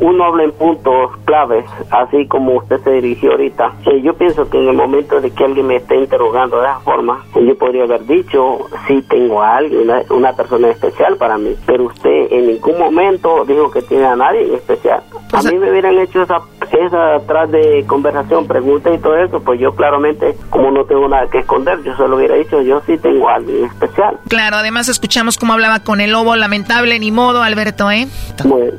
uno 0.00 0.24
habla 0.24 0.44
en 0.44 0.52
puntos 0.52 1.16
claves, 1.24 1.64
así 1.90 2.26
como 2.28 2.54
usted 2.56 2.80
se 2.80 2.90
dirigió 2.92 3.32
ahorita, 3.32 3.72
eh, 3.86 4.00
yo 4.02 4.14
pienso 4.14 4.48
que 4.48 4.58
en 4.58 4.68
el 4.68 4.76
momento 4.76 5.20
de 5.20 5.30
que 5.30 5.44
alguien 5.44 5.66
me 5.66 5.76
esté 5.76 5.96
interrogando 5.96 6.58
de 6.60 6.66
esa 6.66 6.80
forma, 6.80 7.24
yo 7.34 7.56
podría 7.58 7.84
haber 7.84 8.04
dicho, 8.06 8.58
sí 8.86 9.02
tengo 9.08 9.42
a 9.42 9.56
alguien, 9.56 9.82
una, 9.82 10.02
una 10.10 10.32
persona 10.34 10.68
especial 10.68 11.16
para 11.16 11.38
mí, 11.38 11.54
pero 11.66 11.84
usted 11.84 12.28
en 12.32 12.46
ningún 12.48 12.78
momento 12.78 13.44
dijo 13.44 13.70
que 13.70 13.82
tiene 13.82 14.04
a 14.06 14.16
nadie 14.16 14.42
en 14.46 14.54
especial. 14.54 15.02
A 15.32 15.42
mí 15.42 15.58
me 15.58 15.70
hubieran 15.86 16.04
hecho 16.04 16.22
esa, 16.22 16.40
esa 16.86 17.16
atrás 17.16 17.50
de 17.50 17.84
conversación, 17.86 18.46
pregunta 18.46 18.92
y 18.92 18.98
todo 18.98 19.16
eso, 19.16 19.42
pues 19.42 19.60
yo 19.60 19.74
claramente, 19.74 20.34
como 20.50 20.70
no 20.70 20.84
tengo 20.84 21.08
nada 21.08 21.28
que 21.30 21.38
esconder, 21.38 21.82
yo 21.84 21.96
se 21.96 22.08
lo 22.08 22.16
hubiera 22.16 22.34
dicho, 22.34 22.60
yo 22.62 22.82
sí 22.86 22.96
tengo 22.98 23.28
a 23.28 23.36
alguien 23.36 23.64
especial. 23.64 24.18
Claro, 24.28 24.56
además 24.56 24.88
escuchamos 24.88 25.38
cómo 25.38 25.52
hablaba 25.52 25.80
con 25.80 26.00
el 26.00 26.12
lobo, 26.12 26.36
lamentable, 26.36 26.98
ni 26.98 27.10
modo, 27.10 27.42
Alberto, 27.42 27.90
¿eh? 27.90 28.06
Bueno, 28.44 28.72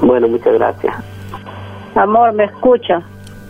bueno 0.00 0.28
muchas 0.28 0.54
gracias. 0.54 0.94
Amor, 1.94 2.32
¿me 2.34 2.44
escucha? 2.44 3.02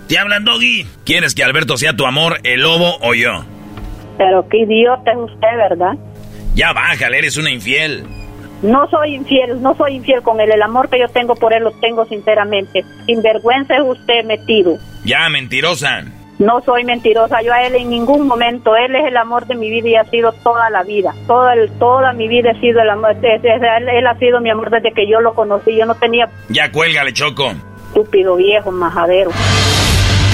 ¿Te 0.09 0.19
hablan, 0.19 0.45
Doggy? 0.45 0.87
¿Quieres 1.05 1.35
que 1.35 1.45
Alberto 1.45 1.77
sea 1.77 1.95
tu 1.95 2.07
amor, 2.07 2.39
el 2.43 2.63
lobo 2.63 2.97
o 3.03 3.15
yo? 3.15 3.45
Pero 4.19 4.47
qué 4.49 4.59
idiota 4.59 5.13
es 5.13 5.19
usted, 5.19 5.57
¿verdad? 5.57 5.93
Ya 6.55 6.73
bájale, 6.73 7.19
eres 7.19 7.37
una 7.37 7.51
infiel. 7.51 8.05
No 8.63 8.89
soy 8.91 9.15
infiel, 9.15 9.63
no 9.63 9.75
soy 9.75 9.97
infiel 9.97 10.23
con 10.23 10.41
él. 10.41 10.51
El 10.53 10.63
amor 10.63 10.89
que 10.89 10.99
yo 10.99 11.09
tengo 11.09 11.35
por 11.35 11.53
él 11.53 11.65
lo 11.65 11.73
tengo 11.73 12.05
sinceramente. 12.07 12.85
Sinvergüenza 13.07 13.77
es 13.77 13.83
usted 13.83 14.25
metido. 14.25 14.77
Ya, 15.05 15.29
mentirosa. 15.31 16.05
No 16.39 16.63
soy 16.63 16.85
mentirosa, 16.85 17.43
yo 17.43 17.53
a 17.53 17.67
él 17.67 17.75
en 17.75 17.91
ningún 17.91 18.27
momento, 18.27 18.75
él 18.75 18.97
es 18.97 19.07
el 19.07 19.17
amor 19.19 19.47
de 19.47 19.55
mi 19.57 19.69
vida 19.69 19.89
y 19.91 19.95
ha 19.97 20.05
sido 20.05 20.33
toda 20.43 20.71
la 20.71 20.83
vida, 20.85 21.15
toda, 21.27 21.53
el, 21.53 21.71
toda 21.79 22.15
mi 22.15 22.29
vida 22.29 22.53
ha 22.53 22.61
sido 22.63 22.81
el 22.81 22.89
amor, 22.89 23.15
él, 23.23 23.89
él 23.91 24.07
ha 24.07 24.19
sido 24.19 24.41
mi 24.41 24.49
amor 24.49 24.71
desde 24.71 24.95
que 24.95 25.07
yo 25.07 25.21
lo 25.21 25.35
conocí, 25.35 25.77
yo 25.77 25.85
no 25.85 25.97
tenía 25.97 26.31
Ya 26.49 26.73
cuélgale, 26.73 27.13
Choco. 27.13 27.53
estúpido 27.89 28.37
viejo 28.37 28.71
majadero. 28.73 29.33